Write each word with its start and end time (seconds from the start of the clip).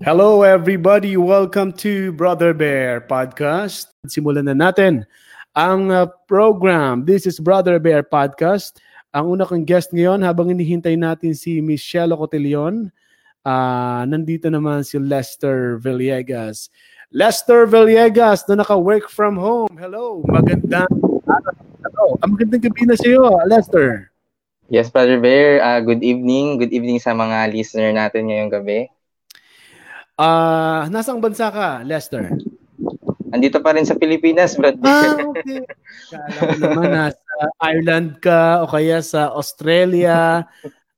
Hello 0.00 0.40
everybody, 0.40 1.20
welcome 1.20 1.76
to 1.76 2.08
Brother 2.16 2.56
Bear 2.56 3.04
Podcast. 3.04 3.92
Simulan 4.08 4.48
na 4.48 4.56
natin 4.56 5.04
ang 5.52 5.92
uh, 5.92 6.08
program. 6.24 7.04
This 7.04 7.28
is 7.28 7.36
Brother 7.36 7.76
Bear 7.76 8.00
Podcast. 8.00 8.80
Ang 9.12 9.36
una 9.36 9.44
kong 9.44 9.68
guest 9.68 9.92
ngayon 9.92 10.24
habang 10.24 10.48
hinihintay 10.48 10.96
natin 10.96 11.36
si 11.36 11.60
Michelle 11.60 12.16
Cotillon, 12.16 12.88
uh, 13.44 14.08
nandito 14.08 14.48
naman 14.48 14.88
si 14.88 14.96
Lester 14.96 15.76
Villegas. 15.76 16.72
Lester 17.12 17.68
Villegas 17.68 18.48
na 18.48 18.64
naka-work 18.64 19.12
from 19.12 19.36
home. 19.36 19.68
Hello, 19.76 20.24
magandang 20.24 20.88
araw. 21.28 22.16
Ang 22.24 22.40
magandang 22.40 22.72
gabi 22.72 22.88
na 22.88 22.96
sa 22.96 23.04
iyo, 23.04 23.36
Lester. 23.44 24.08
Yes, 24.72 24.88
Brother 24.88 25.20
Bear. 25.20 25.60
Uh, 25.60 25.84
good 25.84 26.00
evening. 26.00 26.56
Good 26.56 26.72
evening 26.72 27.04
sa 27.04 27.12
mga 27.12 27.52
listener 27.52 27.92
natin 27.92 28.32
ngayong 28.32 28.48
gabi. 28.48 28.88
Ah, 30.20 30.84
uh, 30.84 30.92
nasang 30.92 31.16
bansa 31.16 31.48
ka, 31.48 31.80
Lester? 31.80 32.28
Andito 33.32 33.56
pa 33.64 33.72
rin 33.72 33.88
sa 33.88 33.96
Pilipinas, 33.96 34.52
Brad. 34.52 34.76
Ah, 34.84 35.16
okay. 35.16 35.64
Kala 36.12 36.60
naman 36.60 36.88
nasa 36.92 37.32
Ireland 37.56 38.20
ka 38.20 38.60
o 38.60 38.68
kaya 38.68 39.00
sa 39.00 39.32
Australia. 39.32 40.44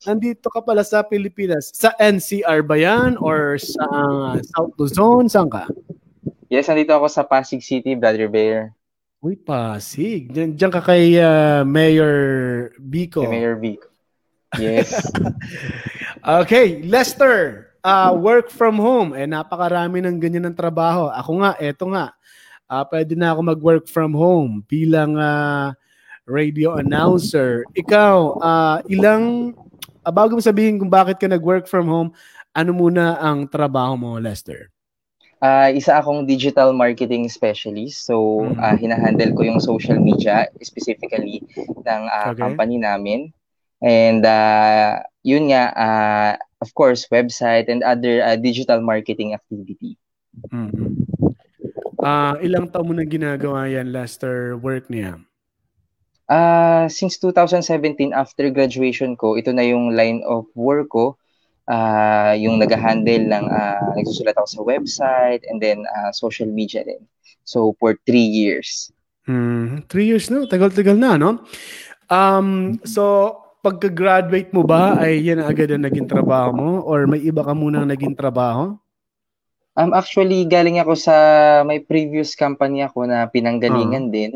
Nandito 0.03 0.51
ka 0.51 0.59
pala 0.59 0.83
sa 0.83 1.07
Pilipinas. 1.07 1.71
Sa 1.71 1.95
NCR 2.03 2.67
ba 2.67 2.75
yan? 2.75 3.15
Or 3.23 3.63
sa 3.63 3.87
uh, 3.87 4.35
South 4.43 4.75
Luzon? 4.75 5.31
Saan 5.31 5.47
ka? 5.47 5.71
Yes, 6.51 6.67
nandito 6.67 6.91
ako 6.91 7.07
sa 7.07 7.23
Pasig 7.23 7.63
City, 7.63 7.95
Brother 7.95 8.27
Bear. 8.27 8.75
Uy, 9.23 9.39
Pasig. 9.39 10.35
Diyan, 10.35 10.59
diyan 10.59 10.73
ka 10.75 10.83
kay 10.83 11.15
uh, 11.23 11.63
Mayor 11.63 12.17
Bico. 12.83 13.23
Kay 13.23 13.39
Mayor 13.39 13.55
Bico. 13.55 13.87
Yes. 14.59 14.99
okay, 16.43 16.83
Lester 16.83 17.72
uh, 17.83 18.13
work 18.17 18.49
from 18.49 18.79
home. 18.79 19.13
Eh, 19.15 19.27
napakarami 19.27 20.01
ng 20.03 20.17
ganyan 20.19 20.51
ng 20.51 20.57
trabaho. 20.57 21.11
Ako 21.11 21.31
nga, 21.43 21.53
eto 21.59 21.91
nga. 21.91 22.15
Uh, 22.73 22.85
pwede 22.89 23.13
na 23.13 23.37
ako 23.37 23.41
mag-work 23.45 23.85
from 23.85 24.17
home 24.17 24.65
bilang 24.65 25.19
uh, 25.21 25.77
radio 26.25 26.81
announcer. 26.81 27.69
Ikaw, 27.77 28.17
uh, 28.41 28.79
ilang, 28.89 29.53
uh, 30.01 30.13
bago 30.15 30.39
mo 30.39 30.43
sabihin 30.43 30.81
kung 30.81 30.89
bakit 30.89 31.21
ka 31.21 31.29
nag-work 31.29 31.69
from 31.69 31.91
home, 31.91 32.11
ano 32.57 32.71
muna 32.73 33.21
ang 33.21 33.45
trabaho 33.45 33.93
mo, 33.99 34.11
Lester? 34.17 34.73
Uh, 35.43 35.75
isa 35.75 35.99
akong 35.99 36.23
digital 36.23 36.71
marketing 36.71 37.27
specialist. 37.27 38.07
So, 38.07 38.47
uh, 38.57 38.79
hinahandle 38.79 39.35
ko 39.35 39.43
yung 39.43 39.59
social 39.59 39.99
media, 39.99 40.47
specifically 40.63 41.43
ng 41.83 42.03
uh, 42.09 42.31
okay. 42.31 42.39
company 42.39 42.79
namin. 42.79 43.35
And 43.83 44.23
uh, 44.23 45.03
yun 45.27 45.51
nga, 45.51 45.75
uh, 45.75 46.33
of 46.63 46.71
course, 46.79 47.11
website 47.11 47.67
and 47.67 47.83
other 47.83 48.23
uh, 48.23 48.39
digital 48.39 48.79
marketing 48.79 49.35
activity. 49.35 49.99
Mm-hmm. 50.55 51.03
Uh, 51.99 52.39
ilang 52.39 52.71
taon 52.71 52.87
mo 52.87 52.95
na 52.95 53.03
ginagawa 53.03 53.67
yan, 53.67 53.91
Lester, 53.91 54.55
work 54.55 54.87
niya? 54.87 55.19
Uh, 56.31 56.87
since 56.87 57.19
2017, 57.19 58.15
after 58.15 58.47
graduation 58.55 59.19
ko, 59.19 59.35
ito 59.35 59.51
na 59.51 59.67
yung 59.67 59.99
line 59.99 60.23
of 60.23 60.47
work 60.55 60.91
ko. 60.95 61.19
Uh, 61.67 62.35
yung 62.39 62.59
nag-handle 62.59 63.27
ng, 63.27 63.45
uh, 63.47 63.91
nagsusulat 63.99 64.35
ako 64.35 64.49
sa 64.51 64.63
website 64.63 65.43
and 65.51 65.63
then 65.63 65.83
uh, 65.99 66.11
social 66.11 66.47
media 66.47 66.83
din. 66.83 67.03
So, 67.43 67.75
for 67.79 67.99
three 68.07 68.27
years. 68.27 68.91
Mm, 69.31 69.87
three 69.87 70.07
years 70.07 70.27
na, 70.31 70.47
tagal-tagal 70.47 70.99
na, 70.99 71.15
no? 71.19 71.43
Um, 72.11 72.83
so, 72.83 73.42
pagka-graduate 73.63 74.51
mo 74.51 74.67
ba 74.67 74.99
ay 74.99 75.23
yan 75.23 75.39
agad 75.39 75.71
ang 75.71 75.87
naging 75.87 76.11
trabaho 76.11 76.51
mo 76.51 76.71
or 76.83 77.07
may 77.07 77.23
iba 77.23 77.47
ka 77.47 77.55
muna 77.55 77.87
naging 77.87 78.19
trabaho? 78.19 78.75
Um, 79.79 79.95
actually, 79.97 80.45
galing 80.45 80.83
ako 80.83 80.93
sa 80.99 81.15
may 81.65 81.81
previous 81.81 82.35
company 82.35 82.83
ako 82.83 83.07
na 83.09 83.31
pinanggalingan 83.31 84.11
uh-huh. 84.11 84.17
din. 84.19 84.33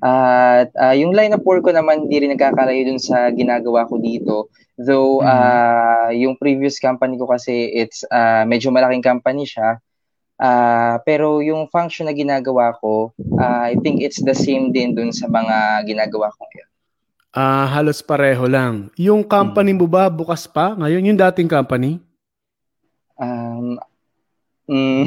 At 0.00 0.72
uh, 0.80 0.96
yung 0.96 1.12
line 1.12 1.36
of 1.36 1.44
work 1.44 1.68
ko 1.68 1.76
naman 1.76 2.08
hindi 2.08 2.24
rin 2.24 2.32
nagkakalayo 2.32 2.88
dun 2.88 2.96
sa 2.96 3.28
ginagawa 3.30 3.84
ko 3.84 4.00
dito. 4.00 4.48
Though 4.80 5.20
uh, 5.20 6.08
yung 6.16 6.40
previous 6.40 6.80
company 6.80 7.20
ko 7.20 7.28
kasi 7.28 7.68
it's 7.76 8.00
uh, 8.08 8.48
medyo 8.48 8.72
malaking 8.72 9.04
company 9.04 9.44
siya. 9.44 9.76
Uh, 10.40 10.96
pero 11.04 11.44
yung 11.44 11.68
function 11.68 12.08
na 12.08 12.16
ginagawa 12.16 12.72
ko, 12.80 13.12
uh, 13.36 13.60
I 13.60 13.76
think 13.84 14.00
it's 14.00 14.24
the 14.24 14.32
same 14.32 14.72
din 14.72 14.96
dun 14.96 15.12
sa 15.12 15.28
mga 15.28 15.84
ginagawa 15.84 16.32
ko 16.32 16.48
ngayon. 16.48 16.69
Ah, 17.30 17.62
uh, 17.62 17.66
halos 17.78 18.02
pareho 18.02 18.50
lang. 18.50 18.90
Yung 18.98 19.22
company 19.22 19.70
mo 19.70 19.86
ba 19.86 20.10
bukas 20.10 20.50
pa 20.50 20.74
ngayon 20.74 21.14
yung 21.14 21.20
dating 21.20 21.46
company? 21.46 22.02
Um 23.14 23.78
mm, 24.66 25.06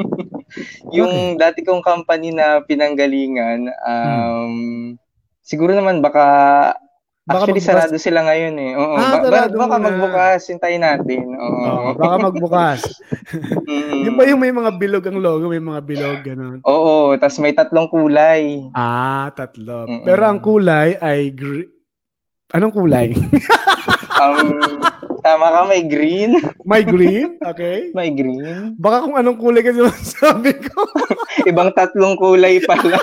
yung 0.96 1.40
dati 1.40 1.64
kong 1.64 1.80
company 1.80 2.34
na 2.34 2.60
pinanggalingan 2.60 3.72
um 3.86 4.52
hmm. 4.52 4.88
siguro 5.40 5.72
naman 5.72 6.04
baka 6.04 6.26
Baka 7.20 7.46
Actually, 7.46 7.60
magbukas. 7.60 7.68
sarado 7.68 7.96
sila 7.96 8.20
ngayon 8.24 8.54
eh. 8.56 8.72
Oo. 8.74 8.94
Ah, 8.96 9.12
ba- 9.14 9.28
baka, 9.28 9.40
baka 9.52 9.76
magbukas. 9.78 10.40
Hintayin 10.46 10.80
natin. 10.80 11.22
Oo. 11.30 11.60
Oo 11.60 11.88
baka 11.94 12.16
magbukas. 12.18 12.80
mm. 13.68 14.00
Yung 14.02 14.16
ba 14.16 14.24
yung 14.24 14.40
may 14.40 14.50
mga 14.50 14.72
bilog 14.74 15.04
ang 15.04 15.20
logo? 15.20 15.44
May 15.46 15.60
mga 15.60 15.80
bilog, 15.84 16.18
gano'n? 16.22 16.58
Oo. 16.64 17.12
Tapos 17.14 17.36
may 17.38 17.52
tatlong 17.52 17.86
kulay. 17.86 18.64
Ah, 18.72 19.28
tatlo. 19.30 19.84
Mm-mm. 19.84 20.02
Pero 20.02 20.22
ang 20.24 20.40
kulay 20.40 20.96
ay... 20.96 21.30
Gr- 21.30 21.68
Anong 22.50 22.74
kulay? 22.74 23.14
um, 24.16 24.48
tama 25.30 25.46
ka, 25.54 25.60
may 25.70 25.82
green. 25.86 26.34
May 26.70 26.82
green? 26.82 27.38
Okay. 27.38 27.94
May 27.94 28.10
green. 28.10 28.74
Baka 28.74 29.06
kung 29.06 29.14
anong 29.14 29.38
kulay 29.38 29.62
kasi 29.62 29.78
sabi 30.02 30.50
ko. 30.58 30.82
Ibang 31.50 31.70
tatlong 31.74 32.18
kulay 32.18 32.58
pala. 32.66 32.98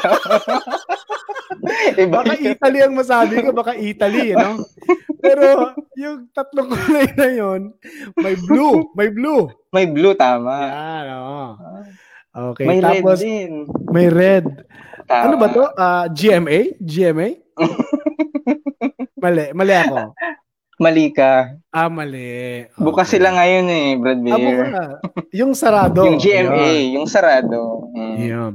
Iba. 1.96 2.16
Baka 2.24 2.36
Italy 2.36 2.80
ang 2.84 2.96
masabi 2.96 3.40
ko, 3.44 3.50
baka 3.56 3.74
Italy, 3.76 4.36
you 4.36 4.38
know? 4.40 4.60
Pero 5.20 5.74
yung 5.96 6.28
tatlong 6.32 6.70
kulay 6.70 7.08
na 7.16 7.28
yon, 7.32 7.62
may 8.20 8.36
blue, 8.36 8.88
may 8.94 9.10
blue. 9.12 9.52
May 9.72 9.86
blue, 9.88 10.16
tama. 10.16 10.54
Yan, 10.68 11.06
oo. 11.18 11.44
Okay, 12.54 12.66
may 12.70 12.80
tapos, 12.80 13.18
red 13.18 13.26
din. 13.26 13.52
May 13.90 14.08
red. 14.14 14.46
Tama. 15.10 15.24
Ano 15.28 15.36
ba 15.40 15.48
to? 15.50 15.64
Uh, 15.74 16.06
GMA? 16.14 16.78
GMA? 16.78 17.28
mali, 19.18 19.44
mali 19.58 19.74
ako. 19.74 20.14
Mali 20.78 21.10
ka. 21.10 21.58
Ah, 21.74 21.90
mali. 21.90 22.70
Okay. 22.70 22.78
Bukas 22.78 23.10
sila 23.10 23.34
ngayon 23.34 23.66
eh, 23.66 23.88
Brad 23.98 24.22
Beer. 24.22 24.62
Ah, 24.78 25.02
yung 25.34 25.58
sarado. 25.58 26.06
yung 26.06 26.22
GMA, 26.22 26.70
yun. 26.70 27.02
yung 27.02 27.08
sarado. 27.10 27.90
Mm. 27.98 28.16
Yeah. 28.22 28.50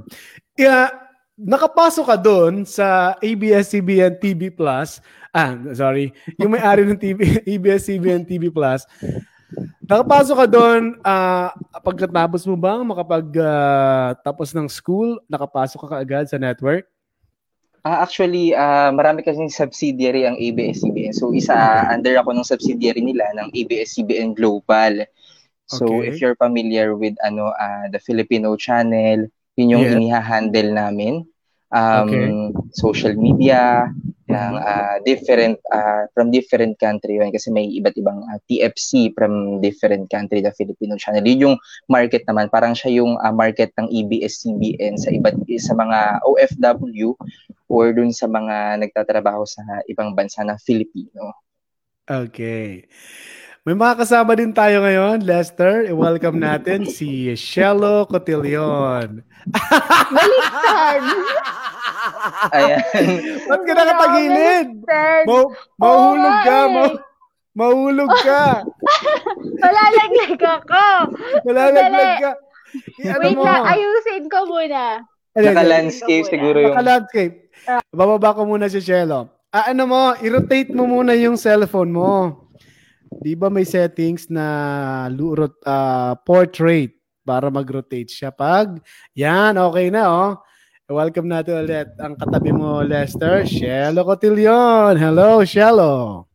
Yeah, 0.55 0.87
nakapasok 1.35 2.15
ka 2.15 2.17
doon 2.21 2.63
sa 2.63 3.19
ABS-CBN 3.19 4.23
TV 4.23 4.55
Plus, 4.55 5.03
ah, 5.35 5.59
sorry, 5.75 6.15
yung 6.39 6.55
may-ari 6.55 6.87
ng 6.87 7.01
TV, 7.01 7.43
ABS-CBN 7.43 8.23
TV 8.31 8.53
Plus, 8.55 8.87
nakapasok 9.83 10.37
ka 10.45 10.47
doon, 10.47 10.83
uh, 11.03 11.51
pagkatapos 11.83 12.47
mo 12.47 12.55
ba 12.55 12.79
makapag 12.87 13.27
uh, 13.35 14.15
tapos 14.23 14.55
ng 14.55 14.71
school, 14.71 15.19
nakapasok 15.27 15.79
ka 15.83 15.89
kaagad 15.99 16.31
sa 16.31 16.39
network? 16.39 16.87
Uh, 17.83 17.99
actually, 17.99 18.55
uh, 18.55 18.95
marami 18.95 19.27
kasing 19.27 19.51
subsidiary 19.51 20.23
ang 20.23 20.39
ABS-CBN. 20.39 21.19
So, 21.19 21.35
isa 21.35 21.83
under 21.91 22.15
ako 22.15 22.31
ng 22.31 22.47
subsidiary 22.47 23.03
nila 23.03 23.27
ng 23.35 23.51
ABS-CBN 23.51 24.39
Global. 24.39 25.03
So, 25.67 25.91
okay. 25.91 26.15
if 26.15 26.23
you're 26.23 26.39
familiar 26.39 26.95
with 26.95 27.19
ano 27.27 27.51
uh, 27.51 27.91
the 27.91 27.99
Filipino 27.99 28.55
channel, 28.55 29.27
yun 29.59 29.73
yung 29.75 29.83
yeah. 29.83 29.95
iniha-handle 29.99 30.71
namin. 30.71 31.27
Um, 31.75 32.07
okay. 32.07 32.27
Social 32.71 33.19
media, 33.19 33.91
ng 34.33 34.55
uh, 34.57 34.97
different 35.05 35.61
uh, 35.69 36.09
from 36.17 36.33
different 36.33 36.81
country 36.81 37.21
yun. 37.21 37.29
Kasi 37.29 37.53
may 37.53 37.69
iba't 37.69 37.97
ibang 38.01 38.25
uh, 38.25 38.41
TFC 38.49 39.13
from 39.13 39.61
different 39.61 40.09
country 40.09 40.41
the 40.41 40.53
Filipino 40.57 40.97
channel. 40.97 41.23
Yun 41.23 41.53
yung 41.53 41.57
market 41.93 42.25
naman. 42.25 42.49
Parang 42.49 42.73
siya 42.73 43.05
yung 43.05 43.21
uh, 43.21 43.35
market 43.35 43.71
ng 43.77 43.93
ABS-CBN 43.93 44.97
sa 44.97 45.13
iba't 45.13 45.37
sa 45.61 45.75
mga 45.77 46.25
OFW 46.25 47.13
or 47.69 47.93
dun 47.93 48.13
sa 48.13 48.29
mga 48.29 48.81
nagtatrabaho 48.81 49.45
sa 49.45 49.61
ibang 49.89 50.17
bansa 50.17 50.41
na 50.45 50.57
Filipino. 50.57 51.37
Okay 52.09 52.89
may 53.63 53.79
mga 53.79 53.95
kasama 53.95 54.35
din 54.35 54.51
tayo 54.51 54.83
ngayon, 54.83 55.23
Lester. 55.23 55.87
I-welcome 55.87 56.35
natin 56.35 56.83
si 56.83 57.31
Shello 57.39 58.03
Cotillion. 58.11 59.23
Baliktad! 60.11 61.03
Ayan. 62.51 62.83
Ba't 63.47 63.63
ka 63.63 63.73
nakatagilid? 63.79 64.67
Ma- 65.31 65.51
mahulog 65.79 66.37
ka. 66.43 66.59
Ma- 66.67 66.99
mahulog 67.55 68.11
ka. 68.27 68.67
Malalaglag 69.63 70.43
ako. 70.43 70.87
Malalaglag 71.47 72.13
ka. 72.19 72.31
I- 72.99 73.15
ano 73.15 73.23
Wait 73.23 73.39
mo? 73.39 73.47
lang, 73.47 73.63
ayusin 73.63 74.25
ko 74.27 74.39
muna. 74.43 75.07
Naka-landscape 75.39 76.27
siguro 76.27 76.59
yung... 76.59 76.75
Naka-landscape. 76.75 77.47
Bababa 77.95 78.35
ko 78.35 78.43
muna 78.43 78.67
si 78.67 78.83
Shello. 78.83 79.31
Ah, 79.55 79.71
ano 79.71 79.87
mo, 79.87 80.03
i-rotate 80.19 80.75
mo 80.75 80.91
muna 80.91 81.15
yung 81.15 81.39
cellphone 81.39 81.95
mo. 81.95 82.42
Di 83.21 83.37
ba 83.37 83.53
may 83.53 83.67
settings 83.69 84.33
na 84.33 84.47
uh, 85.13 86.13
portrait 86.25 86.97
para 87.23 87.53
mag-rotate 87.53 88.09
siya 88.09 88.33
pag 88.33 88.81
yan, 89.13 89.59
okay 89.59 89.93
na 89.93 90.03
oh. 90.09 90.33
Welcome 90.93 91.31
natin 91.31 91.65
ulit 91.65 91.89
ang 91.97 92.21
katabi 92.21 92.53
mo, 92.53 92.85
Lester, 92.85 93.49
Shelo 93.49 94.05
Cotillion. 94.05 94.93
Hello, 94.99 95.41
Shelo. 95.41 96.27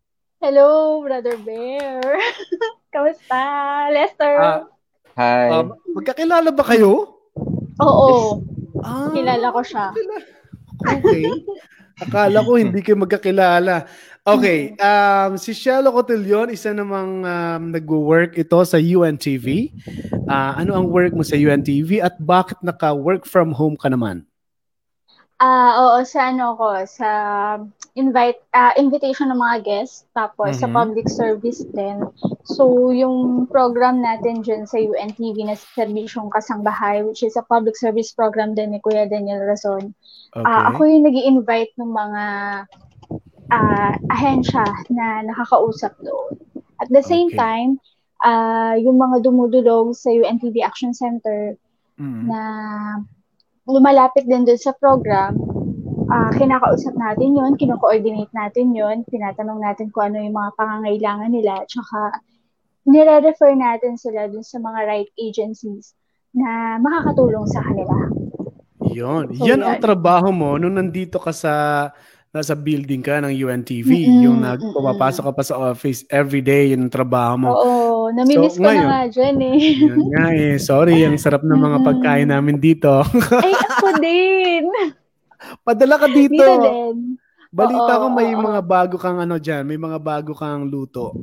Hello, 0.41 0.97
Brother 1.05 1.37
Bear. 1.45 2.01
Kamusta, 2.93 3.41
Lester? 3.93 4.33
Uh, 4.41 4.61
Hi. 5.13 5.61
Uh, 5.61 5.77
magkakilala 5.93 6.49
ba 6.49 6.63
kayo? 6.65 7.21
Oo. 7.81 8.41
Ah, 8.81 9.13
Kilala 9.13 9.53
ko 9.53 9.61
siya. 9.61 9.93
Okay. 10.81 11.25
Akala 11.97 12.45
ko 12.45 12.57
hindi 12.57 12.79
kayo 12.85 12.97
magkakilala. 12.97 13.89
Okay, 14.27 14.75
um, 14.75 15.39
si 15.39 15.55
Shelo 15.55 15.87
Cotillion, 15.95 16.51
isa 16.51 16.75
namang 16.75 17.23
um, 17.23 17.61
nagwo-work 17.71 18.35
ito 18.35 18.59
sa 18.67 18.75
UNTV. 18.75 19.71
Uh, 20.27 20.51
ano 20.59 20.75
ang 20.75 20.91
work 20.91 21.15
mo 21.15 21.23
sa 21.23 21.39
UNTV 21.39 22.03
at 22.03 22.19
bakit 22.19 22.59
naka-work 22.59 23.23
from 23.23 23.55
home 23.55 23.79
ka 23.79 23.87
naman? 23.87 24.27
Ah, 25.39 25.79
oo, 25.79 26.03
sa 26.03 26.33
ano 26.33 26.59
ko, 26.59 26.75
sa 26.89 27.09
invite 27.95 28.41
uh, 28.51 28.73
invitation 28.75 29.31
ng 29.31 29.39
mga 29.39 29.57
guests, 29.63 30.03
tapos 30.11 30.57
mm-hmm. 30.57 30.65
sa 30.65 30.75
public 30.75 31.07
service 31.07 31.61
din. 31.71 32.03
So, 32.43 32.91
yung 32.91 33.47
program 33.47 34.03
natin 34.03 34.43
dyan 34.43 34.67
sa 34.67 34.75
UNTV 34.75 35.45
na 35.47 35.55
Serbisyong 35.55 36.33
Kasangbahay, 36.33 37.05
which 37.05 37.23
is 37.23 37.37
a 37.39 37.45
public 37.47 37.79
service 37.79 38.11
program 38.11 38.59
din 38.59 38.75
ni 38.75 38.83
Kuya 38.83 39.07
Daniel 39.07 39.45
Razon. 39.45 39.95
Okay. 40.35 40.41
Uh, 40.43 40.63
ako 40.73 40.83
yung 40.83 41.05
nag 41.07 41.15
invite 41.15 41.71
ng 41.79 41.91
mga 41.95 42.23
uh, 43.51 43.93
ahensya 44.11 44.65
na 44.91 45.23
nakakausap 45.25 45.95
doon. 46.03 46.39
At 46.77 46.89
the 46.93 47.01
same 47.01 47.33
okay. 47.33 47.39
time, 47.39 47.71
uh, 48.21 48.77
yung 48.77 48.97
mga 48.97 49.25
dumudulog 49.25 49.97
sa 49.97 50.13
UNTV 50.13 50.61
Action 50.61 50.93
Center 50.93 51.57
mm-hmm. 51.97 52.23
na 52.29 52.41
lumalapit 53.67 54.29
din 54.29 54.45
doon 54.45 54.61
sa 54.61 54.75
program, 54.77 55.35
uh, 56.07 56.31
kinakausap 56.37 56.95
natin 56.95 57.35
yon, 57.35 57.59
kino-coordinate 57.59 58.31
natin 58.31 58.71
yon, 58.71 59.03
tinatanong 59.09 59.59
natin 59.59 59.91
kung 59.91 60.13
ano 60.13 60.23
yung 60.23 60.37
mga 60.37 60.51
pangangailangan 60.55 61.31
nila, 61.33 61.53
tsaka 61.67 62.23
nire-refer 62.87 63.51
natin 63.59 63.99
sila 63.99 64.31
dun 64.31 64.45
sa 64.47 64.63
mga 64.63 64.79
right 64.87 65.11
agencies 65.19 65.91
na 66.31 66.79
makakatulong 66.79 67.43
sa 67.51 67.59
kanila. 67.65 67.97
Yon. 68.87 69.35
So, 69.35 69.43
yan, 69.43 69.59
yan 69.59 69.61
ang 69.67 69.77
trabaho 69.83 70.31
mo 70.31 70.55
nung 70.55 70.79
nandito 70.79 71.19
ka 71.19 71.35
sa 71.35 71.53
nasa 72.37 72.53
building 72.53 73.01
ka 73.01 73.17
ng 73.25 73.33
UNTV, 73.33 73.89
mm-hmm, 73.89 74.21
yung 74.21 74.37
nagpapasok 74.45 75.23
ka 75.25 75.33
pa 75.33 75.43
sa 75.43 75.57
office 75.57 76.05
every 76.13 76.45
day, 76.45 76.69
yun 76.69 76.85
ang 76.85 76.93
trabaho 76.93 77.33
mo. 77.41 77.49
Oo, 77.49 78.13
namimiss 78.13 78.55
so, 78.55 78.61
ko 78.61 78.69
ngayon, 78.69 78.85
na 78.85 78.93
nga 78.93 79.03
dyan 79.09 79.37
eh. 79.41 79.57
yun 79.89 80.03
nga 80.13 80.25
eh. 80.37 80.53
Sorry, 80.61 81.01
ang 81.01 81.17
sarap 81.17 81.41
ng 81.41 81.57
mga 81.57 81.77
pagkain 81.81 82.29
namin 82.29 82.61
dito. 82.61 83.01
Ay, 83.45 83.53
ako 83.57 83.87
din. 83.97 84.65
Padala 85.65 85.95
ka 85.97 86.07
dito. 86.07 86.37
Dito 86.37 86.53
din. 86.61 87.17
Balita 87.49 87.93
oo, 87.97 88.01
ko 88.05 88.05
may 88.13 88.29
oo. 88.35 88.43
mga 88.43 88.61
bago 88.61 88.95
kang 89.01 89.17
ano 89.17 89.41
dyan, 89.41 89.65
may 89.65 89.79
mga 89.79 89.97
bago 89.97 90.37
kang 90.37 90.69
luto. 90.69 91.15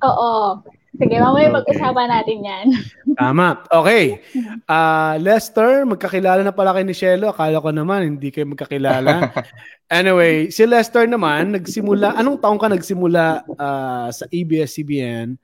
Oo. 0.00 0.62
Sige, 0.96 1.16
mamaya 1.20 1.52
okay. 1.52 1.56
pag-usapan 1.60 2.08
natin 2.08 2.38
yan. 2.40 2.66
Tama. 3.20 3.64
Okay. 3.68 4.24
Uh, 4.64 5.14
Lester, 5.20 5.84
magkakilala 5.84 6.40
na 6.40 6.56
pala 6.56 6.72
kay 6.72 6.84
ni 6.84 6.96
Shelo. 6.96 7.32
Akala 7.32 7.60
ko 7.60 7.68
naman, 7.68 8.16
hindi 8.16 8.32
kayo 8.32 8.48
magkakilala. 8.48 9.30
anyway, 9.92 10.48
si 10.48 10.64
Lester 10.64 11.04
naman, 11.04 11.52
nagsimula, 11.52 12.16
anong 12.16 12.40
taong 12.40 12.60
ka 12.60 12.68
nagsimula 12.72 13.44
uh, 13.60 14.08
sa 14.08 14.24
ABS-CBN? 14.32 15.36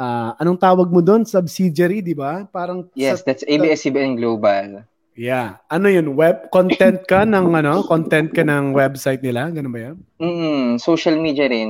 Uh, 0.00 0.32
anong 0.38 0.56
tawag 0.56 0.88
mo 0.88 1.02
doon? 1.02 1.26
Subsidiary, 1.26 2.00
di 2.00 2.14
ba? 2.14 2.46
Parang 2.48 2.86
Yes, 2.94 3.20
sa, 3.20 3.34
that's 3.34 3.44
ABS-CBN 3.44 4.16
Global. 4.16 4.86
Yeah. 5.18 5.60
Ano 5.68 5.90
yun? 5.90 6.16
Web 6.16 6.48
content 6.48 7.04
ka 7.04 7.28
ng 7.28 7.52
ano? 7.52 7.84
Content 7.84 8.32
ka 8.32 8.40
ng 8.46 8.72
website 8.72 9.20
nila? 9.20 9.52
Ganun 9.52 9.74
ba 9.74 9.80
yan? 9.92 9.96
Mm, 10.16 10.80
social 10.80 11.18
media 11.20 11.50
rin, 11.50 11.68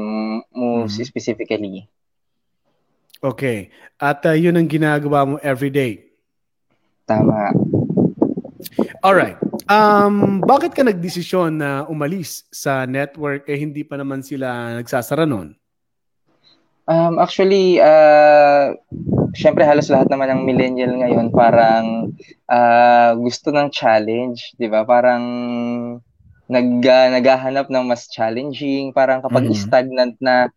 most 0.55 1.01
mm-hmm. 1.01 1.09
specifically. 1.09 1.91
Okay. 3.21 3.69
At 4.01 4.25
uh, 4.25 4.33
yun 4.33 4.57
ang 4.57 4.69
ginagawa 4.69 5.29
mo 5.29 5.37
every 5.45 5.69
day. 5.69 6.09
Tama. 7.05 7.53
All 9.05 9.17
right. 9.17 9.37
Um, 9.69 10.41
bakit 10.45 10.73
ka 10.73 10.83
nagdesisyon 10.85 11.61
na 11.61 11.85
umalis 11.87 12.49
sa 12.51 12.85
network 12.89 13.47
eh 13.47 13.57
hindi 13.61 13.85
pa 13.85 14.01
naman 14.01 14.25
sila 14.25 14.77
nagsasara 14.81 15.29
noon? 15.29 15.57
Um, 16.91 17.23
actually, 17.23 17.79
uh, 17.79 18.75
syempre 19.31 19.63
halos 19.63 19.93
lahat 19.93 20.11
naman 20.11 20.27
ng 20.35 20.43
millennial 20.43 20.91
ngayon 20.91 21.31
parang 21.31 22.11
uh, 22.51 23.15
gusto 23.15 23.55
ng 23.55 23.71
challenge, 23.71 24.59
'di 24.59 24.67
ba? 24.67 24.83
Parang 24.83 25.23
nag 26.51 26.83
uh, 26.83 27.09
naghahanap 27.15 27.71
ng 27.71 27.85
mas 27.87 28.11
challenging, 28.11 28.91
parang 28.91 29.23
kapag 29.23 29.47
mm-hmm. 29.47 29.63
stagnant 29.63 30.19
na 30.19 30.51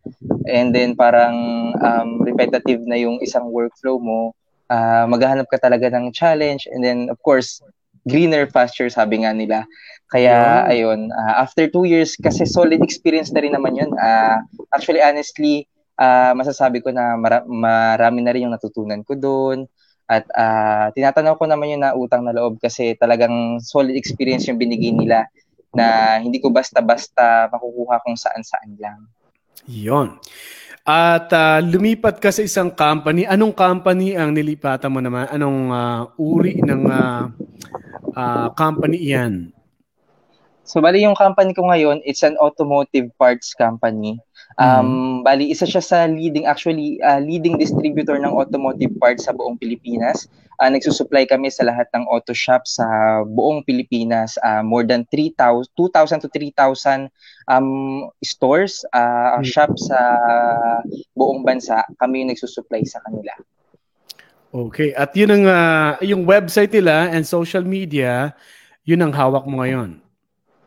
and 0.50 0.74
then 0.74 0.98
parang 0.98 1.70
um, 1.78 2.18
repetitive 2.26 2.82
na 2.82 2.98
yung 2.98 3.22
isang 3.22 3.46
workflow 3.54 4.02
mo, 4.02 4.34
uh, 4.74 5.06
maghahanap 5.06 5.46
ka 5.46 5.62
talaga 5.62 5.86
ng 5.94 6.10
challenge 6.10 6.66
and 6.74 6.82
then 6.82 7.06
of 7.14 7.18
course, 7.22 7.62
greener 8.10 8.50
pasture 8.50 8.90
sabi 8.90 9.22
nga 9.22 9.30
nila. 9.30 9.62
Kaya 10.10 10.66
yeah. 10.66 10.72
ayun, 10.74 11.14
uh, 11.14 11.34
after 11.38 11.70
two 11.70 11.86
years 11.86 12.18
kasi 12.18 12.42
solid 12.42 12.82
experience 12.82 13.30
na 13.30 13.46
rin 13.46 13.54
naman 13.54 13.78
'yun. 13.78 13.94
Uh, 13.94 14.42
actually 14.74 14.98
honestly, 14.98 15.70
uh, 15.94 16.34
masasabi 16.34 16.82
ko 16.82 16.90
na 16.90 17.14
mara- 17.14 17.46
marami 17.46 18.18
na 18.26 18.34
rin 18.34 18.50
yung 18.50 18.54
natutunan 18.54 19.06
ko 19.06 19.14
doon. 19.14 19.70
At 20.04 20.28
uh, 20.36 20.92
tinatanaw 20.92 21.40
ko 21.40 21.48
naman 21.48 21.70
yung 21.70 21.86
nautang 21.86 22.28
na 22.28 22.34
loob 22.34 22.60
kasi 22.60 22.92
talagang 22.98 23.56
solid 23.62 23.96
experience 23.96 24.44
yung 24.44 24.60
binigay 24.60 24.92
nila 24.92 25.24
na 25.74 26.18
hindi 26.22 26.38
ko 26.38 26.48
basta-basta 26.54 27.50
makukuha 27.50 28.00
kung 28.06 28.14
saan-saan 28.14 28.78
lang. 28.78 29.04
Yon. 29.66 30.18
At 30.84 31.32
uh, 31.32 31.64
lumipat 31.64 32.20
ka 32.20 32.28
sa 32.28 32.44
isang 32.44 32.68
company. 32.68 33.24
Anong 33.24 33.56
company 33.56 34.12
ang 34.14 34.36
nilipatan 34.36 34.92
mo 34.92 35.00
naman? 35.00 35.24
Anong 35.32 35.60
uh, 35.72 36.02
uri 36.20 36.60
ng 36.60 36.82
uh, 36.84 37.24
uh, 38.12 38.48
company 38.52 39.00
iyan? 39.00 39.48
So 40.64 40.80
bali 40.80 41.04
yung 41.04 41.16
company 41.16 41.52
ko 41.52 41.68
ngayon, 41.68 42.00
it's 42.08 42.24
an 42.24 42.36
automotive 42.40 43.12
parts 43.20 43.52
company. 43.52 44.16
Um 44.54 44.86
mm. 44.86 45.14
bali 45.26 45.50
isa 45.50 45.66
siya 45.66 45.82
sa 45.82 46.06
leading 46.06 46.46
actually 46.46 47.02
uh, 47.02 47.18
leading 47.18 47.58
distributor 47.58 48.14
ng 48.14 48.30
automotive 48.30 48.94
parts 49.02 49.26
sa 49.26 49.34
buong 49.34 49.58
Pilipinas. 49.58 50.30
Uh, 50.62 50.70
nagsusupply 50.70 51.26
kami 51.26 51.50
sa 51.50 51.66
lahat 51.66 51.90
ng 51.90 52.06
auto 52.06 52.30
shop 52.30 52.62
sa 52.62 52.86
buong 53.26 53.66
Pilipinas. 53.66 54.38
Uh, 54.46 54.62
more 54.62 54.86
than 54.86 55.02
3,000 55.10 55.66
2,000 55.74 56.22
to 56.22 56.30
3,000 56.30 57.10
um 57.50 58.06
stores, 58.22 58.86
uh, 58.94 59.42
mm. 59.42 59.44
shop 59.48 59.74
sa 59.74 59.98
buong 61.18 61.42
bansa. 61.42 61.82
Kami 61.98 62.22
yung 62.22 62.30
nagsusupply 62.30 62.86
sa 62.86 63.02
kanila. 63.02 63.34
Okay, 64.54 64.94
at 64.94 65.10
yun 65.18 65.34
ang 65.34 65.44
uh, 65.50 65.98
yung 65.98 66.22
website 66.22 66.70
nila 66.70 67.10
and 67.10 67.26
social 67.26 67.66
media, 67.66 68.38
yun 68.86 69.02
ang 69.02 69.10
hawak 69.10 69.42
mo 69.50 69.58
ngayon. 69.58 70.03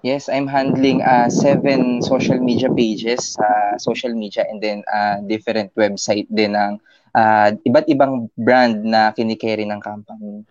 Yes, 0.05 0.29
I'm 0.29 0.45
handling 0.45 1.01
uh, 1.01 1.27
seven 1.27 2.05
social 2.05 2.37
media 2.37 2.69
pages 2.69 3.33
sa 3.33 3.43
uh, 3.43 3.73
social 3.81 4.13
media 4.13 4.45
and 4.45 4.61
then 4.61 4.85
uh, 4.93 5.25
different 5.25 5.73
website 5.73 6.29
din 6.29 6.53
ng 6.53 6.77
uh, 7.17 7.49
iba't 7.65 7.89
ibang 7.89 8.29
brand 8.37 8.85
na 8.85 9.09
kinikerry 9.11 9.65
ng 9.65 9.81
company. 9.81 10.45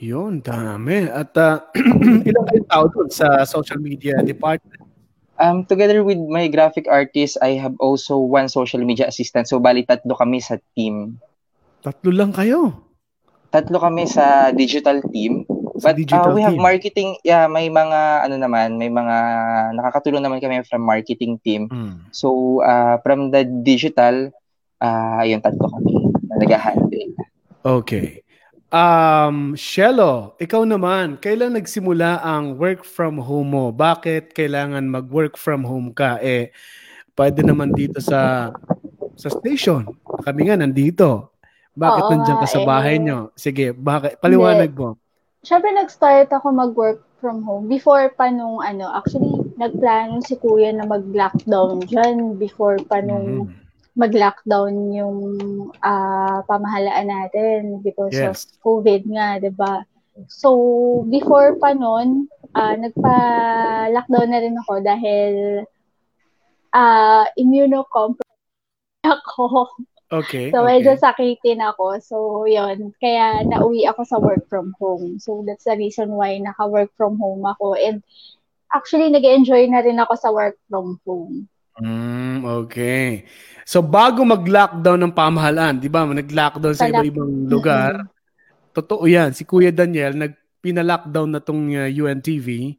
Yun, 0.00 0.40
dami. 0.40 1.08
At 1.08 1.32
uh, 1.36 1.60
ilang 2.28 2.44
kayo 2.48 2.62
tao 2.68 2.84
doon 2.88 3.08
sa 3.12 3.44
social 3.44 3.80
media 3.80 4.20
department? 4.24 4.80
Um, 5.40 5.64
together 5.64 6.04
with 6.04 6.20
my 6.20 6.48
graphic 6.52 6.84
artist, 6.84 7.40
I 7.40 7.56
have 7.56 7.72
also 7.80 8.20
one 8.20 8.52
social 8.52 8.84
media 8.84 9.08
assistant. 9.08 9.48
So, 9.48 9.56
bali 9.56 9.88
tatlo 9.88 10.12
kami 10.16 10.40
sa 10.44 10.60
team. 10.76 11.16
Tatlo 11.80 12.12
lang 12.12 12.32
kayo? 12.36 12.76
Tatlo 13.48 13.80
kami 13.80 14.04
sa 14.04 14.52
digital 14.52 15.00
team. 15.08 15.48
But 15.80 15.96
uh, 15.96 16.32
we 16.36 16.44
have 16.44 16.56
team. 16.56 16.62
marketing, 16.62 17.10
yeah, 17.24 17.48
may 17.48 17.72
mga 17.72 18.28
ano 18.28 18.36
naman, 18.36 18.76
may 18.76 18.92
mga 18.92 19.16
nakakatulong 19.74 20.22
naman 20.22 20.38
kami 20.38 20.62
from 20.68 20.84
marketing 20.84 21.40
team. 21.42 21.66
Mm. 21.72 22.06
So 22.12 22.60
uh, 22.62 23.00
from 23.00 23.32
the 23.32 23.44
digital, 23.44 24.30
uh, 24.80 25.24
ayun 25.24 25.40
tatlo 25.40 25.66
kami 25.68 26.12
na 26.28 26.34
nag-handle. 26.40 27.12
Okay. 27.60 28.24
Um, 28.70 29.58
Shelo, 29.58 30.38
ikaw 30.38 30.62
naman, 30.62 31.18
kailan 31.18 31.58
nagsimula 31.58 32.22
ang 32.22 32.54
work 32.54 32.86
from 32.86 33.18
home 33.18 33.50
mo? 33.50 33.66
Bakit 33.74 34.30
kailangan 34.30 34.86
mag-work 34.86 35.34
from 35.34 35.66
home 35.66 35.90
ka? 35.90 36.22
Eh, 36.22 36.54
pwede 37.18 37.42
naman 37.42 37.74
dito 37.74 37.98
sa 37.98 38.54
sa 39.18 39.28
station. 39.28 39.84
Kami 40.22 40.48
nga 40.48 40.56
nandito. 40.56 41.34
Bakit 41.74 42.02
Oo, 42.06 42.10
nandiyan 42.14 42.38
ka 42.40 42.48
sa 42.48 42.62
bahay 42.62 42.96
eh. 42.98 43.02
nyo? 43.02 43.18
Sige, 43.34 43.74
bakit? 43.74 44.22
Paliwanag 44.22 44.70
mo 44.72 44.96
syempre 45.40 45.72
nag-start 45.72 46.28
ako 46.32 46.52
mag-work 46.52 47.00
from 47.20 47.44
home 47.44 47.68
before 47.68 48.08
pa 48.16 48.32
nung 48.32 48.64
ano, 48.64 48.88
actually 48.92 49.40
nagplano 49.60 50.24
si 50.24 50.36
kuya 50.40 50.72
na 50.72 50.88
mag-lockdown 50.88 51.84
dyan 51.84 52.40
before 52.40 52.80
pa 52.88 53.04
nung 53.04 53.48
mm-hmm. 53.48 53.58
mag-lockdown 53.96 54.92
yung 54.96 55.18
uh, 55.84 56.40
pamahalaan 56.48 57.08
natin 57.08 57.84
because 57.84 58.16
yes. 58.16 58.24
of 58.28 58.36
COVID 58.64 59.04
nga, 59.12 59.36
'di 59.36 59.52
ba? 59.52 59.84
So, 60.28 60.50
before 61.08 61.56
pa 61.56 61.72
noon, 61.72 62.28
uh, 62.52 62.74
nagpa-lockdown 62.76 64.28
na 64.28 64.40
rin 64.42 64.56
ako 64.60 64.84
dahil 64.84 65.32
uh, 66.76 67.24
immunocompromised 67.40 69.06
ako. 69.16 69.68
Okay. 70.10 70.50
So, 70.50 70.66
medyo 70.66 70.98
okay. 70.98 71.02
sakitin 71.06 71.62
ako. 71.62 72.02
So, 72.02 72.16
yon 72.50 72.90
Kaya, 72.98 73.46
nauwi 73.46 73.86
ako 73.86 74.02
sa 74.02 74.18
work 74.18 74.42
from 74.50 74.74
home. 74.82 75.22
So, 75.22 75.46
that's 75.46 75.70
the 75.70 75.78
reason 75.78 76.10
why 76.18 76.34
naka-work 76.42 76.90
from 76.98 77.14
home 77.14 77.46
ako. 77.46 77.78
And, 77.78 78.02
actually, 78.74 79.06
nag 79.14 79.22
enjoy 79.22 79.70
na 79.70 79.86
rin 79.86 80.02
ako 80.02 80.14
sa 80.18 80.34
work 80.34 80.58
from 80.66 80.98
home. 81.06 81.46
Mm, 81.78 82.42
okay. 82.66 83.22
So, 83.62 83.86
bago 83.86 84.26
mag-lockdown 84.26 84.98
ng 84.98 85.14
pamahalaan, 85.14 85.78
di 85.78 85.86
ba? 85.86 86.02
Nag-lockdown 86.02 86.74
sa 86.74 86.90
iba-ibang 86.90 87.46
lugar. 87.46 88.02
Mm-hmm. 88.02 88.74
Totoo 88.74 89.06
yan. 89.06 89.30
Si 89.30 89.46
Kuya 89.46 89.70
Daniel, 89.70 90.18
nag 90.18 90.34
pina-lockdown 90.58 91.30
na 91.30 91.40
tong 91.40 91.70
uh, 91.70 91.86
UNTV. 91.86 92.74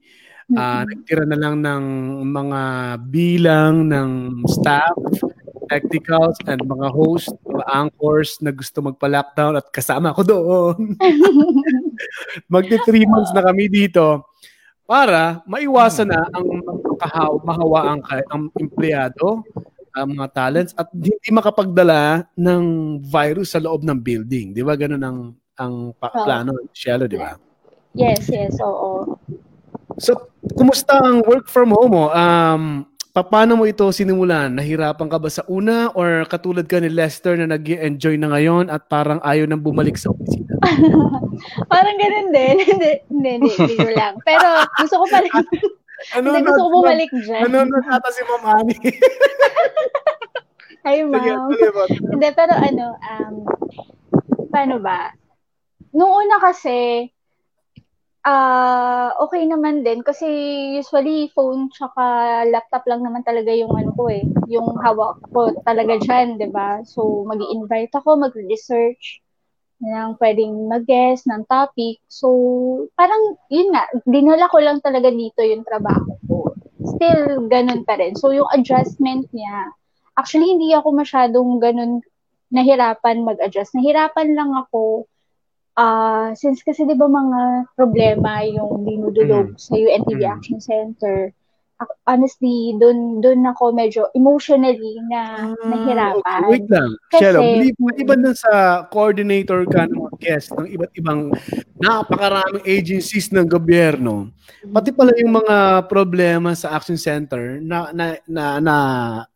Uh, 0.52 0.60
mm-hmm. 0.60 0.84
Nagtira 0.84 1.24
na 1.24 1.40
lang 1.40 1.56
ng 1.64 1.84
mga 2.28 2.62
bilang 3.08 3.88
ng 3.88 4.44
staff, 4.52 5.00
technicals, 5.72 6.36
and 6.52 6.60
mga 6.68 6.92
host, 6.92 7.32
mga 7.48 7.66
anchors 7.72 8.36
na 8.44 8.52
gusto 8.52 8.84
magpa-lockdown 8.84 9.56
at 9.56 9.72
kasama 9.72 10.12
ko 10.12 10.22
doon. 10.28 11.00
Magti 12.52 12.76
three 12.84 13.08
months 13.08 13.32
na 13.32 13.48
kami 13.48 13.72
dito 13.72 14.28
para 14.84 15.40
maiwasan 15.48 16.12
na 16.12 16.28
ang 16.36 16.60
makahaw, 16.68 17.40
mahawa 17.48 17.96
ang, 17.96 18.02
ang 18.28 18.52
empleyado, 18.60 19.40
ang 19.96 20.20
mga 20.20 20.28
talents 20.36 20.72
at 20.76 20.92
hindi 20.92 21.32
makapagdala 21.32 22.28
ng 22.36 22.64
virus 23.08 23.56
sa 23.56 23.64
loob 23.64 23.88
ng 23.88 23.96
building. 23.96 24.52
Di 24.52 24.64
ba? 24.68 24.76
Ganun 24.76 25.04
ang 25.04 25.18
ang 25.56 25.96
pa- 25.96 26.12
plano, 26.12 26.58
Shelo, 26.76 27.08
di 27.08 27.16
ba? 27.16 27.38
Yes, 27.96 28.28
yes, 28.32 28.58
oo. 28.64 29.20
So, 30.00 30.32
kumusta 30.56 30.98
ang 30.98 31.22
work 31.28 31.52
from 31.52 31.76
home 31.76 31.94
mo? 31.94 32.06
Um, 32.10 32.88
paano 33.12 33.60
mo 33.60 33.68
ito 33.68 33.84
sinimulan? 33.92 34.56
Nahirapan 34.56 35.12
ka 35.12 35.20
ba 35.20 35.28
sa 35.28 35.44
una 35.52 35.92
or 36.00 36.24
katulad 36.32 36.64
ka 36.64 36.80
ni 36.80 36.88
Lester 36.88 37.36
na 37.36 37.48
nag 37.48 37.68
enjoy 37.68 38.16
na 38.16 38.32
ngayon 38.32 38.72
at 38.72 38.88
parang 38.88 39.20
ayaw 39.28 39.44
nang 39.48 39.60
bumalik 39.60 40.00
sa 40.00 40.16
opisina? 40.16 40.56
parang 41.74 41.96
ganun 42.00 42.30
din. 42.32 42.56
hindi, 42.72 42.92
hindi, 43.12 43.32
hindi, 43.52 43.92
lang. 43.92 44.16
Pero 44.24 44.64
gusto 44.80 44.96
ko 45.04 45.06
pa 45.12 45.20
rin. 45.20 45.32
ano 46.16 46.28
hindi, 46.32 46.40
gusto 46.48 46.62
ko 46.64 46.70
bumalik 46.72 47.12
dyan. 47.12 47.42
Ano 47.52 47.58
na 47.68 48.10
si 48.16 48.22
Ma'am 48.24 48.46
Ani? 48.48 48.78
Ay, 50.82 51.06
ma'am. 51.06 51.54
Hindi, 51.94 52.28
pero 52.34 52.54
ano, 52.58 52.98
um, 52.98 53.36
paano 54.50 54.82
ba? 54.82 55.14
Noong 55.94 56.26
una 56.26 56.42
kasi, 56.42 57.12
Ah, 58.22 59.18
okay 59.18 59.50
naman 59.50 59.82
din 59.82 60.06
kasi 60.06 60.30
usually 60.78 61.34
phone 61.34 61.74
tsaka 61.74 62.06
laptop 62.54 62.86
lang 62.86 63.02
naman 63.02 63.26
talaga 63.26 63.50
yung 63.50 63.74
ano 63.74 63.90
ko 63.98 64.14
eh, 64.14 64.22
yung 64.46 64.78
hawak 64.78 65.18
ko 65.34 65.50
talaga 65.66 65.98
diyan, 65.98 66.38
'di 66.38 66.54
ba? 66.54 66.86
So 66.86 67.26
magi-invite 67.26 67.90
ako, 67.98 68.22
mag-research 68.22 69.26
ng 69.82 70.22
pwedeng 70.22 70.70
mag-guest 70.70 71.26
ng 71.26 71.50
topic. 71.50 71.98
So 72.14 72.30
parang 72.94 73.42
yun 73.50 73.74
nga, 73.74 73.90
dinala 74.06 74.46
ko 74.54 74.62
lang 74.62 74.86
talaga 74.86 75.10
dito 75.10 75.42
yung 75.42 75.66
trabaho 75.66 76.14
ko. 76.30 76.54
Still 76.94 77.50
ganun 77.50 77.82
pa 77.90 77.98
rin. 77.98 78.14
So 78.14 78.30
yung 78.30 78.50
adjustment 78.54 79.34
niya, 79.34 79.74
actually 80.14 80.46
hindi 80.46 80.78
ako 80.78 80.94
masyadong 80.94 81.58
ganun 81.58 82.06
nahirapan 82.54 83.26
mag-adjust. 83.26 83.74
Nahirapan 83.74 84.38
lang 84.38 84.54
ako 84.54 85.10
uh, 85.78 86.34
since 86.36 86.64
kasi 86.64 86.84
'di 86.84 86.96
ba 86.98 87.08
mga 87.08 87.72
problema 87.76 88.44
yung 88.48 88.84
dinudulog 88.84 89.56
mm. 89.56 89.60
sa 89.60 89.74
UNTV 89.76 90.20
mm. 90.24 90.34
Action 90.34 90.60
Center, 90.60 91.32
honestly, 92.06 92.76
doon 92.78 93.22
doon 93.24 93.42
ako 93.48 93.74
medyo 93.74 94.10
emotionally 94.14 95.02
na 95.10 95.54
uh, 95.54 95.66
nahirapan. 95.66 96.42
Wait 96.50 96.68
lang. 96.70 96.92
Kasi, 97.10 97.22
Shelo, 97.22 97.42
maliban 97.80 98.22
mm. 98.26 98.38
sa 98.38 98.52
coordinator 98.90 99.66
ka 99.66 99.88
ng 99.90 100.18
guest 100.22 100.54
ng 100.58 100.68
iba't 100.70 100.92
ibang 100.98 101.34
napakaraming 101.82 102.66
agencies 102.66 103.34
ng 103.34 103.48
gobyerno, 103.50 104.30
pati 104.70 104.94
pala 104.94 105.16
yung 105.18 105.42
mga 105.42 105.88
problema 105.90 106.54
sa 106.54 106.78
Action 106.78 107.00
Center 107.00 107.58
na 107.62 107.90
na 107.90 108.14
na 108.30 108.62
na, 108.62 108.76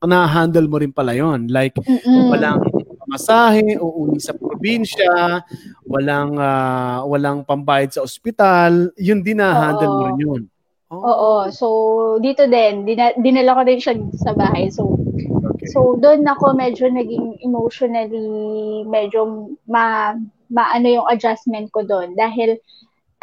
na 0.05 0.19
handle 0.29 0.69
mo 0.69 0.77
rin 0.77 0.93
pala 0.93 1.17
yon 1.17 1.49
like 1.49 1.73
Mm-mm. 1.81 2.29
walang 2.29 2.61
pamasahe, 3.15 3.79
uuwi 3.79 4.19
sa 4.19 4.35
probinsya, 4.35 5.39
walang 5.87 6.35
uh, 6.35 7.07
walang 7.07 7.47
pambayad 7.47 7.95
sa 7.95 8.03
ospital, 8.03 8.91
yun 8.99 9.23
din 9.23 9.39
na 9.39 9.55
handle 9.55 9.95
mo 9.95 10.03
rin 10.11 10.19
yun. 10.19 10.41
Oh. 10.91 11.01
Oo, 11.01 11.31
so 11.49 11.67
dito 12.19 12.45
din 12.45 12.85
dina, 12.85 13.15
dinala 13.17 13.55
ko 13.55 13.61
din 13.63 13.79
siya 13.79 13.95
sa 14.19 14.35
bahay. 14.35 14.67
So 14.67 14.99
okay. 15.55 15.71
so 15.71 15.95
doon 15.97 16.27
ako 16.27 16.53
medyo 16.53 16.91
naging 16.91 17.39
emotionally 17.41 18.83
medyo 18.85 19.49
ma 19.65 20.13
maano 20.51 20.85
yung 20.85 21.07
adjustment 21.09 21.73
ko 21.73 21.81
doon 21.87 22.13
dahil 22.13 22.59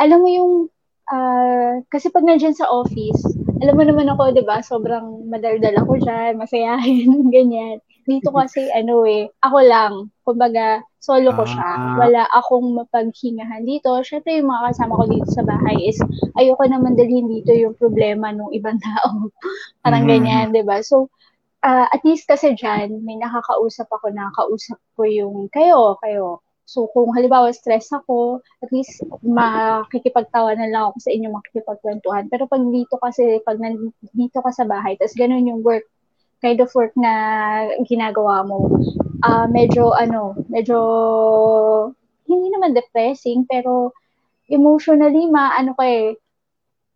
alam 0.01 0.19
mo 0.25 0.29
yung 0.33 0.53
uh, 1.13 1.79
kasi 1.87 2.11
pag 2.11 2.27
nandiyan 2.27 2.57
sa 2.57 2.67
office, 2.67 3.23
alam 3.63 3.79
mo 3.79 3.85
naman 3.87 4.11
ako, 4.11 4.35
'di 4.35 4.43
ba? 4.43 4.59
Sobrang 4.65 5.29
madaldal 5.31 5.79
ako 5.79 6.03
diyan, 6.03 6.41
masayahin, 6.41 7.09
ganyan. 7.35 7.79
Dito 8.03 8.35
kasi 8.35 8.67
ano 8.75 9.07
eh, 9.07 9.31
ako 9.43 9.59
lang, 9.63 9.93
kumbaga 10.27 10.83
solo 11.03 11.35
ko 11.35 11.43
siya. 11.47 11.71
Ah. 11.79 11.95
Wala 11.99 12.23
akong 12.31 12.79
mapaghingahan 12.79 13.67
dito. 13.67 13.91
Syempre 14.03 14.39
yung 14.39 14.51
mga 14.51 14.75
kasama 14.75 14.99
ko 15.03 15.05
dito 15.11 15.29
sa 15.31 15.43
bahay 15.43 15.77
is 15.87 15.99
ayoko 16.39 16.63
naman 16.67 16.95
dalhin 16.95 17.27
dito 17.27 17.51
yung 17.55 17.75
problema 17.79 18.31
ng 18.31 18.51
ibang 18.55 18.79
tao. 18.79 19.31
Parang 19.87 20.07
mm. 20.07 20.11
ganyan, 20.11 20.47
'di 20.55 20.63
ba? 20.63 20.83
So 20.83 21.11
uh, 21.63 21.87
at 21.91 22.03
least 22.07 22.27
kasi 22.27 22.55
diyan 22.55 23.03
may 23.03 23.19
nakakausap 23.19 23.91
ako, 23.91 24.11
nakakausap 24.11 24.79
ko 24.99 25.03
yung 25.07 25.51
kayo, 25.51 25.99
kayo. 26.03 26.43
So, 26.63 26.89
kung 26.95 27.11
halimbawa 27.13 27.51
stress 27.53 27.91
ako, 27.91 28.41
at 28.63 28.71
least 28.71 29.03
makikipagtawanan 29.21 30.71
lang 30.71 30.89
ako 30.89 31.05
sa 31.05 31.11
inyo, 31.13 31.29
makikipagkwentuhan. 31.29 32.31
Pero 32.31 32.47
pag 32.47 32.63
dito 32.65 32.97
kasi, 33.03 33.43
pag 33.43 33.59
nandito 33.61 34.39
ka 34.41 34.51
sa 34.55 34.65
bahay, 34.65 34.95
tapos 34.97 35.13
ganun 35.19 35.51
yung 35.51 35.61
work 35.67 35.85
kind 36.43 36.59
of 36.59 36.69
work 36.75 36.91
na 36.99 37.15
ginagawa 37.87 38.43
mo, 38.43 38.67
uh, 39.23 39.47
medyo 39.47 39.95
ano, 39.95 40.35
medyo 40.51 40.77
hindi 42.27 42.51
naman 42.51 42.75
depressing, 42.75 43.47
pero 43.47 43.95
emotionally 44.51 45.31
maano 45.31 45.73
ka 45.79 45.87
eh, 45.87 46.19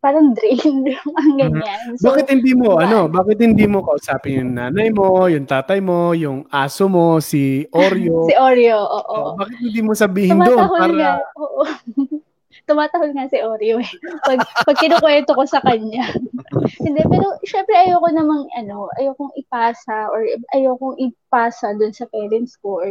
parang 0.07 0.37
drained 0.39 0.87
ang 0.87 1.11
mm-hmm. 1.19 1.39
ganyan. 1.41 1.81
So, 1.99 2.15
bakit 2.15 2.31
hindi 2.31 2.53
mo 2.55 2.79
ba? 2.79 2.87
ano, 2.87 3.11
bakit 3.11 3.43
hindi 3.43 3.67
mo 3.67 3.83
kausapin 3.83 4.39
yung 4.39 4.53
nanay 4.55 4.89
mo, 4.95 5.27
yung 5.27 5.47
tatay 5.49 5.83
mo, 5.83 6.15
yung 6.15 6.47
aso 6.47 6.87
mo, 6.87 7.19
si 7.19 7.67
Oreo? 7.75 8.23
si 8.31 8.35
Oreo, 8.39 8.79
oo. 8.87 9.35
Oh, 9.35 9.35
bakit 9.35 9.59
hindi 9.59 9.81
mo 9.83 9.99
sabihin 9.99 10.39
doon 10.39 10.69
para 10.71 10.95
nga, 10.95 11.13
oo. 11.35 11.63
tumatahol 12.71 13.11
nga 13.15 13.31
si 13.31 13.39
Oreo 13.43 13.79
eh. 13.79 13.91
Pag, 14.27 14.43
pag 14.43 14.77
kinukwento 14.79 15.35
ko 15.35 15.43
sa 15.47 15.63
kanya. 15.63 16.07
Hindi, 16.81 17.03
pero 17.07 17.37
syempre 17.45 17.75
ayoko 17.77 18.09
namang 18.13 18.49
ano, 18.57 18.89
ayokong 18.97 19.33
ipasa 19.37 20.09
or 20.13 20.25
ayokong 20.55 20.97
ipasa 21.01 21.77
dun 21.77 21.93
sa 21.93 22.09
parents 22.09 22.57
ko 22.61 22.81
or 22.83 22.91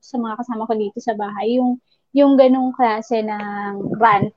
sa 0.00 0.16
mga 0.16 0.40
kasama 0.40 0.68
ko 0.68 0.74
dito 0.74 0.98
sa 0.98 1.14
bahay 1.14 1.60
yung 1.60 1.76
yung 2.10 2.34
ganong 2.34 2.74
klase 2.74 3.22
ng 3.22 3.94
rant 4.00 4.34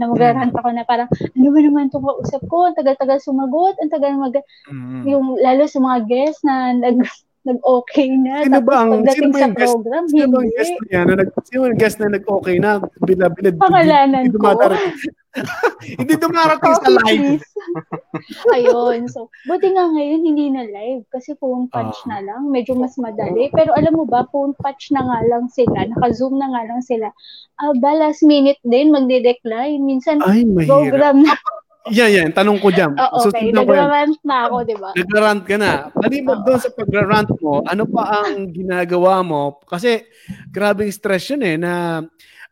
na 0.00 0.08
mag-rant 0.08 0.54
ako 0.56 0.68
na 0.72 0.84
parang 0.88 1.08
ano 1.12 1.48
ba 1.52 1.60
naman 1.60 1.92
itong 1.92 2.06
kausap 2.08 2.42
ko 2.48 2.64
ang 2.64 2.76
tagal-tagal 2.78 3.20
sumagot 3.20 3.76
ang 3.78 3.92
tagal 3.92 4.16
mag 4.16 4.32
mm-hmm. 4.32 5.04
yung 5.04 5.36
lalo 5.36 5.68
sa 5.68 5.78
mga 5.78 5.98
guests 6.08 6.40
na 6.40 6.72
nag 6.72 7.04
nag-okay 7.42 8.10
na. 8.14 8.46
Sino 8.46 8.60
ba 8.62 8.74
ang, 8.86 8.90
sino 9.06 9.28
ba 9.30 9.38
yung 9.42 9.56
guest, 9.56 9.74
program, 9.74 10.04
sino 10.08 10.26
ba 10.30 10.38
ang 10.38 10.50
guest 10.54 10.72
na 10.90 11.14
nag, 11.18 11.30
sino 11.42 11.60
yung 11.66 11.80
guest 11.80 11.96
na 11.98 12.08
nag-okay 12.14 12.56
na? 12.62 12.70
Bila, 13.02 13.24
bila, 13.30 13.48
Pangalanan 13.58 14.30
hindi, 14.30 14.38
ko. 14.38 14.50
hindi 16.00 16.14
dumarating 16.20 16.76
sa 16.76 16.88
live. 16.92 17.40
Ayun. 18.54 19.08
So, 19.08 19.32
buti 19.48 19.72
nga 19.72 19.88
ngayon 19.88 20.20
hindi 20.28 20.46
na 20.52 20.68
live 20.68 21.08
kasi 21.08 21.32
phone 21.40 21.72
patch 21.72 22.04
uh, 22.04 22.08
na 22.12 22.18
lang. 22.20 22.52
Medyo 22.52 22.76
mas 22.76 22.94
madali. 23.00 23.48
Pero 23.48 23.72
alam 23.72 23.96
mo 23.96 24.04
ba, 24.04 24.28
phone 24.28 24.52
patch 24.60 24.92
na 24.92 25.00
nga 25.00 25.18
lang 25.24 25.48
sila. 25.48 25.88
Naka-zoom 25.88 26.36
na 26.36 26.52
nga 26.52 26.62
lang 26.68 26.82
sila. 26.84 27.08
Uh, 27.64 27.72
ba, 27.80 27.96
last 27.96 28.20
minute 28.20 28.60
din, 28.68 28.92
magde-decline. 28.92 29.80
Minsan, 29.80 30.20
Ay, 30.20 30.44
program 30.68 31.24
na. 31.24 31.32
Yeah, 31.90 32.06
yeah. 32.06 32.30
Tanong 32.30 32.62
ko 32.62 32.70
dyan. 32.70 32.94
Oh, 32.94 33.26
okay. 33.26 33.50
Nagra-rant 33.50 34.20
na 34.22 34.46
ako, 34.46 34.56
di 34.62 34.76
ba? 34.78 34.94
Nagra-rant 34.94 35.42
ka 35.42 35.56
na. 35.58 35.90
Maliban 35.98 36.38
doon 36.46 36.60
sa 36.62 36.70
pag-rant 36.70 37.30
mo, 37.42 37.66
ano 37.66 37.82
pa 37.90 38.22
ang 38.22 38.54
ginagawa 38.54 39.24
mo? 39.26 39.58
Kasi 39.66 40.06
grabe 40.46 40.86
stress 40.94 41.34
yun 41.34 41.42
eh 41.42 41.56
na 41.58 42.02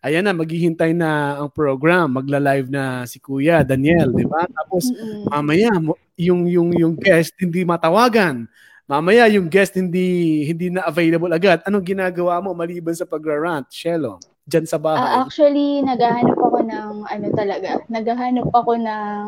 ayan 0.03 0.27
na, 0.27 0.35
maghihintay 0.35 0.91
na 0.97 1.39
ang 1.39 1.51
program. 1.53 2.19
Magla-live 2.19 2.73
na 2.73 3.07
si 3.07 3.23
Kuya 3.23 3.63
Daniel, 3.63 4.11
di 4.11 4.27
ba? 4.27 4.43
Tapos 4.51 4.91
mamaya, 5.31 5.71
yung, 6.19 6.51
yung, 6.51 6.75
yung 6.75 6.95
guest 6.99 7.39
hindi 7.39 7.63
matawagan. 7.63 8.51
mamaya 8.91 9.31
yung 9.31 9.47
guest 9.47 9.79
hindi 9.79 10.43
hindi 10.51 10.75
na 10.75 10.83
available 10.83 11.31
agad. 11.31 11.63
Anong 11.63 11.87
ginagawa 11.87 12.43
mo 12.43 12.51
maliban 12.51 12.99
sa 12.99 13.07
pagra-rant, 13.07 13.71
Shelo? 13.71 14.19
Diyan 14.51 14.67
sa 14.67 14.83
bahay. 14.83 14.99
Uh, 14.99 15.23
actually, 15.23 15.79
naghahanap 15.87 16.35
ako 16.35 16.59
ng 16.67 16.93
ano 17.07 17.27
talaga. 17.39 17.79
Naghahanap 17.87 18.51
ako 18.51 18.73
ng 18.83 19.25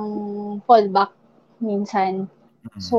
fallback 0.67 1.15
minsan. 1.63 2.27
Mm-hmm. 2.67 2.83
So, 2.83 2.97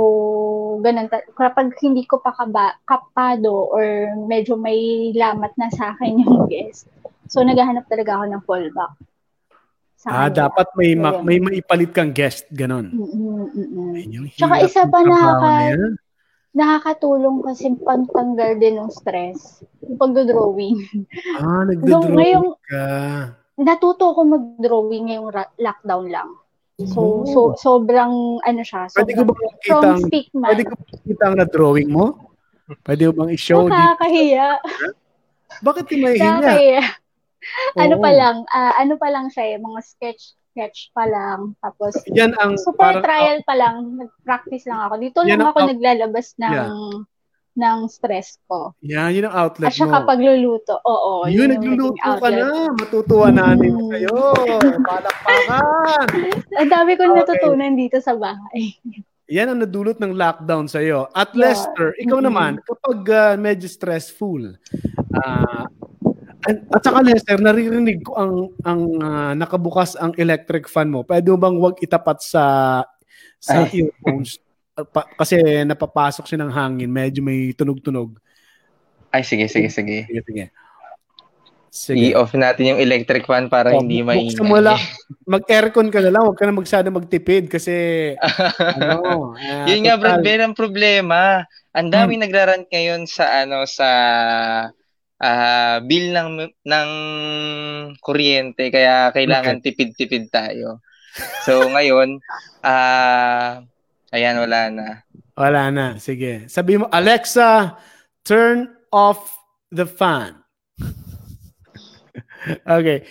ganun. 0.79 1.11
Kapag 1.11 1.75
hindi 1.83 2.07
ko 2.07 2.23
pa 2.23 2.31
kaba, 2.31 2.79
kapado 2.87 3.67
or 3.71 4.15
medyo 4.27 4.55
may 4.55 5.11
lamat 5.11 5.51
na 5.59 5.67
sa 5.75 5.91
akin 5.95 6.23
yung 6.23 6.47
guest, 6.51 6.87
so 7.27 7.43
naghahanap 7.43 7.83
talaga 7.91 8.15
ako 8.15 8.25
ng 8.31 8.43
fallback. 8.47 8.93
Ah, 10.03 10.27
kanila. 10.27 10.35
dapat 10.47 10.67
may 10.75 10.91
ma- 10.99 11.23
may 11.23 11.39
maipalit 11.39 11.95
kang 11.95 12.11
guest, 12.11 12.43
ganun. 12.51 12.91
Mm-mm. 12.91 13.95
Tsaka 14.35 14.59
isa 14.67 14.83
pa 14.91 14.99
nakaka 14.99 15.51
nakakatulong 16.53 17.41
kasi 17.41 17.73
pagtanggal 17.81 18.61
din 18.61 18.77
ng 18.77 18.89
stress. 18.93 19.65
Yung 19.85 19.97
pagdo-drawing. 19.97 20.77
Ah, 21.41 21.65
nagdo-drawing 21.65 22.13
ngayong, 22.13 22.49
ka. 22.69 22.85
Natuto 23.57 24.13
ako 24.13 24.21
mag-drawing 24.25 25.09
ngayong 25.09 25.29
ra- 25.33 25.55
lockdown 25.57 26.07
lang. 26.09 26.29
So, 26.89 27.21
oh. 27.21 27.29
so 27.29 27.39
sobrang 27.53 28.41
ano 28.41 28.61
siya, 28.65 28.89
sobrang 28.89 29.05
pwede 29.05 29.13
ko 29.13 29.23
bang 29.29 29.41
makita 29.45 29.87
ang, 29.93 30.01
Pwede 30.09 30.63
ko 30.65 30.73
makita 30.73 31.23
ang 31.29 31.35
na-drawing 31.37 31.89
mo? 31.93 32.05
Pwede 32.81 33.01
mo 33.09 33.13
bang 33.23 33.31
i-show? 33.37 33.69
Nakakahiya. 33.69 34.57
Bakit 35.61 35.83
di 35.85 35.95
mahihiya? 36.01 36.25
Nakakahiya 36.25 36.83
ano 37.77 37.95
pa 37.99 38.11
lang, 38.13 38.35
uh, 38.47 38.73
ano 38.79 38.93
pa 38.95 39.07
lang 39.11 39.27
siya, 39.29 39.55
eh, 39.55 39.57
mga 39.59 39.79
sketch 39.83 40.35
sketch 40.53 40.93
pa 40.93 41.09
lang. 41.09 41.57
Tapos, 41.57 41.97
yan 42.13 42.37
ang 42.37 42.61
super 42.61 43.01
parang, 43.01 43.03
trial 43.03 43.37
pa 43.41 43.53
lang. 43.57 43.97
Nag-practice 43.97 44.69
lang 44.69 44.85
ako. 44.85 44.93
Dito 45.01 45.19
lang 45.25 45.41
ako 45.41 45.59
out- 45.65 45.71
naglalabas 45.73 46.27
ng 46.37 46.53
yeah. 46.53 47.01
ng 47.53 47.79
stress 47.89 48.37
ko. 48.45 48.73
Yan, 48.85 49.13
yun 49.13 49.29
ang 49.29 49.49
outlet 49.49 49.73
At 49.73 49.77
saka 49.77 50.05
mo. 50.05 50.09
pagluluto. 50.09 50.77
Oo. 50.85 51.25
Yun, 51.25 51.37
yun 51.37 51.49
nagluluto 51.57 52.11
ka 52.21 52.29
na. 52.29 52.69
Matutuwa 52.69 53.27
natin 53.33 53.73
mm. 53.73 53.89
kayo. 53.97 54.17
Palakpakan. 54.85 56.07
ang 56.61 56.69
dami 56.69 56.91
kong 56.97 57.13
okay. 57.13 57.19
natutunan 57.25 57.73
dito 57.73 57.97
sa 58.01 58.13
bahay. 58.13 58.77
Yan 59.29 59.49
ang 59.49 59.59
nadulot 59.61 59.97
ng 59.97 60.13
lockdown 60.13 60.69
sa 60.69 60.81
iyo. 60.81 61.09
At 61.13 61.33
yeah. 61.33 61.49
Lester, 61.49 61.97
ikaw 61.97 62.21
mm-hmm. 62.21 62.29
naman, 62.29 62.51
kapag 62.61 62.99
uh, 63.09 63.33
medyo 63.37 63.65
stressful, 63.69 64.57
uh, 65.17 65.65
at 66.49 66.81
saka 66.83 66.99
Lester, 67.03 67.39
naririnig 67.39 68.03
ko 68.03 68.11
ang 68.19 68.33
ang 68.67 68.81
uh, 68.99 69.33
nakabukas 69.37 69.95
ang 69.95 70.11
electric 70.19 70.67
fan 70.67 70.91
mo. 70.91 71.07
Pwede 71.07 71.31
mo 71.31 71.37
bang 71.39 71.57
wag 71.57 71.79
itapat 71.79 72.19
sa 72.19 72.43
sa 73.39 73.63
Ay. 73.63 73.87
earphones? 73.87 74.43
pa, 74.73 75.05
kasi 75.13 75.37
napapasok 75.63 76.25
siya 76.25 76.41
ng 76.41 76.51
hangin, 76.53 76.89
medyo 76.89 77.21
may 77.21 77.53
tunog-tunog. 77.53 78.17
Ay, 79.13 79.21
sige, 79.21 79.45
sige, 79.45 79.69
sige. 79.69 80.09
Sige, 80.09 80.21
sige. 80.25 80.45
Sige. 81.73 82.13
I-off 82.13 82.37
natin 82.37 82.69
yung 82.69 82.81
electric 82.81 83.25
fan 83.25 83.49
para 83.49 83.73
oh, 83.73 83.81
hindi 83.81 84.05
maingay. 84.05 84.45
Mo 84.45 84.61
lang, 84.61 84.77
mag-aircon 85.33 85.89
ka 85.89 86.05
na 86.05 86.13
lang, 86.13 86.21
huwag 86.21 86.37
ka 86.37 86.45
na 86.45 86.53
magsada 86.53 86.93
magtipid 86.93 87.49
kasi 87.49 87.73
ano, 88.77 89.33
uh, 89.33 89.65
Yun 89.65 89.89
nga, 89.89 89.97
Brad, 89.97 90.21
ang 90.21 90.53
problema. 90.53 91.49
Ang 91.73 91.89
daming 91.89 92.21
hmm. 92.21 92.25
nagrarant 92.29 92.65
ngayon 92.69 93.09
sa 93.09 93.41
ano 93.41 93.65
sa 93.65 93.89
uh, 95.21 95.77
bill 95.83 96.15
ng 96.15 96.29
ng 96.65 96.89
kuryente 97.99 98.71
kaya 98.73 99.13
kailangan 99.13 99.59
okay. 99.59 99.63
tipid-tipid 99.69 100.31
tayo. 100.33 100.81
So 101.45 101.69
ngayon, 101.69 102.17
ah 102.65 103.61
uh, 103.61 104.15
ayan 104.15 104.41
wala 104.41 104.59
na. 104.73 104.87
Wala 105.37 105.69
na. 105.69 105.85
Sige. 105.97 106.49
Sabi 106.49 106.81
mo 106.81 106.89
Alexa, 106.89 107.77
turn 108.25 108.69
off 108.93 109.33
the 109.73 109.85
fan. 109.85 110.37
okay. 112.77 113.05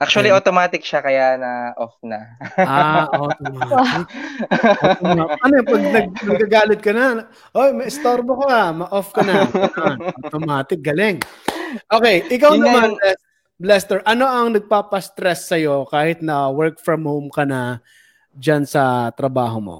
Actually, 0.00 0.32
okay. 0.32 0.40
automatic 0.40 0.80
siya 0.80 1.04
kaya 1.04 1.36
na 1.36 1.76
off 1.76 1.92
na. 2.00 2.32
ah, 2.56 3.04
automatic. 3.20 4.08
automatic. 4.80 5.40
Ano 5.44 5.52
yung 5.60 5.68
pag 5.68 5.84
nag, 5.92 6.08
nagagalit 6.24 6.80
ka 6.80 6.92
na, 6.96 7.28
oy, 7.52 7.76
may 7.76 7.92
istorbo 7.92 8.40
ka, 8.40 8.72
ma-off 8.72 9.12
ka 9.12 9.20
na. 9.20 9.44
automatic, 10.24 10.80
galing. 10.80 11.20
Okay, 11.92 12.24
ikaw 12.32 12.56
Yun 12.56 12.64
naman, 12.64 12.96
yung... 12.96 13.20
Lester, 13.60 14.00
ano 14.08 14.24
ang 14.24 14.56
nagpapastress 14.56 15.52
sa'yo 15.52 15.84
kahit 15.84 16.24
na 16.24 16.48
work 16.48 16.80
from 16.80 17.04
home 17.04 17.28
ka 17.28 17.44
na 17.44 17.84
dyan 18.32 18.64
sa 18.64 19.12
trabaho 19.12 19.60
mo? 19.60 19.78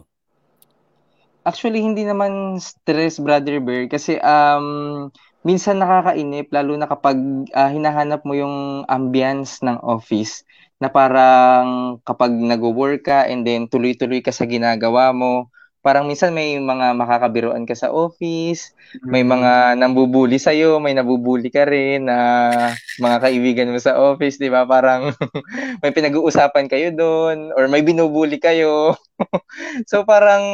Actually, 1.48 1.80
hindi 1.80 2.04
naman 2.04 2.60
stress, 2.60 3.16
Brother 3.16 3.56
Bear, 3.64 3.88
kasi 3.88 4.20
um, 4.20 5.08
minsan 5.46 5.80
nakakainip 5.80 6.52
lalo 6.52 6.76
na 6.76 6.88
kapag 6.88 7.16
uh, 7.52 7.70
hinahanap 7.72 8.24
mo 8.28 8.36
yung 8.36 8.84
ambience 8.88 9.64
ng 9.64 9.80
office 9.80 10.44
na 10.80 10.88
parang 10.88 12.00
kapag 12.04 12.32
nagwo-work 12.32 13.04
ka 13.04 13.28
and 13.28 13.44
then 13.44 13.68
tuloy-tuloy 13.68 14.24
ka 14.24 14.32
sa 14.32 14.48
ginagawa 14.48 15.12
mo 15.12 15.52
parang 15.80 16.04
minsan 16.04 16.36
may 16.36 16.60
mga 16.60 16.92
makakabiruan 16.92 17.64
ka 17.64 17.72
sa 17.72 17.88
office, 17.88 18.76
may 19.00 19.24
mm. 19.24 19.30
mga 19.32 19.52
nambubuli 19.80 20.36
sa 20.36 20.52
iyo, 20.52 20.76
may 20.76 20.92
nabubuli 20.92 21.48
ka 21.48 21.64
rin 21.64 22.04
na 22.04 22.16
uh, 22.52 22.68
mga 23.00 23.16
kaibigan 23.24 23.72
mo 23.72 23.80
sa 23.80 23.96
office, 23.96 24.36
'di 24.36 24.52
ba? 24.52 24.68
Parang 24.68 25.16
may 25.82 25.92
pinag-uusapan 25.92 26.68
kayo 26.68 26.92
doon 26.92 27.56
or 27.56 27.64
may 27.72 27.80
binubuli 27.80 28.36
kayo. 28.36 28.92
so 29.90 30.04
parang 30.04 30.44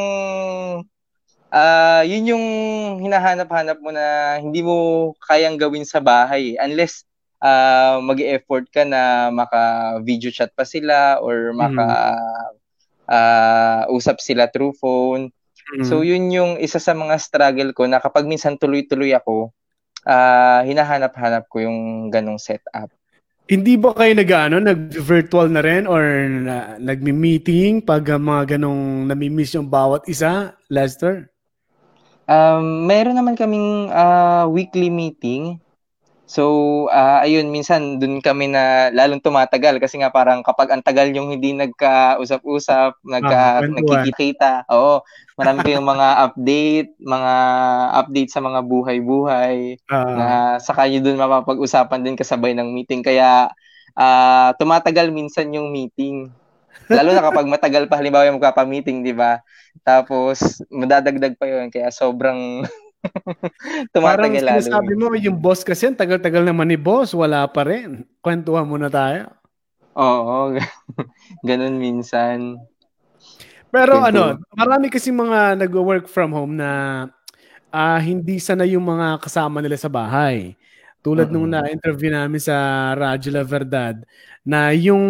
uh, 1.51 2.03
yun 2.03 2.35
yung 2.35 2.45
hinahanap-hanap 3.03 3.77
mo 3.79 3.91
na 3.91 4.37
hindi 4.39 4.63
mo 4.63 5.11
kayang 5.27 5.59
gawin 5.59 5.87
sa 5.87 6.03
bahay 6.03 6.55
unless 6.59 7.07
uh, 7.41 7.99
mag-effort 8.03 8.67
ka 8.71 8.83
na 8.83 9.31
maka-video 9.31 10.33
chat 10.33 10.51
pa 10.53 10.65
sila 10.65 11.19
or 11.21 11.53
maka 11.53 11.87
mm. 11.87 12.53
uh, 13.07 13.81
usap 13.93 14.19
sila 14.19 14.49
through 14.49 14.75
phone. 14.77 15.29
Mm. 15.75 15.85
So 15.85 16.01
yun 16.01 16.31
yung 16.31 16.51
isa 16.59 16.79
sa 16.79 16.95
mga 16.95 17.19
struggle 17.19 17.71
ko 17.75 17.85
na 17.85 17.99
kapag 17.99 18.27
minsan 18.27 18.55
tuloy-tuloy 18.55 19.11
ako, 19.11 19.51
uh, 20.07 20.61
hinahanap-hanap 20.63 21.47
ko 21.51 21.63
yung 21.63 22.09
ganong 22.09 22.39
setup. 22.39 22.91
Hindi 23.47 23.79
ba 23.79 23.95
kayo 23.95 24.11
nag-ano, 24.11 24.59
nag-virtual 24.59 25.47
na 25.47 25.63
rin 25.63 25.87
or 25.87 26.03
na, 26.27 26.75
nagmi-meeting 26.83 27.79
pag 27.79 28.03
mga 28.03 28.59
ganong 28.59 29.07
nami-miss 29.07 29.55
yung 29.55 29.71
bawat 29.71 30.03
isa, 30.11 30.51
Lester? 30.67 31.31
Um, 32.27 32.83
meron 32.83 33.15
naman 33.15 33.39
kaming 33.39 33.87
uh, 33.87 34.45
weekly 34.51 34.91
meeting. 34.91 35.63
So, 36.27 36.43
uh, 36.91 37.23
ayun, 37.23 37.47
minsan 37.47 38.03
dun 38.03 38.19
kami 38.19 38.51
na 38.51 38.91
lalong 38.91 39.23
tumatagal 39.23 39.79
kasi 39.79 39.95
nga 40.03 40.11
parang 40.11 40.43
kapag 40.43 40.75
ang 40.75 40.83
tagal 40.83 41.07
yung 41.15 41.31
hindi 41.31 41.55
nagka-usap-usap, 41.55 42.99
nagka, 42.99 43.63
ah, 43.63 43.63
nagkikita, 43.63 44.67
oo, 44.67 44.99
marami 45.39 45.63
kayong 45.63 45.87
mga 45.87 46.07
update, 46.27 46.91
mga 46.99 47.33
update 47.95 48.27
sa 48.35 48.43
mga 48.43 48.59
buhay-buhay 48.59 49.79
uh, 49.87 50.11
na 50.19 50.27
saka 50.59 50.91
nyo 50.91 50.99
dun 50.99 51.15
mapapag-usapan 51.15 52.03
din 52.03 52.19
kasabay 52.19 52.51
ng 52.59 52.75
meeting. 52.75 52.99
Kaya, 52.99 53.47
uh, 53.95 54.51
tumatagal 54.59 55.07
minsan 55.15 55.47
yung 55.55 55.71
meeting. 55.71 56.27
Lalo 56.87 57.09
na 57.11 57.23
kapag 57.23 57.47
matagal 57.47 57.83
pa, 57.91 57.99
halimbawa 57.99 58.27
yung 58.27 58.39
magpapa-meeting, 58.39 59.03
di 59.03 59.11
ba? 59.11 59.43
Tapos, 59.83 60.63
madadagdag 60.71 61.35
pa 61.35 61.45
yun. 61.47 61.67
Kaya 61.67 61.91
sobrang 61.91 62.63
tumatagal 63.93 64.43
lalo. 64.43 64.59
Parang 64.63 64.75
sabi 64.79 64.93
mo, 64.95 65.11
yung 65.15 65.37
boss 65.37 65.63
kasi, 65.67 65.91
tagal-tagal 65.91 66.47
naman 66.47 66.71
ni 66.71 66.79
boss, 66.79 67.11
wala 67.11 67.43
pa 67.47 67.67
rin. 67.67 68.07
Kwentuhan 68.23 68.67
muna 68.67 68.87
tayo. 68.87 69.31
Oo, 69.97 70.53
ganun 71.47 71.81
minsan. 71.81 72.61
Pero 73.67 73.99
Ito. 73.99 74.07
ano, 74.07 74.23
marami 74.55 74.87
kasi 74.87 75.11
mga 75.11 75.59
nag-work 75.59 76.07
from 76.07 76.31
home 76.31 76.55
na 76.55 76.71
uh, 77.73 77.99
hindi 77.99 78.39
sana 78.39 78.63
yung 78.63 78.85
mga 78.85 79.19
kasama 79.19 79.59
nila 79.59 79.75
sa 79.75 79.91
bahay. 79.91 80.55
Tulad 81.03 81.29
uh-huh. 81.29 81.35
nung 81.35 81.49
na-interview 81.51 82.13
namin 82.13 82.41
sa 82.41 82.55
Radyo 82.95 83.29
La 83.33 83.43
Verdad, 83.43 83.95
na 84.47 84.71
yung 84.71 85.03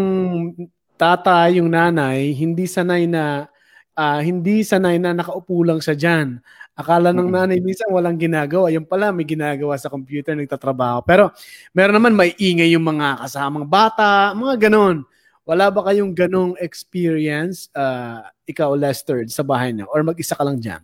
tatay, 0.97 1.61
yung 1.61 1.69
nanay, 1.69 2.33
hindi 2.33 2.65
sanay 2.65 3.05
na 3.05 3.47
uh, 3.93 4.19
hindi 4.19 4.65
sanay 4.65 4.97
na 4.97 5.13
nakaupo 5.13 5.61
lang 5.61 5.79
sa 5.79 5.93
diyan. 5.93 6.41
Akala 6.77 7.09
ng 7.09 7.33
nanay 7.33 7.57
minsan 7.57 7.89
walang 7.89 8.21
ginagawa. 8.21 8.69
Yung 8.69 8.85
pala 8.85 9.09
may 9.09 9.25
ginagawa 9.25 9.73
sa 9.81 9.89
computer, 9.89 10.37
nagtatrabaho. 10.37 11.01
Pero 11.01 11.33
meron 11.73 11.97
naman 11.97 12.13
may 12.13 12.37
ingay 12.37 12.69
yung 12.73 12.85
mga 12.85 13.25
kasamang 13.25 13.65
bata, 13.65 14.37
mga 14.37 14.69
ganon. 14.69 15.01
Wala 15.47 15.73
ba 15.73 15.89
kayong 15.89 16.13
ganong 16.13 16.53
experience, 16.61 17.71
uh, 17.73 18.21
ikaw 18.45 18.77
Lester, 18.77 19.25
sa 19.31 19.41
bahay 19.41 19.73
niyo? 19.73 19.89
Or 19.89 20.05
mag-isa 20.05 20.37
ka 20.37 20.45
lang 20.45 20.61
dyan? 20.61 20.83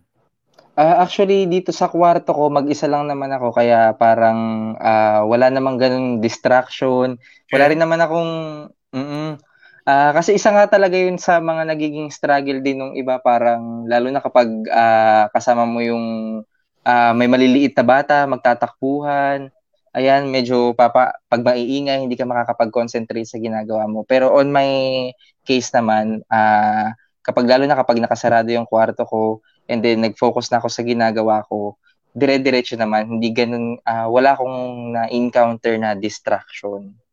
Uh, 0.74 0.98
actually, 0.98 1.46
dito 1.46 1.70
sa 1.70 1.86
kwarto 1.86 2.34
ko, 2.34 2.50
mag-isa 2.50 2.90
lang 2.90 3.06
naman 3.06 3.30
ako. 3.30 3.54
Kaya 3.54 3.94
parang 3.94 4.72
uh, 4.74 5.22
wala 5.30 5.46
namang 5.46 5.78
ganong 5.78 6.18
distraction. 6.18 7.14
Wala 7.54 7.64
rin 7.70 7.78
naman 7.78 8.02
akong... 8.02 8.32
Mm-mm, 8.94 9.38
Uh, 9.84 10.16
kasi 10.16 10.40
isa 10.40 10.48
nga 10.48 10.64
talaga 10.64 10.96
yun 10.96 11.20
sa 11.20 11.44
mga 11.44 11.68
nagiging 11.68 12.08
struggle 12.08 12.64
din 12.64 12.80
ng 12.80 12.92
iba 12.96 13.20
parang 13.20 13.84
lalo 13.84 14.08
na 14.08 14.24
kapag 14.24 14.48
uh, 14.72 15.28
kasama 15.28 15.68
mo 15.68 15.84
yung 15.84 16.04
uh, 16.88 17.12
may 17.12 17.28
maliliit 17.28 17.76
na 17.76 17.84
bata, 17.84 18.24
magtatakbuhan. 18.24 19.52
Ayan, 19.92 20.32
medyo 20.32 20.72
papa, 20.72 21.20
pag 21.28 21.44
maiingay, 21.44 22.00
hindi 22.00 22.16
ka 22.16 22.24
makakapag-concentrate 22.24 23.28
sa 23.28 23.36
ginagawa 23.36 23.84
mo. 23.84 24.08
Pero 24.08 24.32
on 24.32 24.48
my 24.48 24.68
case 25.44 25.68
naman, 25.76 26.24
uh, 26.32 26.88
kapag 27.20 27.44
lalo 27.44 27.68
na 27.68 27.76
kapag 27.76 28.00
nakasarado 28.00 28.48
yung 28.56 28.64
kwarto 28.64 29.04
ko 29.04 29.44
and 29.68 29.84
then 29.84 30.00
nag-focus 30.00 30.48
na 30.48 30.64
ako 30.64 30.72
sa 30.72 30.80
ginagawa 30.80 31.44
ko, 31.44 31.76
dire-diretso 32.16 32.80
naman, 32.80 33.20
hindi 33.20 33.36
ganun, 33.36 33.76
uh, 33.84 34.08
wala 34.08 34.32
akong 34.32 34.96
na-encounter 34.96 35.76
na 35.76 35.92
distraction 35.92 37.03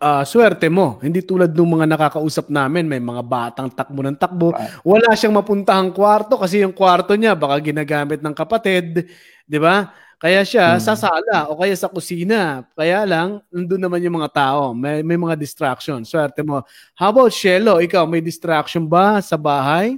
uh, 0.00 0.24
swerte 0.24 0.66
mo. 0.72 0.96
Hindi 1.04 1.20
tulad 1.20 1.52
ng 1.52 1.70
mga 1.76 1.86
nakakausap 1.86 2.48
namin, 2.48 2.88
may 2.88 2.98
mga 2.98 3.22
batang 3.22 3.68
takbo 3.68 4.00
ng 4.00 4.16
takbo. 4.16 4.56
Wala 4.82 5.12
siyang 5.12 5.36
mapuntahang 5.36 5.92
kwarto 5.92 6.40
kasi 6.40 6.64
yung 6.64 6.72
kwarto 6.72 7.12
niya 7.14 7.36
baka 7.36 7.60
ginagamit 7.60 8.24
ng 8.24 8.34
kapatid, 8.34 9.06
'di 9.44 9.58
ba? 9.60 9.92
Kaya 10.20 10.44
siya 10.44 10.76
hmm. 10.76 10.84
sa 10.84 10.92
sala 10.92 11.48
o 11.48 11.56
kaya 11.56 11.72
sa 11.72 11.88
kusina. 11.88 12.68
Kaya 12.76 13.08
lang, 13.08 13.40
nandun 13.48 13.80
naman 13.80 14.04
yung 14.04 14.20
mga 14.20 14.28
tao. 14.36 14.76
May, 14.76 15.00
may 15.00 15.16
mga 15.16 15.32
distraction. 15.32 16.04
Swerte 16.04 16.44
mo. 16.44 16.60
How 16.92 17.08
about 17.08 17.32
Shelo? 17.32 17.80
Ikaw, 17.80 18.04
may 18.04 18.20
distraction 18.20 18.84
ba 18.84 19.24
sa 19.24 19.40
bahay? 19.40 19.96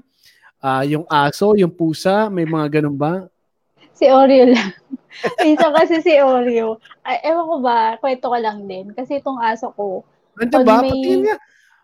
Uh, 0.63 0.87
yung 0.87 1.05
aso, 1.11 1.59
yung 1.59 1.75
pusa, 1.75 2.31
may 2.31 2.47
mga 2.47 2.79
ganun 2.79 2.95
ba? 2.95 3.27
Si 3.93 4.09
Oreo 4.09 4.49
lang. 4.49 4.73
Minsan 5.45 5.71
kasi 5.77 6.01
si 6.01 6.17
Oreo. 6.19 6.81
Ay, 7.05 7.21
ewan 7.29 7.47
ko 7.47 7.57
ba, 7.61 7.97
kwento 8.01 8.27
ko 8.33 8.37
lang 8.41 8.65
din. 8.65 8.91
Kasi 8.97 9.21
itong 9.21 9.39
aso 9.39 9.71
ko. 9.77 10.03
Nandiyan 10.41 10.65
ba? 10.65 10.81
May... 10.81 10.91
Patingin 10.91 11.21
niya. 11.29 11.37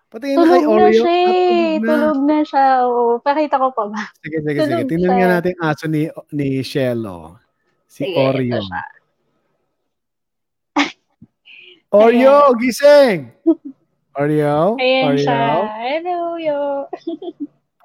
Patingin 0.08 0.36
tulog 0.40 0.48
na 0.48 0.56
kay 0.56 0.64
Oreo. 0.64 0.80
Na 0.80 0.90
siya, 0.92 1.12
eh. 1.12 1.28
tulog, 1.28 1.84
na. 1.84 1.88
tulog 1.92 2.20
na 2.24 2.38
siya. 2.44 2.66
Oo. 2.88 3.20
Pakita 3.20 3.56
ko 3.60 3.68
pa 3.76 3.84
ba? 3.92 4.02
Sige, 4.24 4.38
sige, 4.40 4.58
tulog 4.64 4.80
sige. 4.80 4.88
Tingnan 4.88 5.12
nga 5.14 5.28
natin 5.38 5.54
aso 5.60 5.84
ni, 5.86 6.02
ni 6.32 6.48
Shello. 6.64 7.36
Si 7.84 8.08
sige, 8.08 8.16
Oreo. 8.16 8.60
Oreo, 11.88 12.52
gising! 12.60 13.32
Oreo? 14.20 14.76
Ayan 14.76 15.04
Oreo? 15.08 15.24
siya. 15.24 15.40
Hello, 15.76 16.14
Oreo. 16.36 16.60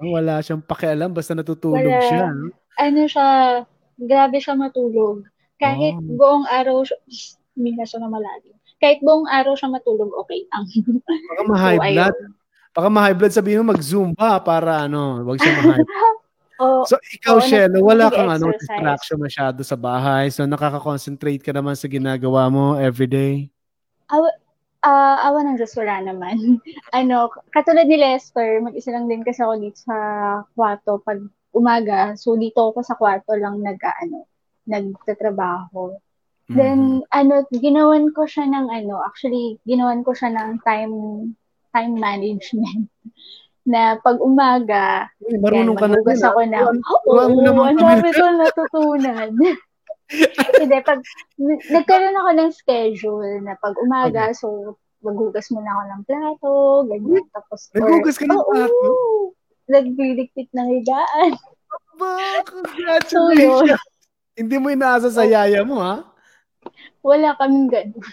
Wala 0.03 0.43
siyang 0.43 0.59
pakialam, 0.59 1.15
basta 1.15 1.31
natutulog 1.31 1.79
Wala. 1.79 2.03
siya. 2.03 2.27
Ano 2.83 3.01
siya, 3.07 3.63
grabe 3.97 4.37
siya 4.39 4.57
matulog. 4.57 5.25
Kahit 5.61 5.95
oh. 5.95 6.15
buong 6.17 6.45
araw, 6.49 6.83
hindi 7.53 7.71
na 7.77 7.85
siya 7.85 8.03
na 8.03 8.09
malalim. 8.09 8.55
Kahit 8.81 8.99
buong 8.99 9.29
araw 9.29 9.55
siya 9.55 9.71
matulog, 9.71 10.11
okay 10.19 10.43
lang. 10.51 10.65
Baka 11.31 11.41
ma-high 11.47 11.79
so, 11.79 11.87
blood. 11.87 12.15
Ayun. 12.19 12.31
Baka 12.73 12.87
ma-high 12.89 13.17
blood, 13.17 13.33
sabihin 13.33 13.61
mo 13.61 13.71
mag-zumba 13.71 14.41
para 14.41 14.89
ano, 14.89 15.23
wag 15.23 15.37
siya 15.39 15.53
ma-high 15.61 15.87
oh, 16.63 16.83
so, 16.83 16.97
ikaw, 17.13 17.37
oh, 17.37 17.45
Shell, 17.45 17.73
wala 17.79 18.09
kang 18.09 18.29
ano, 18.29 18.51
distraction 18.53 19.17
masyado 19.21 19.61
sa 19.61 19.77
bahay. 19.77 20.33
So, 20.33 20.43
nakaka-concentrate 20.43 21.45
ka 21.45 21.53
naman 21.53 21.77
sa 21.77 21.87
ginagawa 21.87 22.49
mo 22.49 22.75
everyday? 22.75 23.47
Aw, 24.11 24.21
uh, 24.83 25.17
awa 25.31 25.39
ng 25.47 25.57
Diyos, 25.57 25.73
wala 25.79 26.03
naman. 26.03 26.59
ano, 26.99 27.31
katulad 27.55 27.87
ni 27.87 27.97
Lester, 27.97 28.59
mag-isa 28.59 28.91
lang 28.91 29.07
din 29.07 29.23
kasi 29.23 29.41
ako 29.41 29.53
dito 29.57 29.79
sa 29.79 29.95
kwarto 30.53 30.99
pag 31.01 31.23
umaga. 31.53 32.17
So, 32.17 32.35
dito 32.35 32.73
ako 32.73 32.81
sa 32.81 32.97
kwarto 32.97 33.37
lang 33.37 33.61
nag, 33.61 33.79
ano, 33.79 34.25
nagtatrabaho. 34.67 35.95
Mm-hmm. 36.49 36.55
Then, 36.57 37.05
ano, 37.13 37.47
ginawan 37.53 38.11
ko 38.11 38.27
siya 38.27 38.49
ng, 38.49 38.67
ano, 38.67 38.99
actually, 39.05 39.61
ginawan 39.63 40.03
ko 40.03 40.11
siya 40.11 40.33
ng 40.33 40.59
time, 40.65 40.95
time 41.71 41.95
management. 41.95 42.89
na 43.63 43.95
pag 44.03 44.19
umaga, 44.19 45.07
Uy, 45.23 45.39
marunong 45.39 45.79
yan, 45.79 45.81
ka 45.81 45.87
na 45.87 45.99
din. 46.03 46.19
ako 46.19 46.41
na, 46.51 46.59
oo, 46.67 47.11
oh, 47.15 47.31
oh, 47.31 47.63
ang 47.63 47.79
dami 47.79 48.09
ko 48.11 48.23
natutunan. 48.27 49.31
Hindi, 50.59 50.77
pag, 50.83 50.99
nagkaroon 51.71 52.19
ako 52.19 52.29
ng 52.35 52.51
schedule 52.51 53.39
na 53.39 53.55
pag 53.55 53.73
umaga, 53.79 54.29
okay. 54.29 54.35
so, 54.35 54.75
maghugas 54.99 55.47
muna 55.51 55.79
ako 55.79 55.83
ng 55.87 56.03
plato, 56.03 56.51
ganyan, 56.91 57.25
tapos, 57.31 57.71
Naghugas 57.71 58.19
ka 58.19 58.27
ng 58.27 58.35
oh, 58.35 58.47
plato? 58.51 58.75
Oh, 58.83 59.23
nagbiligpit 59.73 60.53
ng 60.53 60.67
higaan. 60.77 61.33
Aba, 61.97 62.09
congratulations! 62.53 63.73
So, 63.73 64.37
Hindi 64.37 64.55
mo 64.57 64.69
inaasa 64.69 65.09
sa 65.09 65.25
yaya 65.25 65.65
mo, 65.65 65.81
ha? 65.81 66.05
Wala 67.05 67.37
kaming 67.37 67.69
ganun. 67.69 68.05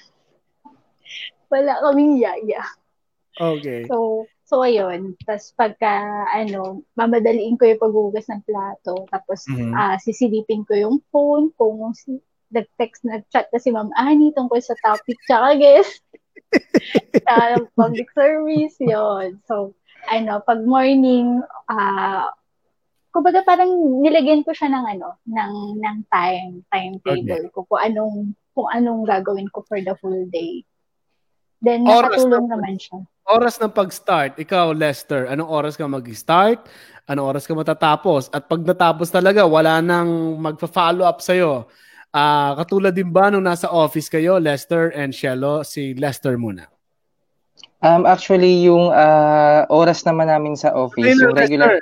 Wala 1.52 1.72
kaming 1.84 2.20
yaya. 2.20 2.60
Okay. 3.40 3.88
So, 3.88 4.28
so 4.44 4.60
ayun. 4.60 5.16
Tapos 5.24 5.56
pagka, 5.56 6.28
ano, 6.28 6.84
mamadaliin 6.98 7.56
ko 7.56 7.64
yung 7.64 7.80
paghugas 7.80 8.28
ng 8.28 8.44
plato. 8.44 9.08
Tapos, 9.08 9.48
mm-hmm. 9.48 9.72
uh, 9.72 9.96
sisilipin 9.96 10.66
ko 10.68 10.76
yung 10.76 10.96
phone 11.08 11.48
kung 11.56 11.96
si, 11.96 12.20
nag-text, 12.52 13.06
nag-chat 13.06 13.48
na 13.48 13.58
si 13.62 13.70
Ma'am 13.72 13.88
Annie 13.96 14.34
tungkol 14.34 14.60
sa 14.60 14.76
topic 14.84 15.16
tsaka 15.24 15.56
guest. 15.56 16.02
sa 17.26 17.62
public 17.78 18.10
service, 18.12 18.76
yon 18.82 19.38
So, 19.46 19.72
ano, 20.08 20.40
pag 20.46 20.60
morning, 20.64 21.42
uh, 21.68 22.24
kumbaga 23.10 23.42
parang 23.42 23.70
nilagyan 24.00 24.46
ko 24.46 24.54
siya 24.54 24.70
ng 24.70 24.84
ano, 24.96 25.18
ng 25.26 25.54
ng 25.82 25.98
time, 26.08 26.62
timetable 26.70 27.44
okay. 27.46 27.52
ko 27.52 27.58
kung 27.66 27.80
anong 27.82 28.16
kung 28.54 28.68
anong 28.70 29.02
gagawin 29.06 29.50
ko 29.50 29.66
for 29.66 29.78
the 29.82 29.94
full 29.98 30.26
day. 30.30 30.62
Then 31.60 31.84
nakatulong 31.84 32.48
na, 32.48 32.56
naman 32.56 32.80
siya. 32.80 33.04
Oras 33.28 33.60
ng 33.60 33.70
pag-start, 33.70 34.40
ikaw 34.40 34.72
Lester, 34.72 35.28
anong 35.28 35.50
oras 35.50 35.76
ka 35.76 35.84
mag-start? 35.84 36.64
Anong 37.04 37.36
oras 37.36 37.44
ka 37.44 37.52
matatapos? 37.52 38.32
At 38.32 38.48
pag 38.48 38.64
natapos 38.64 39.12
talaga, 39.12 39.44
wala 39.44 39.84
nang 39.84 40.40
magfa-follow 40.40 41.04
up 41.04 41.20
sa'yo. 41.20 41.68
Uh, 42.10 42.52
katulad 42.58 42.90
din 42.90 43.12
ba 43.12 43.30
nung 43.30 43.44
nasa 43.46 43.70
office 43.70 44.10
kayo, 44.10 44.40
Lester 44.40 44.90
and 44.96 45.14
Shello, 45.14 45.62
si 45.62 45.94
Lester 45.94 46.34
muna? 46.40 46.66
Um, 47.80 48.04
actually, 48.04 48.68
yung 48.68 48.92
uh, 48.92 49.64
oras 49.72 50.04
naman 50.04 50.28
namin 50.28 50.56
sa 50.56 50.72
office, 50.76 51.16
okay, 51.16 51.24
yung 51.24 51.36
regular... 51.36 51.80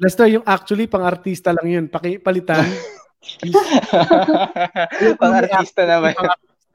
Lester 0.00 0.32
yung 0.32 0.46
actually 0.48 0.88
pang-artista 0.88 1.52
lang 1.52 1.68
yun. 1.68 1.84
Pakipalitan. 1.92 2.64
pang-artista 5.20 5.84
naman. 5.84 6.16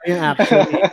Yung 0.06 0.22
actually. 0.22 0.78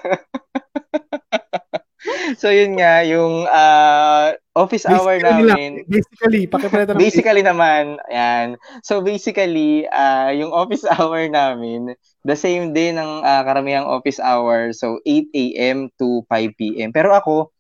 so 2.40 2.48
yun 2.48 2.80
nga, 2.80 3.04
yung 3.04 3.44
uh, 3.46 4.32
office 4.56 4.88
basically 4.88 4.96
hour 4.96 5.14
namin. 5.20 5.84
Lang, 5.84 5.92
basically, 5.92 6.42
pakipalitan 6.48 6.96
Basically 6.96 7.44
naman, 7.44 8.00
yan. 8.08 8.56
So 8.80 9.04
basically, 9.04 9.84
uh, 9.92 10.32
yung 10.32 10.56
office 10.56 10.88
hour 10.96 11.28
namin, 11.28 11.92
the 12.24 12.36
same 12.36 12.72
day 12.72 12.94
ng 12.94 13.10
uh, 13.22 13.42
karamihang 13.44 13.86
office 13.86 14.20
hour. 14.22 14.72
So 14.72 15.04
8 15.04 15.28
a.m. 15.34 15.92
to 16.00 16.24
5 16.30 16.58
p.m. 16.58 16.96
Pero 16.96 17.12
ako, 17.12 17.52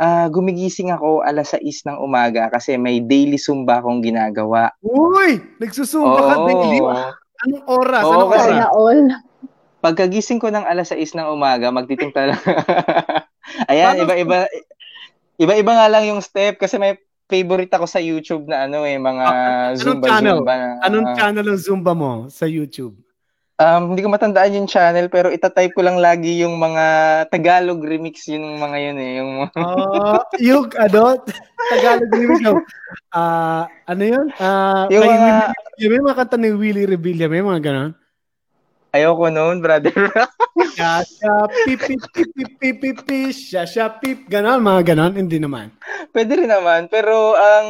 uh, 0.00 0.26
gumigising 0.32 0.88
ako 0.90 1.20
alas 1.20 1.52
6 1.52 1.84
ng 1.86 1.98
umaga 2.00 2.48
kasi 2.48 2.80
may 2.80 3.04
daily 3.04 3.36
zumba 3.36 3.78
akong 3.78 4.00
ginagawa. 4.00 4.72
Uy! 4.80 5.38
Nagsusumba 5.60 6.18
oh. 6.18 6.26
ka 6.26 6.36
daily? 6.48 6.78
Anong 7.44 7.64
oras? 7.68 8.02
Oo, 8.04 8.12
Anong 8.16 8.32
kasi, 8.32 8.52
oras? 8.56 8.72
all. 8.72 9.02
Pagkagising 9.80 10.40
ko 10.40 10.48
ng 10.52 10.64
alas 10.64 10.92
6 10.92 11.16
ng 11.16 11.28
umaga, 11.28 11.72
magtitimpla 11.72 12.32
lang. 12.32 12.42
Ayan, 13.72 14.04
iba-iba. 14.04 14.44
Iba-iba 15.40 15.72
nga 15.72 15.88
lang 15.88 16.04
yung 16.04 16.20
step 16.20 16.60
kasi 16.60 16.76
may 16.76 17.00
favorite 17.30 17.72
ako 17.72 17.86
sa 17.88 18.02
YouTube 18.02 18.44
na 18.44 18.68
ano 18.68 18.84
eh, 18.84 19.00
mga 19.00 19.24
ah, 19.24 19.70
Zumba 19.78 20.06
channel? 20.10 20.44
Zumba. 20.44 20.52
Na, 20.52 20.66
anong 20.84 21.06
channel 21.16 21.46
ng 21.46 21.60
Zumba 21.62 21.92
mo 21.96 22.12
sa 22.28 22.44
YouTube? 22.44 22.98
Um, 23.60 23.92
hindi 23.92 24.00
ko 24.00 24.08
matandaan 24.08 24.56
yung 24.56 24.64
channel 24.64 25.12
pero 25.12 25.28
itatype 25.28 25.76
ko 25.76 25.84
lang 25.84 26.00
lagi 26.00 26.40
yung 26.40 26.56
mga 26.56 26.84
Tagalog 27.28 27.84
remix 27.84 28.24
yung 28.32 28.56
mga 28.56 28.76
yun 28.80 28.96
eh. 28.96 29.12
Yung, 29.20 29.32
uh, 29.52 30.24
yung 30.40 30.64
ano, 30.80 31.20
Tagalog 31.68 32.08
remix. 32.08 32.40
No? 32.40 32.56
Uh, 33.12 33.68
ano 33.84 34.02
yun? 34.02 34.26
Uh, 34.40 34.88
yung 34.88 35.04
mga... 35.04 35.52
May 35.76 36.00
mga 36.00 36.16
kanta 36.16 36.36
ni 36.40 36.56
Willie 36.56 36.88
Revilla, 36.88 37.28
may 37.28 37.44
mga 37.44 37.60
ganon. 37.60 37.92
Ayoko 38.96 39.28
noon, 39.28 39.60
brother. 39.60 39.92
Shasha, 40.80 41.46
pip, 41.68 41.84
pip, 41.84 42.00
pip, 42.16 42.30
pip, 42.32 42.50
pip, 42.56 42.76
pip, 42.80 42.98
pip, 43.04 43.30
shasha, 43.36 43.92
pip, 44.00 44.24
ganon, 44.26 44.64
mga 44.64 44.92
ganon, 44.92 45.14
hindi 45.14 45.36
naman. 45.36 45.68
Pwede 46.16 46.32
rin 46.36 46.48
naman, 46.48 46.88
pero 46.88 47.36
ang 47.36 47.68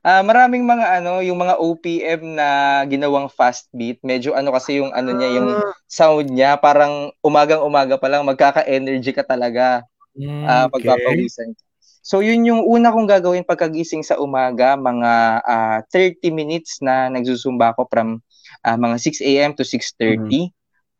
Ah, 0.00 0.24
maraming 0.24 0.64
mga 0.64 1.04
ano, 1.04 1.20
yung 1.20 1.36
mga 1.36 1.60
OPM 1.60 2.22
na 2.32 2.48
ginawang 2.88 3.28
fast 3.28 3.68
beat, 3.76 4.00
medyo 4.00 4.32
ano 4.32 4.48
kasi 4.48 4.80
yung 4.80 4.96
ano 4.96 5.12
niya, 5.12 5.28
yung 5.36 5.60
ah. 5.60 5.76
sound 5.84 6.32
niya, 6.32 6.56
parang 6.56 7.12
umagang-umaga 7.20 8.00
pa 8.00 8.08
lang 8.08 8.24
magkaka-energy 8.24 9.12
ka 9.12 9.20
talaga. 9.28 9.84
Mm, 10.16 10.44
uh, 10.48 10.66
pagpapawisan. 10.72 11.52
So 12.00 12.24
yun 12.24 12.48
yung 12.48 12.64
una 12.64 12.88
kong 12.88 13.12
gagawin 13.12 13.44
pagkagising 13.44 14.00
sa 14.00 14.16
umaga, 14.16 14.72
mga 14.72 15.12
uh, 15.44 15.78
30 15.92 16.32
minutes 16.32 16.80
na 16.80 17.12
nagsusumba 17.12 17.76
ako 17.76 17.84
from 17.92 18.24
uh, 18.64 18.76
mga 18.80 18.96
6 18.96 19.20
a.m. 19.20 19.50
to 19.52 19.68
6:30. 19.68 20.16
Mm. 20.16 20.48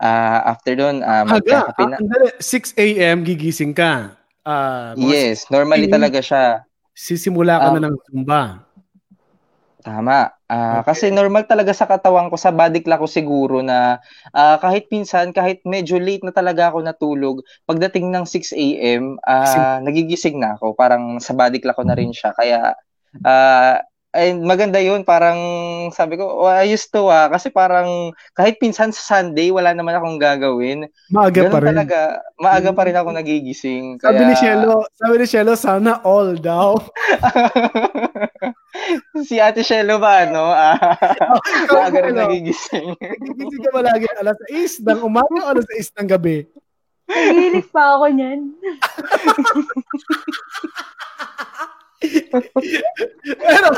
Uh, 0.00 0.40
after 0.44 0.72
doon, 0.76 1.00
uh, 1.00 1.24
magkakape 1.24 1.84
na. 1.88 1.96
6 2.36 2.76
a.m. 2.76 3.24
gigising 3.24 3.72
ka. 3.72 4.12
Uh, 4.44 4.92
yes, 4.96 5.48
normally 5.48 5.88
talaga 5.88 6.20
siya. 6.20 6.44
Sisimula 6.96 7.60
ka 7.60 7.68
um, 7.72 7.74
na 7.76 7.88
ng 7.88 7.96
Zumba. 8.08 8.42
Tama. 9.80 10.28
Uh, 10.44 10.80
okay. 10.80 10.92
Kasi 10.92 11.04
normal 11.08 11.48
talaga 11.48 11.72
sa 11.72 11.88
katawan 11.88 12.28
ko, 12.28 12.36
sa 12.36 12.52
body 12.52 12.84
clock 12.84 13.04
ko 13.04 13.08
siguro 13.08 13.64
na 13.64 13.96
uh, 14.36 14.56
kahit 14.60 14.92
pinsan, 14.92 15.32
kahit 15.32 15.64
medyo 15.64 15.96
late 15.96 16.24
na 16.24 16.32
talaga 16.36 16.68
ako 16.68 16.84
natulog, 16.84 17.36
pagdating 17.64 18.12
ng 18.12 18.24
6 18.28 18.52
a.m., 18.52 19.16
uh, 19.24 19.80
nagigising 19.80 20.36
na 20.36 20.60
ako. 20.60 20.76
Parang 20.76 21.16
sa 21.18 21.32
body 21.32 21.58
clock 21.64 21.80
ko 21.80 21.84
na 21.88 21.96
rin 21.96 22.12
siya. 22.12 22.36
Kaya 22.36 22.76
uh, 23.24 23.76
ay 24.10 24.34
maganda 24.34 24.82
yun 24.82 25.06
parang 25.06 25.38
sabi 25.94 26.18
ko 26.18 26.26
oh, 26.26 26.50
ayos 26.50 26.90
to 26.90 27.06
ah 27.06 27.30
kasi 27.30 27.46
parang 27.46 28.10
kahit 28.34 28.58
pinsan 28.58 28.90
sa 28.90 29.22
Sunday 29.22 29.54
wala 29.54 29.70
naman 29.70 29.94
akong 29.94 30.18
gagawin 30.18 30.90
maaga 31.14 31.46
pa 31.46 31.62
rin 31.62 31.70
talaga 31.70 31.98
maaga 32.34 32.70
pa 32.74 32.82
rin 32.90 32.98
ako 32.98 33.14
nagigising 33.14 34.02
kaya... 34.02 34.18
sabi 34.18 34.22
ni 34.26 34.34
Shelo 34.34 34.82
sabi 34.98 35.14
ni 35.14 35.26
Shelo 35.30 35.54
sana 35.54 36.02
all 36.02 36.34
daw 36.42 36.74
si 39.28 39.36
Ate 39.40 39.62
Shelo 39.64 40.00
ba 40.00 40.24
ano 40.24 40.50
ah, 40.50 40.76
maaga 41.72 41.98
rin 42.04 42.16
ano? 42.16 42.28
nagigising 42.30 42.96
nagigising 42.96 43.62
ka 43.62 43.70
ba 43.74 43.80
lagi 43.84 44.06
alas 44.18 44.38
6 44.48 44.84
ng 44.86 45.00
umaga 45.04 45.38
o 45.44 45.50
alas 45.52 45.66
6 45.76 46.00
ng 46.00 46.08
gabi 46.08 46.48
Nagilig 47.10 47.66
pa 47.74 47.98
ako 47.98 48.06
niyan. 48.14 48.40
Pero 53.26 53.68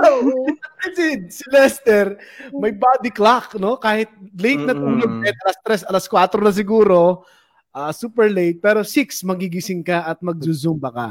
si, 0.92 1.06
si 1.32 1.44
Lester, 1.48 2.20
may 2.52 2.76
body 2.76 3.08
clock, 3.08 3.56
no? 3.56 3.80
Kahit 3.80 4.12
late 4.36 4.62
na 4.62 4.76
tulog, 4.76 5.24
mm. 5.24 5.32
alas 5.48 5.58
3, 5.88 5.90
alas 5.90 6.04
4 6.06 6.44
na 6.44 6.52
siguro, 6.52 7.24
uh, 7.72 7.92
super 7.92 8.28
late, 8.28 8.60
pero 8.60 8.84
6 8.84 9.24
magigising 9.24 9.80
ka 9.80 10.04
at 10.04 10.20
magzuzumba 10.20 10.92
ka. 10.92 11.08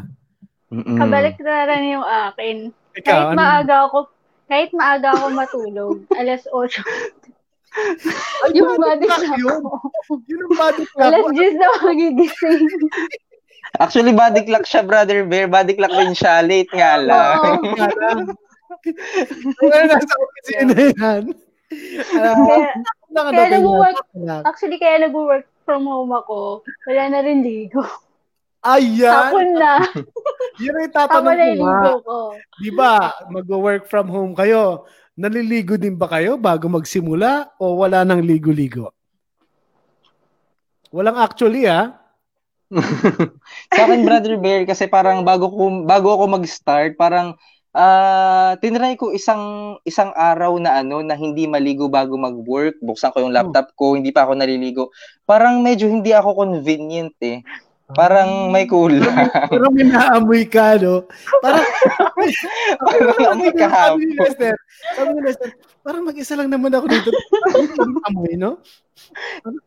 Mm-mm. 0.72 0.98
Kabalik 1.02 1.36
na 1.44 1.68
rin 1.68 2.00
yung 2.00 2.08
akin. 2.08 2.58
Ikaw, 2.98 3.08
kahit 3.08 3.28
ano? 3.32 3.38
maaga 3.40 3.76
ako, 3.88 4.00
kahit 4.52 4.72
maaga 4.76 5.08
ako 5.16 5.26
matulog, 5.32 5.98
alas 6.20 6.44
8. 6.50 6.76
Ay, 7.72 8.52
yung 8.52 8.76
body 8.76 9.08
clock 9.08 9.40
yun. 9.40 9.64
Yun 10.28 10.40
ang 10.44 10.56
body 10.60 10.84
clock. 10.92 11.08
Alas 11.08 11.24
10 11.32 11.56
na 11.56 11.68
magigising. 11.88 12.68
Actually, 13.80 14.12
body 14.12 14.44
clock 14.44 14.68
siya, 14.68 14.84
Brother 14.84 15.24
Bear. 15.24 15.48
Body 15.48 15.80
clock 15.80 15.96
rin 15.96 16.12
siya. 16.12 16.44
Late 16.44 16.68
nga 16.76 17.00
lang. 17.00 17.64
Kaya 19.62 19.84
nasa 19.88 20.14
opisina 20.20 20.76
yan. 20.76 21.24
Kaya, 22.12 22.32
kaya 23.16 23.48
nag-work, 23.56 23.98
actually, 24.44 24.76
kaya 24.76 25.08
nag-work 25.08 25.48
from 25.64 25.88
home 25.88 26.12
ako. 26.12 26.68
Wala 26.88 27.08
na 27.08 27.20
rin 27.24 27.40
ligo. 27.40 27.88
Ayan! 28.62 29.10
Tapon 29.34 29.50
na. 29.58 29.74
Yun 30.64 30.82
ay 30.86 30.90
tatanong 30.94 31.58
ko. 31.58 31.92
Ko. 32.06 32.18
Di 32.62 32.70
ba, 32.70 33.10
mag-work 33.34 33.90
from 33.90 34.06
home 34.14 34.34
kayo. 34.38 34.86
Naliligo 35.18 35.82
din 35.82 35.98
ba 35.98 36.06
kayo 36.06 36.38
bago 36.38 36.70
magsimula 36.70 37.58
o 37.58 37.82
wala 37.82 38.06
nang 38.06 38.22
ligo-ligo? 38.22 38.94
Walang 40.94 41.18
actually 41.18 41.66
ah. 41.66 41.98
sa 43.76 43.82
akin, 43.84 44.08
Brother 44.08 44.40
Bear, 44.40 44.64
kasi 44.64 44.88
parang 44.88 45.28
bago 45.28 45.52
ko, 45.52 45.84
bago 45.84 46.08
ako 46.16 46.24
mag-start, 46.40 46.96
parang 46.96 47.36
uh, 47.76 48.56
tinry 48.64 48.96
ko 48.96 49.12
isang 49.12 49.76
isang 49.84 50.12
araw 50.16 50.56
na 50.60 50.80
ano 50.80 51.04
na 51.04 51.18
hindi 51.18 51.50
maligo 51.50 51.92
bago 51.92 52.16
mag-work. 52.16 52.80
Buksan 52.80 53.12
ko 53.12 53.26
yung 53.26 53.36
laptop 53.36 53.74
ko, 53.76 53.98
hindi 53.98 54.14
pa 54.14 54.24
ako 54.24 54.38
naliligo. 54.40 54.94
Parang 55.26 55.60
medyo 55.60 55.90
hindi 55.90 56.14
ako 56.16 56.38
convenient 56.38 57.16
eh. 57.26 57.44
Parang 57.94 58.50
may 58.52 58.66
kulang. 58.68 59.30
Pero 59.52 59.68
may 59.72 59.86
naamoy 59.88 60.44
ka, 60.48 60.80
no? 60.80 61.06
Parang, 61.44 61.66
parang 62.86 63.36
amoy 63.36 63.52
ka 63.56 63.68
hapon. 63.68 64.12
Sabi 64.96 65.10
ni 65.14 65.22
Lester, 65.22 65.52
parang 65.82 66.04
mag-isa 66.06 66.34
lang 66.38 66.50
naman 66.50 66.74
ako 66.74 66.86
dito. 66.90 67.10
amoy, 68.10 68.34
no? 68.38 68.62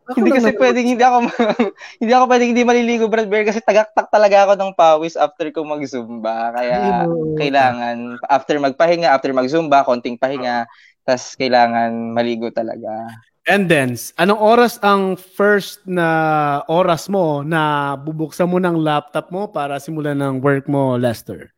Ako 0.08 0.16
hindi 0.20 0.30
kasi 0.30 0.54
pwedeng 0.56 0.86
hindi 0.86 1.02
ako 1.02 1.16
hindi 2.00 2.12
ako 2.14 2.24
pwedeng 2.30 2.50
hindi 2.54 2.62
maliligo 2.62 3.06
Brad 3.10 3.26
Bear 3.26 3.42
kasi 3.42 3.58
tagaktak 3.58 4.06
talaga 4.08 4.46
ako 4.46 4.52
ng 4.54 4.72
pawis 4.78 5.18
after 5.18 5.50
ko 5.50 5.66
mag-zumba. 5.66 6.54
Kaya 6.54 7.08
kailangan 7.36 8.20
after 8.30 8.56
magpahinga, 8.62 9.10
after 9.10 9.34
mag-zumba, 9.34 9.82
konting 9.82 10.16
pahinga, 10.16 10.70
tas 11.02 11.34
kailangan 11.36 12.14
maligo 12.14 12.48
talaga. 12.54 13.10
And 13.44 13.68
then, 13.68 13.92
anong 14.16 14.40
oras 14.40 14.80
ang 14.80 15.20
first 15.20 15.84
na 15.84 16.64
oras 16.64 17.12
mo 17.12 17.44
na 17.44 17.92
bubuksan 17.92 18.48
mo 18.48 18.56
ng 18.56 18.80
laptop 18.80 19.28
mo 19.28 19.52
para 19.52 19.76
simulan 19.76 20.16
ng 20.16 20.40
work 20.40 20.64
mo, 20.64 20.96
Lester? 20.96 21.52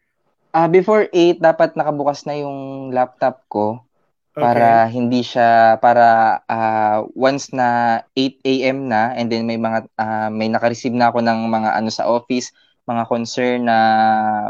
Uh, 0.51 0.66
before 0.66 1.07
8, 1.14 1.38
dapat 1.38 1.79
nakabukas 1.79 2.27
na 2.27 2.42
yung 2.42 2.90
laptop 2.90 3.46
ko 3.46 3.87
para 4.35 4.90
okay. 4.90 4.99
hindi 4.99 5.22
siya 5.22 5.79
para 5.79 6.40
uh, 6.51 7.07
once 7.14 7.55
na 7.55 8.03
8 8.18 8.42
AM 8.44 8.90
na 8.90 9.16
and 9.16 9.33
then 9.33 9.49
may 9.49 9.57
mga 9.57 9.88
uh, 9.96 10.29
may 10.29 10.51
naka-receive 10.51 10.92
na 10.92 11.09
ako 11.09 11.22
ng 11.22 11.49
mga 11.49 11.70
ano 11.70 11.88
sa 11.88 12.11
office, 12.11 12.51
mga 12.85 13.07
concern 13.07 13.64
na 13.64 13.79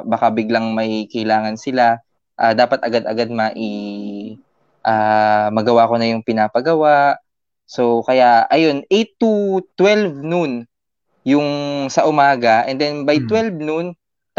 baka 0.09 0.33
biglang 0.33 0.73
may 0.73 1.05
kailangan 1.07 1.61
sila, 1.61 2.01
uh, 2.41 2.53
dapat 2.57 2.81
agad-agad 2.81 3.29
mai 3.29 3.69
uh, 4.87 5.53
magawa 5.53 5.85
ko 5.85 6.01
na 6.01 6.09
yung 6.11 6.25
pinapagawa. 6.25 7.21
So 7.67 8.07
kaya 8.07 8.47
ayun 8.49 8.87
8 8.89 9.21
to 9.21 9.61
12 9.75 10.23
noon 10.23 10.71
yung 11.27 11.49
sa 11.91 12.07
umaga 12.07 12.63
and 12.71 12.79
then 12.79 13.03
by 13.03 13.19
12 13.19 13.59
hmm. 13.59 13.67
noon 13.67 13.87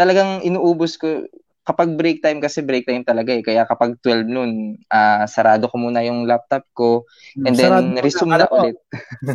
talagang 0.00 0.40
inuubos 0.40 0.96
ko 0.96 1.28
kapag 1.68 2.00
break 2.00 2.24
time 2.24 2.40
kasi 2.40 2.64
break 2.64 2.88
time 2.88 3.04
talaga 3.04 3.36
eh. 3.36 3.44
Kaya 3.44 3.68
kapag 3.68 4.00
12 4.00 4.24
noon, 4.24 4.80
uh, 4.88 5.28
sarado 5.28 5.68
ko 5.68 5.76
muna 5.76 6.00
yung 6.00 6.24
laptop 6.24 6.64
ko 6.72 7.04
and 7.44 7.52
then 7.52 7.92
sarado 7.92 8.00
resume 8.00 8.32
na, 8.32 8.38
na 8.40 8.48
ulit. 8.48 8.76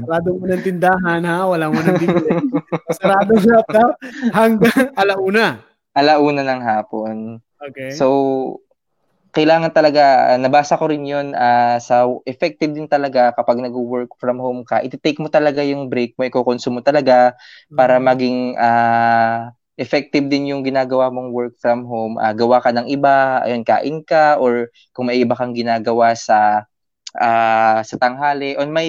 sarado 0.01 0.27
mo 0.34 0.43
ng 0.49 0.65
tindahan 0.65 1.21
ha, 1.29 1.45
wala 1.45 1.69
mo 1.69 1.77
nang 1.77 2.01
bibili. 2.01 2.34
sarado 2.97 3.38
yung 3.38 3.53
laptop 3.53 3.91
hanggang 4.34 4.89
alauna. 4.97 5.62
Alauna 5.93 6.41
ng 6.41 6.62
hapon. 6.65 7.17
Okay. 7.62 7.93
So, 7.93 8.62
kailangan 9.34 9.74
talaga, 9.74 10.38
nabasa 10.38 10.78
ko 10.78 10.86
rin 10.93 11.04
yun, 11.10 11.34
uh, 11.34 11.82
sa 11.82 12.06
effective 12.30 12.69
din 12.69 12.86
talaga 12.86 13.34
kapag 13.34 13.58
nag-work 13.65 14.13
from 14.22 14.38
home 14.38 14.62
ka, 14.62 14.86
iti-take 14.86 15.17
mo 15.17 15.26
talaga 15.26 15.65
yung 15.65 15.89
break 15.89 16.13
mo, 16.15 16.30
iko-consume 16.30 16.80
mo 16.80 16.82
talaga 16.86 17.34
para 17.74 17.98
mm. 17.98 18.04
maging 18.06 18.39
uh, 18.62 19.50
effective 19.82 20.30
din 20.30 20.54
yung 20.54 20.62
ginagawa 20.62 21.10
mong 21.10 21.34
work 21.34 21.58
from 21.58 21.82
home. 21.89 22.22
Uh, 22.22 22.30
gawa 22.38 22.62
ka 22.62 22.69
ng 22.69 22.86
iba, 22.86 23.41
ayun, 23.41 23.65
kain 23.65 24.06
ka, 24.06 24.38
or 24.38 24.69
kung 24.93 25.10
may 25.10 25.17
iba 25.17 25.34
kang 25.34 25.58
ginagawa 25.58 26.13
sa 26.13 26.69
uh, 27.17 27.82
sa 27.82 27.96
tanghali. 27.98 28.54
On 28.62 28.69
my 28.69 28.86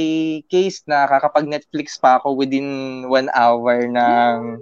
case, 0.53 0.85
nakakapag-Netflix 0.85 1.97
pa 1.97 2.21
ako 2.21 2.37
within 2.37 3.01
one 3.09 3.33
hour 3.33 3.89
ng 3.89 4.61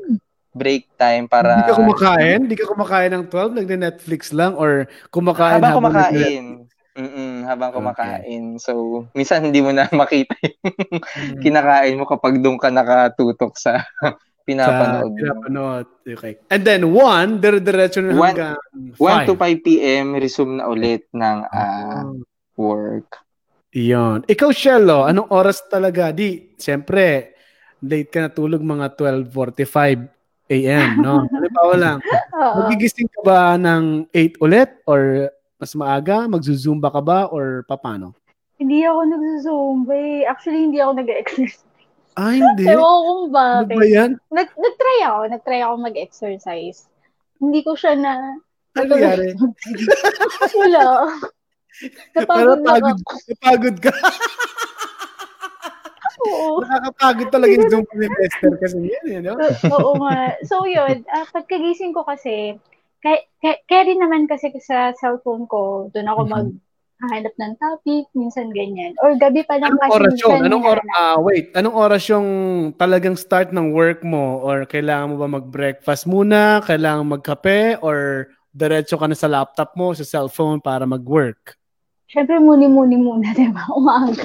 break 0.53 0.93
time 1.01 1.25
para... 1.27 1.65
Hindi 1.65 1.73
ka 1.73 1.81
kumakain? 1.81 2.39
Hindi 2.47 2.57
ka 2.61 2.67
kumakain 2.69 3.11
ng 3.17 3.25
12? 3.29 3.59
Nagne-Netflix 3.59 4.21
lang? 4.37 4.53
Or 4.61 4.87
kumakain 5.09 5.59
habang, 5.59 5.81
habang 5.81 5.93
kumakain? 5.93 6.45
Mm-mm, 6.93 7.49
habang 7.49 7.73
kumakain. 7.73 8.45
Okay. 8.57 8.61
So, 8.61 8.73
minsan 9.17 9.49
hindi 9.49 9.65
mo 9.65 9.73
na 9.73 9.89
makita 9.97 10.37
yung 10.45 11.01
mm. 11.01 11.41
kinakain 11.41 11.97
mo 11.97 12.05
kapag 12.05 12.37
doon 12.45 12.61
ka 12.61 12.69
nakatutok 12.69 13.57
sa 13.57 13.81
pinapanood. 14.49 15.17
Sa, 15.17 15.21
pinapanood. 15.25 15.87
Okay. 16.05 16.37
And 16.53 16.63
then, 16.69 16.85
1, 16.93 17.41
dire-diretso 17.41 18.05
na 18.05 18.13
hanggang 18.13 18.61
1 19.01 19.29
to 19.29 19.35
5 19.41 19.65
p.m., 19.65 20.21
resume 20.21 20.61
na 20.61 20.69
ulit 20.69 21.09
ng 21.17 21.39
uh, 21.49 22.13
work. 22.61 23.25
Iyon. 23.73 24.29
Ikaw, 24.29 24.51
Shello, 24.53 25.09
anong 25.09 25.33
oras 25.33 25.65
talaga? 25.65 26.13
Di, 26.13 26.53
siyempre, 26.61 27.33
late 27.81 28.13
ka 28.13 28.29
natulog 28.29 28.61
mga 28.61 28.93
12.45 29.01 30.22
a.m., 30.51 31.03
no? 31.03 31.27
Halimbawa 31.35 31.75
lang. 31.79 31.99
Magigising 32.35 33.11
ka 33.13 33.21
ba 33.23 33.55
ng 33.61 34.09
8 34.11 34.43
ulit? 34.43 34.71
Or 34.89 35.31
mas 35.61 35.73
maaga? 35.79 36.27
Magzuzumba 36.27 36.91
ka 36.91 37.03
ba? 37.05 37.31
Or 37.31 37.63
papano? 37.69 38.17
Hindi 38.59 38.87
ako 38.87 39.01
nagzuzumba 39.07 39.95
eh. 39.95 40.23
Actually, 40.27 40.61
hindi 40.71 40.79
ako 40.79 40.93
nag-exercise. 41.03 41.67
Ah, 42.13 42.37
hindi? 42.37 42.69
Ewan 42.69 42.85
ko 42.85 43.01
kung 43.09 43.25
bakit. 43.33 43.73
Ano 43.73 43.81
ba 43.81 43.87
yan? 43.89 44.11
Nag, 44.29 44.49
nag-try 44.53 44.99
ako. 45.09 45.21
Nag-try 45.33 45.61
ako 45.65 45.75
mag-exercise. 45.81 46.79
Hindi 47.41 47.61
ko 47.65 47.73
siya 47.75 47.97
na... 47.97 48.13
Ano 48.79 48.87
nangyari? 48.89 49.33
Wala. 50.61 50.85
Napagod 52.15 52.61
na 52.61 52.71
pagod, 52.77 52.97
ako. 53.01 53.13
Napagod 53.33 53.77
ka. 53.81 53.93
Oo. 56.29 56.63
Nakakapagod 56.63 57.29
talaga 57.35 57.53
yung 57.57 57.71
Zoom 57.71 57.87
ni 57.99 58.07
Lester 58.07 58.55
kasi 58.61 58.77
yan, 58.87 59.07
eh, 59.09 59.21
no? 59.23 59.35
Oo 59.75 59.99
nga. 59.99 60.39
So, 60.47 60.69
yun. 60.69 61.03
Uh, 61.11 61.27
pagkagising 61.35 61.91
ko 61.97 62.07
kasi, 62.07 62.57
kaya, 63.03 63.27
kaya, 63.43 63.57
kaya 63.67 63.83
rin 63.91 63.99
naman 63.99 64.31
kasi 64.31 64.55
sa 64.63 64.95
cellphone 64.95 65.51
ko, 65.51 65.91
doon 65.91 66.09
ako 66.11 66.21
mag 66.31 66.49
hahanap 67.03 67.35
ng 67.35 67.55
topic, 67.59 68.07
minsan 68.15 68.55
ganyan. 68.55 68.95
Or 69.03 69.19
gabi 69.19 69.43
pa 69.43 69.59
lang 69.59 69.75
anong 69.75 69.83
kasi 69.83 69.93
oras 69.99 70.15
yun? 70.23 70.39
Anong 70.47 70.65
oras? 70.65 70.85
Uh, 70.95 71.19
wait, 71.27 71.47
anong 71.59 71.77
oras 71.77 72.03
yung 72.07 72.29
talagang 72.79 73.19
start 73.19 73.51
ng 73.51 73.75
work 73.75 74.07
mo? 74.07 74.39
Or 74.39 74.63
kailangan 74.63 75.11
mo 75.11 75.17
ba 75.19 75.27
mag-breakfast 75.27 76.07
muna? 76.07 76.63
Kailangan 76.63 77.19
magkape? 77.19 77.83
Or 77.83 78.31
diretso 78.55 78.95
ka 78.95 79.11
na 79.11 79.19
sa 79.19 79.27
laptop 79.27 79.75
mo, 79.75 79.91
sa 79.99 80.07
cellphone 80.07 80.63
para 80.63 80.87
mag-work? 80.87 81.59
Siyempre, 82.07 82.39
muni-muni 82.39 82.97
muna, 83.01 83.35
di 83.39 83.51
ba? 83.51 83.67
Umaga. 83.75 84.23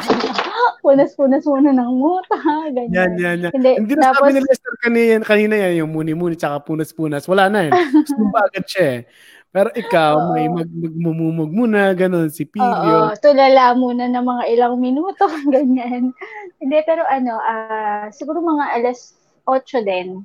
Punas-punas 0.81 1.43
muna 1.43 1.69
ng 1.73 1.91
muta, 1.97 2.37
ganyan. 2.71 2.93
Yan, 2.93 3.11
yan, 3.17 3.37
yan. 3.47 3.51
Hindi, 3.53 3.71
Hindi 3.83 3.93
na 3.97 4.13
sabi 4.15 4.31
ni 4.37 4.41
Lester 4.45 4.75
kanina, 4.79 5.23
kanina 5.25 5.55
yan, 5.55 5.73
yung 5.85 5.91
muni-muni 5.91 6.35
tsaka 6.37 6.63
punas-punas. 6.63 7.25
Wala 7.25 7.49
na 7.51 7.59
yun. 7.67 7.73
Sumba 8.09 8.47
agad 8.47 8.65
siya 8.65 8.85
eh. 8.99 9.01
Pero 9.47 9.73
ikaw, 9.73 10.37
may 10.37 10.45
mag 10.51 10.69
magmumumog 10.69 11.49
muna, 11.49 11.89
ganun, 11.95 12.29
si 12.29 12.45
Pilio. 12.45 13.09
Oo, 13.09 13.15
tulala 13.17 13.73
muna 13.73 14.05
ng 14.05 14.21
mga 14.21 14.43
ilang 14.53 14.75
minuto, 14.77 15.25
ganyan. 15.55 16.13
Hindi, 16.61 16.77
pero 16.85 17.01
ano, 17.07 17.39
uh, 17.41 18.11
siguro 18.13 18.43
mga 18.43 18.77
alas 18.77 19.17
8 19.47 19.81
din. 19.81 20.21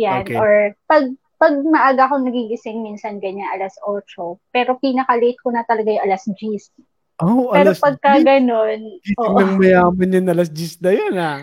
Yan. 0.00 0.24
Okay. 0.24 0.40
Or 0.40 0.72
pag 0.88 1.12
pag 1.36 1.58
maaga 1.66 2.06
ako 2.06 2.22
nagigising, 2.22 2.86
minsan 2.86 3.18
ganyan, 3.18 3.50
alas 3.50 3.74
8. 3.82 4.38
Pero 4.54 4.78
pinaka-late 4.78 5.38
ko 5.42 5.50
na 5.50 5.66
talaga 5.66 5.90
yung 5.90 6.04
alas 6.06 6.22
10. 6.24 6.38
Oh, 7.22 7.54
Pero 7.54 7.70
alas 7.70 7.78
pagka 7.78 8.18
10? 8.18 8.26
ganun, 8.26 8.80
oo. 9.16 9.22
Oh, 9.22 9.38
ng 9.38 9.54
mayaman 9.62 10.14
yun, 10.18 10.26
alas 10.26 10.50
10 10.50 10.82
na 10.82 10.90
yun, 10.90 11.14
ah. 11.14 11.40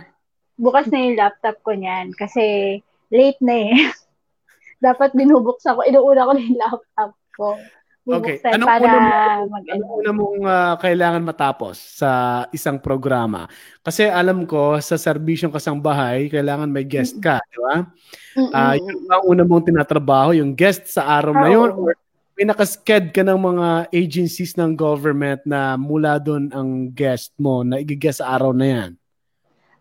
Bukas 0.60 0.92
na 0.92 1.00
yung 1.00 1.16
laptop 1.16 1.56
ko 1.64 1.72
niyan 1.72 2.12
kasi 2.20 2.78
late 3.10 3.40
na 3.40 3.56
eh. 3.56 3.74
dapat 4.80 5.12
binubuksan 5.14 5.76
ko. 5.76 5.84
Inuuna 5.84 6.28
ko 6.28 6.32
na 6.34 6.42
yung 6.42 6.60
laptop 6.60 7.12
ko. 7.36 7.50
Okay. 8.10 8.42
Anong 8.42 8.66
para 8.66 8.90
una 8.90 8.98
mo, 8.98 9.46
mag- 9.54 9.70
anong 9.70 9.92
una 10.02 10.12
mong 10.18 10.42
uh, 10.42 10.76
kailangan 10.82 11.22
matapos 11.22 11.78
sa 11.78 12.10
isang 12.50 12.82
programa? 12.82 13.46
Kasi 13.86 14.10
alam 14.10 14.50
ko, 14.50 14.82
sa 14.82 14.98
serbisyong 14.98 15.54
kasambahay, 15.54 16.26
kailangan 16.26 16.74
may 16.74 16.88
guest 16.90 17.22
ka, 17.22 17.38
di 17.54 17.60
ba? 17.62 17.86
Uh, 18.34 18.76
yung 18.82 19.06
ang 19.14 19.24
una 19.30 19.44
mong 19.46 19.70
tinatrabaho, 19.70 20.34
yung 20.34 20.58
guest 20.58 20.90
sa 20.90 21.06
araw 21.22 21.38
na 21.38 21.50
yun, 21.54 21.70
or 21.70 21.94
may 22.40 22.48
nakasked 22.48 23.12
ka 23.12 23.22
ng 23.28 23.36
mga 23.36 23.68
agencies 23.92 24.56
ng 24.56 24.80
government 24.80 25.44
na 25.44 25.76
mula 25.76 26.16
doon 26.24 26.48
ang 26.56 26.88
guest 26.96 27.36
mo 27.36 27.68
na 27.68 27.84
igigest 27.84 28.24
sa 28.24 28.40
araw 28.40 28.56
na 28.56 28.66
yan? 28.66 28.92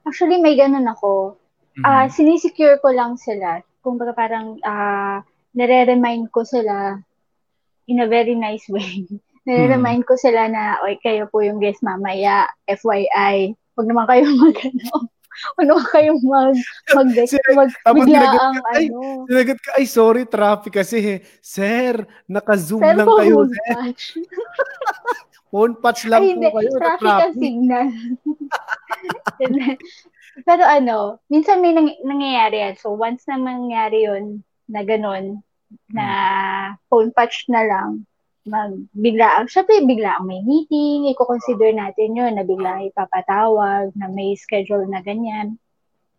Actually, 0.02 0.42
may 0.42 0.58
ganun 0.58 0.90
ako. 0.90 1.38
Mm-hmm. 1.78 1.86
Uh, 1.86 2.06
sinisecure 2.10 2.82
ko 2.82 2.90
lang 2.90 3.14
sila 3.14 3.62
kumbaga 3.88 4.12
parang 4.12 4.58
uh, 4.60 5.24
nare-remind 5.56 6.28
ko 6.28 6.44
sila 6.44 7.00
in 7.88 8.04
a 8.04 8.06
very 8.10 8.36
nice 8.36 8.68
way. 8.68 9.08
nare-remind 9.48 10.04
hmm. 10.04 10.10
ko 10.12 10.14
sila 10.20 10.44
na, 10.52 10.76
oy, 10.84 11.00
kayo 11.00 11.24
po 11.32 11.40
yung 11.40 11.56
guest 11.56 11.80
mamaya, 11.80 12.44
FYI. 12.68 13.56
Huwag 13.72 13.88
naman 13.88 14.04
kayo 14.04 14.28
mag, 14.44 14.56
ano, 15.58 15.78
ano 15.78 15.84
kayo 15.94 16.12
mag, 16.24 16.56
mag, 16.94 17.08
mag, 17.54 17.70
mag 17.70 17.96
bigla 17.96 18.28
ang, 18.38 18.56
ay, 18.74 18.88
ano. 18.90 19.24
Sinagot 19.28 19.58
ka, 19.60 19.70
ay, 19.78 19.84
sorry, 19.86 20.22
traffic 20.26 20.72
kasi, 20.78 21.22
sir, 21.40 22.02
naka-zoom 22.26 22.82
sir, 22.82 22.96
lang 22.96 23.08
kayo, 23.08 23.46
sir. 23.46 23.76
phone 25.48 25.74
patch 25.80 26.04
lang 26.08 26.22
ay, 26.24 26.36
po 26.36 26.48
kayo. 26.60 26.70
Traffic 26.76 27.08
ang 27.08 27.36
signal. 27.36 27.88
Pero 30.46 30.62
ano, 30.62 31.18
minsan 31.26 31.58
may 31.58 31.74
nang- 31.74 32.02
nangyayari 32.04 32.62
yan. 32.62 32.74
So, 32.78 32.94
once 32.94 33.26
na 33.26 33.40
mangyari 33.40 34.06
yun, 34.06 34.46
na 34.68 34.84
ganun, 34.84 35.42
na 35.92 36.06
phone 36.88 37.10
patch 37.12 37.48
na 37.48 37.64
lang, 37.64 38.07
magbigla, 38.48 39.44
syempre 39.46 39.84
bigla 39.84 40.18
ang 40.18 40.26
may 40.26 40.42
meeting, 40.42 41.12
i-consider 41.12 41.70
natin 41.76 42.16
yun, 42.16 42.32
na 42.34 42.42
bigla 42.42 42.88
ipapatawag, 42.88 43.92
na 43.94 44.08
may 44.08 44.34
schedule 44.34 44.88
na 44.88 45.04
ganyan. 45.04 45.60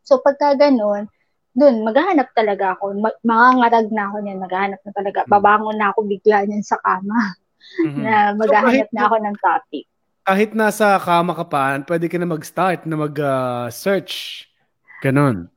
So, 0.05 0.21
pagka 0.21 0.55
ganun, 0.55 1.09
dun, 1.57 1.83
maghahanap 1.83 2.31
talaga 2.37 2.77
ako. 2.77 2.95
Ma- 3.01 3.19
mangangarag 3.25 3.89
na 3.89 4.03
ako 4.07 4.17
niyan, 4.21 4.39
maghahanap 4.39 4.81
na 4.85 4.91
talaga. 4.93 5.19
Hmm. 5.25 5.31
Babangon 5.33 5.77
na 5.77 5.89
ako 5.91 5.99
bigla 6.07 6.45
niyan 6.45 6.63
sa 6.63 6.77
kama. 6.79 7.35
Mm-hmm. 7.59 8.01
na 8.01 8.33
maghahanap 8.33 8.87
so, 8.87 8.95
na 8.95 9.03
ako 9.05 9.15
ng 9.19 9.35
topic 9.45 9.85
kahit 10.29 10.53
nasa 10.53 10.93
kama 11.01 11.33
ka 11.33 11.45
pa, 11.49 11.81
pwede 11.89 12.05
ka 12.05 12.21
na 12.21 12.29
mag-start 12.29 12.85
na 12.85 12.95
mag-search. 13.01 14.45
Uh, 14.45 15.01
Ganon. 15.01 15.49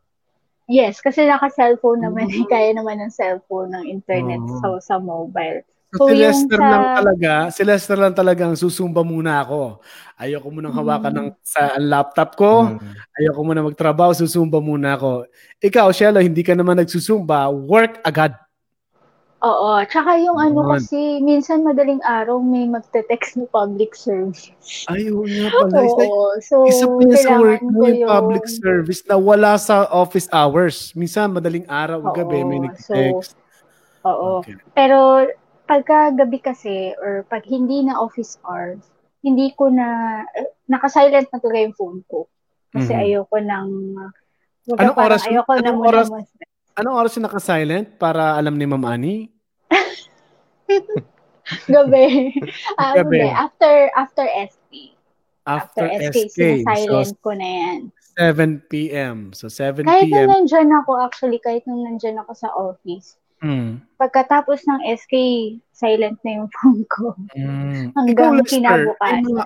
Yes, 0.65 1.05
kasi 1.05 1.29
naka-cellphone 1.29 2.01
naman, 2.01 2.33
mm-hmm. 2.33 2.49
kaya 2.53 2.73
naman 2.73 3.05
ng 3.05 3.13
cellphone, 3.13 3.77
ng 3.77 3.85
internet 3.85 4.41
oh. 4.41 4.81
sa, 4.81 4.97
sa 4.97 4.97
mobile. 4.97 5.61
So, 5.93 6.09
si 6.09 6.17
Lester 6.17 6.57
sa... 6.57 6.69
lang 6.73 6.85
talaga, 6.97 7.33
si 7.53 7.63
Lester 7.69 7.99
lang 8.01 8.15
talaga 8.17 8.43
ang 8.49 8.57
susumba 8.57 9.05
muna 9.05 9.45
ako. 9.45 9.85
Ayoko 10.17 10.49
muna 10.49 10.73
hawakan 10.73 11.13
mm. 11.13 11.19
ng 11.21 11.29
sa 11.45 11.77
laptop 11.77 12.31
ko. 12.33 12.73
Mm. 12.73 12.97
Ayoko 13.21 13.41
muna 13.45 13.61
magtrabaho, 13.61 14.17
susumba 14.17 14.57
muna 14.65 14.97
ako. 14.97 15.29
Ikaw, 15.61 15.93
Shelo, 15.93 16.25
hindi 16.25 16.41
ka 16.41 16.57
naman 16.57 16.81
nagsusumba, 16.81 17.53
work 17.53 18.01
agad. 18.09 18.33
Oo. 19.45 19.85
Tsaka 19.85 20.17
yung 20.17 20.41
ano 20.41 20.65
kasi, 20.71 21.21
minsan 21.21 21.61
madaling 21.61 22.01
araw 22.09 22.41
may 22.41 22.65
magte-text 22.73 23.37
ng 23.37 23.51
public 23.53 23.93
service. 23.93 24.89
Ay, 24.89 25.13
oo 25.13 25.29
nga 25.29 25.51
pala. 25.51 25.77
Oo. 26.09 26.41
So, 26.41 26.65
isa 26.65 26.89
pa 26.89 27.01
yun 27.05 27.19
sa 27.21 27.37
work 27.37 27.61
mo 27.61 27.85
yung 27.85 28.09
public 28.09 28.49
service 28.49 29.05
na 29.05 29.21
wala 29.21 29.61
sa 29.61 29.91
office 29.93 30.31
hours. 30.33 30.97
Minsan 30.97 31.37
madaling 31.37 31.69
araw, 31.69 32.01
oo, 32.01 32.15
gabi 32.17 32.41
may 32.49 32.65
nagte-text. 32.65 33.37
So, 33.37 34.09
oo. 34.09 34.41
Okay. 34.41 34.57
Pero 34.73 35.29
pagka 35.67 36.15
gabi 36.15 36.39
kasi 36.43 36.95
or 36.99 37.23
pag 37.27 37.47
hindi 37.47 37.87
na 37.87 37.99
office 37.99 38.39
hours, 38.43 38.83
hindi 39.23 39.55
ko 39.55 39.71
na, 39.71 40.21
eh, 40.35 40.51
naka-silent 40.67 41.31
na 41.31 41.39
talaga 41.39 41.63
yung 41.63 41.77
phone 41.79 42.01
ko. 42.11 42.27
Kasi 42.73 42.91
mm-hmm. 42.91 43.07
ayoko 43.07 43.37
nang, 43.39 43.71
anong 44.67 44.99
oras, 44.99 45.23
ayoko 45.29 45.51
anong 45.55 45.79
na 45.79 45.87
oras, 45.87 46.09
mas, 46.11 46.27
Anong 46.73 46.97
oras 46.97 47.13
yung 47.21 47.29
naka-silent 47.29 48.01
para 48.01 48.41
alam 48.41 48.57
ni 48.57 48.65
Ma'am 48.65 48.85
Ani? 48.89 49.29
Gabi. 51.69 52.33
Ah, 52.81 52.97
Gabi. 52.97 53.21
Hindi. 53.21 53.29
After, 53.29 53.75
after 53.93 54.25
SK. 54.25 54.97
After, 55.45 55.85
after 55.85 56.13
SK, 56.17 56.33
SK 56.33 56.41
silent 56.65 57.13
so, 57.13 57.21
ko 57.21 57.31
na 57.37 57.49
yan. 57.49 57.79
7 58.17 58.73
p.m. 58.73 59.37
So 59.37 59.53
7 59.53 59.85
kahit 59.85 59.85
p.m. 59.85 59.87
Kahit 59.89 60.09
nung 60.09 60.33
nandyan 60.33 60.71
ako, 60.81 60.91
actually, 61.01 61.41
kahit 61.45 61.65
nung 61.69 61.85
nandyan 61.85 62.17
ako 62.25 62.33
sa 62.33 62.49
office, 62.57 63.21
mm. 63.43 63.99
pagkatapos 63.99 64.65
ng 64.65 64.81
SK, 64.97 65.15
silent 65.75 66.19
na 66.23 66.43
yung 66.43 66.49
phone 66.57 66.83
ko. 66.89 67.13
Mm. 67.35 67.93
Hanggang 67.93 68.39
Ikaw, 68.39 68.49
kinabukasan. 68.49 69.45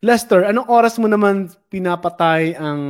Lester, 0.00 0.48
anong 0.48 0.68
oras 0.68 0.96
mo 0.96 1.08
naman 1.08 1.52
pinapatay 1.68 2.56
ang 2.56 2.80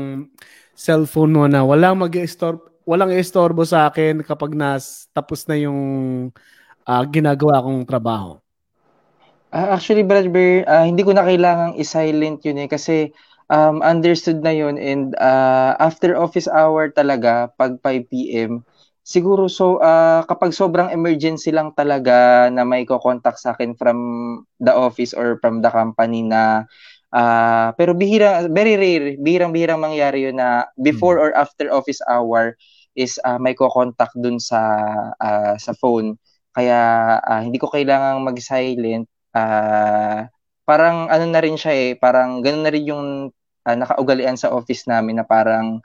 cellphone 0.79 1.35
mo 1.35 1.45
na 1.51 1.67
walang 1.67 1.99
mag-istorbo, 1.99 2.71
walang 2.87 3.11
istorbo 3.15 3.67
sa 3.67 3.91
akin 3.91 4.23
kapag 4.23 4.55
nas 4.55 5.11
tapos 5.11 5.43
na 5.51 5.59
yung 5.59 5.81
uh, 6.87 7.05
ginagawa 7.11 7.63
kong 7.67 7.83
trabaho? 7.83 8.39
Uh, 9.51 9.75
actually, 9.75 10.07
Brad 10.07 10.31
Bear, 10.31 10.63
uh, 10.71 10.87
hindi 10.87 11.03
ko 11.03 11.11
na 11.11 11.27
kailangang 11.27 11.75
i-silent 11.75 12.47
yun 12.47 12.63
eh 12.63 12.69
kasi 12.71 13.11
um, 13.51 13.83
understood 13.83 14.39
na 14.47 14.55
yun 14.55 14.79
and 14.79 15.19
uh, 15.19 15.75
after 15.83 16.15
office 16.15 16.47
hour 16.47 16.95
talaga, 16.95 17.51
pag 17.59 17.75
5 17.83 18.07
p.m., 18.07 18.63
siguro 19.11 19.51
so 19.51 19.83
uh, 19.83 20.23
kapag 20.31 20.55
sobrang 20.55 20.95
emergency 20.95 21.51
lang 21.51 21.75
talaga 21.75 22.47
na 22.55 22.63
may 22.63 22.87
ko-contact 22.87 23.43
sa 23.43 23.59
akin 23.59 23.75
from 23.75 23.99
the 24.63 24.71
office 24.71 25.11
or 25.11 25.35
from 25.43 25.59
the 25.59 25.71
company 25.75 26.23
na 26.23 26.63
uh, 27.11 27.75
pero 27.75 27.91
bihira 27.91 28.47
very 28.47 28.79
rare 28.79 29.19
bihirang 29.19 29.51
bihirang 29.51 29.83
mangyari 29.83 30.31
yun 30.31 30.39
na 30.39 30.71
before 30.79 31.19
hmm. 31.19 31.27
or 31.27 31.31
after 31.35 31.67
office 31.75 31.99
hour 32.07 32.55
is 32.95 33.19
uh, 33.27 33.43
may 33.43 33.59
ko-contact 33.59 34.15
dun 34.15 34.39
sa 34.39 34.63
uh, 35.19 35.59
sa 35.59 35.75
phone 35.75 36.15
kaya 36.51 36.79
uh, 37.23 37.41
hindi 37.47 37.59
ko 37.63 37.71
kailangang 37.71 38.27
mag-silent. 38.27 39.07
Uh, 39.31 40.27
parang 40.67 41.07
ano 41.07 41.25
na 41.31 41.41
rin 41.43 41.55
siya 41.55 41.73
eh, 41.75 41.91
parang 41.95 42.43
ganun 42.43 42.67
na 42.67 42.73
rin 42.75 42.85
yung 42.91 43.07
uh, 43.67 43.77
nakaugalian 43.79 44.35
sa 44.35 44.51
office 44.51 44.87
namin 44.91 45.23
na 45.23 45.27
parang 45.27 45.79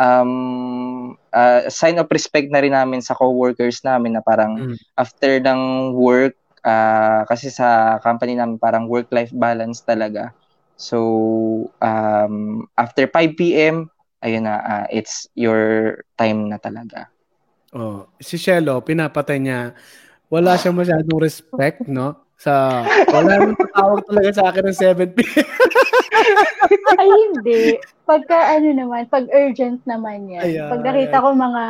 um, 0.00 1.14
uh, 1.36 1.68
sign 1.68 2.00
of 2.00 2.08
respect 2.08 2.48
na 2.48 2.64
rin 2.64 2.72
namin 2.72 3.04
sa 3.04 3.12
co-workers 3.12 3.84
namin 3.84 4.16
na 4.16 4.24
parang 4.24 4.72
mm. 4.72 4.76
after 4.96 5.36
ng 5.36 5.92
work, 5.92 6.32
uh, 6.64 7.28
kasi 7.28 7.52
sa 7.52 8.00
company 8.00 8.34
namin 8.40 8.56
parang 8.56 8.88
work-life 8.88 9.30
balance 9.36 9.84
talaga. 9.84 10.32
So, 10.80 11.68
um, 11.84 12.64
after 12.80 13.04
5 13.04 13.36
p.m., 13.36 13.92
ayun 14.24 14.48
na, 14.48 14.56
uh, 14.64 14.86
it's 14.88 15.28
your 15.36 16.00
time 16.16 16.48
na 16.48 16.56
talaga. 16.56 17.12
Oh, 17.76 18.08
si 18.16 18.40
Shelo, 18.40 18.80
pinapatay 18.80 19.38
niya. 19.38 19.76
Wala 20.32 20.56
siyang 20.56 20.80
masyadong 20.80 21.20
respect, 21.20 21.84
no? 21.84 22.32
Sa, 22.40 22.80
wala 23.12 23.36
nang 23.36 23.52
tatawag 23.60 24.00
talaga 24.08 24.28
sa 24.32 24.44
akin 24.48 24.64
ng 24.64 24.78
7 25.12 25.16
p.m. 25.20 25.44
Ay, 27.00 27.08
hindi. 27.08 27.62
Pagka 28.04 28.58
ano 28.58 28.68
naman, 28.74 29.06
pag 29.06 29.26
urgent 29.30 29.80
naman 29.86 30.26
yan. 30.26 30.42
Ayan. 30.42 30.68
Pag 30.70 30.82
nakita 30.82 31.16
ko 31.22 31.28
mga 31.30 31.62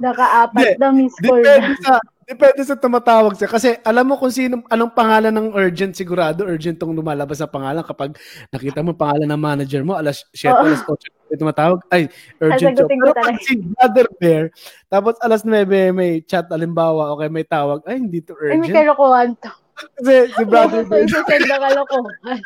naka-apat 0.00 0.68
na 0.80 0.88
miss 0.92 1.16
call 1.20 1.44
depende. 1.44 1.76
Sa, 1.84 2.00
Depende 2.24 2.64
sa 2.64 2.80
tumatawag 2.80 3.36
siya. 3.36 3.48
Kasi 3.48 3.68
alam 3.84 4.08
mo 4.08 4.16
kung 4.16 4.32
sino, 4.32 4.64
anong 4.72 4.96
pangalan 4.96 5.28
ng 5.28 5.52
urgent 5.52 5.92
sigurado. 5.92 6.48
Urgent 6.48 6.80
tong 6.80 6.96
lumalabas 6.96 7.44
sa 7.44 7.48
pangalan 7.48 7.84
kapag 7.84 8.16
nakita 8.48 8.80
mo 8.80 8.96
pangalan 8.96 9.28
ng 9.28 9.40
manager 9.40 9.84
mo, 9.84 9.92
alas 9.92 10.24
7, 10.32 10.48
oh. 10.48 10.64
alas 10.64 10.80
8, 10.88 11.36
tumatawag. 11.36 11.78
Ay, 11.92 12.08
urgent 12.40 12.80
job. 12.80 12.88
Pero 12.88 13.12
pag 13.12 13.36
si 13.44 13.60
Brother 13.60 14.08
Bear, 14.16 14.44
tapos 14.88 15.20
alas 15.20 15.44
9 15.44 15.68
may 15.92 16.24
chat, 16.24 16.48
alimbawa, 16.48 17.12
okay, 17.12 17.28
may 17.28 17.44
tawag. 17.44 17.84
Ay, 17.84 18.00
hindi 18.00 18.24
to 18.24 18.32
urgent. 18.40 18.56
Ay, 18.56 18.60
may 18.64 18.72
kalokohan 18.72 19.36
to. 19.36 19.52
Kasi 19.74 20.30
si 20.30 20.42
Brother. 20.46 20.86
Ito, 20.86 20.96
isasend 21.02 21.44
na 21.50 21.58
kalokohan. 21.58 22.38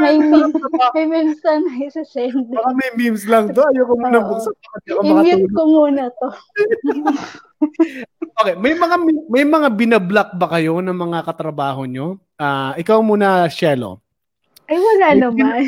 may 0.00 0.16
memes, 0.16 0.56
may 0.96 1.04
memes 1.04 1.40
na 1.44 1.72
isasend. 1.84 2.48
Baka 2.48 2.70
may 2.72 2.90
memes 2.96 3.28
lang 3.28 3.52
to. 3.52 3.60
Ayoko 3.60 3.94
muna 4.00 4.18
buksan. 4.24 4.54
I-mute 4.88 5.48
ko 5.52 5.62
muna 5.68 6.08
to. 6.08 6.28
okay, 8.40 8.54
may 8.56 8.72
mga 8.72 8.96
may 9.28 9.44
mga 9.44 9.68
binablock 9.76 10.30
ba 10.40 10.46
kayo 10.56 10.80
ng 10.80 10.96
mga 10.96 11.18
katrabaho 11.28 11.84
nyo? 11.84 12.16
Uh, 12.40 12.72
ikaw 12.80 13.04
muna, 13.04 13.44
Shelo. 13.52 14.00
Ay, 14.66 14.80
wala 14.80 15.14
may 15.14 15.20
naman. 15.22 15.62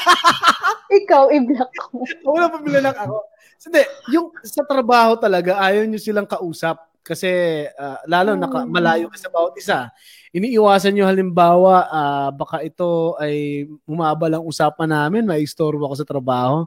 ikaw, 1.02 1.26
i-block 1.32 1.72
ko. 1.74 2.06
Wala 2.22 2.46
pa 2.46 2.62
binalak 2.62 2.94
ako. 3.00 3.18
Hindi, 3.64 3.82
yung 4.12 4.28
sa 4.44 4.62
trabaho 4.62 5.16
talaga, 5.16 5.56
ayaw 5.58 5.88
nyo 5.88 5.98
silang 5.98 6.28
kausap 6.28 6.93
kasi 7.04 7.28
uh, 7.76 8.00
lalo 8.08 8.32
naka, 8.32 8.64
hmm. 8.64 8.72
malayo 8.72 9.06
ka 9.12 9.20
sa 9.20 9.28
bawat 9.28 9.54
isa. 9.60 9.92
Iniiwasan 10.32 10.96
nyo 10.96 11.04
halimbawa, 11.04 11.86
uh, 11.92 12.28
baka 12.32 12.64
ito 12.64 13.14
ay 13.20 13.68
umabal 13.84 14.40
ang 14.40 14.44
usapan 14.48 14.88
namin, 14.88 15.28
may 15.28 15.44
istorbo 15.44 15.84
ako 15.84 16.00
sa 16.00 16.08
trabaho. 16.08 16.64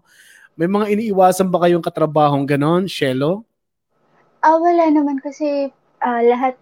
May 0.54 0.70
mga 0.70 0.94
iniiwasan 0.94 1.50
ba 1.50 1.66
kayong 1.66 1.82
katrabahong 1.82 2.46
ganon, 2.46 2.86
Shelo? 2.86 3.44
Ah, 4.46 4.62
wala 4.62 4.88
naman 4.94 5.18
kasi 5.18 5.74
uh, 6.06 6.22
lahat, 6.24 6.54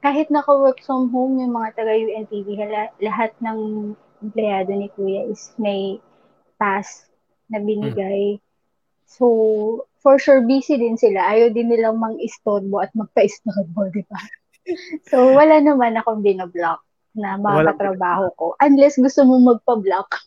kahit 0.00 0.32
naka-work 0.32 0.80
from 0.82 1.12
home 1.12 1.38
yung 1.38 1.52
mga 1.52 1.76
taga-UNTV, 1.76 2.48
lahat 2.98 3.30
ng 3.44 3.92
empleyado 4.24 4.72
ni 4.72 4.88
Kuya 4.96 5.28
is 5.28 5.52
may 5.60 6.00
task 6.56 7.12
na 7.52 7.60
binigay. 7.60 8.40
Hmm. 8.40 8.44
So, 9.04 9.26
for 10.02 10.18
sure, 10.18 10.42
busy 10.42 10.76
din 10.76 10.98
sila. 10.98 11.32
Ayaw 11.32 11.54
din 11.54 11.70
nilang 11.70 11.96
mang-istorbo 11.96 12.82
at 12.82 12.90
magpa-istorbo, 12.92 13.88
di 13.94 14.02
ba? 14.10 14.20
so, 15.08 15.32
wala 15.32 15.62
naman 15.62 15.96
akong 15.96 16.20
binablock 16.20 16.82
na 17.14 17.38
mga 17.38 17.58
wala. 17.62 17.68
katrabaho 17.72 18.26
ko. 18.34 18.46
Unless 18.58 18.98
gusto 18.98 19.22
mo 19.24 19.40
magpa-block. 19.40 20.10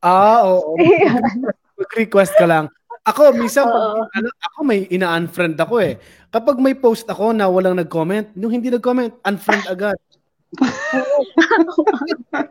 Ah, 0.00 0.40
oo. 0.48 0.80
Mag-request 1.76 2.32
ka 2.40 2.48
lang. 2.48 2.72
Ako, 3.04 3.36
minsan, 3.36 3.68
pag, 3.68 4.08
ano, 4.16 4.32
ako 4.48 4.58
may 4.64 4.88
ina-unfriend 4.88 5.60
ako 5.60 5.76
eh. 5.76 6.00
Kapag 6.32 6.56
may 6.56 6.72
post 6.72 7.04
ako 7.04 7.36
na 7.36 7.52
walang 7.52 7.76
nag-comment, 7.76 8.32
nung 8.32 8.48
hindi 8.48 8.72
nag-comment, 8.72 9.12
unfriend 9.28 9.68
agad. 9.68 10.00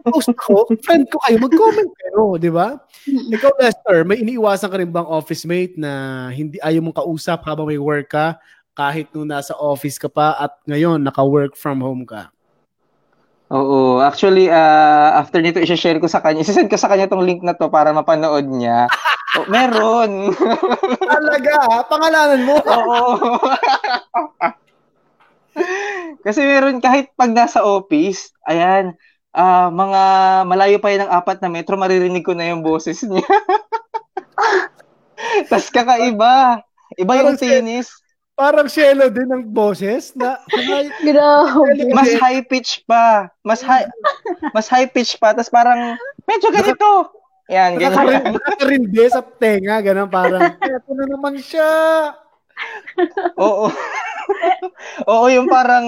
Post 0.08 0.32
ako, 0.32 0.72
friend 0.80 1.04
ko 1.12 1.18
kayo, 1.28 1.36
mag-comment 1.40 1.92
kayo, 1.92 2.40
di 2.40 2.48
ba? 2.48 2.80
Ikaw, 3.08 3.52
Lester, 3.60 3.98
may 4.08 4.24
iniiwasan 4.24 4.72
ka 4.72 4.80
rin 4.80 4.92
bang 4.92 5.08
office 5.08 5.44
mate 5.44 5.76
na 5.76 5.92
hindi 6.32 6.56
ayaw 6.64 6.80
mong 6.80 7.00
kausap 7.04 7.44
habang 7.44 7.68
may 7.68 7.80
work 7.80 8.16
ka, 8.16 8.40
kahit 8.72 9.12
nung 9.12 9.28
nasa 9.28 9.52
office 9.60 10.00
ka 10.00 10.08
pa 10.08 10.40
at 10.40 10.56
ngayon 10.64 11.04
naka-work 11.04 11.60
from 11.60 11.84
home 11.84 12.08
ka? 12.08 12.32
Oo, 13.50 13.98
actually 14.00 14.46
uh, 14.46 15.18
after 15.18 15.42
nito 15.42 15.58
i-share 15.58 15.98
ko 15.98 16.06
sa 16.06 16.22
kanya. 16.22 16.46
I-send 16.46 16.70
ko 16.70 16.78
sa 16.78 16.86
kanya 16.86 17.10
tong 17.10 17.26
link 17.26 17.42
na 17.42 17.58
to 17.58 17.66
para 17.68 17.90
mapanood 17.90 18.46
niya. 18.46 18.86
oh, 19.42 19.46
meron. 19.50 20.30
Talaga, 21.02 21.82
pangalanan 21.90 22.42
mo. 22.46 22.56
Oo. 22.62 23.02
Kasi 26.26 26.44
meron 26.44 26.84
kahit 26.84 27.16
pag 27.16 27.32
nasa 27.32 27.64
office, 27.64 28.36
ayan, 28.46 28.94
uh, 29.34 29.70
mga 29.72 30.02
malayo 30.46 30.78
pa 30.82 30.92
yan 30.94 31.08
ng 31.08 31.14
apat 31.14 31.40
na 31.42 31.50
metro, 31.52 31.80
maririnig 31.80 32.26
ko 32.26 32.34
na 32.36 32.52
yung 32.52 32.66
boses 32.66 33.02
niya. 33.06 33.24
Tas 35.52 35.72
kakaiba. 35.72 36.64
Iba 36.98 37.14
yung 37.22 37.38
tinis. 37.38 37.92
Parang 38.40 38.72
shallow 38.72 39.12
din 39.12 39.28
ang 39.28 39.44
boses 39.52 40.16
na 40.16 40.40
Grabe. 41.04 41.92
Mas 41.92 42.16
high 42.24 42.40
pitch 42.40 42.88
pa. 42.88 43.28
Mas 43.44 43.60
high 43.60 43.84
mas 44.56 44.72
high 44.72 44.88
pitch 44.88 45.20
pa 45.20 45.36
tapos 45.36 45.52
parang 45.52 46.00
medyo 46.24 46.48
ganito. 46.48 47.20
Yan, 47.50 47.82
ganyan. 47.82 48.38
Nakakarindi 48.38 49.10
sa 49.10 49.26
tenga, 49.26 49.82
ganun 49.82 50.06
parang, 50.06 50.54
eto 50.62 50.94
na 50.94 51.06
naman 51.10 51.42
siya. 51.42 51.66
Oo. 53.42 53.74
Oo, 55.12 55.26
yung 55.32 55.48
parang 55.50 55.86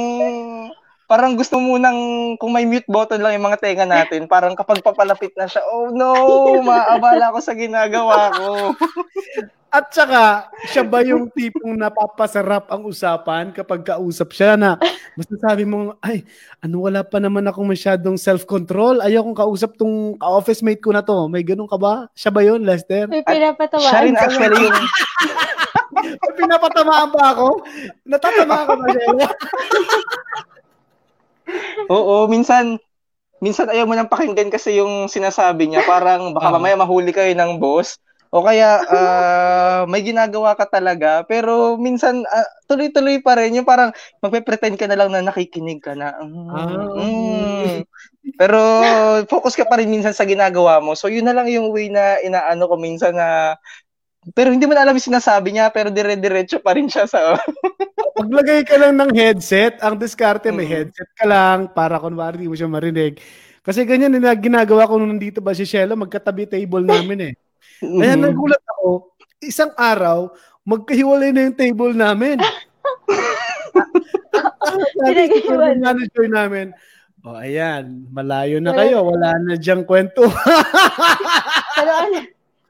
parang 1.12 1.36
gusto 1.36 1.60
mo 1.60 1.76
nang 1.76 2.00
kung 2.40 2.56
may 2.56 2.64
mute 2.64 2.88
button 2.88 3.20
lang 3.20 3.36
yung 3.36 3.52
mga 3.52 3.60
tenga 3.60 3.84
natin, 3.84 4.32
parang 4.32 4.56
kapag 4.56 4.80
papalapit 4.80 5.36
na 5.36 5.44
siya, 5.44 5.60
oh 5.68 5.92
no, 5.92 6.16
maabala 6.64 7.36
ako 7.36 7.44
sa 7.44 7.52
ginagawa 7.52 8.32
ko. 8.32 8.72
At 9.76 9.92
saka, 9.92 10.52
siya 10.68 10.84
ba 10.84 11.00
yung 11.00 11.32
tipong 11.32 11.80
napapasarap 11.80 12.68
ang 12.72 12.84
usapan 12.88 13.56
kapag 13.56 13.88
kausap 13.88 14.36
siya 14.36 14.60
na 14.60 14.76
masasabi 15.16 15.64
mo, 15.64 15.96
ay, 16.04 16.28
ano 16.60 16.84
wala 16.84 17.08
pa 17.08 17.24
naman 17.24 17.48
akong 17.48 17.72
masyadong 17.72 18.20
self-control. 18.20 19.00
Ayaw 19.00 19.24
kong 19.24 19.40
kausap 19.40 19.80
tong 19.80 20.20
office 20.20 20.60
mate 20.60 20.84
ko 20.84 20.92
na 20.92 21.00
to. 21.00 21.32
May 21.32 21.48
ganun 21.48 21.72
ka 21.72 21.80
ba? 21.80 22.12
Siya 22.12 22.36
ba 22.36 22.44
yun, 22.44 22.68
Lester? 22.68 23.08
May 23.08 23.24
pinapatamaan. 23.24 23.88
Siya 23.88 24.04
rin 24.04 24.16
actually 24.20 24.60
yung... 24.60 24.76
May 26.20 26.34
pinapatamaan 26.36 27.10
ba 27.16 27.24
ako? 27.32 27.48
Natatamaan 28.04 28.66
ka 28.68 28.76
ba 28.76 28.86
siya? 28.92 29.28
Oo, 31.90 32.26
minsan, 32.30 32.78
minsan 33.42 33.68
ayaw 33.68 33.90
mo 33.90 33.94
nang 33.98 34.12
pakinggan 34.12 34.52
kasi 34.54 34.78
yung 34.80 35.10
sinasabi 35.12 35.68
niya. 35.68 35.84
Parang 35.86 36.32
baka 36.32 36.48
mamaya 36.54 36.78
mahuli 36.78 37.12
kayo 37.12 37.32
ng 37.36 37.58
boss 37.58 38.00
o 38.32 38.40
kaya 38.48 38.80
uh, 38.88 39.84
may 39.92 40.08
ginagawa 40.08 40.56
ka 40.56 40.64
talaga 40.64 41.28
pero 41.28 41.76
minsan 41.76 42.24
uh, 42.24 42.48
tuloy-tuloy 42.64 43.20
pa 43.20 43.36
rin 43.36 43.60
yung 43.60 43.68
parang 43.68 43.92
magpe-pretend 44.24 44.80
ka 44.80 44.88
na 44.88 44.96
lang 44.96 45.12
na 45.12 45.20
nakikinig 45.20 45.84
ka 45.84 45.92
na. 46.00 46.16
Mm, 46.16 46.48
ah, 46.48 46.88
mm. 46.96 47.84
Pero 48.40 48.62
focus 49.28 49.60
ka 49.60 49.68
pa 49.68 49.84
rin 49.84 49.92
minsan 49.92 50.16
sa 50.16 50.24
ginagawa 50.24 50.80
mo. 50.80 50.96
So 50.96 51.12
yun 51.12 51.28
na 51.28 51.36
lang 51.36 51.52
yung 51.52 51.76
way 51.76 51.92
na 51.92 52.24
inaano 52.24 52.72
ko 52.72 52.80
minsan 52.80 53.20
na 53.20 53.60
pero 54.32 54.56
hindi 54.56 54.64
mo 54.64 54.80
na 54.80 54.88
alam 54.88 54.96
yung 54.96 55.10
sinasabi 55.12 55.52
niya 55.52 55.68
pero 55.74 55.92
dire-diretso 55.92 56.64
pa 56.64 56.72
rin 56.72 56.88
siya 56.88 57.12
sa 57.12 57.36
Maglagay 58.18 58.68
ka 58.68 58.76
lang 58.76 59.00
ng 59.00 59.12
headset. 59.16 59.80
Ang 59.80 59.96
diskarte 60.00 60.52
may 60.52 60.68
headset 60.68 61.10
ka 61.16 61.26
lang 61.28 61.72
para 61.72 62.00
kunwari 62.02 62.42
hindi 62.42 62.52
mo 62.52 62.58
siya 62.58 62.68
marinig. 62.68 63.22
Kasi 63.62 63.86
ganyan 63.86 64.18
na 64.18 64.34
ginagawa 64.34 64.90
ko 64.90 64.98
nung 64.98 65.14
nandito 65.14 65.38
ba 65.38 65.54
si 65.54 65.70
Shelo, 65.70 65.94
magkatabi 65.94 66.50
table 66.50 66.82
namin 66.82 67.20
eh. 67.30 67.34
Kaya 67.78 68.18
mm-hmm. 68.18 68.26
nagulat 68.26 68.64
ako, 68.78 69.14
isang 69.42 69.70
araw, 69.78 70.34
magkahiwalay 70.66 71.30
na 71.30 71.50
yung 71.50 71.58
table 71.58 71.94
namin. 71.94 72.42
Sabi 75.02 75.42
sa 75.46 75.54
manager 75.78 76.26
namin, 76.30 76.68
oh, 77.26 77.38
ayan, 77.38 78.06
malayo 78.10 78.58
na 78.58 78.74
kayo, 78.74 79.06
wala 79.06 79.34
na 79.42 79.58
diyang 79.58 79.86
kwento. 79.86 80.26
pero, 81.78 81.92
ano, 81.94 82.18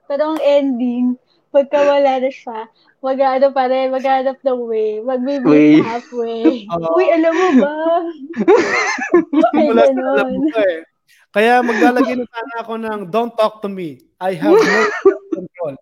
pero 0.08 0.24
ang 0.36 0.40
ending, 0.44 1.16
pagka 1.52 1.80
wala 1.84 2.20
na 2.20 2.32
siya, 2.32 2.68
mag-ano 3.02 3.50
pa 3.50 3.66
rin, 3.66 3.90
mag-hanap 3.90 4.38
ng 4.46 4.62
way, 4.70 5.02
mag-meet 5.02 5.82
halfway. 5.82 6.64
Uh, 6.72 6.96
Uy, 6.96 7.10
alam 7.10 7.34
mo 7.34 7.50
ba? 7.66 7.74
Ay, 9.58 9.68
Alam 9.74 10.28
mo 10.40 10.48
eh. 10.56 10.86
Kaya 11.32 11.64
maglalagay 11.64 12.16
na 12.20 12.28
sana 12.28 12.56
ako 12.64 12.74
ng 12.78 13.00
don't 13.08 13.34
talk 13.36 13.64
to 13.64 13.68
me. 13.72 14.04
I 14.20 14.36
have 14.36 14.54
no 14.54 14.82
control. 15.32 15.76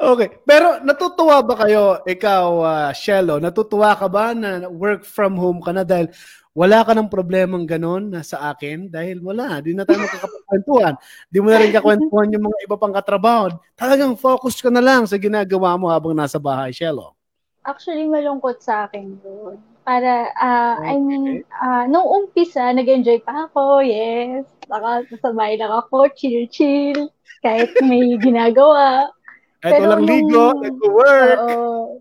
okay. 0.12 0.28
Pero 0.48 0.80
natutuwa 0.80 1.44
ba 1.44 1.54
kayo, 1.64 2.00
ikaw, 2.08 2.44
uh, 2.64 2.90
Shello, 2.96 3.36
natutuwa 3.38 3.92
ka 3.92 4.08
ba 4.08 4.32
na 4.32 4.66
work 4.72 5.04
from 5.04 5.36
home 5.36 5.60
ka 5.60 5.76
na 5.76 5.84
dahil 5.84 6.08
wala 6.54 6.86
ka 6.86 6.94
ng 6.94 7.10
problemang 7.10 7.66
ganon 7.66 8.14
na 8.14 8.22
sa 8.22 8.54
akin 8.54 8.86
dahil 8.86 9.18
wala, 9.18 9.58
di 9.58 9.74
na 9.74 9.82
tayo 9.82 10.06
makakapagkwentuhan. 10.06 10.94
Di 11.26 11.42
mo 11.42 11.50
na 11.50 11.58
rin 11.58 11.74
kakwentuhan 11.74 12.30
yung 12.30 12.46
mga 12.46 12.58
iba 12.62 12.76
pang 12.78 12.94
katrabaho. 12.94 13.58
Talagang 13.74 14.14
focus 14.14 14.62
ka 14.62 14.70
na 14.70 14.78
lang 14.78 15.02
sa 15.10 15.18
ginagawa 15.18 15.74
mo 15.74 15.90
habang 15.90 16.14
nasa 16.14 16.38
bahay, 16.38 16.70
Shello. 16.70 17.18
Actually, 17.66 18.06
malungkot 18.06 18.62
sa 18.62 18.86
akin 18.86 19.18
yun. 19.18 19.58
Para, 19.82 20.30
uh, 20.38 20.74
okay. 20.78 20.94
I 20.94 20.96
mean, 21.02 21.24
uh, 21.58 21.84
nung 21.90 22.06
umpisa, 22.06 22.70
nag-enjoy 22.70 23.26
pa 23.26 23.50
ako, 23.50 23.82
yes. 23.82 24.46
Naka, 24.70 25.10
sa 25.18 25.34
bahay 25.34 25.58
lang 25.58 25.74
ako, 25.74 26.06
chill-chill, 26.14 27.10
kahit 27.42 27.74
may 27.82 28.14
ginagawa. 28.24 29.10
Kahit 29.58 29.82
Pero 29.82 29.90
walang 29.90 30.06
ligo, 30.06 30.46
nag-work. 30.62 31.38
Oo. 31.50 31.98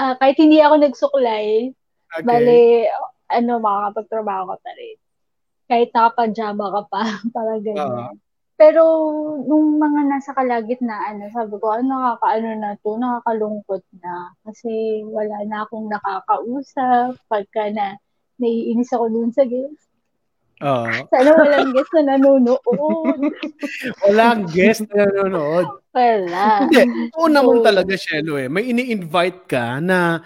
uh, 0.00 0.14
kahit 0.16 0.40
hindi 0.40 0.58
ako 0.64 0.74
nagsuklay, 0.80 1.68
okay. 2.16 2.24
bale, 2.24 2.88
ano, 3.28 3.52
makakapagtrabaho 3.60 4.52
ka 4.52 4.56
pa 4.60 4.70
rin. 4.76 4.96
Kahit 5.68 5.90
nakapajama 5.92 6.66
ka 6.72 6.82
pa, 6.88 7.02
parang 7.36 7.60
ganyan. 7.60 7.88
Uh-huh. 7.88 8.16
Pero 8.58 8.82
nung 9.46 9.78
mga 9.78 10.10
nasa 10.10 10.34
kalagitnaan 10.34 11.22
na, 11.22 11.30
sabi 11.30 11.54
ko, 11.62 11.78
ano 11.78 11.94
nakakaano 11.94 12.50
na 12.58 12.74
to, 12.82 12.98
nakakalungkot 12.98 13.86
na. 14.02 14.34
Kasi 14.42 15.06
wala 15.06 15.46
na 15.46 15.62
akong 15.62 15.86
nakakausap 15.86 17.14
pagka 17.30 17.70
na 17.70 17.94
naiinis 18.42 18.90
ako 18.90 19.06
dun 19.14 19.30
sa 19.30 19.46
guest. 19.46 19.86
Oo. 20.58 20.90
Sana 21.06 21.38
walang 21.38 21.70
guest 21.70 21.92
na 21.94 22.02
nanonood. 22.02 23.20
walang 24.02 24.42
guest 24.50 24.82
na 24.90 25.06
nanonood. 25.06 25.66
Wala. 25.94 26.66
Hindi, 26.66 26.82
oo 27.14 27.30
naman 27.30 27.62
talaga, 27.62 27.94
Shelo 27.94 28.42
eh. 28.42 28.50
May 28.50 28.74
ini-invite 28.74 29.46
ka 29.46 29.78
na 29.78 30.18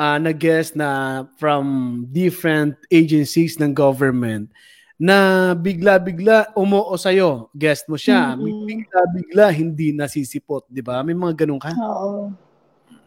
uh, 0.00 0.16
na 0.16 0.32
guest 0.32 0.72
na 0.72 1.22
from 1.36 1.64
different 2.08 2.80
agencies 2.88 3.60
ng 3.60 3.76
government 3.76 4.48
na 5.00 5.52
bigla-bigla 5.56 6.52
umuo 6.56 6.92
sa'yo. 6.96 7.48
Guest 7.56 7.88
mo 7.88 7.96
siya. 7.96 8.36
Mm-hmm. 8.36 8.64
Bigla-bigla 8.68 9.46
hindi 9.52 9.96
nasisipot, 9.96 10.68
di 10.68 10.84
ba? 10.84 11.00
May 11.00 11.16
mga 11.16 11.44
ganun 11.44 11.60
ka? 11.60 11.72
Oo. 11.76 12.32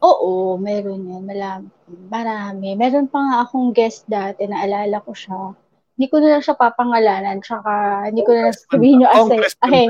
Oo, 0.04 0.58
meron 0.60 1.06
yan. 1.06 1.24
Marami. 1.24 1.68
marami. 2.10 2.70
Meron 2.76 3.08
pa 3.08 3.20
nga 3.22 3.38
akong 3.46 3.72
guest 3.72 4.10
dati, 4.10 4.50
naalala 4.50 5.00
ko 5.06 5.14
siya. 5.14 5.54
Hindi 5.94 6.06
ko 6.10 6.18
na 6.18 6.28
lang 6.34 6.44
siya 6.44 6.58
papangalanan, 6.58 7.38
tsaka 7.46 7.72
hindi 8.10 8.26
ko 8.26 8.32
na 8.34 8.50
lang 8.50 8.56
sabihin 8.58 9.04
yung 9.06 9.14
asay. 9.14 9.40
Ay, 9.62 9.86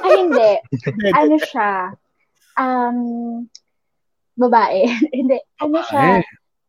ay, 0.00 0.14
hindi. 0.16 0.52
ano 1.20 1.36
siya? 1.38 1.70
Um, 2.56 2.98
babae. 4.36 4.88
hindi. 5.16 5.38
Ano 5.60 5.78
siya? 5.84 6.22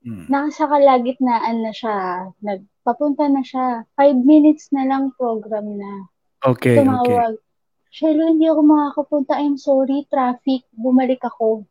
Hmm. 0.03 0.27
Nasa 0.27 0.67
kalagitnaan 0.67 1.63
na 1.63 1.71
siya. 1.71 2.27
Nagpapunta 2.43 3.27
na 3.31 3.41
siya. 3.43 3.87
Five 3.95 4.19
minutes 4.19 4.69
na 4.75 4.83
lang 4.83 5.15
program 5.15 5.79
na. 5.79 6.11
Okay, 6.43 6.83
Tumawag. 6.83 7.39
okay. 7.39 7.51
Shelo, 7.93 8.25
hindi 8.25 8.49
ako 8.49 8.61
makakapunta. 8.65 9.37
I'm 9.37 9.55
sorry, 9.55 10.03
traffic. 10.09 10.65
Bumalik 10.73 11.21
ako. 11.21 11.63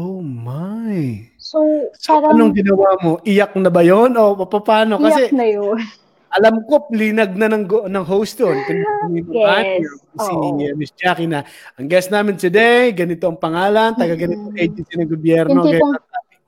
Oh 0.00 0.24
my. 0.24 1.28
So, 1.36 1.60
so 1.92 2.16
parang, 2.16 2.40
anong 2.40 2.54
ginawa 2.56 2.96
mo? 3.04 3.20
Iyak 3.26 3.52
na 3.60 3.68
ba 3.68 3.84
yon 3.84 4.16
O 4.16 4.32
paano? 4.48 4.96
Kasi, 4.96 5.28
iyak 5.28 5.36
na 5.36 5.46
yun. 5.46 5.76
alam 6.28 6.64
ko, 6.68 6.84
linag 6.92 7.32
na 7.34 7.48
ng, 7.48 7.64
ng 7.68 8.04
host 8.04 8.36
yun. 8.40 8.58
yes. 9.32 9.86
Si 10.18 10.32
uh, 10.32 10.74
Miss 10.76 10.92
Jackie 10.92 11.30
na, 11.30 11.44
ang 11.80 11.88
guest 11.88 12.12
namin 12.12 12.36
today, 12.36 12.92
ganito 12.92 13.28
ang 13.28 13.40
pangalan, 13.40 13.96
taga 13.96 14.12
ganito 14.18 14.52
mm-hmm. 14.52 14.64
agency 14.64 14.94
ng 14.98 15.08
gobyerno. 15.08 15.60
Yung 15.62 15.64
tipong, 15.64 15.94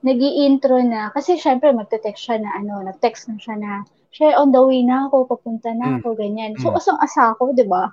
nag 0.01 0.21
intro 0.21 0.77
na. 0.81 1.13
Kasi 1.13 1.37
syempre, 1.37 1.73
magte-text 1.73 2.29
siya 2.29 2.37
na, 2.41 2.51
ano, 2.57 2.85
nag-text 2.85 3.29
na 3.33 3.37
siya 3.41 3.57
na, 3.57 3.73
siya, 4.11 4.37
on 4.41 4.53
the 4.53 4.61
way 4.61 4.83
na 4.85 5.09
ako, 5.09 5.29
papunta 5.29 5.71
na 5.71 5.97
mm. 5.97 5.97
ako, 6.03 6.09
ganyan. 6.19 6.53
So, 6.59 6.73
mm. 6.73 6.79
asang-asa 6.83 7.37
ako, 7.37 7.55
di 7.55 7.65
ba? 7.69 7.93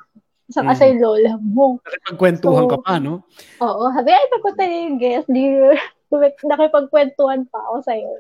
Asang-asa 0.50 0.90
mm. 0.90 0.98
lola 1.04 1.34
mo. 1.38 1.78
Nakipagkwentuhan 1.84 2.66
so, 2.66 2.72
ka 2.74 2.78
pa, 2.82 2.94
no? 2.98 3.22
Oo. 3.62 3.84
Sabi, 3.94 4.10
ay, 4.16 4.28
papunta 4.32 4.64
na 4.66 4.78
yung 4.88 4.98
guest. 4.98 5.28
Di, 5.30 5.44
nakipagkwentuhan 6.52 7.46
pa 7.52 7.60
ako 7.70 7.76
sa'yo. 7.86 8.12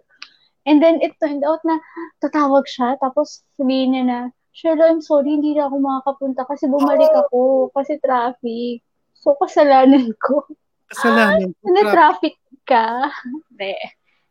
And 0.67 0.83
then, 0.83 0.99
it 0.99 1.15
turned 1.23 1.47
out 1.47 1.63
na 1.63 1.79
tatawag 2.19 2.67
siya, 2.67 2.99
tapos 2.99 3.47
sabihin 3.55 3.95
niya 3.95 4.03
na, 4.03 4.19
Shelo, 4.51 4.83
I'm 4.83 5.05
sorry, 5.05 5.37
hindi 5.37 5.53
na 5.53 5.69
ako 5.69 5.75
makakapunta 5.79 6.41
kasi 6.43 6.65
bumalik 6.67 7.13
oh. 7.13 7.21
ako, 7.23 7.41
kasi 7.77 8.01
traffic. 8.01 8.83
So, 9.15 9.37
kasalanan 9.39 10.11
ko. 10.17 10.43
Kasalanan 10.91 11.53
ko? 11.55 11.65
Na 11.71 11.81
traffic 11.87 12.35
ka. 12.67 13.07
Hindi. 13.23 13.77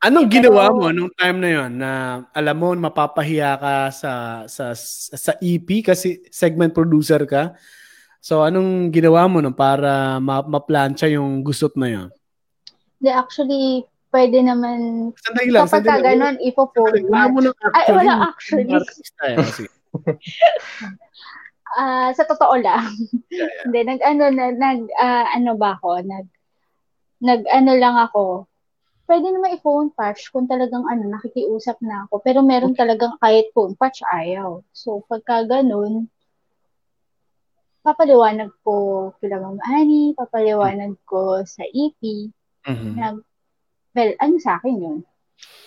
Anong 0.04 0.28
ginawa 0.28 0.68
mo 0.76 0.92
nung 0.92 1.08
time 1.16 1.40
na 1.40 1.50
yon 1.50 1.70
na 1.80 1.90
alam 2.36 2.56
mo 2.60 2.76
mapapahiya 2.76 3.56
ka 3.56 3.74
sa 3.88 4.12
sa 4.44 4.76
sa 5.16 5.32
EP 5.40 5.66
kasi 5.80 6.20
segment 6.28 6.76
producer 6.76 7.24
ka? 7.24 7.56
So 8.20 8.44
anong 8.44 8.92
ginawa 8.92 9.24
mo 9.24 9.40
nung 9.40 9.56
para 9.56 10.20
ma- 10.20 10.44
ma-plancha 10.44 11.08
yung 11.08 11.40
gusot 11.40 11.72
na 11.80 11.88
yon? 11.88 12.08
De 13.00 13.08
actually 13.08 13.88
pwede 14.16 14.40
naman 14.40 15.12
sandali 15.20 15.52
lang, 15.52 15.68
kapag 15.68 15.84
ka 15.84 15.96
ganun 16.00 16.36
ipo-phone 16.40 17.04
Wala 17.12 17.28
mo 17.28 17.38
lang 17.44 17.56
actually. 17.60 17.76
Ay, 17.76 17.92
wala 17.92 18.14
actually. 18.32 19.68
Ah, 21.76 22.08
uh, 22.08 22.10
sa 22.16 22.24
totoo 22.24 22.56
lang. 22.56 22.88
Yeah, 23.28 23.52
yeah. 23.52 23.62
Hindi, 23.68 23.80
nag 23.84 24.00
ano 24.00 24.24
na 24.32 24.48
nag 24.48 24.80
uh, 24.96 25.26
ano 25.34 25.60
ba 25.60 25.76
ako, 25.76 26.00
nag 26.08 26.24
nag-ano 27.20 27.72
lang 27.76 27.96
ako, 28.00 28.48
pwede 29.08 29.26
naman 29.30 29.56
i-phone 29.56 29.90
patch 29.94 30.34
kung 30.34 30.50
talagang 30.50 30.84
ano, 30.84 31.08
nakikiusap 31.08 31.80
na 31.80 32.04
ako. 32.06 32.20
Pero 32.20 32.42
meron 32.42 32.76
talagang 32.76 33.16
kahit 33.22 33.50
phone 33.54 33.78
patch, 33.78 34.02
ayaw. 34.08 34.60
So, 34.74 35.06
pagka 35.06 35.46
ganun, 35.46 36.10
papaliwanag 37.86 38.50
ko 38.66 39.10
kila 39.22 39.38
Ma'am 39.38 39.62
Annie, 39.62 40.12
papaliwanag 40.18 40.98
ko 41.06 41.46
sa 41.46 41.62
EP, 41.70 42.00
mm-hmm. 42.66 42.92
na, 42.98 43.14
well, 43.96 44.12
ano 44.20 44.36
sa 44.36 44.60
akin 44.60 44.76
yun? 44.76 44.98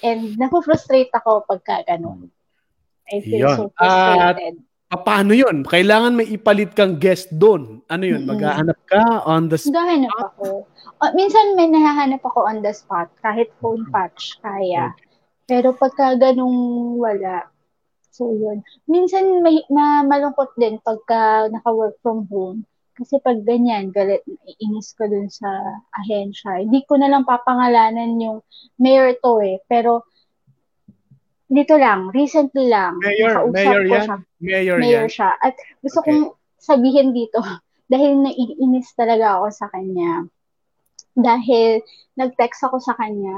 And 0.05 0.37
naku-frustrate 0.37 1.09
ako 1.11 1.49
pagka 1.49 1.83
ganun. 1.89 2.29
I 3.09 3.25
feel 3.25 3.49
yun. 3.49 3.57
so 3.57 3.65
frustrated. 3.73 4.61
At 4.89 5.01
Paano 5.05 5.37
yun? 5.37 5.61
Kailangan 5.65 6.17
may 6.17 6.25
ipalit 6.33 6.73
kang 6.73 6.97
guest 6.97 7.29
doon. 7.29 7.85
Ano 7.89 8.03
yun? 8.05 8.25
Mm-hmm. 8.25 8.33
Maghahanap 8.33 8.79
ka 8.89 9.03
on 9.25 9.45
the 9.45 9.57
spot? 9.57 9.73
Maghahanap 9.73 10.13
ako. 10.17 10.65
Uh, 10.97 11.11
minsan 11.13 11.53
may 11.53 11.69
nahahanap 11.69 12.21
ako 12.25 12.49
on 12.49 12.65
the 12.65 12.73
spot. 12.73 13.09
Kahit 13.21 13.53
phone 13.61 13.85
patch, 13.93 14.41
kaya. 14.41 14.93
Okay. 14.93 15.05
Pero 15.45 15.73
pagka 15.77 16.17
ganung 16.17 16.97
wala, 16.97 17.49
so 18.09 18.33
yun. 18.33 18.61
Minsan 18.85 19.41
may, 19.45 19.61
ma, 19.69 20.05
malungkot 20.05 20.57
din 20.57 20.81
pagka 20.81 21.49
naka-work 21.53 21.97
from 22.01 22.25
home. 22.29 22.65
Kasi 22.99 23.15
pag 23.23 23.39
ganyan, 23.47 23.95
galit, 23.95 24.19
inis 24.59 24.91
ko 24.91 25.07
dun 25.07 25.31
sa 25.31 25.47
ahensya. 25.95 26.59
Hindi 26.59 26.83
ko 26.83 26.99
na 26.99 27.07
lang 27.07 27.23
papangalanan 27.23 28.19
yung 28.19 28.43
mayor 28.75 29.15
to 29.23 29.39
eh. 29.39 29.63
Pero 29.71 30.03
dito 31.47 31.79
lang, 31.79 32.11
recently 32.11 32.67
lang. 32.67 32.99
Mayor, 32.99 33.47
mayor 33.49 33.83
yan? 33.87 34.03
Siya. 34.05 34.17
Mayor, 34.43 34.77
mayor 34.83 35.07
yan. 35.07 35.15
siya. 35.15 35.31
At 35.39 35.55
gusto 35.79 36.03
okay. 36.03 36.11
kong 36.11 36.23
sabihin 36.59 37.15
dito, 37.15 37.39
dahil 37.91 38.19
naiinis 38.19 38.91
talaga 38.99 39.39
ako 39.39 39.47
sa 39.55 39.71
kanya. 39.71 40.27
Dahil 41.15 41.79
nag-text 42.19 42.67
ako 42.67 42.83
sa 42.83 42.93
kanya, 42.99 43.33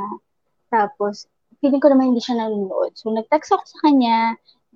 tapos 0.74 1.30
feeling 1.62 1.80
ko 1.80 1.94
naman 1.94 2.12
hindi 2.12 2.20
siya 2.20 2.42
nanonood. 2.42 2.98
So 2.98 3.14
nag-text 3.14 3.54
ako 3.54 3.64
sa 3.64 3.80
kanya, 3.86 4.36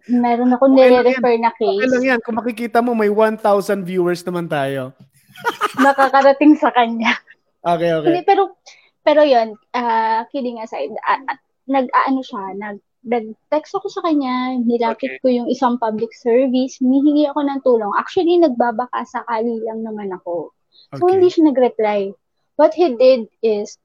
meron 0.10 0.54
ako 0.54 0.70
nire-refer 0.70 1.36
na 1.42 1.52
case. 1.58 1.82
Okay 1.82 1.90
lang 1.90 2.04
yan. 2.16 2.20
Kung 2.22 2.38
makikita 2.38 2.80
mo, 2.82 2.94
may 2.94 3.10
1,000 3.10 3.42
viewers 3.82 4.22
naman 4.22 4.46
tayo. 4.46 4.94
Nakakarating 5.86 6.56
sa 6.56 6.70
kanya. 6.72 7.18
Okay, 7.66 7.92
okay. 7.92 8.08
Hindi, 8.14 8.22
pero, 8.24 8.56
pero 9.02 9.26
yun, 9.26 9.58
uh, 9.74 10.22
kidding 10.30 10.62
aside, 10.62 10.94
uh, 10.94 11.22
nag-ano 11.66 12.22
siya, 12.22 12.54
nag, 12.54 12.78
nag-text 13.06 13.78
ako 13.78 13.90
sa 13.90 14.02
kanya, 14.06 14.58
nilapit 14.62 15.18
okay. 15.18 15.22
ko 15.22 15.28
yung 15.30 15.48
isang 15.50 15.78
public 15.82 16.14
service, 16.14 16.78
hinihingi 16.82 17.30
ako 17.30 17.42
ng 17.46 17.60
tulong. 17.66 17.94
Actually, 17.98 18.38
nagbabaka 18.42 19.06
sakali 19.06 19.62
lang 19.66 19.82
naman 19.82 20.14
ako. 20.14 20.54
So, 20.98 21.06
okay. 21.06 21.18
hindi 21.18 21.28
siya 21.34 21.50
nag-reply. 21.50 22.14
What 22.58 22.78
he 22.78 22.94
did 22.94 23.30
is, 23.42 23.78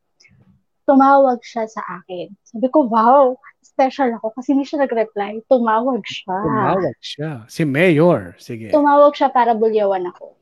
tumawag 0.84 1.40
siya 1.46 1.70
sa 1.70 1.82
akin. 2.00 2.34
Sabi 2.42 2.66
ko, 2.68 2.88
wow, 2.88 3.38
special 3.80 4.20
ako 4.20 4.36
kasi 4.36 4.52
hindi 4.52 4.68
siya 4.68 4.84
nag-reply. 4.84 5.40
Tumawag 5.48 6.04
siya. 6.04 6.36
Tumawag 6.36 6.98
siya. 7.00 7.30
Si 7.48 7.64
Mayor. 7.64 8.36
Sige. 8.36 8.68
Tumawag 8.68 9.16
siya 9.16 9.32
para 9.32 9.56
bulyawan 9.56 10.04
ako. 10.12 10.36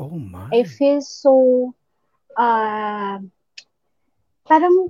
Oh 0.00 0.16
my. 0.16 0.48
I 0.48 0.64
feel 0.64 1.04
so, 1.04 1.76
uh, 2.40 3.20
parang 4.48 4.88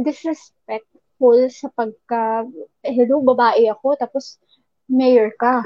disrespect 0.00 0.88
full 1.20 1.44
sa 1.52 1.68
pagka, 1.76 2.48
eh, 2.80 2.94
hello, 2.96 3.20
babae 3.20 3.68
ako, 3.68 4.00
tapos 4.00 4.40
mayor 4.88 5.28
ka. 5.36 5.60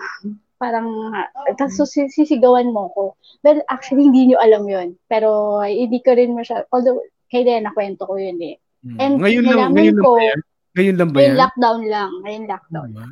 Parang, 0.59 1.15
tapos 1.55 1.79
sisigawan 1.87 2.75
mo 2.75 2.91
ko. 2.91 3.05
Well, 3.47 3.63
actually, 3.71 4.11
hindi 4.11 4.35
nyo 4.35 4.43
alam 4.43 4.67
yun. 4.67 4.99
Pero, 5.07 5.63
hindi 5.63 6.03
ko 6.03 6.19
rin 6.19 6.35
masya, 6.35 6.67
although, 6.75 6.99
kaya 7.31 7.47
din, 7.47 7.63
nakwento 7.63 8.03
ko 8.11 8.19
yun 8.19 8.43
eh. 8.43 8.59
Hmm. 8.83 8.99
And 8.99 9.15
ngayon 9.23 9.47
lang, 9.47 9.79
ngayon 9.79 9.99
ko, 10.03 10.19
lang? 10.19 10.43
Ngayon 10.73 10.97
lang 10.97 11.11
ba 11.13 11.19
yan? 11.21 11.25
Ngayon 11.25 11.43
lockdown 11.45 11.81
lang. 11.89 12.11
Ngayon 12.25 12.45
lockdown. 12.49 12.89
Oh, 12.97 13.09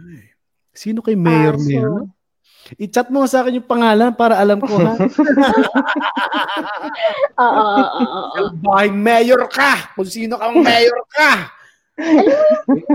Sino 0.73 0.99
kay 1.05 1.17
mayor 1.19 1.57
uh, 1.57 1.61
so, 1.61 1.67
niya? 1.69 1.83
I-chat 2.79 3.09
mo 3.11 3.27
sa 3.27 3.43
akin 3.43 3.59
yung 3.59 3.69
pangalan 3.69 4.15
para 4.15 4.39
alam 4.39 4.61
ko 4.63 4.79
ha. 4.79 4.95
Oo, 7.41 7.65
oo, 7.75 8.01
oo. 8.05 8.39
Bahay 8.61 8.93
mayor 8.93 9.49
ka! 9.49 9.97
Kung 9.97 10.07
sino 10.07 10.37
kang 10.39 10.61
mayor 10.61 11.01
ka! 11.11 11.51
Alam 11.99 12.31
mo? 12.31 12.47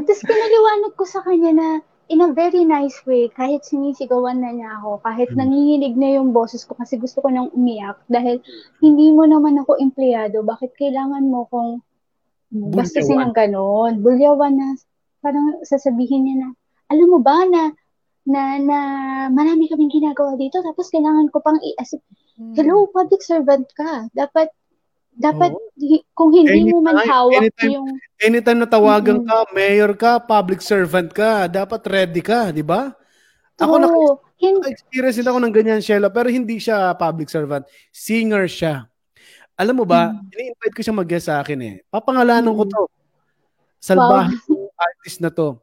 Tapos 0.06 0.22
pinaliwanag 0.24 0.94
ko 0.96 1.04
sa 1.04 1.20
kanya 1.26 1.52
na 1.52 1.68
in 2.08 2.22
a 2.22 2.30
very 2.32 2.62
nice 2.62 3.02
way, 3.10 3.30
kahit 3.34 3.66
sinisigawan 3.66 4.38
na 4.38 4.54
niya 4.54 4.70
ako, 4.82 5.02
kahit 5.02 5.30
hmm. 5.34 5.42
nanginginig 5.42 5.98
na 5.98 6.22
yung 6.22 6.30
boses 6.30 6.62
ko 6.62 6.78
kasi 6.78 7.02
gusto 7.02 7.22
ko 7.22 7.34
nang 7.34 7.50
umiyak 7.54 7.98
dahil 8.06 8.38
hindi 8.82 9.10
mo 9.10 9.26
naman 9.26 9.58
ako 9.66 9.82
empleyado, 9.82 10.46
bakit 10.46 10.74
kailangan 10.78 11.26
mo 11.26 11.50
kong 11.50 11.82
bastusin 12.52 13.22
ng 13.22 13.34
ganon? 13.34 14.02
Bulyawan 14.02 14.54
na, 14.56 14.70
parang 15.24 15.62
sasabihin 15.66 16.28
niya 16.28 16.36
na, 16.46 16.50
alam 16.92 17.08
mo 17.10 17.20
ba 17.22 17.46
na 17.50 17.74
na 18.26 18.58
na 18.58 18.80
marami 19.30 19.70
kaming 19.70 19.94
ginagawa 19.94 20.34
dito 20.34 20.58
tapos 20.66 20.90
kailangan 20.90 21.30
ko 21.30 21.46
pang 21.46 21.62
i-assist. 21.62 22.02
Hmm. 22.36 22.58
Hello, 22.58 22.90
public 22.90 23.22
servant 23.22 23.70
ka. 23.78 24.10
Dapat 24.18 24.50
dapat 25.16 25.56
oh. 25.56 26.04
kung 26.12 26.36
hindi 26.36 26.68
anytime, 26.68 26.76
mo 26.76 26.84
man 26.84 27.00
hawak 27.08 27.40
anytime, 27.40 27.72
yung 27.72 27.88
anytime 28.20 28.60
na 28.60 28.68
tawagan 28.68 29.24
mm-hmm. 29.24 29.48
ka, 29.48 29.56
mayor 29.56 29.92
ka, 29.96 30.12
public 30.20 30.60
servant 30.60 31.08
ka, 31.16 31.48
dapat 31.48 31.80
ready 31.88 32.20
ka, 32.20 32.52
di 32.52 32.66
ba? 32.66 32.92
Ako 33.56 33.80
oh, 33.80 33.80
na 33.80 33.88
experience 34.68 35.16
din 35.16 35.32
ako 35.32 35.40
ng 35.40 35.54
ganyan, 35.56 35.80
Shelo, 35.80 36.12
pero 36.12 36.28
hindi 36.28 36.60
siya 36.60 36.92
public 37.00 37.32
servant. 37.32 37.64
Singer 37.96 38.52
siya. 38.52 38.92
Alam 39.56 39.76
mo 39.82 39.86
ba, 39.88 40.12
mm. 40.12 40.36
ini-invite 40.36 40.76
ko 40.76 40.82
siya 40.84 40.96
mag-guest 40.96 41.28
sa 41.32 41.40
akin 41.40 41.60
eh. 41.64 41.76
Papangalanan 41.88 42.52
mm. 42.52 42.58
ko 42.60 42.64
to. 42.68 42.84
Salbahe 43.80 44.36
wow. 44.52 44.68
artist 44.76 45.20
na 45.24 45.32
to. 45.32 45.56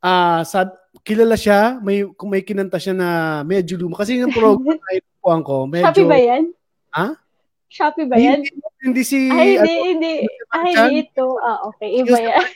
Ah, 0.00 0.40
uh, 0.40 0.40
sa 0.48 0.66
kilala 1.04 1.36
siya, 1.36 1.78
may 1.78 2.02
kung 2.16 2.32
may 2.32 2.42
kinanta 2.42 2.80
siya 2.80 2.96
na 2.96 3.08
medyo 3.44 3.76
luma 3.76 4.00
kasi 4.00 4.18
yung 4.18 4.32
program 4.32 4.80
na 4.80 4.92
ipuan 4.96 5.40
ko, 5.44 5.68
medyo 5.68 5.92
Shopee 5.92 6.08
ba 6.08 6.18
'yan? 6.18 6.44
Ha? 6.96 7.06
Shopee 7.68 8.08
ba 8.08 8.16
'yan? 8.16 8.40
Hindi, 8.42 8.66
hindi 8.80 9.02
si 9.04 9.28
Ay, 9.28 9.60
hindi, 9.60 9.74
ano, 9.76 9.86
hindi. 9.92 10.14
Ay, 10.50 10.72
hindi 10.72 10.96
ito. 11.04 11.26
Ah, 11.38 11.68
okay. 11.68 12.00
Iba 12.00 12.16
yan. 12.16 12.48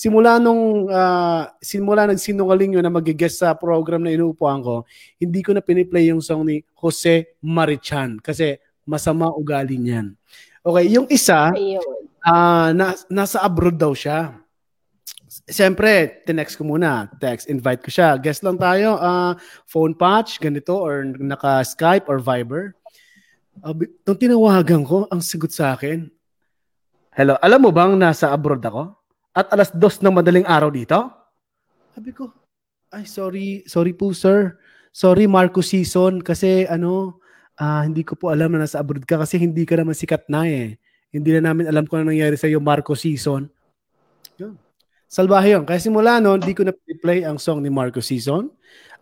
Simula 0.00 0.40
nung 0.40 0.88
uh, 0.88 1.44
simula 1.60 2.08
nagsinungaling 2.08 2.78
yun 2.78 2.86
na 2.86 2.94
mag-guest 2.94 3.44
sa 3.44 3.52
program 3.52 4.00
na 4.00 4.14
inuupuan 4.14 4.64
ko, 4.64 4.88
hindi 5.20 5.44
ko 5.44 5.52
na 5.52 5.60
piniplay 5.60 6.08
yung 6.08 6.24
song 6.24 6.48
ni 6.48 6.64
Jose 6.78 7.36
Marichan 7.44 8.16
kasi 8.22 8.56
masama 8.84 9.30
ugali 9.32 9.76
niyan. 9.76 10.16
Okay, 10.60 10.84
yung 10.92 11.08
isa, 11.08 11.52
uh, 12.24 12.68
na, 12.76 12.96
nasa 13.08 13.40
abroad 13.40 13.80
daw 13.80 13.96
siya. 13.96 14.36
Siyempre, 15.48 16.22
tinext 16.26 16.58
ko 16.58 16.68
muna. 16.68 17.08
Text, 17.18 17.48
invite 17.48 17.80
ko 17.80 17.90
siya. 17.90 18.18
Guest 18.20 18.44
lang 18.44 18.60
tayo. 18.60 18.98
Uh, 19.00 19.32
phone 19.66 19.96
patch, 19.96 20.38
ganito, 20.38 20.76
or 20.76 21.06
naka-Skype 21.06 22.06
or 22.06 22.20
Viber. 22.20 22.76
Uh, 23.64 23.74
nung 24.04 24.18
tinawagan 24.20 24.82
ko, 24.84 25.08
ang 25.08 25.22
sigot 25.22 25.50
sa 25.50 25.74
akin, 25.74 26.10
Hello, 27.10 27.36
alam 27.42 27.60
mo 27.60 27.68
bang 27.68 28.00
nasa 28.00 28.32
abroad 28.32 28.64
ako? 28.64 28.96
At 29.36 29.52
alas 29.52 29.68
dos 29.76 30.00
ng 30.00 30.14
madaling 30.14 30.48
araw 30.48 30.72
dito? 30.72 31.10
Sabi 31.92 32.16
ko, 32.16 32.32
ay 32.96 33.04
sorry, 33.04 33.60
sorry 33.68 33.92
po 33.92 34.14
sir. 34.16 34.56
Sorry 34.88 35.28
Marco 35.28 35.60
Season 35.60 36.24
kasi 36.24 36.64
ano, 36.64 37.19
uh, 37.60 37.82
hindi 37.84 38.02
ko 38.02 38.16
po 38.16 38.32
alam 38.32 38.56
na 38.56 38.64
nasa 38.64 38.80
abroad 38.80 39.04
ka 39.04 39.20
kasi 39.20 39.36
hindi 39.36 39.68
ka 39.68 39.76
naman 39.76 39.92
sikat 39.92 40.26
na 40.32 40.48
eh. 40.48 40.80
Hindi 41.12 41.30
na 41.36 41.52
namin 41.52 41.68
alam 41.68 41.84
kung 41.84 42.00
ano 42.00 42.10
nangyari 42.10 42.40
sa 42.40 42.48
iyo 42.48 42.58
Marco 42.58 42.96
Season. 42.96 43.44
Yun. 44.40 44.56
Salbahe 45.10 45.58
yun. 45.58 45.66
Kaya 45.66 45.82
simula 45.82 46.22
noon, 46.22 46.40
hindi 46.40 46.54
ko 46.56 46.62
na 46.64 46.72
play 47.02 47.26
ang 47.26 47.36
song 47.36 47.60
ni 47.60 47.68
Marco 47.68 48.00
Season 48.00 48.48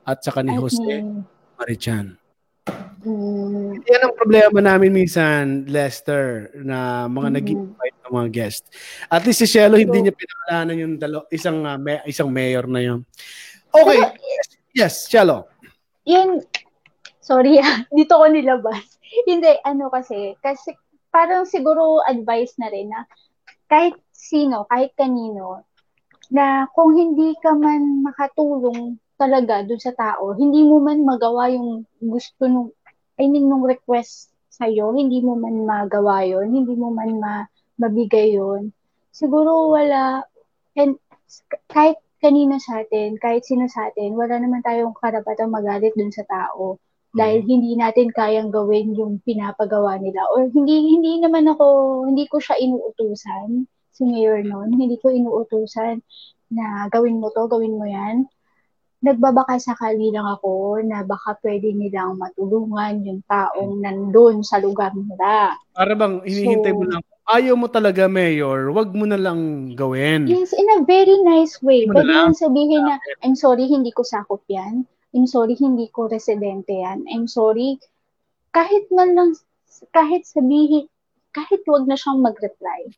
at 0.03 0.25
saka 0.25 0.41
ni 0.41 0.57
Jose 0.57 0.81
okay. 0.81 1.05
Marichan. 1.61 2.17
Mm. 3.05 3.85
Yan 3.85 4.03
ang 4.09 4.15
problema 4.17 4.59
namin 4.65 4.91
minsan, 4.91 5.69
Lester, 5.69 6.49
na 6.65 7.07
mga 7.07 7.29
mm. 7.29 7.35
nag-invite 7.37 7.99
ng 8.01 8.13
mga 8.17 8.29
guest. 8.33 8.63
At 9.13 9.23
least 9.29 9.45
si 9.45 9.47
Shelo, 9.47 9.77
so, 9.77 9.85
hindi 9.85 10.09
niya 10.09 10.15
pinakalanan 10.17 10.77
yung 10.81 10.95
dalo, 10.97 11.29
isang, 11.29 11.61
uh, 11.63 11.77
may, 11.77 12.01
isang 12.09 12.33
mayor 12.33 12.65
na 12.65 12.81
yun. 12.81 13.01
Okay. 13.69 14.01
Pero, 14.01 14.17
yes, 14.73 15.07
Shelo. 15.13 15.45
Yun, 16.09 16.41
sorry 17.29 17.61
ah, 17.61 17.85
dito 17.97 18.17
ko 18.17 18.25
nilabas. 18.33 18.97
hindi, 19.29 19.53
ano 19.69 19.93
kasi, 19.93 20.33
kasi 20.41 20.73
parang 21.13 21.45
siguro 21.45 22.01
advice 22.09 22.57
na 22.57 22.73
rin 22.73 22.89
na 22.89 23.05
kahit 23.69 24.01
sino, 24.17 24.65
kahit 24.65 24.97
kanino, 24.97 25.69
na 26.33 26.65
kung 26.73 26.97
hindi 26.97 27.37
ka 27.45 27.53
man 27.53 28.01
makatulong 28.01 28.97
talaga 29.21 29.61
dun 29.61 29.81
sa 29.81 29.93
tao, 29.93 30.33
hindi 30.33 30.65
mo 30.65 30.81
man 30.81 31.05
magawa 31.05 31.53
yung 31.53 31.85
gusto 32.01 32.49
nung, 32.49 32.73
I 33.21 33.29
mean, 33.29 33.49
nung 33.49 33.65
request 33.65 34.33
sa'yo, 34.49 34.97
hindi 34.97 35.21
mo 35.21 35.37
man 35.37 35.69
magawa 35.69 36.25
yon 36.25 36.49
hindi 36.49 36.73
mo 36.77 36.89
man 36.93 37.21
ma, 37.21 37.45
mabigay 37.77 38.41
yon 38.41 38.73
siguro 39.13 39.69
wala, 39.73 40.25
and 40.81 40.97
kahit 41.69 42.01
kanino 42.25 42.57
sa 42.57 42.83
atin, 42.85 43.21
kahit 43.21 43.45
sino 43.45 43.69
sa 43.69 43.93
atin, 43.93 44.17
wala 44.17 44.41
naman 44.41 44.65
tayong 44.65 44.97
karapatang 44.97 45.53
magalit 45.53 45.93
dun 45.93 46.13
sa 46.13 46.25
tao 46.25 46.81
dahil 47.17 47.41
hindi 47.45 47.73
natin 47.75 48.13
kayang 48.13 48.53
gawin 48.53 48.93
yung 48.93 49.21
pinapagawa 49.25 49.97
nila 49.97 50.21
or 50.37 50.49
hindi 50.53 50.93
hindi 50.93 51.25
naman 51.25 51.49
ako 51.49 51.67
hindi 52.05 52.29
ko 52.29 52.37
siya 52.37 52.61
inuutusan 52.61 53.65
si 53.99 54.07
Mayor 54.07 54.47
noon. 54.47 54.79
Hindi 54.79 54.95
ko 55.03 55.11
inuutusan 55.11 55.99
na 56.55 56.87
gawin 56.87 57.19
mo 57.19 57.35
to, 57.35 57.51
gawin 57.51 57.75
mo 57.75 57.85
yan. 57.85 58.31
Nagbabaka 59.03 59.59
sakali 59.59 60.11
lang 60.11 60.27
ako 60.27 60.83
na 60.83 61.03
baka 61.03 61.35
pwede 61.43 61.71
nilang 61.75 62.19
matulungan 62.19 63.03
yung 63.03 63.23
taong 63.27 63.83
nandun 63.83 64.43
sa 64.47 64.63
lugar 64.63 64.95
nila. 64.95 65.55
Para 65.75 65.95
bang 65.99 66.23
hinihintay 66.23 66.75
so, 66.75 66.79
mo 66.79 66.85
lang, 66.87 67.03
ayaw 67.31 67.55
mo 67.55 67.71
talaga, 67.71 68.11
Mayor, 68.11 68.75
wag 68.75 68.91
mo 68.91 69.07
na 69.07 69.19
lang 69.19 69.71
gawin. 69.79 70.27
Yes, 70.27 70.51
in 70.51 70.67
a 70.79 70.83
very 70.83 71.15
nice 71.23 71.63
way. 71.63 71.87
Pwede 71.87 72.11
lang 72.11 72.35
sabihin 72.35 72.87
na, 72.87 72.99
I'm 73.23 73.39
sorry, 73.39 73.71
hindi 73.71 73.95
ko 73.95 74.03
sakop 74.03 74.43
yan. 74.51 74.83
I'm 75.17 75.27
sorry, 75.27 75.57
hindi 75.57 75.89
ko 75.89 76.07
residente 76.09 76.77
yan. 76.77 77.09
I'm 77.09 77.25
sorry, 77.25 77.81
kahit 78.53 78.89
man 78.93 79.17
lang, 79.17 79.31
kahit 79.93 80.29
sabihin, 80.29 80.89
kahit 81.33 81.65
wag 81.65 81.89
na 81.89 81.97
siyang 81.97 82.21
mag-reply. 82.21 82.93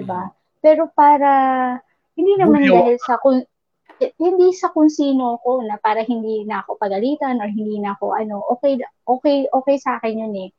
ba? 0.00 0.28
Mm. 0.28 0.34
Pero 0.62 0.82
para 0.94 1.30
hindi 2.16 2.32
naman 2.38 2.64
Bulyo. 2.64 2.72
dahil 2.76 2.96
sa 3.02 3.18
kung 3.20 3.44
hindi 4.02 4.50
sa 4.56 4.74
kung 4.74 4.90
sino 4.90 5.38
ko 5.44 5.62
na 5.62 5.78
para 5.78 6.02
hindi 6.02 6.42
na 6.42 6.64
ako 6.64 6.74
pagalitan 6.80 7.38
or 7.38 7.48
hindi 7.50 7.78
na 7.78 7.94
ako 7.94 8.16
ano, 8.16 8.42
okay 8.50 8.78
okay 9.06 9.46
okay 9.52 9.76
sa 9.78 9.98
akin 9.98 10.26
yun 10.26 10.34
eh. 10.48 10.50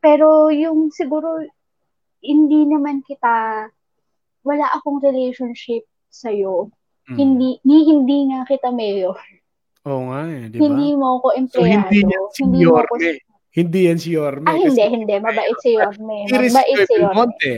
Pero 0.00 0.48
yung 0.52 0.92
siguro 0.92 1.40
hindi 2.20 2.68
naman 2.68 3.04
kita 3.04 3.68
wala 4.44 4.66
akong 4.72 5.00
relationship 5.00 5.84
sa 6.08 6.32
iyo. 6.32 6.72
Mm. 7.08 7.16
Hindi 7.16 7.50
ni 7.64 7.78
hindi 7.88 8.18
nga 8.32 8.44
kita 8.48 8.68
mayor. 8.72 9.16
Oo 9.90 10.02
nga 10.06 10.20
eh, 10.30 10.46
di 10.46 10.56
ba? 10.56 10.70
Hindi 10.70 10.88
mo 10.94 11.06
ako 11.18 11.28
empleyado. 11.34 11.82
So, 11.82 11.90
hindi 11.90 11.98
yan 12.06 12.24
si 12.30 12.40
hindi 12.46 12.60
Yorme. 12.62 12.86
Ko... 12.86 13.28
Hindi 13.50 13.80
yan 13.90 13.98
si 13.98 14.08
Yorme. 14.14 14.46
Ah, 14.46 14.54
hindi, 14.54 14.84
hindi. 14.86 15.14
Mabait 15.18 15.58
si 15.58 15.70
Yorme. 15.74 16.16
Mabait 16.30 16.86
si 16.86 16.94
Yorme. 16.94 17.16
Monte. 17.18 17.52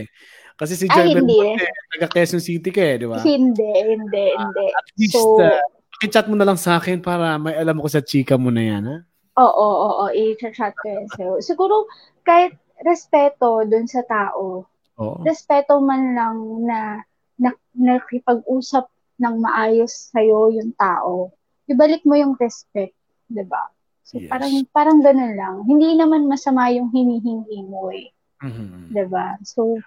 Kasi 0.57 0.73
si 0.73 0.85
Jeremy 0.89 1.21
Monte, 1.21 1.65
taga 1.93 2.07
Quezon 2.09 2.41
City 2.41 2.69
ka 2.73 2.81
eh, 2.81 2.95
di 2.97 3.05
ba? 3.05 3.21
Hindi, 3.21 3.69
hindi, 3.85 4.25
uh, 4.33 4.37
hindi. 4.41 4.65
At 4.73 4.85
least, 4.97 5.17
so, 5.17 5.37
uh, 5.37 5.61
chat 6.09 6.25
mo 6.25 6.33
na 6.33 6.45
lang 6.45 6.57
sa 6.57 6.81
akin 6.81 7.01
para 7.01 7.37
may 7.37 7.53
alam 7.53 7.77
ko 7.77 7.85
sa 7.89 8.01
chika 8.01 8.37
mo 8.37 8.49
na 8.49 8.61
yan, 8.65 8.83
ha? 8.85 8.97
Oo, 9.37 9.49
oo, 9.49 9.89
oo. 10.01 10.05
I-chat 10.13 10.73
ko 10.77 10.85
yan 10.89 11.05
sa'yo. 11.13 11.33
Siguro, 11.41 11.89
kahit 12.25 12.57
respeto 12.85 13.65
dun 13.65 13.85
sa 13.89 14.05
tao, 14.05 14.65
oo. 14.97 15.17
respeto 15.25 15.81
man 15.81 16.13
lang 16.13 16.37
na, 16.65 17.01
na 17.37 17.49
nakipag-usap 17.73 18.85
ng 19.21 19.35
maayos 19.41 20.09
sa'yo 20.13 20.53
yung 20.53 20.73
tao, 20.77 21.33
ibalik 21.69 22.03
mo 22.03 22.15
yung 22.17 22.33
respect, 22.39 22.95
di 23.27 23.43
ba? 23.45 23.71
So, 24.03 24.19
yes. 24.19 24.27
parang, 24.27 24.53
parang 24.71 24.99
ganun 24.99 25.33
lang. 25.39 25.55
Hindi 25.63 25.95
naman 25.95 26.27
masama 26.27 26.67
yung 26.75 26.91
hinihingi 26.91 27.63
mo 27.67 27.87
eh. 27.91 28.11
Mm-hmm. 28.43 28.91
Di 28.91 29.05
ba? 29.07 29.39
So, 29.47 29.79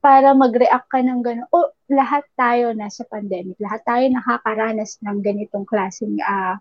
para 0.00 0.32
mag-react 0.32 0.88
ka 0.88 1.00
ng 1.00 1.20
gano'n. 1.20 1.48
O, 1.52 1.72
lahat 1.92 2.24
tayo 2.36 2.72
nasa 2.72 3.04
pandemic. 3.08 3.56
Lahat 3.60 3.84
tayo 3.84 4.04
nakakaranas 4.08 5.00
ng 5.04 5.18
ganitong 5.20 5.68
klaseng, 5.68 6.16
uh, 6.24 6.56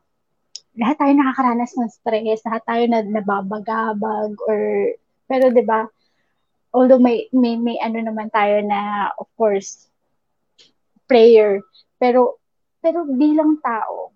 lahat 0.79 0.95
tayo 0.99 1.13
nakakaranas 1.15 1.71
ng 1.75 1.91
stress, 1.91 2.39
lahat 2.47 2.63
tayo 2.67 2.83
na 2.87 2.99
nababagabag, 3.03 4.31
or, 4.47 4.59
pero 5.27 5.51
ba 5.63 5.87
although 6.73 7.01
may, 7.01 7.25
may, 7.33 7.57
may 7.57 7.77
ano 7.81 7.97
naman 8.01 8.29
tayo 8.29 8.61
na, 8.61 9.09
of 9.17 9.25
course, 9.33 9.89
prayer, 11.09 11.65
pero, 11.97 12.37
pero 12.77 13.09
bilang 13.09 13.57
tao, 13.65 14.13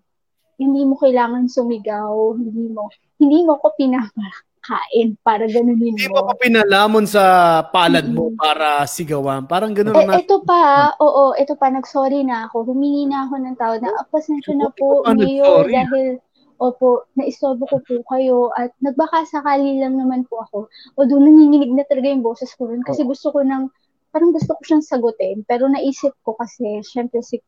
hindi 0.60 0.82
mo 0.86 0.94
kailangan 0.98 1.50
sumigaw, 1.50 2.36
hindi 2.38 2.70
mo, 2.70 2.88
hindi 3.18 3.38
mo 3.42 3.58
ko 3.58 3.72
pinapa, 3.74 4.26
kain 4.64 5.20
para 5.20 5.44
ganunin 5.44 5.92
mo. 5.92 6.00
Hindi 6.00 6.08
mo 6.08 6.24
pa 6.24 6.34
pinalamon 6.40 7.04
sa 7.04 7.22
palad 7.68 8.08
mo 8.08 8.32
mm-hmm. 8.32 8.40
para 8.40 8.88
sigawan. 8.88 9.44
Parang 9.44 9.76
ganun 9.76 9.92
eh, 9.92 10.06
na. 10.08 10.16
Ito 10.16 10.40
pa, 10.40 10.92
oo, 10.96 11.36
ito 11.36 11.52
pa, 11.54 11.68
nagsorry 11.68 12.24
na 12.24 12.48
ako. 12.48 12.72
Humingi 12.72 13.04
na 13.04 13.28
ako 13.28 13.34
ng 13.44 13.56
tawad 13.60 13.80
na, 13.84 13.92
ah, 13.92 14.08
pasensya 14.08 14.56
na 14.56 14.72
po, 14.72 15.04
Mayor, 15.04 15.68
dahil 15.68 16.18
Opo, 16.62 17.10
naisobo 17.18 17.66
ko 17.66 17.82
po 17.82 17.94
kayo 18.14 18.54
at 18.54 18.70
nagbaka 18.78 19.26
sakali 19.26 19.82
lang 19.82 19.98
naman 19.98 20.22
po 20.30 20.46
ako. 20.46 20.70
O 20.94 21.02
doon 21.02 21.26
nanginginig 21.26 21.74
na 21.74 21.82
talaga 21.82 22.14
yung 22.14 22.22
boses 22.22 22.54
ko 22.54 22.70
rin 22.70 22.78
kasi 22.86 23.02
gusto 23.02 23.34
ko 23.34 23.42
nang, 23.42 23.74
parang 24.14 24.30
gusto 24.30 24.54
ko 24.54 24.62
siyang 24.62 24.86
sagutin. 24.86 25.42
Pero 25.50 25.66
naisip 25.66 26.14
ko 26.22 26.38
kasi, 26.38 26.78
syempre 26.86 27.26
si 27.26 27.42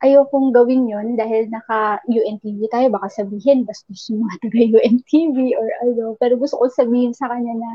ayokong 0.00 0.52
gawin 0.56 0.88
yon 0.88 1.16
dahil 1.16 1.48
naka-UNTV 1.52 2.68
tayo. 2.72 2.88
Baka 2.92 3.12
sabihin, 3.12 3.68
bastos 3.68 4.08
yung 4.08 4.24
mga 4.24 4.36
taga-UNTV 4.48 5.36
or 5.56 5.68
ano. 5.84 6.04
Pero 6.16 6.40
gusto 6.40 6.56
ko 6.56 6.72
sabihin 6.72 7.12
sa 7.12 7.28
kanya 7.28 7.56
na 7.56 7.70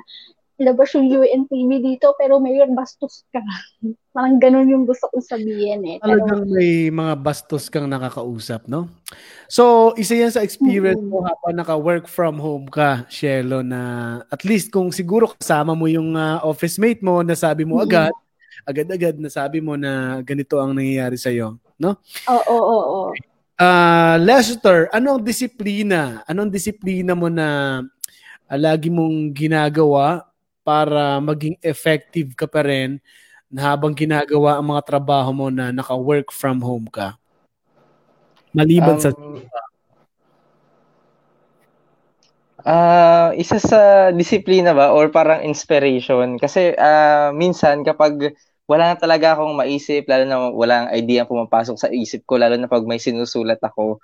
ilabas 0.56 0.96
yung 0.96 1.12
UNTV 1.12 1.84
dito 1.84 2.16
pero 2.16 2.40
may 2.40 2.56
bastos 2.72 3.28
ka. 3.32 3.44
Parang 4.16 4.40
ganun 4.40 4.72
yung 4.72 4.88
gusto 4.88 5.12
kong 5.12 5.28
sabihin 5.28 5.84
eh. 5.84 5.96
Pero, 6.00 6.24
Talagang 6.24 6.48
may 6.48 6.88
mga 6.88 7.14
bastos 7.20 7.68
kang 7.68 7.92
nakakausap, 7.92 8.64
no? 8.72 8.88
So, 9.52 9.92
isa 10.00 10.16
yan 10.16 10.32
sa 10.32 10.40
experience 10.40 11.04
mm-hmm. 11.04 11.12
mo 11.12 11.28
habang 11.28 11.60
naka-work 11.60 12.08
from 12.08 12.40
home 12.40 12.72
ka, 12.72 13.04
Shelo, 13.12 13.60
na 13.60 14.24
at 14.32 14.48
least 14.48 14.72
kung 14.72 14.96
siguro 14.96 15.36
kasama 15.36 15.76
mo 15.76 15.92
yung 15.92 16.16
uh, 16.16 16.40
office 16.48 16.80
mate 16.80 17.04
mo, 17.04 17.20
nasabi 17.20 17.68
mo 17.68 17.84
mm-hmm. 17.84 17.92
agad, 17.92 18.14
agad-agad 18.64 19.16
nasabi 19.20 19.60
mo 19.60 19.76
na 19.76 20.24
ganito 20.24 20.56
ang 20.56 20.72
nangyayari 20.72 21.20
sa'yo, 21.20 21.60
no? 21.80 22.00
Oo, 22.28 22.56
oo, 22.56 22.80
oo. 22.82 23.12
Uh, 23.56 24.16
Lester, 24.20 24.92
anong 24.92 25.24
disiplina? 25.24 26.24
Anong 26.28 26.52
disiplina 26.52 27.16
mo 27.16 27.32
na 27.32 27.80
uh, 28.52 28.58
lagi 28.60 28.92
mong 28.92 29.32
ginagawa 29.32 30.28
para 30.66 31.22
maging 31.24 31.56
effective 31.64 32.36
ka 32.36 32.50
pa 32.50 32.66
rin 32.66 33.00
na 33.48 33.72
habang 33.72 33.96
ginagawa 33.96 34.60
ang 34.60 34.76
mga 34.76 34.84
trabaho 34.84 35.32
mo 35.32 35.48
na 35.48 35.72
naka-work 35.72 36.36
from 36.36 36.60
home 36.60 36.88
ka? 36.92 37.16
Maliban 38.52 39.00
um, 39.00 39.04
sa 39.04 39.10
Uh, 42.66 43.30
isa 43.38 43.62
sa 43.62 44.10
disiplina 44.10 44.74
ba 44.74 44.90
or 44.90 45.06
parang 45.14 45.46
inspiration 45.46 46.34
kasi 46.42 46.74
uh, 46.82 47.30
minsan 47.30 47.86
kapag 47.86 48.34
wala 48.66 48.94
na 48.94 48.98
talaga 48.98 49.38
akong 49.38 49.54
maisip 49.54 50.10
lalo 50.10 50.24
na 50.26 50.38
wala 50.50 50.76
ang 50.86 50.90
idea 50.98 51.28
pumapasok 51.30 51.76
sa 51.78 51.90
isip 51.94 52.26
ko 52.26 52.42
lalo 52.42 52.58
na 52.58 52.70
pag 52.70 52.86
may 52.86 52.98
sinusulat 52.98 53.62
ako 53.62 54.02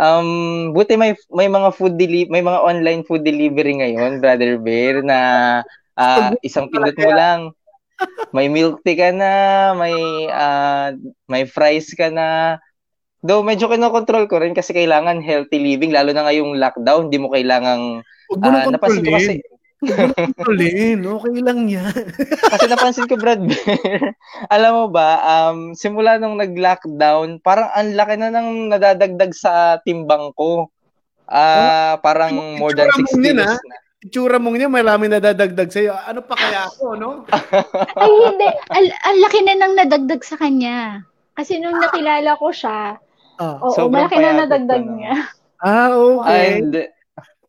um 0.00 0.72
buti 0.72 0.96
may 0.96 1.12
may 1.30 1.46
mga 1.52 1.68
food 1.76 2.00
deli 2.00 2.24
may 2.26 2.40
mga 2.40 2.64
online 2.64 3.02
food 3.04 3.22
delivery 3.22 3.78
ngayon 3.78 4.18
brother 4.18 4.56
bear 4.58 5.04
na 5.04 5.18
uh, 5.96 6.32
isang 6.40 6.68
pindot 6.68 6.96
mo 6.96 7.10
lang. 7.12 7.40
May 8.32 8.48
milk 8.50 8.82
tea 8.82 8.98
ka 8.98 9.14
na, 9.14 9.32
may 9.76 9.94
uh, 10.26 10.96
may 11.28 11.44
fries 11.46 11.92
ka 11.94 12.08
na. 12.10 12.58
Though 13.22 13.46
medyo 13.46 13.70
kinokontrol 13.70 14.26
ko 14.26 14.42
rin 14.42 14.56
kasi 14.56 14.74
kailangan 14.74 15.22
healthy 15.22 15.62
living 15.62 15.94
lalo 15.94 16.10
na 16.10 16.26
ngayong 16.26 16.58
lockdown, 16.58 17.06
hindi 17.06 17.22
mo 17.22 17.30
kailangang 17.30 18.02
uh, 18.34 18.66
napansin 18.66 19.06
ko 19.06 19.14
kasi 19.14 19.38
Kontrolin, 19.82 21.02
okay 21.02 21.36
lang 21.42 21.60
yan. 21.66 22.04
kasi 22.54 22.66
napansin 22.70 23.10
ko, 23.10 23.18
Brad 23.18 23.42
Bear, 23.42 24.14
alam 24.54 24.72
mo 24.78 24.86
ba, 24.86 25.18
um, 25.22 25.74
simula 25.74 26.22
nung 26.22 26.38
nag-lockdown, 26.38 27.42
parang 27.42 27.68
ang 27.74 27.98
laki 27.98 28.14
na 28.18 28.30
nang 28.30 28.70
nadadagdag 28.70 29.34
sa 29.34 29.82
timbang 29.82 30.30
ko. 30.38 30.70
Uh, 31.26 31.96
parang 32.04 32.60
more 32.60 32.76
than 32.76 32.90
6 32.92 33.18
kilos 33.18 33.46
na 33.46 33.76
itsura 34.02 34.42
mong 34.42 34.58
niya, 34.58 34.66
marami 34.66 35.06
nadadagdag 35.06 35.70
sa'yo. 35.70 35.94
Ano 35.94 36.26
pa 36.26 36.34
kaya 36.34 36.66
ako, 36.66 36.98
no? 36.98 37.22
Ay, 38.02 38.10
hindi. 38.10 38.48
Al- 38.74 38.98
ang 38.98 39.18
laki 39.22 39.38
na 39.46 39.54
nang 39.54 39.74
nadagdag 39.78 40.22
sa 40.26 40.34
kanya. 40.34 41.06
Kasi 41.38 41.62
nung 41.62 41.78
nakilala 41.78 42.34
ko 42.34 42.50
siya, 42.50 42.98
oh, 43.38 43.70
oo, 43.70 43.88
malaki 43.88 44.18
na 44.18 44.42
nadagdag 44.42 44.84
niya. 44.84 45.14
Ah, 45.62 45.94
okay. 45.94 46.58
And, 46.58 46.74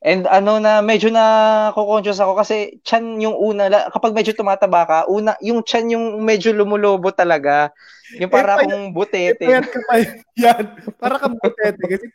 and 0.04 0.28
ano 0.28 0.60
na, 0.60 0.84
medyo 0.84 1.08
na 1.08 1.72
conscious 1.76 2.20
ako 2.20 2.40
kasi 2.40 2.80
chan 2.84 3.20
yung 3.24 3.36
una, 3.40 3.72
kapag 3.92 4.12
medyo 4.12 4.36
tumataba 4.36 4.84
ka, 4.84 5.00
una, 5.08 5.40
yung 5.40 5.64
chan 5.64 5.88
yung 5.88 6.20
medyo 6.22 6.52
lumulobo 6.52 7.10
talaga. 7.16 7.72
Yung 8.20 8.30
para 8.30 8.62
eh, 8.62 8.92
butete. 8.92 9.42
Payat 9.42 9.68
ka 9.68 9.80
pa 9.88 9.96
yan. 10.38 10.64
Para 11.00 11.16
kang 11.18 11.36
butete. 11.40 11.84
Kasi 11.88 12.06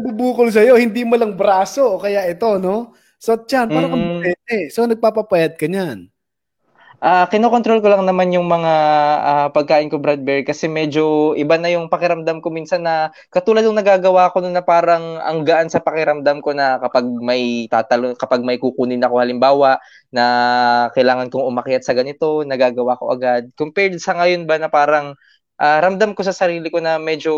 bubukol 0.00 0.48
sa'yo, 0.50 0.74
hindi 0.80 1.06
mo 1.06 1.14
lang 1.14 1.36
braso. 1.38 2.00
Kaya 2.00 2.26
ito, 2.26 2.58
no? 2.58 2.96
So, 3.22 3.38
tiyan, 3.38 3.70
parang 3.70 3.92
mm. 3.94 4.18
pwede. 4.18 4.56
So, 4.74 4.84
nagpapapayat 4.88 5.54
ka 5.54 5.70
niyan. 5.70 6.11
Uh, 7.02 7.26
kinokontrol 7.26 7.82
ko 7.82 7.90
lang 7.90 8.06
naman 8.06 8.30
yung 8.30 8.46
mga 8.46 8.74
uh, 9.26 9.46
pagkain 9.50 9.90
ko 9.90 9.98
Brad 9.98 10.22
Bear 10.22 10.46
kasi 10.46 10.70
medyo 10.70 11.34
iba 11.34 11.58
na 11.58 11.66
yung 11.66 11.90
pakiramdam 11.90 12.38
ko 12.38 12.46
minsan 12.54 12.86
na 12.86 13.10
katulad 13.26 13.66
ng 13.66 13.74
nagagawa 13.74 14.30
ko 14.30 14.38
na 14.38 14.62
parang 14.62 15.18
ang 15.18 15.42
gaan 15.42 15.66
sa 15.66 15.82
pakiramdam 15.82 16.38
ko 16.38 16.54
na 16.54 16.78
kapag 16.78 17.02
may 17.18 17.66
tatalo 17.66 18.14
kapag 18.14 18.46
may 18.46 18.54
kukunin 18.54 19.02
ako 19.02 19.18
halimbawa 19.18 19.82
na 20.14 20.24
kailangan 20.94 21.26
kong 21.26 21.42
umakyat 21.42 21.82
sa 21.82 21.96
ganito, 21.96 22.46
nagagawa 22.46 22.94
ko 22.94 23.10
agad. 23.10 23.50
Compared 23.58 23.98
sa 23.98 24.14
ngayon 24.14 24.46
ba 24.46 24.62
na 24.62 24.70
parang 24.70 25.18
uh, 25.62 25.78
ramdam 25.78 26.10
ko 26.18 26.26
sa 26.26 26.34
sarili 26.34 26.66
ko 26.66 26.82
na 26.82 26.98
medyo 26.98 27.32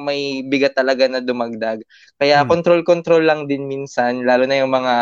may 0.00 0.40
bigat 0.40 0.72
talaga 0.72 1.04
na 1.04 1.20
dumagdag. 1.20 1.84
Kaya 2.16 2.42
hmm. 2.42 2.48
control-control 2.48 3.22
lang 3.28 3.44
din 3.44 3.68
minsan, 3.68 4.24
lalo 4.24 4.48
na 4.48 4.56
yung 4.64 4.72
mga 4.72 4.94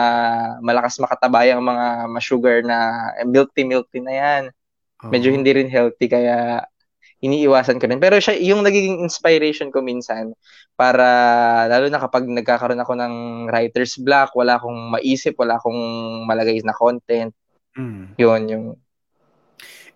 malakas 0.59 0.99
makatabayang 0.99 1.63
mga 1.63 1.87
ma-sugar 2.11 2.67
na 2.67 3.11
eh, 3.23 3.27
milk 3.27 3.55
tea, 3.55 3.63
milk 3.63 3.87
tea 3.95 4.03
na 4.03 4.15
yan. 4.15 4.43
Medyo 5.05 5.37
hindi 5.37 5.53
rin 5.53 5.69
healthy, 5.69 6.09
kaya 6.09 6.65
iniiwasan 7.21 7.77
ko 7.77 7.85
rin. 7.89 8.01
Pero 8.01 8.17
siya, 8.17 8.41
yung 8.41 8.65
nagiging 8.65 9.05
inspiration 9.05 9.69
ko 9.69 9.85
minsan, 9.85 10.33
para 10.81 11.05
lalo 11.69 11.93
na 11.93 12.01
kapag 12.01 12.25
nagkakaroon 12.25 12.81
ako 12.81 12.93
ng 12.97 13.15
writer's 13.53 14.01
block, 14.01 14.33
wala 14.33 14.57
akong 14.57 14.97
maisip, 14.97 15.37
wala 15.37 15.61
akong 15.61 15.81
malagay 16.25 16.57
na 16.65 16.73
content. 16.73 17.37
Mm. 17.77 18.17
Yun, 18.17 18.43
yung 18.49 18.65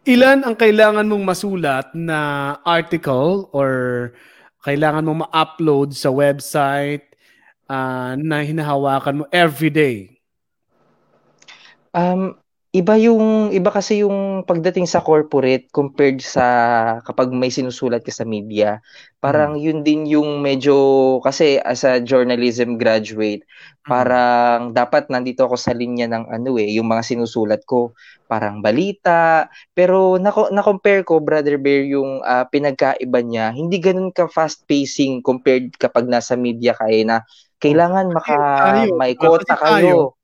Ilan 0.06 0.46
ang 0.46 0.54
kailangan 0.54 1.06
mong 1.06 1.24
masulat 1.26 1.86
na 1.96 2.54
article 2.62 3.50
or 3.50 3.70
kailangan 4.62 5.04
mong 5.06 5.20
ma-upload 5.26 5.96
sa 5.96 6.12
website 6.12 7.08
uh, 7.66 8.14
na 8.18 8.44
hinahawakan 8.44 9.22
mo 9.22 9.24
every 9.34 9.72
day? 9.72 10.18
Um, 11.90 12.38
iba 12.78 12.94
yung 12.94 13.50
iba 13.50 13.74
kasi 13.74 14.06
yung 14.06 14.46
pagdating 14.46 14.86
sa 14.86 15.02
corporate 15.02 15.66
compared 15.74 16.22
sa 16.22 16.46
kapag 17.02 17.34
may 17.34 17.50
sinusulat 17.50 18.06
ka 18.06 18.14
sa 18.14 18.22
media. 18.22 18.78
Parang 19.18 19.58
hmm. 19.58 19.64
yun 19.66 19.78
din 19.82 20.06
yung 20.06 20.38
medyo 20.38 21.18
kasi 21.26 21.58
as 21.58 21.82
a 21.82 21.98
journalism 21.98 22.78
graduate, 22.78 23.42
hmm. 23.42 23.90
parang 23.90 24.70
dapat 24.70 25.10
nandito 25.10 25.42
ako 25.42 25.58
sa 25.58 25.74
linya 25.74 26.06
ng 26.06 26.30
ano 26.30 26.54
eh, 26.62 26.70
yung 26.78 26.86
mga 26.86 27.02
sinusulat 27.02 27.66
ko 27.66 27.98
parang 28.30 28.60
balita. 28.60 29.48
Pero 29.72 30.20
na, 30.20 30.30
na-compare 30.30 31.02
ko, 31.02 31.18
Brother 31.18 31.56
Bear, 31.56 31.88
yung 31.88 32.20
uh, 32.20 32.44
pinagkaiba 32.46 33.24
niya, 33.24 33.56
hindi 33.56 33.80
ganun 33.80 34.12
ka 34.12 34.28
fast-pacing 34.28 35.24
compared 35.24 35.72
kapag 35.80 36.06
nasa 36.06 36.36
media 36.36 36.76
kayo 36.76 37.00
na 37.08 37.24
kailangan 37.58 38.14
maka 38.14 38.36
tayo, 38.38 38.94
may 38.94 39.18
quota 39.18 39.56
kayo. 39.58 40.17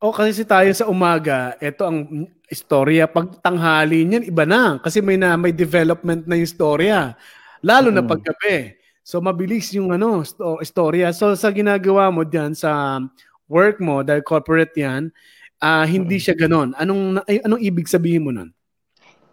O 0.00 0.08
oh, 0.08 0.14
kasi 0.16 0.48
tayo 0.48 0.72
sa 0.72 0.88
umaga, 0.88 1.60
ito 1.60 1.84
ang 1.84 2.24
istorya. 2.48 3.04
Pag 3.04 3.36
tanghali 3.44 4.08
niyan, 4.08 4.24
iba 4.32 4.48
na. 4.48 4.80
Kasi 4.80 5.04
may 5.04 5.20
na 5.20 5.36
may 5.36 5.52
development 5.52 6.24
na 6.24 6.40
yung 6.40 6.48
istorya. 6.48 7.12
Lalo 7.60 7.92
mm-hmm. 7.92 8.00
na 8.00 8.08
paggabi. 8.08 8.80
So 9.04 9.20
mabilis 9.20 9.68
yung 9.76 9.92
ano, 9.92 10.24
sto- 10.24 10.56
istorya. 10.64 11.12
So 11.12 11.36
sa 11.36 11.52
ginagawa 11.52 12.08
mo 12.08 12.24
diyan 12.24 12.56
sa 12.56 12.96
work 13.44 13.76
mo, 13.84 14.00
dahil 14.00 14.24
corporate 14.24 14.72
yan, 14.72 15.12
uh, 15.60 15.84
hindi 15.84 16.16
siya 16.16 16.32
ganon. 16.32 16.72
Anong 16.80 17.20
anong 17.28 17.60
ibig 17.60 17.84
sabihin 17.84 18.24
mo 18.24 18.32
nun? 18.32 18.56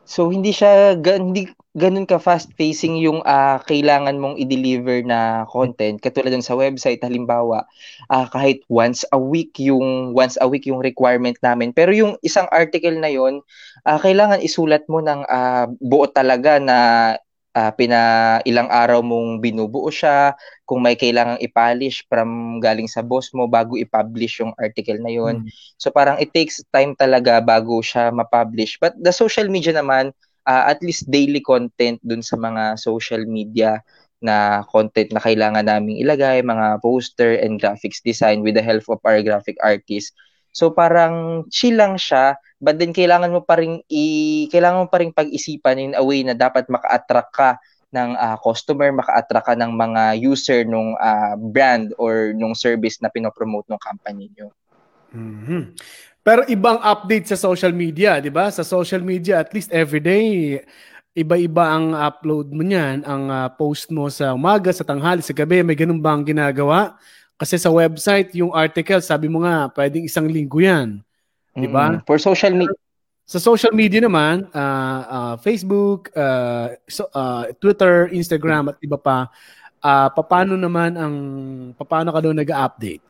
So 0.04 0.28
hindi 0.36 0.52
siya 0.52 1.00
hindi 1.00 1.48
ganun 1.78 2.10
ka 2.10 2.18
fast 2.18 2.50
pacing 2.58 2.98
yung 2.98 3.22
uh, 3.22 3.62
kailangan 3.70 4.18
mong 4.18 4.42
i-deliver 4.42 5.06
na 5.06 5.46
content 5.46 6.02
katulad 6.02 6.34
ng 6.34 6.42
sa 6.42 6.58
website 6.58 7.06
halimbawa 7.06 7.70
uh, 8.10 8.26
kahit 8.34 8.66
once 8.66 9.06
a 9.14 9.20
week 9.22 9.54
yung 9.62 10.18
once 10.18 10.42
a 10.42 10.50
week 10.50 10.66
yung 10.66 10.82
requirement 10.82 11.38
namin 11.46 11.70
pero 11.70 11.94
yung 11.94 12.18
isang 12.26 12.50
article 12.50 12.98
na 12.98 13.14
yon 13.14 13.46
uh, 13.86 14.00
kailangan 14.02 14.42
isulat 14.42 14.90
mo 14.90 15.06
ng 15.06 15.22
uh, 15.30 15.70
buo 15.78 16.10
talaga 16.10 16.58
na 16.58 16.78
uh, 17.58 17.72
pina 17.74 18.02
ilang 18.46 18.70
araw 18.70 19.02
mong 19.02 19.42
binubuo 19.42 19.90
siya, 19.90 20.38
kung 20.70 20.86
may 20.86 20.94
kailangang 20.94 21.42
i-polish 21.42 22.06
from 22.06 22.62
galing 22.62 22.86
sa 22.86 23.02
boss 23.02 23.34
mo 23.34 23.50
bago 23.50 23.74
i-publish 23.74 24.46
yung 24.46 24.54
article 24.62 25.02
na 25.02 25.10
yon. 25.10 25.42
Mm. 25.42 25.50
So 25.82 25.90
parang 25.90 26.22
it 26.22 26.30
takes 26.30 26.62
time 26.70 26.94
talaga 26.94 27.42
bago 27.42 27.82
siya 27.82 28.14
ma-publish. 28.14 28.78
But 28.78 28.94
the 29.02 29.10
social 29.10 29.50
media 29.50 29.74
naman, 29.74 30.14
uh, 30.48 30.64
at 30.72 30.80
least 30.80 31.12
daily 31.12 31.44
content 31.44 32.00
dun 32.02 32.24
sa 32.24 32.40
mga 32.40 32.80
social 32.80 33.28
media 33.28 33.84
na 34.18 34.66
content 34.66 35.14
na 35.14 35.22
kailangan 35.22 35.68
naming 35.68 36.02
ilagay, 36.02 36.42
mga 36.42 36.82
poster 36.82 37.38
and 37.38 37.62
graphics 37.62 38.02
design 38.02 38.42
with 38.42 38.58
the 38.58 38.64
help 38.64 38.88
of 38.90 38.98
our 39.06 39.22
graphic 39.22 39.60
artist. 39.62 40.16
So 40.56 40.74
parang 40.74 41.46
chill 41.54 41.78
lang 41.78 42.02
siya, 42.02 42.34
but 42.58 42.82
then 42.82 42.96
kailangan 42.96 43.30
mo 43.30 43.46
pa 43.46 43.62
ring 43.62 43.86
i 43.94 44.48
kailangan 44.50 44.88
mo 44.88 44.88
pa 44.90 44.98
ring 44.98 45.14
pag-isipan 45.14 45.78
in 45.78 45.94
a 45.94 46.02
way 46.02 46.26
na 46.26 46.34
dapat 46.34 46.66
maka-attract 46.66 47.30
ka 47.30 47.50
ng 47.94 48.18
uh, 48.18 48.36
customer, 48.42 48.90
maka-attract 48.90 49.54
ka 49.54 49.56
ng 49.56 49.70
mga 49.70 50.18
user 50.18 50.66
nung 50.66 50.98
uh, 50.98 51.38
brand 51.38 51.94
or 52.02 52.34
nung 52.34 52.58
service 52.58 52.98
na 53.06 53.14
pinopromote 53.14 53.70
ng 53.70 53.80
company 53.80 54.34
niyo. 54.34 54.50
Mm-hmm. 55.14 55.78
Pero 56.28 56.44
ibang 56.52 56.76
update 56.84 57.32
sa 57.32 57.40
social 57.40 57.72
media, 57.72 58.20
'di 58.20 58.28
ba? 58.28 58.52
Sa 58.52 58.68
social 58.68 59.00
media 59.00 59.40
at 59.40 59.56
least 59.56 59.72
every 59.72 60.04
day 60.04 60.60
iba-iba 61.18 61.64
ang 61.66 61.98
upload 61.98 62.54
mo 62.54 62.62
niyan, 62.62 63.02
ang 63.02 63.24
uh, 63.32 63.50
post 63.56 63.90
mo 63.90 64.06
sa 64.12 64.38
umaga, 64.38 64.70
sa 64.70 64.86
tanghali, 64.86 65.26
sa 65.26 65.34
gabi, 65.34 65.66
may 65.66 65.74
ganun 65.74 65.98
bang 65.98 66.22
ginagawa? 66.22 66.94
Kasi 67.42 67.58
sa 67.58 67.74
website, 67.74 68.38
yung 68.38 68.54
article, 68.54 69.02
sabi 69.02 69.26
mo 69.26 69.42
nga, 69.42 69.66
pwedeng 69.74 70.06
isang 70.06 70.30
linggo 70.30 70.60
yan. 70.62 71.02
'Di 71.56 71.66
ba? 71.72 71.96
Mm, 71.96 72.04
for 72.04 72.20
social 72.20 72.52
media 72.52 72.76
sa 73.28 73.44
social 73.44 73.76
media 73.76 74.00
naman, 74.00 74.48
uh, 74.56 75.02
uh, 75.04 75.36
Facebook, 75.44 76.08
uh, 76.16 76.72
so, 76.88 77.12
uh, 77.12 77.52
Twitter, 77.60 78.08
Instagram 78.16 78.72
at 78.72 78.80
iba 78.80 78.96
pa, 78.96 79.28
uh, 79.84 80.08
paano 80.16 80.56
naman 80.56 80.96
ang 80.96 81.16
paano 81.76 82.16
ka 82.16 82.24
doon 82.24 82.40
nag-update? 82.40 83.07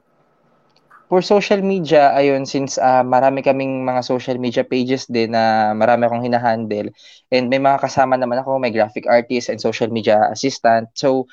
For 1.07 1.23
social 1.23 1.63
media, 1.63 2.11
ayun, 2.11 2.43
since 2.43 2.75
uh, 2.75 2.99
marami 2.99 3.39
kaming 3.39 3.87
mga 3.87 4.03
social 4.03 4.35
media 4.35 4.67
pages 4.67 5.07
din 5.07 5.31
na 5.31 5.71
marami 5.71 6.03
akong 6.03 6.19
hinahandle 6.19 6.91
and 7.31 7.47
may 7.47 7.63
mga 7.63 7.79
kasama 7.79 8.19
naman 8.19 8.43
ako, 8.43 8.59
may 8.59 8.75
graphic 8.75 9.07
artist 9.07 9.47
and 9.47 9.63
social 9.63 9.87
media 9.87 10.27
assistant. 10.27 10.91
So, 10.99 11.31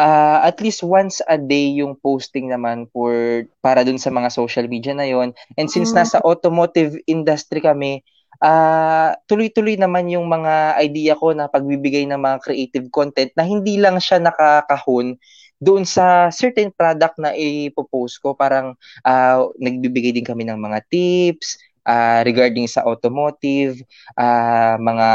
uh, 0.00 0.40
at 0.40 0.56
least 0.64 0.80
once 0.80 1.20
a 1.28 1.36
day 1.36 1.68
yung 1.68 2.00
posting 2.00 2.48
naman 2.48 2.88
for 2.96 3.44
para 3.60 3.84
dun 3.84 4.00
sa 4.00 4.08
mga 4.08 4.32
social 4.32 4.64
media 4.64 4.96
na 4.96 5.04
yon. 5.04 5.36
And 5.60 5.68
since 5.68 5.92
mm. 5.92 6.00
nasa 6.00 6.24
automotive 6.24 6.96
industry 7.04 7.60
kami, 7.60 8.00
uh, 8.40 9.12
tuloy-tuloy 9.28 9.76
naman 9.76 10.08
yung 10.08 10.26
mga 10.32 10.80
idea 10.80 11.12
ko 11.12 11.36
na 11.36 11.46
pagbibigay 11.52 12.08
ng 12.08 12.20
mga 12.20 12.40
creative 12.40 12.86
content 12.88 13.30
na 13.36 13.44
hindi 13.44 13.76
lang 13.76 14.00
siya 14.00 14.16
nakakahon 14.16 15.20
doon 15.60 15.84
sa 15.84 16.32
certain 16.32 16.72
product 16.72 17.20
na 17.20 17.36
ipopost 17.36 18.16
ko, 18.18 18.32
parang 18.32 18.72
uh, 19.04 19.38
nagbibigay 19.60 20.16
din 20.16 20.24
kami 20.24 20.48
ng 20.48 20.56
mga 20.56 20.80
tips 20.88 21.60
uh, 21.84 22.24
regarding 22.24 22.64
sa 22.64 22.80
automotive, 22.88 23.76
uh, 24.16 24.80
mga 24.80 25.10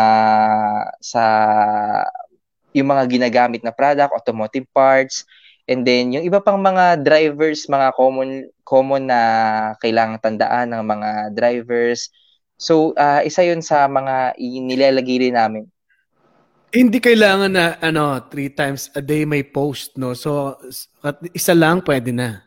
sa 1.02 1.24
yung 2.78 2.92
mga 2.94 3.04
ginagamit 3.10 3.66
na 3.66 3.74
product, 3.74 4.14
automotive 4.14 4.70
parts, 4.70 5.26
and 5.66 5.82
then 5.82 6.14
yung 6.14 6.22
iba 6.22 6.38
pang 6.38 6.62
mga 6.62 7.02
drivers, 7.02 7.66
mga 7.66 7.98
common 7.98 8.46
common 8.62 9.10
na 9.10 9.22
kailangang 9.82 10.22
tandaan 10.22 10.78
ng 10.78 10.84
mga 10.86 11.10
drivers. 11.34 12.14
So, 12.56 12.96
uh, 12.96 13.20
isa 13.26 13.44
yun 13.44 13.60
sa 13.66 13.90
mga 13.90 14.38
nilalagay 14.40 15.34
namin 15.34 15.68
hindi 16.76 17.00
kailangan 17.00 17.52
na 17.56 17.80
ano, 17.80 18.20
three 18.28 18.52
times 18.52 18.92
a 18.92 19.00
day 19.00 19.24
may 19.24 19.48
post, 19.48 19.96
no? 19.96 20.12
So, 20.12 20.60
at 21.00 21.24
isa 21.32 21.56
lang 21.56 21.80
pwede 21.88 22.12
na. 22.12 22.44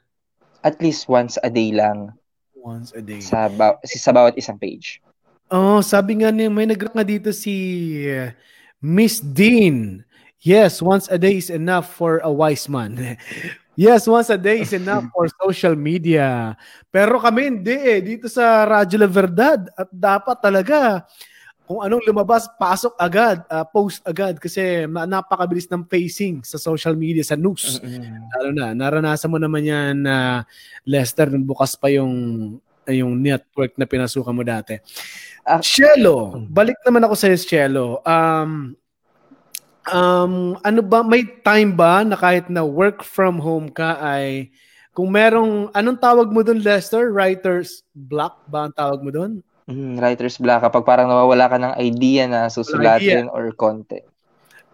At 0.61 0.77
least 0.85 1.09
once 1.09 1.41
a 1.41 1.49
day 1.49 1.73
lang. 1.73 2.13
Once 2.53 2.93
a 2.93 3.01
day. 3.01 3.25
Sa, 3.25 3.49
ba- 3.49 3.81
sa 3.81 4.13
bawat 4.13 4.37
isang 4.37 4.61
page. 4.61 5.01
Oh, 5.49 5.81
sabi 5.81 6.21
nga 6.21 6.29
niya, 6.29 6.53
may 6.53 6.69
nag 6.69 6.77
nga 6.77 7.01
dito 7.01 7.33
si 7.33 7.57
uh, 8.05 8.29
Miss 8.85 9.25
Dean. 9.25 10.05
Yes, 10.45 10.85
once 10.85 11.09
a 11.09 11.17
day 11.17 11.41
is 11.41 11.49
enough 11.49 11.89
for 11.97 12.21
a 12.21 12.29
wise 12.29 12.69
man. 12.69 12.95
yes, 13.81 14.05
once 14.05 14.29
a 14.29 14.37
day 14.37 14.61
is 14.61 14.77
enough 14.77 15.09
for 15.17 15.25
social 15.43 15.73
media. 15.73 16.53
Pero 16.93 17.17
kami 17.17 17.49
hindi 17.49 17.75
eh. 17.75 18.05
Dito 18.05 18.29
sa 18.29 18.63
Radyo 18.69 19.01
La 19.01 19.09
Verdad 19.09 19.73
at 19.73 19.89
dapat 19.89 20.37
talaga 20.39 21.09
kung 21.69 21.85
anong 21.85 22.01
lumabas, 22.09 22.49
pasok 22.57 22.97
agad, 22.97 23.45
uh, 23.53 23.61
post 23.61 24.01
agad 24.09 24.41
kasi 24.41 24.89
napakabilis 24.89 25.69
ng 25.69 25.85
facing 25.85 26.41
sa 26.41 26.57
social 26.57 26.97
media, 26.97 27.21
sa 27.21 27.37
news. 27.37 27.77
Lalo 28.41 28.51
na, 28.57 28.73
naranasan 28.73 29.29
mo 29.29 29.37
naman 29.37 29.69
yan 29.69 30.01
na 30.01 30.17
uh, 30.17 30.37
Lester, 30.89 31.29
nung 31.29 31.45
bukas 31.45 31.77
pa 31.77 31.93
yung 31.93 32.57
yung 32.89 33.21
network 33.21 33.77
na 33.77 33.85
pinasukan 33.85 34.33
mo 34.33 34.41
dati. 34.41 34.81
Uh, 35.45 35.61
Cielo, 35.61 36.41
balik 36.49 36.81
naman 36.89 37.05
ako 37.05 37.15
sa 37.21 37.29
Cielo. 37.37 38.01
Um, 38.01 38.73
um, 39.93 40.57
ano 40.65 40.81
ba, 40.81 41.05
may 41.05 41.29
time 41.45 41.77
ba 41.77 42.01
na 42.01 42.17
kahit 42.17 42.49
na 42.49 42.65
work 42.65 43.05
from 43.05 43.37
home 43.37 43.69
ka 43.69 44.01
ay 44.01 44.49
kung 44.97 45.13
merong, 45.13 45.69
anong 45.77 46.01
tawag 46.01 46.33
mo 46.33 46.41
doon, 46.41 46.65
Lester? 46.65 47.13
Writer's 47.13 47.85
block 47.93 48.49
ba 48.49 48.67
ang 48.67 48.75
tawag 48.75 49.05
mo 49.05 49.13
doon? 49.13 49.45
Mm, 49.69 50.01
writer's 50.01 50.41
block 50.41 50.65
kapag 50.65 50.85
parang 50.89 51.13
nawawala 51.13 51.45
ka 51.45 51.61
ng 51.61 51.75
idea 51.77 52.25
na 52.25 52.49
susulatin 52.49 53.29
idea. 53.29 53.35
or 53.37 53.53
content. 53.53 54.09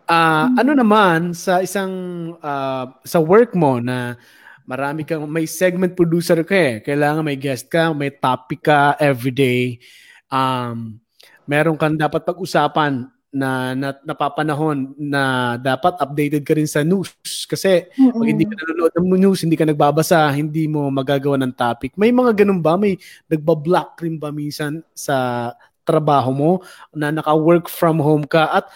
Uh, 0.06 0.46
ano 0.54 0.70
naman 0.76 1.34
sa 1.34 1.58
isang 1.58 1.90
uh, 2.38 2.86
sa 3.02 3.18
work 3.18 3.58
mo 3.58 3.82
na 3.82 4.14
marami 4.62 5.02
kang 5.02 5.26
may 5.26 5.50
segment 5.50 5.98
producer 5.98 6.38
ka 6.46 6.54
eh. 6.54 6.74
Kailangan 6.78 7.26
may 7.26 7.34
guest 7.34 7.66
ka, 7.66 7.90
may 7.90 8.14
topic 8.14 8.70
ka 8.70 8.94
every 9.02 9.34
day. 9.34 9.82
Um, 10.30 11.02
meron 11.42 11.74
kang 11.74 11.98
dapat 11.98 12.22
pag-usapan 12.22 13.10
na, 13.34 13.74
na 13.74 13.90
napapanahon 14.06 14.94
na 14.94 15.54
dapat 15.58 15.98
updated 15.98 16.46
ka 16.46 16.54
rin 16.54 16.70
sa 16.70 16.86
news 16.86 17.10
kasi 17.50 17.90
mm-hmm. 17.90 18.14
pag 18.14 18.28
hindi 18.30 18.44
ka 18.46 18.54
nanonood 18.54 18.92
ng 18.94 19.08
news, 19.18 19.42
hindi 19.42 19.58
ka 19.58 19.66
nagbabasa, 19.66 20.30
hindi 20.30 20.70
mo 20.70 20.86
magagawa 20.94 21.34
ng 21.42 21.52
topic. 21.58 21.98
May 21.98 22.14
mga 22.14 22.46
ganun 22.46 22.62
ba? 22.62 22.78
May 22.78 22.94
nagba-block 23.26 23.98
rin 24.06 24.22
ba 24.22 24.30
minsan 24.30 24.86
sa 24.94 25.50
trabaho 25.82 26.30
mo 26.30 26.50
na 26.94 27.10
naka-work 27.10 27.66
from 27.66 27.98
home 27.98 28.24
ka 28.24 28.62
at 28.62 28.70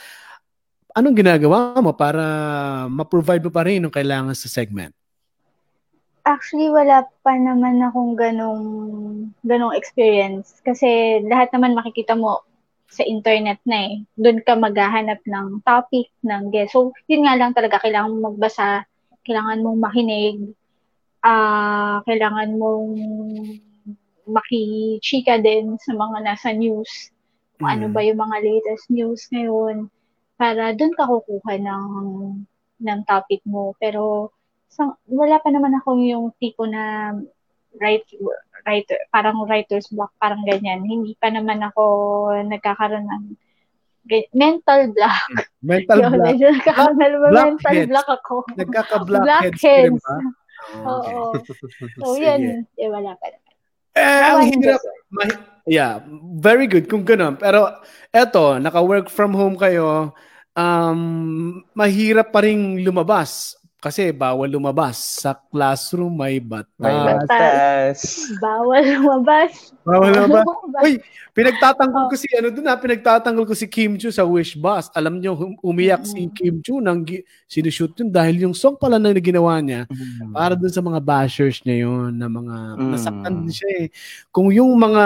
anong 0.99 1.15
ginagawa 1.15 1.79
mo 1.79 1.95
para 1.95 2.23
ma-provide 2.91 3.47
mo 3.47 3.55
pa 3.55 3.63
rin 3.63 3.87
yung 3.87 3.95
kailangan 3.95 4.35
sa 4.35 4.51
segment? 4.51 4.91
Actually, 6.27 6.69
wala 6.69 7.09
pa 7.25 7.33
naman 7.41 7.81
akong 7.81 8.13
ganong, 8.13 8.67
ganong 9.47 9.73
experience. 9.73 10.61
Kasi 10.61 11.23
lahat 11.25 11.49
naman 11.57 11.73
makikita 11.73 12.13
mo 12.13 12.45
sa 12.89 13.05
internet 13.05 13.61
na 13.68 13.93
eh. 13.93 13.95
Doon 14.16 14.41
ka 14.43 14.57
maghahanap 14.57 15.20
ng 15.24 15.61
topic, 15.62 16.09
ng 16.24 16.49
guest. 16.49 16.72
So, 16.72 16.97
yun 17.07 17.28
nga 17.28 17.36
lang 17.36 17.53
talaga, 17.53 17.80
kailangan 17.84 18.16
mong 18.16 18.26
magbasa, 18.34 18.89
kailangan 19.28 19.61
mong 19.61 19.78
makinig, 19.78 20.36
uh, 21.22 22.01
kailangan 22.09 22.57
mong 22.57 22.91
makichika 24.28 25.41
din 25.41 25.76
sa 25.80 25.93
mga 25.97 26.18
nasa 26.24 26.53
news. 26.53 27.12
Kung 27.57 27.68
mm. 27.68 27.74
ano 27.76 27.86
ba 27.93 28.01
yung 28.05 28.20
mga 28.20 28.36
latest 28.45 28.86
news 28.93 29.28
ngayon 29.32 29.89
para 30.39 30.70
doon 30.76 30.95
ka 30.95 31.05
kukuha 31.09 31.59
ng 31.59 31.86
ng 32.78 33.01
topic 33.05 33.43
mo. 33.43 33.74
Pero 33.82 34.30
sa, 34.70 34.95
wala 35.11 35.43
pa 35.43 35.51
naman 35.51 35.74
ako 35.82 35.99
yung 35.99 36.26
tipo 36.39 36.62
na 36.68 37.11
write 37.76 38.07
writer, 38.69 39.01
parang 39.09 39.41
writer's 39.49 39.89
block, 39.89 40.12
parang 40.21 40.45
ganyan. 40.45 40.85
Hindi 40.85 41.16
pa 41.16 41.33
naman 41.33 41.64
ako 41.64 41.83
nagkakaroon 42.45 43.09
ng 43.09 43.25
mental 44.37 44.93
block. 44.93 45.25
Mental 45.64 45.97
Yo, 46.01 46.09
block. 46.12 46.27
Medyo 46.33 46.47
nagkakaroon 46.53 46.97
ng 47.01 47.12
mental 47.33 47.75
heads. 47.77 47.89
block 47.89 48.09
ako. 48.09 48.35
Nagkaka-blackheads 48.57 49.61
ka 49.61 49.73
rin 49.85 49.97
ba? 50.01 50.16
Oo. 50.85 51.33
So, 52.01 52.16
yan. 52.16 52.64
Eh, 52.77 52.89
wala 52.89 53.12
pa 53.16 53.27
naman. 53.29 53.53
Eh, 53.99 54.23
ang 54.23 54.43
hirap. 54.47 54.81
Ma- 55.11 55.43
yeah, 55.66 56.01
very 56.39 56.71
good 56.71 56.87
kung 56.87 57.03
ganun. 57.03 57.35
Pero 57.37 57.83
eto, 58.14 58.57
naka-work 58.62 59.11
from 59.11 59.35
home 59.35 59.59
kayo, 59.59 60.14
um, 60.55 61.01
mahirap 61.75 62.31
pa 62.31 62.47
ring 62.47 62.81
lumabas 62.87 63.58
kasi 63.79 64.11
bawal 64.11 64.51
lumabas. 64.51 65.22
Sa 65.22 65.39
classroom 65.39 66.11
may 66.11 66.43
batas. 66.43 66.83
May 66.83 66.99
batas. 66.99 67.99
Bawal 68.43 68.83
lumabas. 68.83 69.70
Bawal 69.87 70.11
lumabas. 70.18 70.83
Uy, 70.83 70.99
pinagtatanggol 71.31 72.11
ko 72.11 72.14
si 72.18 72.26
ano 72.35 72.51
doon 72.51 72.66
na, 72.66 72.74
pinagtatanggol 72.74 73.47
ko 73.47 73.55
si 73.55 73.70
Kim 73.70 73.95
Chu 73.95 74.11
sa 74.11 74.26
Wish 74.26 74.59
Bus. 74.59 74.91
Alam 74.99 75.22
niyo, 75.22 75.39
umiyak 75.62 76.03
mm-hmm. 76.03 76.11
si 76.11 76.26
mm. 76.26 76.35
Kim 76.35 76.57
Chu 76.59 76.83
nang 76.83 77.07
sinushoot 77.47 77.95
yun 78.03 78.11
dahil 78.11 78.51
yung 78.51 78.55
song 78.55 78.74
pala 78.74 78.99
na 78.99 79.14
ginawa 79.14 79.62
niya 79.62 79.87
mm-hmm. 79.87 80.35
para 80.35 80.59
doon 80.59 80.74
sa 80.74 80.83
mga 80.83 80.99
bashers 80.99 81.62
niya 81.62 81.87
yun 81.87 82.18
na 82.18 82.26
mga 82.26 82.57
mm-hmm. 82.74 82.91
nasaktan 82.91 83.35
din 83.47 83.55
siya 83.55 83.70
eh. 83.79 83.87
Kung 84.35 84.51
yung 84.51 84.74
mga 84.74 85.05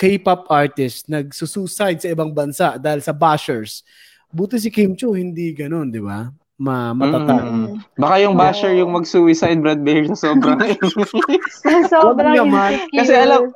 K-pop 0.00 0.48
artist 0.48 1.12
nagsusuicide 1.12 2.00
sa 2.00 2.08
ibang 2.08 2.32
bansa 2.32 2.80
dahil 2.80 3.04
sa 3.04 3.12
bashers, 3.12 3.84
buti 4.32 4.56
si 4.56 4.72
Kim 4.72 4.96
Chu 4.96 5.12
hindi 5.12 5.52
ganoon, 5.52 5.92
di 5.92 6.00
ba? 6.00 6.32
Ma 6.60 6.92
matatag. 6.92 7.40
Mm. 7.40 7.66
Baka 7.96 8.14
yung 8.20 8.36
basher 8.36 8.76
yung 8.76 8.92
mag-suicide 8.92 9.64
Brad 9.64 9.80
Bear 9.80 10.04
sa 10.12 10.28
sobrang 10.28 10.60
sobrang. 11.88 12.52
Kasi 12.92 13.16
alam, 13.16 13.48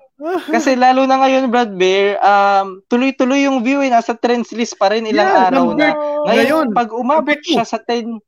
kasi 0.48 0.72
lalo 0.72 1.04
na 1.04 1.20
ngayon 1.20 1.52
Brad 1.52 1.76
Bear, 1.76 2.16
um, 2.24 2.80
tuloy-tuloy 2.88 3.44
yung 3.44 3.60
view 3.60 3.84
eh, 3.84 3.92
nasa 3.92 4.16
trends 4.16 4.56
list 4.56 4.80
pa 4.80 4.88
rin 4.88 5.04
ilang 5.04 5.28
yeah, 5.28 5.44
araw 5.52 5.64
na. 5.76 5.92
Ngayon, 5.92 6.24
ngayon, 6.32 6.66
pag 6.72 6.88
umabot 6.96 7.38
siya 7.44 7.68
sa 7.68 7.76
10 7.76 8.24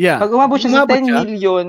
Yeah. 0.00 0.16
Pag 0.16 0.32
umabot 0.32 0.56
siya 0.56 0.80
umabot 0.80 0.96
sa 0.96 1.04
10 1.04 1.04
siya? 1.04 1.18
million, 1.20 1.66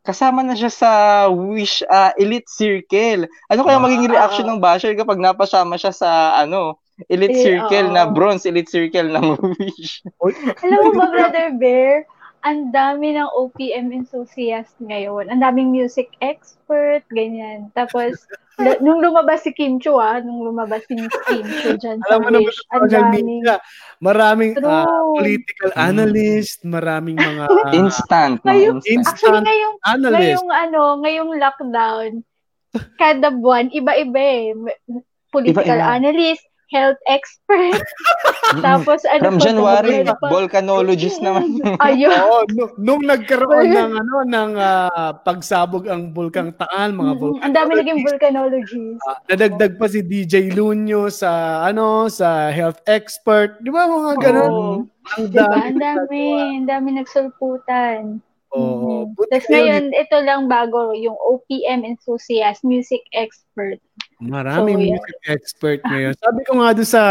kasama 0.00 0.40
na 0.40 0.56
siya 0.56 0.72
sa 0.72 0.90
Wish 1.28 1.84
uh, 1.84 2.16
Elite 2.16 2.48
Circle. 2.48 3.28
Ano 3.52 3.68
kaya 3.68 3.76
magiging 3.76 4.16
reaction 4.16 4.48
ng 4.48 4.64
basher 4.64 4.96
kapag 4.96 5.20
napasama 5.20 5.76
siya 5.76 5.92
sa 5.92 6.40
ano, 6.40 6.80
Elite 7.12 7.36
eh, 7.36 7.44
Circle 7.44 7.92
uh, 7.92 7.94
na 7.94 8.02
bronze 8.08 8.48
Elite 8.48 8.72
Circle 8.72 9.12
ng 9.12 9.26
Wish. 9.60 10.00
Alam 10.64 10.78
mo 10.80 10.90
ba, 10.96 11.06
Brother 11.12 11.52
Bear, 11.60 12.08
ang 12.46 12.70
dami 12.70 13.12
ng 13.18 13.28
OPM 13.36 13.90
enthusiast 13.90 14.72
ngayon. 14.78 15.28
Ang 15.28 15.42
daming 15.42 15.74
music 15.74 16.14
expert, 16.22 17.02
ganyan. 17.10 17.74
Tapos, 17.74 18.22
l- 18.62 18.80
nung 18.80 19.02
lumabas 19.02 19.42
si 19.42 19.50
Kim 19.50 19.82
Chu, 19.82 19.98
ah, 19.98 20.22
nung 20.22 20.46
lumabas 20.46 20.86
si 20.86 20.94
Kim 21.26 21.42
Chu 21.42 21.74
dyan 21.74 21.98
sa 22.06 22.22
Wish, 22.22 22.62
ang 22.70 22.86
daming... 22.86 23.42
Maraming 23.98 24.54
uh, 24.62 24.86
political 25.18 25.74
mm. 25.74 25.80
analyst, 25.90 26.62
maraming 26.62 27.18
mga... 27.18 27.44
instant. 27.82 28.38
Ngayong, 28.46 28.78
instant 28.86 29.10
actually, 29.10 29.42
ngayong, 29.42 29.76
analyst. 29.82 30.16
ngayong, 30.22 30.48
ano, 30.54 30.82
ngayong 31.02 31.30
lockdown, 31.36 32.10
kada 33.02 33.28
buwan, 33.34 33.74
iba-iba 33.74 34.22
eh. 34.22 34.46
Political 35.34 35.66
iba-iba. 35.66 35.96
analyst, 35.98 36.46
health 36.70 36.98
expert. 37.06 37.78
Tapos 38.66 39.06
ano 39.06 39.22
From 39.22 39.38
January, 39.38 40.02
volcanologist 40.18 41.22
naman. 41.22 41.62
Ayun. 41.86 42.10
Oo, 42.10 42.38
nung, 42.50 42.72
nung 42.78 43.02
nagkaroon 43.06 43.70
ng 43.70 43.92
ano 43.94 44.14
ng 44.26 44.50
uh, 44.58 45.10
pagsabog 45.22 45.86
ang 45.86 46.10
bulkang 46.10 46.54
Taal, 46.56 46.94
mga 46.94 47.12
mm 47.18 47.42
Ang 47.42 47.54
dami 47.54 47.70
naging 47.78 48.00
volcanologist. 48.02 48.98
Uh, 49.06 49.18
nadagdag 49.30 49.78
pa 49.78 49.86
si 49.86 50.00
DJ 50.02 50.54
Lunyo 50.54 51.10
sa 51.10 51.62
ano 51.62 52.10
sa 52.10 52.50
health 52.50 52.82
expert. 52.90 53.58
Di 53.62 53.70
ba 53.70 53.86
mga 53.86 54.12
ganun? 54.22 54.50
Oh. 54.50 54.78
Ang 55.14 55.30
dami. 55.30 55.54
Diba? 55.54 55.66
Ang 55.70 55.78
dami, 55.78 56.24
ang 56.58 56.66
dami 56.66 56.88
nagsulputan. 56.98 58.18
Oo. 58.54 59.06
Mm-hmm. 59.10 59.28
Tapos 59.30 59.46
ngayon, 59.50 59.84
ito 59.92 60.16
lang 60.22 60.46
bago, 60.46 60.94
yung 60.94 61.16
OPM 61.18 61.82
enthusiast, 61.82 62.62
music 62.62 63.02
expert. 63.12 63.78
Maraming 64.16 64.80
so, 64.80 64.84
music 64.96 65.16
expert 65.28 65.80
ngayon. 65.92 66.16
Sabi 66.16 66.40
ko 66.48 66.52
nga 66.56 66.72
doon 66.72 66.88
sa 66.88 67.04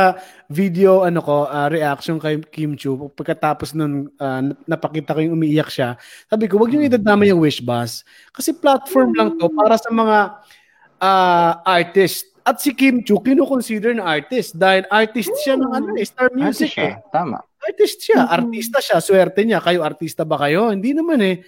video, 0.49 1.05
ano 1.05 1.21
ko, 1.21 1.45
uh, 1.45 1.69
reaction 1.69 2.17
kay 2.17 2.41
Kim 2.49 2.73
Chu, 2.73 3.13
pagkatapos 3.13 3.77
nun, 3.77 4.09
uh, 4.17 4.41
napakita 4.65 5.13
ko 5.13 5.21
yung 5.21 5.37
umiiyak 5.37 5.69
siya, 5.69 6.01
sabi 6.25 6.49
ko, 6.49 6.57
wag 6.57 6.73
yung 6.73 6.85
idadama 6.85 7.29
yung 7.29 7.41
Wish 7.45 7.61
Bus. 7.61 8.01
Kasi 8.33 8.57
platform 8.57 9.13
lang 9.13 9.37
to 9.37 9.45
para 9.53 9.77
sa 9.77 9.93
mga 9.93 10.17
uh, 10.97 11.51
artist. 11.61 12.33
At 12.45 12.61
si 12.61 12.73
Kim 12.73 13.01
Chu, 13.05 13.21
kino-consider 13.21 13.93
na 13.97 14.05
artist 14.05 14.57
dahil 14.57 14.85
artist 14.89 15.33
siya 15.41 15.57
ng 15.57 15.71
ano, 15.73 15.97
eh, 15.97 16.05
star 16.05 16.29
music. 16.33 16.73
Artist 16.73 16.73
siya. 16.77 16.89
Eh. 16.89 16.95
Tama. 17.09 17.37
Artist 17.65 17.97
siya, 18.05 18.21
mm-hmm. 18.21 18.37
artista 18.37 18.77
siya, 18.77 18.97
swerte 19.01 19.41
niya. 19.41 19.57
Kayo 19.61 19.81
artista 19.81 20.21
ba 20.21 20.37
kayo? 20.37 20.69
Hindi 20.69 20.93
naman 20.93 21.17
eh. 21.25 21.41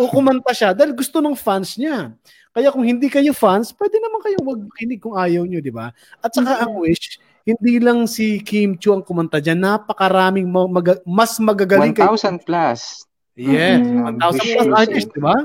O 0.00 0.08
kumanta 0.08 0.52
siya 0.56 0.72
dahil 0.72 0.96
gusto 0.96 1.20
ng 1.20 1.36
fans 1.36 1.76
niya. 1.76 2.16
Kaya 2.52 2.68
kung 2.68 2.84
hindi 2.84 3.08
kayo 3.08 3.32
fans, 3.32 3.72
pwede 3.76 3.96
naman 3.96 4.20
kayong 4.20 4.44
wag 4.44 4.60
makinig 4.68 5.00
kung 5.00 5.16
ayaw 5.16 5.44
niyo, 5.48 5.64
di 5.64 5.72
ba? 5.72 5.92
At 6.20 6.36
saka 6.36 6.60
mm-hmm. 6.60 6.64
ang 6.68 6.72
wish, 6.80 7.16
hindi 7.48 7.72
lang 7.80 8.04
si 8.04 8.44
Kim 8.44 8.76
Chu 8.76 8.92
ang 8.92 9.04
kumanta 9.04 9.40
diyan, 9.40 9.56
napakaraming 9.56 10.48
mag- 10.48 11.00
mas 11.08 11.40
magagaling 11.40 11.96
1,000 11.96 12.44
plus. 12.44 13.08
Yes, 13.32 13.80
mm-hmm. 13.80 14.20
1,000 14.20 14.52
plus 14.52 14.68
artists, 14.76 15.12
di 15.16 15.20
ba? 15.24 15.36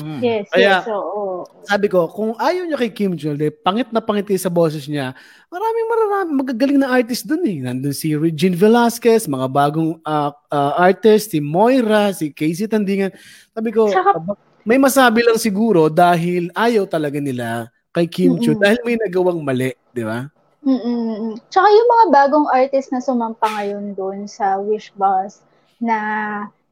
Mm. 0.00 0.20
Yes, 0.24 0.44
Kaya, 0.48 0.80
yes. 0.80 0.88
So, 0.88 0.96
oh. 0.96 1.40
Sabi 1.68 1.86
ko, 1.86 2.08
kung 2.08 2.32
ayaw 2.40 2.64
niya 2.64 2.80
kay 2.80 2.90
Kim 2.90 3.14
Jong, 3.14 3.38
pangit 3.60 3.92
na 3.92 4.00
pangit 4.00 4.26
sa 4.40 4.48
boses 4.50 4.88
niya, 4.88 5.12
maraming 5.52 5.86
marami 5.86 6.30
magagaling 6.40 6.80
na 6.80 6.90
artist 6.90 7.28
doon 7.28 7.44
eh. 7.46 7.58
Nandun 7.60 7.94
si 7.94 8.16
Regine 8.16 8.56
Velasquez, 8.56 9.28
mga 9.28 9.46
bagong 9.46 10.00
uh, 10.02 10.32
uh, 10.50 10.72
artist, 10.80 11.36
si 11.36 11.38
Moira, 11.38 12.10
si 12.16 12.32
Casey 12.32 12.66
Tandingan. 12.66 13.12
Sabi 13.52 13.70
ko, 13.70 13.92
Saka, 13.92 14.18
may 14.64 14.76
masabi 14.80 15.24
lang 15.24 15.40
siguro 15.40 15.88
dahil 15.88 16.52
ayaw 16.52 16.84
talaga 16.88 17.20
nila 17.20 17.68
kay 17.90 18.06
Kim 18.06 18.38
Chu 18.38 18.54
dahil 18.54 18.78
may 18.86 18.96
nagawang 18.96 19.42
mali, 19.42 19.74
di 19.90 20.04
ba? 20.06 20.30
Mm-mm. 20.60 21.40
Tsaka 21.48 21.66
yung 21.72 21.88
mga 21.88 22.06
bagong 22.12 22.48
artist 22.52 22.92
na 22.92 23.00
sumampa 23.00 23.48
ngayon 23.48 23.96
doon 23.96 24.28
sa 24.28 24.60
Wish 24.60 24.92
Bus 24.92 25.40
na 25.80 25.96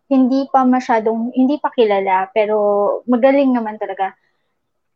hindi 0.08 0.48
pa 0.48 0.64
masyadong, 0.64 1.36
hindi 1.36 1.60
pa 1.60 1.68
kilala, 1.72 2.32
pero 2.32 2.56
magaling 3.04 3.52
naman 3.52 3.76
talaga. 3.76 4.16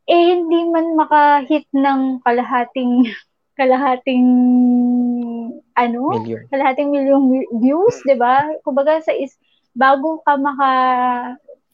Eh, 0.09 0.41
hindi 0.41 0.67
man 0.73 0.97
makahit 0.97 1.69
ng 1.71 2.25
kalahating, 2.25 3.07
kalahating, 3.61 4.25
ano? 5.77 6.03
Million. 6.17 6.49
Kalahating 6.49 6.89
million 6.91 7.23
views, 7.61 7.97
di 8.09 8.17
ba? 8.17 8.49
Kumbaga, 8.65 9.05
sa 9.05 9.13
is, 9.13 9.37
bago 9.77 10.25
ka 10.25 10.41
maka 10.41 10.71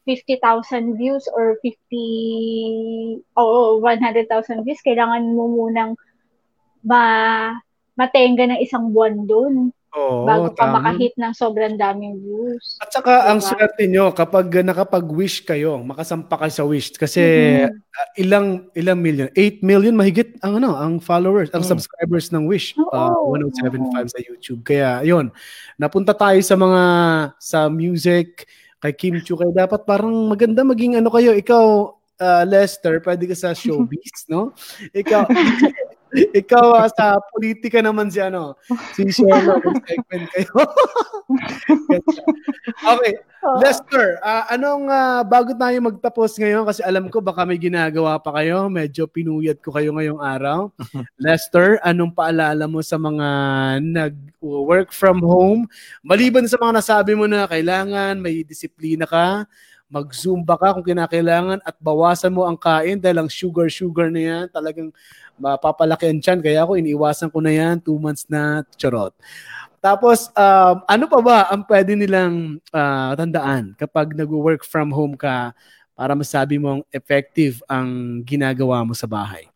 50,000 0.08 0.96
views 0.96 1.28
or 1.36 1.60
50 1.60 3.22
o 3.36 3.42
oh, 3.42 3.70
100,000 3.84 4.64
views, 4.64 4.80
kailangan 4.80 5.20
mo 5.36 5.46
munang 5.52 5.94
ma 6.80 7.02
matenga 7.98 8.48
ng 8.48 8.62
isang 8.62 8.94
buwan 8.94 9.28
doon. 9.28 9.68
Oo, 9.96 10.28
bago 10.28 10.52
ka 10.52 10.68
tama. 10.68 10.84
makahit 10.84 11.16
ng 11.16 11.32
sobrang 11.32 11.80
daming 11.80 12.20
views. 12.20 12.76
At 12.76 12.92
saka 12.92 13.24
diba? 13.24 13.28
ang 13.32 13.40
swerte 13.40 13.84
nyo 13.88 14.12
kapag 14.12 14.60
nakapag-wish 14.60 15.48
kayo, 15.48 15.80
makasampa 15.80 16.36
kayo 16.36 16.52
sa 16.52 16.64
wish 16.68 16.92
kasi 16.92 17.22
mm-hmm. 17.64 17.72
uh, 17.72 18.08
ilang 18.20 18.46
ilang 18.76 19.00
million, 19.00 19.32
8 19.32 19.64
million 19.64 19.96
mahigit 19.96 20.36
ang 20.44 20.60
ano, 20.60 20.76
ang 20.76 21.00
followers, 21.00 21.48
ang 21.56 21.64
mm. 21.64 21.70
subscribers 21.72 22.28
ng 22.28 22.44
Wish. 22.44 22.76
Uh, 22.76 23.16
1075 23.32 24.12
sa 24.12 24.20
YouTube. 24.20 24.60
Kaya 24.60 25.00
'yun. 25.00 25.32
Napunta 25.80 26.12
tayo 26.12 26.38
sa 26.44 26.56
mga 26.56 26.82
sa 27.40 27.72
music 27.72 28.44
kay 28.78 28.92
Kim 28.94 29.18
Chu 29.24 29.34
kaya 29.34 29.50
dapat 29.50 29.82
parang 29.88 30.12
maganda 30.28 30.62
maging 30.62 31.00
ano 31.00 31.10
kayo, 31.10 31.34
ikaw 31.34 31.96
uh, 32.20 32.44
Lester, 32.46 33.00
pwede 33.02 33.24
ka 33.30 33.34
sa 33.34 33.50
showbiz, 33.54 34.26
no? 34.30 34.52
Ikaw 34.92 35.26
ikaw 36.12 36.80
uh, 36.80 36.88
sa 36.88 37.20
politika 37.32 37.84
naman 37.84 38.08
si 38.08 38.20
ano, 38.22 38.56
si 38.96 39.08
Shelo, 39.12 39.60
segment 39.84 40.26
kayo. 40.32 40.54
okay, 42.96 43.12
Lester, 43.60 44.18
uh, 44.24 44.48
anong 44.50 44.90
uh, 44.90 45.22
bago 45.22 45.54
tayo 45.54 45.76
magtapos 45.84 46.40
ngayon 46.40 46.64
kasi 46.66 46.80
alam 46.82 47.06
ko 47.06 47.22
baka 47.22 47.44
may 47.44 47.60
ginagawa 47.60 48.18
pa 48.18 48.34
kayo, 48.34 48.66
medyo 48.66 49.06
pinuyat 49.06 49.60
ko 49.60 49.70
kayo 49.76 49.94
ngayong 49.94 50.18
araw. 50.18 50.72
Lester, 51.22 51.78
anong 51.84 52.16
paalala 52.16 52.64
mo 52.66 52.82
sa 52.82 52.96
mga 52.96 53.28
nag-work 53.84 54.90
from 54.90 55.22
home? 55.22 55.70
Maliban 56.02 56.48
sa 56.48 56.58
mga 56.58 56.82
nasabi 56.82 57.12
mo 57.14 57.28
na 57.28 57.46
kailangan 57.46 58.18
may 58.18 58.42
disiplina 58.42 59.06
ka, 59.06 59.46
mag-zumba 59.88 60.60
ka 60.60 60.76
kung 60.76 60.84
kinakailangan 60.84 61.64
at 61.64 61.76
bawasan 61.80 62.36
mo 62.36 62.44
ang 62.44 62.60
kain 62.60 63.00
dahil 63.00 63.24
ang 63.24 63.30
sugar-sugar 63.32 64.12
na 64.12 64.20
yan 64.20 64.44
talagang 64.52 64.92
mapapalaki 65.38 66.10
ang 66.10 66.20
tiyan. 66.20 66.38
Kaya 66.42 66.66
ako 66.66 66.76
iniiwasan 66.76 67.30
ko 67.32 67.38
na 67.40 67.54
yan, 67.54 67.80
two 67.80 67.96
months 67.96 68.26
na 68.26 68.66
charot. 68.76 69.14
Tapos, 69.78 70.28
um, 70.34 70.82
ano 70.90 71.06
pa 71.06 71.18
ba 71.22 71.38
ang 71.48 71.62
pwede 71.64 71.94
nilang 71.94 72.58
uh, 72.74 73.14
tandaan 73.14 73.78
kapag 73.78 74.10
nag-work 74.12 74.66
from 74.66 74.90
home 74.90 75.14
ka 75.14 75.54
para 75.94 76.18
masabi 76.18 76.58
mong 76.58 76.82
effective 76.90 77.62
ang 77.70 78.20
ginagawa 78.26 78.82
mo 78.82 78.90
sa 78.94 79.06
bahay? 79.06 79.46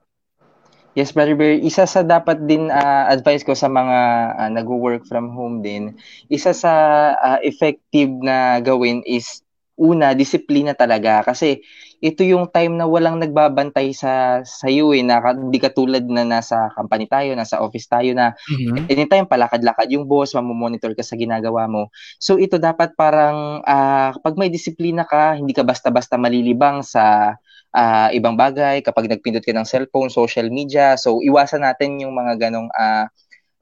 Yes, 0.92 1.10
Brother 1.10 1.32
Bear, 1.32 1.56
isa 1.56 1.88
sa 1.88 2.04
dapat 2.04 2.44
din 2.44 2.68
uh, 2.68 3.04
advice 3.08 3.40
ko 3.40 3.56
sa 3.56 3.64
mga 3.64 3.98
uh, 4.36 4.50
nag-work 4.52 5.08
from 5.08 5.32
home 5.32 5.64
din, 5.64 5.96
isa 6.28 6.52
sa 6.52 6.72
uh, 7.16 7.38
effective 7.40 8.12
na 8.20 8.60
gawin 8.60 9.00
is 9.08 9.40
una, 9.80 10.12
disiplina 10.12 10.76
talaga. 10.76 11.24
Kasi 11.24 11.64
ito 12.02 12.26
yung 12.26 12.50
time 12.50 12.74
na 12.74 12.90
walang 12.90 13.22
nagbabantay 13.22 13.94
sa 13.94 14.42
sa 14.42 14.66
iyo 14.66 14.90
eh, 14.90 15.06
na 15.06 15.22
hindi 15.22 15.62
katulad 15.62 16.02
na 16.02 16.26
nasa 16.26 16.74
company 16.74 17.06
tayo, 17.06 17.30
nasa 17.38 17.62
office 17.62 17.86
tayo 17.86 18.10
na 18.10 18.34
mm-hmm. 18.34 18.90
anytime 18.90 19.30
palakad-lakad 19.30 19.86
yung 19.94 20.10
boss, 20.10 20.34
mamomonitor 20.34 20.98
ka 20.98 21.06
sa 21.06 21.14
ginagawa 21.14 21.70
mo. 21.70 21.94
So 22.18 22.42
ito 22.42 22.58
dapat 22.58 22.98
parang 22.98 23.62
uh, 23.62 24.10
kapag 24.18 24.34
may 24.34 24.50
disiplina 24.50 25.06
ka, 25.06 25.38
hindi 25.38 25.54
ka 25.54 25.62
basta-basta 25.62 26.18
malilibang 26.18 26.82
sa 26.82 27.38
uh, 27.70 28.08
ibang 28.10 28.34
bagay, 28.34 28.82
kapag 28.82 29.06
nagpindot 29.06 29.46
ka 29.46 29.54
ng 29.54 29.68
cellphone, 29.70 30.10
social 30.10 30.50
media. 30.50 30.98
So 30.98 31.22
iwasan 31.22 31.62
natin 31.62 32.02
yung 32.02 32.18
mga 32.18 32.50
ganong 32.50 32.66
uh, 32.74 33.06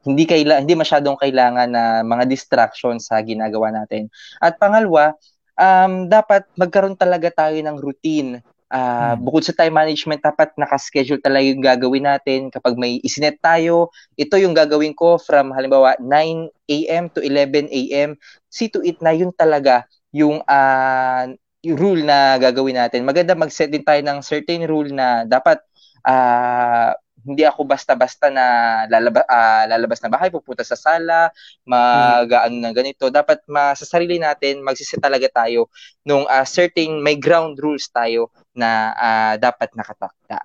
hindi 0.01 0.24
kaila 0.24 0.64
hindi 0.64 0.72
masyadong 0.72 1.20
kailangan 1.20 1.68
na 1.68 2.01
mga 2.01 2.24
distractions 2.24 3.12
sa 3.12 3.20
ginagawa 3.20 3.68
natin. 3.68 4.09
At 4.41 4.57
pangalawa, 4.57 5.12
um, 5.61 6.08
dapat 6.08 6.48
magkaroon 6.56 6.96
talaga 6.96 7.28
tayo 7.28 7.61
ng 7.61 7.76
routine. 7.76 8.40
Uh, 8.70 9.12
hmm. 9.18 9.26
Bukod 9.26 9.42
sa 9.44 9.52
time 9.52 9.74
management, 9.76 10.24
dapat 10.24 10.54
nakaschedule 10.56 11.20
talaga 11.20 11.44
yung 11.44 11.61
gagawin 11.61 12.06
natin. 12.08 12.48
Kapag 12.48 12.78
may 12.80 13.02
isinet 13.04 13.36
tayo, 13.44 13.92
ito 14.16 14.40
yung 14.40 14.56
gagawin 14.56 14.96
ko 14.96 15.20
from 15.20 15.52
halimbawa 15.52 15.98
9 16.00 16.48
a.m. 16.70 17.04
to 17.12 17.20
11 17.20 17.68
a.m. 17.68 18.16
See 18.48 18.72
to 18.72 18.80
it 18.80 19.02
na 19.04 19.12
yun 19.12 19.34
talaga 19.34 19.84
yung, 20.14 20.40
uh, 20.46 21.24
yung 21.61 21.76
rule 21.76 22.02
na 22.06 22.40
gagawin 22.40 22.78
natin. 22.80 23.04
Maganda 23.04 23.36
mag-set 23.36 23.68
din 23.68 23.84
tayo 23.84 24.00
ng 24.00 24.18
certain 24.24 24.64
rule 24.64 24.88
na 24.94 25.26
dapat 25.26 25.61
uh, 26.06 26.94
hindi 27.25 27.45
ako 27.45 27.66
basta-basta 27.68 28.33
na 28.33 28.47
lalabas, 28.89 29.25
uh, 29.25 29.33
ah, 29.33 29.64
lalabas 29.68 30.01
na 30.01 30.11
bahay, 30.12 30.29
pupunta 30.33 30.64
sa 30.64 30.79
sala, 30.79 31.29
mag 31.64 32.29
hmm. 32.29 32.45
ano 32.47 32.57
na 32.61 32.71
ganito. 32.73 33.09
Dapat 33.12 33.45
ma, 33.49 33.77
sa 33.77 33.85
sarili 33.85 34.16
natin, 34.16 34.64
magsiset 34.64 35.01
talaga 35.01 35.29
tayo 35.29 35.68
nung 36.05 36.25
uh, 36.25 36.47
certain, 36.47 37.01
may 37.01 37.16
ground 37.21 37.61
rules 37.61 37.89
tayo 37.93 38.33
na 38.57 38.93
uh, 38.97 39.35
dapat 39.37 39.73
nakatakda. 39.77 40.43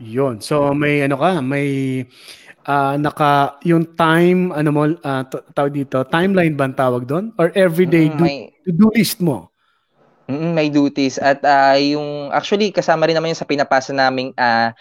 Yon. 0.00 0.40
So 0.40 0.72
may 0.72 1.04
ano 1.04 1.20
ka, 1.20 1.44
may 1.44 2.00
uh, 2.64 2.96
naka 2.96 3.60
yung 3.66 3.92
time 3.92 4.54
ano 4.54 4.68
mo 4.72 4.82
uh, 4.88 5.22
tawag 5.52 5.72
dito, 5.76 6.00
timeline 6.08 6.56
ba 6.56 6.70
tawag 6.72 7.04
doon 7.04 7.34
or 7.36 7.52
everyday 7.52 8.08
mm, 8.08 8.18
may, 8.18 8.48
do, 8.64 8.72
do 8.72 8.86
list 8.96 9.20
mo? 9.20 9.52
Mm, 10.30 10.50
may 10.56 10.68
duties 10.72 11.20
at 11.20 11.44
uh, 11.44 11.76
yung 11.76 12.32
actually 12.32 12.72
kasama 12.72 13.04
rin 13.04 13.18
naman 13.18 13.34
yung 13.34 13.42
sa 13.42 13.48
pinapasa 13.48 13.92
naming 13.92 14.32
uh, 14.38 14.72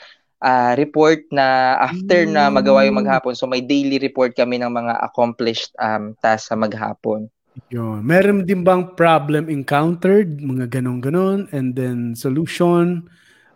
uh, 0.41 0.73
report 0.75 1.23
na 1.31 1.77
after 1.79 2.25
mm. 2.25 2.33
na 2.33 2.51
magawa 2.51 2.83
yung 2.83 2.99
maghapon. 2.99 3.37
So 3.37 3.47
may 3.47 3.61
daily 3.61 4.01
report 4.01 4.35
kami 4.35 4.59
ng 4.59 4.73
mga 4.73 4.99
accomplished 5.05 5.71
um, 5.79 6.17
tasks 6.19 6.51
sa 6.51 6.57
maghapon. 6.57 7.31
Yun. 7.71 8.03
Meron 8.03 8.43
din 8.43 8.65
bang 8.65 8.95
problem 8.97 9.47
encountered? 9.47 10.39
Mga 10.39 10.81
ganon-ganon? 10.81 11.51
And 11.51 11.75
then 11.75 12.17
solution? 12.17 13.07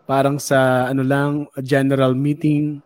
parang 0.06 0.38
sa 0.38 0.88
ano 0.88 1.02
lang, 1.02 1.50
general 1.60 2.14
meeting? 2.14 2.80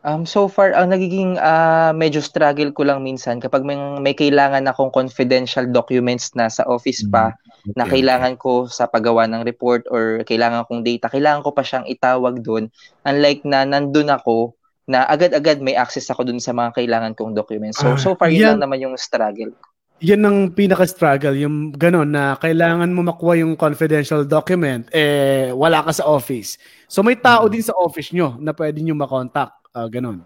Um, 0.00 0.24
so 0.24 0.48
far, 0.48 0.72
ang 0.72 0.96
nagiging 0.96 1.36
uh, 1.36 1.92
medyo 1.92 2.24
struggle 2.24 2.72
ko 2.72 2.88
lang 2.88 3.04
minsan 3.04 3.36
kapag 3.36 3.68
may, 3.68 3.76
may 4.00 4.16
kailangan 4.16 4.64
akong 4.64 4.88
confidential 4.88 5.68
documents 5.68 6.32
na 6.32 6.48
sa 6.48 6.64
office 6.64 7.04
pa 7.04 7.36
mm, 7.36 7.36
okay, 7.36 7.76
na 7.76 7.84
kailangan 7.84 8.34
ko 8.40 8.64
sa 8.64 8.88
paggawa 8.88 9.28
ng 9.28 9.44
report 9.44 9.84
or 9.92 10.24
kailangan 10.24 10.64
kong 10.64 10.80
data, 10.88 11.12
kailangan 11.12 11.44
ko 11.44 11.52
pa 11.52 11.60
siyang 11.60 11.84
itawag 11.84 12.40
doon. 12.40 12.72
Unlike 13.04 13.44
na 13.44 13.68
nandun 13.68 14.08
ako, 14.08 14.56
na 14.90 15.06
agad-agad 15.06 15.62
may 15.62 15.78
access 15.78 16.10
ako 16.10 16.26
doon 16.26 16.42
sa 16.42 16.50
mga 16.50 16.74
kailangan 16.74 17.14
kong 17.14 17.36
documents. 17.36 17.78
So, 17.78 17.94
ah, 17.94 18.00
so 18.00 18.18
far, 18.18 18.32
yun 18.32 18.42
yan, 18.42 18.50
lang 18.58 18.66
naman 18.66 18.82
yung 18.82 18.96
struggle 18.98 19.54
yan 20.00 20.24
ang 20.24 20.38
pinaka-struggle, 20.56 21.36
yung 21.36 21.76
gano'n 21.76 22.08
na 22.08 22.32
kailangan 22.40 22.88
mo 22.88 23.04
makuha 23.04 23.44
yung 23.44 23.52
confidential 23.52 24.24
document, 24.24 24.88
eh, 24.96 25.52
wala 25.52 25.84
ka 25.84 25.92
sa 25.92 26.08
office. 26.08 26.56
So 26.88 27.04
may 27.04 27.20
tao 27.20 27.52
din 27.52 27.60
sa 27.60 27.76
office 27.76 28.08
nyo 28.16 28.40
na 28.40 28.56
pwede 28.56 28.80
nyo 28.80 28.96
makontakt, 28.96 29.59
uh, 29.74 29.88
gano'n. 29.90 30.24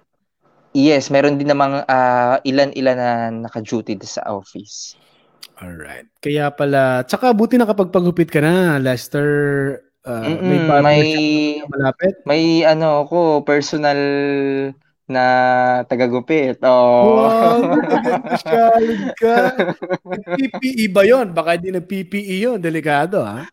Yes, 0.74 1.06
meron 1.06 1.38
din 1.38 1.54
namang 1.54 1.86
uh, 1.86 2.36
ilan-ilan 2.42 2.98
na 2.98 3.10
naka-duty 3.46 3.94
sa 4.02 4.26
office. 4.26 4.98
Alright. 5.62 6.10
Kaya 6.18 6.50
pala, 6.50 7.06
tsaka 7.06 7.30
buti 7.30 7.54
nakapagpagupit 7.54 8.26
ka 8.26 8.42
na, 8.42 8.82
Lester. 8.82 9.28
Uh, 10.02 10.34
may, 10.42 10.60
may, 10.82 11.02
malapit? 11.70 12.14
May 12.26 12.66
ano 12.66 13.06
ako, 13.06 13.46
personal 13.46 13.96
na 15.06 15.24
tagagupit. 15.86 16.58
Oh. 16.64 17.22
Wow, 17.22 17.56
masyalid 18.34 19.02
ka. 19.14 19.36
PPE 20.34 20.90
ba 20.90 21.06
yon? 21.06 21.30
Baka 21.30 21.54
hindi 21.54 21.70
nag-PPE 21.70 22.36
yun. 22.50 22.58
Delikado, 22.58 23.22
ha? 23.22 23.46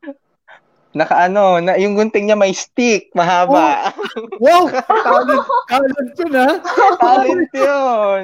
Naka 0.92 1.32
ano, 1.32 1.64
na, 1.64 1.80
yung 1.80 1.96
gunting 1.96 2.28
niya 2.28 2.36
may 2.36 2.52
stick, 2.52 3.12
mahaba. 3.16 3.92
Oh. 3.92 4.00
Wow! 4.42 4.68
Talent, 4.74 5.46
talent 5.70 6.14
yun, 6.18 6.34
ha? 6.34 6.50
Talent 6.98 7.52
yun. 7.54 8.24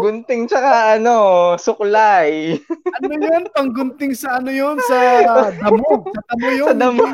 Gunting 0.00 0.48
tsaka 0.48 0.96
ano, 0.96 1.16
suklay. 1.60 2.56
ano 2.96 3.12
yun? 3.12 3.44
Panggunting 3.52 4.16
sa 4.16 4.40
ano 4.40 4.48
yun? 4.48 4.80
Sa 4.88 4.96
damo. 5.52 6.08
Sa 6.08 6.20
damo 6.32 6.48
yun. 6.48 6.68
Sa 6.72 6.76
damo. 6.80 7.04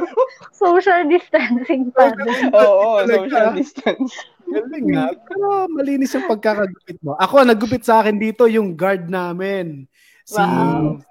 social 0.55 1.01
distancing 1.11 1.91
pa. 1.91 2.15
Oo, 2.55 3.03
oh, 3.03 3.09
social 3.09 3.51
distancing. 3.59 4.31
Galing 4.47 4.95
nga. 4.95 5.11
Pero 5.27 5.67
malinis 5.75 6.15
yung 6.15 6.31
pagkakagupit 6.31 6.99
mo. 7.03 7.19
Ako, 7.19 7.43
naggupit 7.43 7.83
sa 7.83 8.05
akin 8.05 8.15
dito 8.15 8.47
yung 8.47 8.79
guard 8.79 9.11
namin. 9.11 9.91
Si 10.23 10.39
wow. 10.39 11.03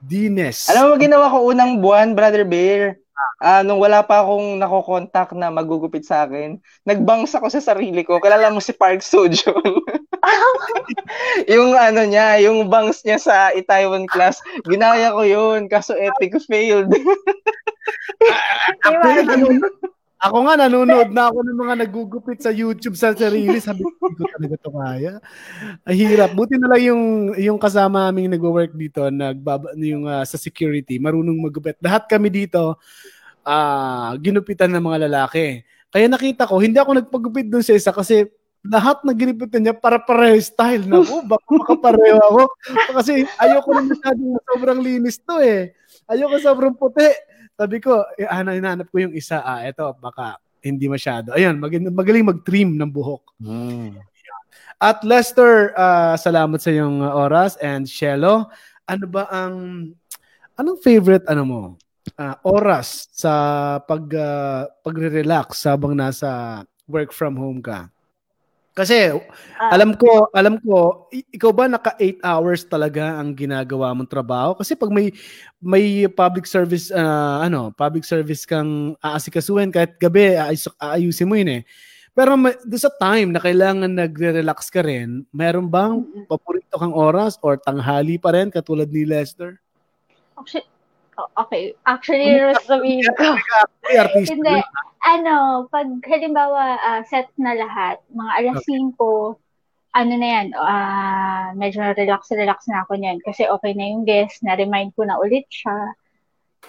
Dines. 0.00 0.68
Alam 0.72 0.92
mo, 0.92 0.94
ginawa 0.96 1.28
ko 1.28 1.38
unang 1.52 1.80
buwan, 1.80 2.16
Brother 2.16 2.48
Bear. 2.48 2.96
Uh, 3.40 3.64
nung 3.64 3.80
wala 3.80 4.04
pa 4.04 4.20
akong 4.20 4.60
nako-contact 4.60 5.32
na 5.32 5.48
magugupit 5.48 6.04
sa 6.04 6.28
akin, 6.28 6.60
nagbangs 6.84 7.32
ako 7.32 7.48
sa 7.48 7.60
sarili 7.60 8.04
ko. 8.04 8.20
Kalala 8.20 8.52
mo 8.52 8.60
si 8.60 8.76
Park 8.76 9.00
Soo-joon. 9.00 9.80
yung 11.52 11.72
ano 11.72 12.04
niya, 12.04 12.36
yung 12.44 12.68
bangs 12.68 13.00
niya 13.00 13.16
sa 13.16 13.48
Itaewon 13.56 14.04
class, 14.04 14.44
ginaya 14.68 15.12
ko 15.16 15.24
yun, 15.24 15.72
kaso 15.72 15.96
epic 15.96 16.36
failed. 16.44 16.92
Ako 20.20 20.36
nga, 20.44 20.54
nanonood 20.60 21.16
na 21.16 21.32
ako 21.32 21.38
ng 21.48 21.58
mga 21.64 21.74
nagugupit 21.80 22.44
sa 22.44 22.52
YouTube 22.52 22.92
sa 22.92 23.16
sarili. 23.16 23.56
Sabi 23.56 23.80
ko, 23.80 23.88
ko 24.12 24.28
talaga 24.28 24.52
ito 24.52 24.68
kaya. 24.68 25.12
Ang 25.88 25.96
hirap. 25.96 26.36
Buti 26.36 26.60
na 26.60 26.68
lang 26.68 26.82
yung, 26.92 27.04
yung 27.40 27.56
kasama 27.56 28.12
aming 28.12 28.36
nag-work 28.36 28.76
dito, 28.76 29.08
nagbaba, 29.08 29.72
yung 29.80 30.04
uh, 30.04 30.20
sa 30.28 30.36
security, 30.36 31.00
marunong 31.00 31.40
magupit. 31.40 31.80
Lahat 31.80 32.04
kami 32.04 32.28
dito, 32.28 32.76
uh, 33.48 34.12
ginupitan 34.20 34.68
ng 34.76 34.84
mga 34.84 35.08
lalaki. 35.08 35.64
Kaya 35.88 36.04
nakita 36.04 36.44
ko, 36.44 36.60
hindi 36.60 36.76
ako 36.76 37.00
nagpagupit 37.00 37.48
doon 37.48 37.64
sa 37.64 37.72
isa 37.72 37.88
kasi 37.88 38.28
lahat 38.60 39.00
na 39.08 39.16
ginipitan 39.16 39.64
niya 39.64 39.72
para 39.72 39.96
pareho 39.96 40.36
style 40.36 40.84
na 40.84 41.00
ko. 41.00 41.24
Baka 41.32 41.48
makapareho 41.48 42.20
ako. 42.20 42.42
Kasi 42.92 43.24
ayoko 43.40 43.68
na 43.72 43.82
masyadong 43.88 44.36
sobrang 44.44 44.80
linis 44.84 45.16
to 45.16 45.40
eh. 45.40 45.72
Ayoko 46.12 46.36
sobrang 46.36 46.76
puti. 46.76 47.08
Sabi 47.60 47.76
ko, 47.76 48.08
ano, 48.32 48.56
hinahanap 48.56 48.88
ko 48.88 49.04
yung 49.04 49.12
isa. 49.12 49.44
Ah, 49.44 49.60
eto, 49.68 49.92
baka 50.00 50.40
hindi 50.64 50.88
masyado. 50.88 51.36
Ayun, 51.36 51.60
mag- 51.60 51.92
magaling 51.92 52.24
mag-trim 52.24 52.72
ng 52.72 52.88
buhok. 52.88 53.36
Mm. 53.36 54.00
At 54.80 55.04
Lester, 55.04 55.76
uh, 55.76 56.16
salamat 56.16 56.56
sa 56.56 56.72
iyong 56.72 57.04
oras. 57.04 57.60
And 57.60 57.84
Shelo, 57.84 58.48
ano 58.88 59.04
ba 59.04 59.28
ang, 59.28 59.92
anong 60.56 60.80
favorite, 60.80 61.28
ano 61.28 61.42
mo, 61.44 61.60
uh, 62.16 62.36
oras 62.48 63.12
sa 63.12 63.32
pag, 63.84 64.08
uh, 64.08 64.64
pagre-relax 64.80 65.68
habang 65.68 65.92
nasa 65.92 66.64
work 66.88 67.12
from 67.12 67.36
home 67.36 67.60
ka? 67.60 67.92
Kasi 68.70 69.10
uh, 69.10 69.20
alam 69.58 69.98
ko, 69.98 70.30
alam 70.30 70.56
ko, 70.62 71.10
ikaw 71.10 71.50
ba 71.50 71.66
naka 71.66 71.98
8 71.98 72.22
hours 72.22 72.62
talaga 72.64 73.18
ang 73.18 73.34
ginagawa 73.34 73.90
mong 73.92 74.08
trabaho? 74.08 74.54
Kasi 74.54 74.78
pag 74.78 74.94
may 74.94 75.10
may 75.58 76.06
public 76.06 76.46
service 76.46 76.94
uh, 76.94 77.42
ano, 77.42 77.74
public 77.74 78.06
service 78.06 78.46
kang 78.46 78.94
aasikasuhin 79.02 79.74
kahit 79.74 79.98
gabi 79.98 80.38
aayus, 80.38 80.70
aayusin 80.78 81.26
mo 81.26 81.34
yun 81.34 81.60
eh. 81.60 81.62
Pero 82.14 82.34
may, 82.34 82.54
do 82.66 82.74
sa 82.78 82.90
time 82.90 83.30
na 83.30 83.42
kailangan 83.42 83.90
nagre-relax 83.90 84.70
ka 84.70 84.82
rin, 84.82 85.26
meron 85.30 85.70
bang 85.70 86.02
paborito 86.26 86.74
kang 86.74 86.94
oras 86.94 87.38
or 87.42 87.58
tanghali 87.58 88.18
pa 88.18 88.34
rin 88.34 88.50
katulad 88.50 88.90
ni 88.90 89.06
Lester? 89.06 89.58
Actually, 90.34 90.66
okay. 91.36 91.74
Actually, 91.84 92.54
sabihin 92.64 93.04
ko. 93.16 93.36
Hindi 94.14 94.62
ano, 95.00 95.66
pag 95.72 95.88
halimbawa 96.04 96.76
uh, 96.76 97.02
set 97.08 97.32
na 97.40 97.56
lahat, 97.56 98.04
mga 98.12 98.32
alas 98.36 98.60
okay. 98.68 98.78
5, 98.78 99.40
ano 99.90 100.12
na 100.14 100.28
yan, 100.28 100.48
uh, 100.54 101.46
medyo 101.58 101.82
relax-relax 101.82 102.70
na 102.70 102.86
ako 102.86 103.00
niyan 103.00 103.18
kasi 103.24 103.48
okay 103.48 103.74
na 103.74 103.90
yung 103.90 104.04
guest, 104.06 104.44
na-remind 104.44 104.94
ko 104.94 105.02
na 105.08 105.18
ulit 105.18 105.48
siya. 105.50 105.96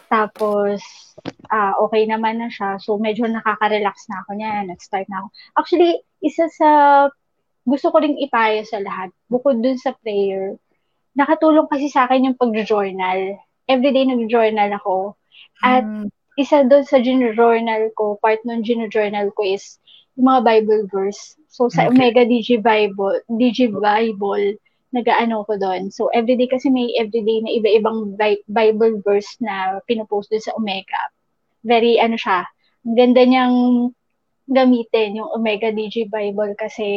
Tapos, 0.08 0.80
uh, 1.52 1.76
okay 1.86 2.08
naman 2.08 2.40
na 2.40 2.48
siya. 2.48 2.80
So, 2.80 2.96
medyo 2.98 3.28
nakaka-relax 3.28 4.08
na 4.08 4.24
ako 4.26 4.32
niyan. 4.40 4.64
Nag-start 4.72 5.08
na 5.12 5.22
ako. 5.22 5.28
Actually, 5.60 5.92
isa 6.24 6.48
sa 6.50 6.70
gusto 7.68 7.94
ko 7.94 8.02
ring 8.02 8.18
ipayo 8.18 8.66
sa 8.66 8.82
lahat, 8.82 9.14
bukod 9.30 9.62
dun 9.62 9.78
sa 9.78 9.94
prayer, 10.02 10.58
nakatulong 11.14 11.70
kasi 11.70 11.92
sa 11.92 12.08
akin 12.10 12.32
yung 12.32 12.40
pag-journal. 12.40 13.38
Everyday 13.72 14.04
nag-journal 14.04 14.76
ako. 14.76 15.16
At 15.64 15.88
mm 15.88 16.12
isa 16.40 16.64
doon 16.64 16.88
sa 16.88 17.04
journal 17.04 17.92
ko, 18.00 18.16
part 18.24 18.40
ng 18.48 18.64
journal 18.64 19.30
ko 19.36 19.42
is 19.44 19.78
yung 20.16 20.32
mga 20.32 20.42
Bible 20.48 20.84
verse. 20.88 21.36
So 21.52 21.68
sa 21.68 21.88
okay. 21.88 21.92
Omega 21.92 22.24
DG 22.24 22.64
Bible, 22.64 23.20
DG 23.28 23.72
Bible, 23.76 24.56
nagaano 24.96 25.44
ko 25.48 25.60
doon. 25.60 25.92
So 25.92 26.08
everyday 26.16 26.48
kasi 26.48 26.72
may 26.72 26.92
everyday 26.96 27.44
na 27.44 27.52
iba-ibang 27.52 28.16
Bible 28.48 29.04
verse 29.04 29.28
na 29.44 29.80
pinopost 29.88 30.32
doon 30.32 30.44
sa 30.44 30.56
Omega. 30.56 31.02
Very 31.68 32.00
ano 32.00 32.16
siya, 32.16 32.48
ang 32.88 32.96
ganda 32.96 33.22
niyang 33.28 33.56
gamitin 34.52 35.20
yung 35.20 35.30
Omega 35.32 35.70
DG 35.72 36.12
Bible 36.12 36.56
kasi 36.60 36.88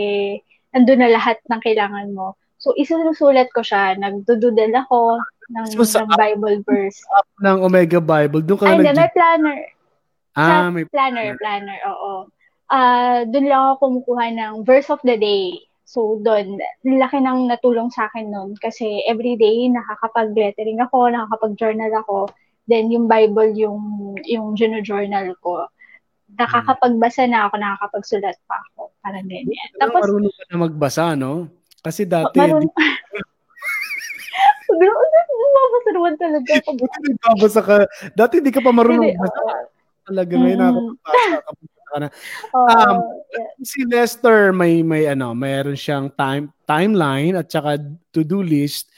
andun 0.74 1.02
na 1.02 1.10
lahat 1.10 1.38
ng 1.46 1.60
kailangan 1.62 2.10
mo. 2.14 2.34
So, 2.58 2.72
isusulat 2.80 3.52
ko 3.52 3.60
siya. 3.60 3.92
Nagdududal 4.00 4.72
ako 4.88 5.20
ng, 5.50 5.66
so, 5.84 6.00
ng 6.00 6.10
Bible 6.16 6.58
verse. 6.64 6.98
App 7.16 7.28
ng 7.40 7.58
Omega 7.60 8.00
Bible. 8.00 8.40
Doon 8.40 8.58
ka 8.58 8.66
Ay, 8.68 8.80
nag- 8.80 8.96
may 8.96 9.10
planner. 9.12 9.60
Ah, 10.34 10.68
may 10.70 10.84
planner. 10.88 11.38
Planner, 11.38 11.78
oo. 11.88 12.26
Uh, 12.72 13.22
doon 13.30 13.46
lang 13.46 13.60
ako 13.60 13.74
kumukuha 13.86 14.24
ng 14.34 14.54
verse 14.66 14.88
of 14.90 14.98
the 15.06 15.14
day. 15.14 15.62
So, 15.84 16.18
doon, 16.24 16.58
laki 16.82 17.22
nang 17.22 17.46
natulong 17.46 17.92
sa 17.92 18.08
akin 18.10 18.32
noon 18.32 18.56
kasi 18.58 19.04
everyday 19.06 19.68
nakakapag-lettering 19.70 20.80
ako, 20.82 21.12
nakakapag-journal 21.12 21.92
ako. 22.02 22.32
Then, 22.64 22.88
yung 22.88 23.06
Bible, 23.06 23.52
yung, 23.54 23.78
yung 24.24 24.56
journal 24.56 25.36
ko. 25.44 25.68
Nakakapagbasa 26.34 27.28
na 27.28 27.46
ako, 27.46 27.54
nakakapagsulat 27.60 28.36
pa 28.48 28.56
ako. 28.72 28.90
Parang 29.04 29.28
ganyan. 29.28 29.68
Tapos, 29.76 30.02
marunong 30.02 30.34
ka 30.34 30.42
na 30.48 30.56
magbasa, 30.56 31.04
no? 31.14 31.52
Kasi 31.84 32.08
dati... 32.08 32.40
Marun... 34.78 35.08
Mabasa 35.54 35.90
naman 35.94 36.14
talaga. 36.18 36.52
Buti 36.80 36.96
nagbabasa 37.06 37.60
ka. 37.62 37.76
Dati 38.12 38.32
hindi 38.42 38.52
ka 38.52 38.60
pa 38.60 38.72
marunong 38.74 39.14
magbasa. 39.14 39.40
Talaga 40.04 40.32
ngayon 40.36 40.58
mm. 40.60 40.66
nakakabasa 41.04 41.82
ka 41.88 41.96
na. 41.98 42.08
Um, 42.54 42.96
si 43.62 43.82
Lester 43.86 44.54
may 44.54 44.82
may 44.86 45.10
ano, 45.10 45.34
mayroon 45.34 45.78
siyang 45.78 46.10
time 46.14 46.50
timeline 46.66 47.34
at 47.38 47.50
saka 47.50 47.82
to-do 48.14 48.42
list. 48.42 48.90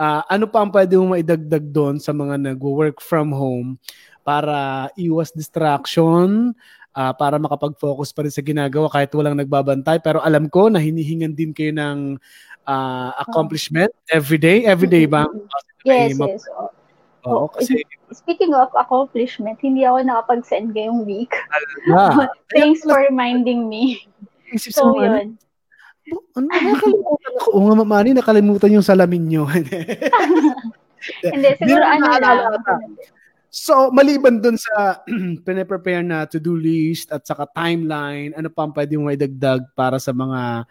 Uh, 0.00 0.24
ano 0.26 0.48
pa 0.48 0.64
ang 0.64 0.72
pwede 0.72 0.98
mong 0.98 1.20
maidagdag 1.20 1.64
doon 1.70 1.96
sa 2.02 2.10
mga 2.10 2.40
nagwo-work 2.40 2.98
from 2.98 3.30
home 3.30 3.78
para 4.26 4.88
iwas 4.98 5.30
distraction, 5.30 6.56
uh, 6.96 7.12
para 7.14 7.36
makapag-focus 7.38 8.10
pa 8.10 8.24
rin 8.24 8.32
sa 8.32 8.42
ginagawa 8.42 8.88
kahit 8.88 9.12
walang 9.14 9.38
nagbabantay. 9.38 10.00
Pero 10.00 10.22
alam 10.22 10.48
ko 10.48 10.68
na 10.72 10.80
hinihingan 10.80 11.34
din 11.36 11.52
kayo 11.52 11.70
ng 11.74 12.18
uh, 12.66 13.10
accomplishment 13.18 13.90
every 14.10 14.38
day. 14.38 14.64
Every 14.64 14.88
day 14.88 15.06
ba? 15.06 15.26
Yes, 15.84 16.18
yes. 16.18 16.46
Oo, 17.22 17.46
kasi... 17.50 17.86
Speaking 18.12 18.52
of 18.52 18.68
accomplishment, 18.74 19.62
hindi 19.62 19.86
ako 19.86 20.02
nakapag-send 20.04 20.74
ngayong 20.74 21.06
week. 21.06 21.32
Thanks 22.54 22.82
for 22.84 22.98
reminding 22.98 23.70
me. 23.70 24.04
So, 24.58 24.98
yun. 24.98 25.38
Ano, 26.34 26.46
nakalimutan 26.50 27.32
ako. 27.38 27.48
Oo 27.54 27.64
nga, 27.70 27.86
Mami, 27.86 28.10
nakalimutan 28.12 28.74
yung 28.74 28.84
salamin 28.84 29.22
nyo. 29.30 29.46
Hindi, 31.34 31.48
siguro 31.58 31.82
ano 31.82 32.04
lang. 32.18 32.38
So, 33.52 33.92
maliban 33.92 34.40
dun 34.40 34.56
sa 34.56 35.04
pinaprepare 35.46 36.00
na 36.00 36.24
to-do 36.24 36.56
list 36.56 37.12
at 37.12 37.22
saka 37.28 37.44
timeline, 37.52 38.32
ano 38.32 38.48
pa 38.48 38.64
ang 38.64 38.72
pwede 38.72 38.96
mo 38.96 39.12
idagdag 39.12 39.60
para 39.76 40.00
sa 40.00 40.10
mga 40.16 40.64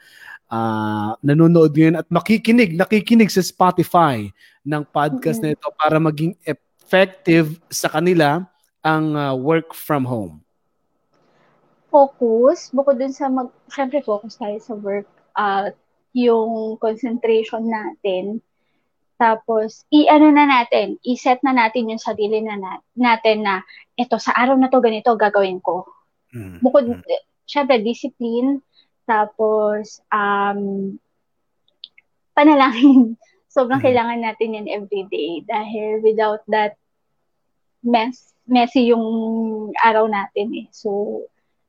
uh, 0.51 1.15
nanonood 1.23 1.71
ngayon 1.71 1.97
at 2.03 2.07
makikinig, 2.11 2.75
nakikinig 2.75 3.31
sa 3.31 3.39
Spotify 3.39 4.27
ng 4.67 4.83
podcast 4.91 5.39
mm-hmm. 5.39 5.55
na 5.55 5.57
ito 5.57 5.67
para 5.79 5.97
maging 5.97 6.35
effective 6.43 7.57
sa 7.71 7.87
kanila 7.87 8.43
ang 8.83 9.15
uh, 9.15 9.33
work 9.33 9.71
from 9.71 10.03
home? 10.03 10.43
Focus, 11.87 12.71
bukod 12.71 12.99
dun 12.99 13.15
sa 13.15 13.31
mag, 13.31 13.51
syempre 13.71 14.03
focus 14.03 14.35
tayo 14.35 14.59
sa 14.59 14.75
work, 14.75 15.07
uh, 15.39 15.71
yung 16.11 16.75
concentration 16.79 17.67
natin, 17.67 18.43
tapos, 19.21 19.85
i-ano 19.93 20.33
na 20.33 20.49
natin, 20.49 20.97
i-set 21.05 21.45
na 21.45 21.53
natin 21.53 21.93
yung 21.93 22.01
sarili 22.01 22.41
na 22.41 22.57
natin 22.97 23.45
na, 23.45 23.61
ito, 23.93 24.17
sa 24.17 24.33
araw 24.33 24.57
na 24.57 24.65
to, 24.65 24.81
ganito, 24.81 25.13
gagawin 25.13 25.61
ko. 25.61 25.85
Mm-hmm. 26.33 26.57
Bukod, 26.65 26.89
syempre, 27.45 27.85
discipline, 27.85 28.65
tapos, 29.11 29.99
um, 30.07 30.95
panalangin. 32.31 33.19
Sobrang 33.51 33.83
mm-hmm. 33.83 33.91
kailangan 33.91 34.19
natin 34.23 34.55
yan 34.55 34.67
everyday 34.71 35.43
dahil 35.43 35.99
without 35.99 36.39
that, 36.47 36.79
mess, 37.83 38.31
messy 38.47 38.95
yung 38.95 39.03
araw 39.83 40.07
natin 40.07 40.55
eh. 40.55 40.67
So, 40.71 41.23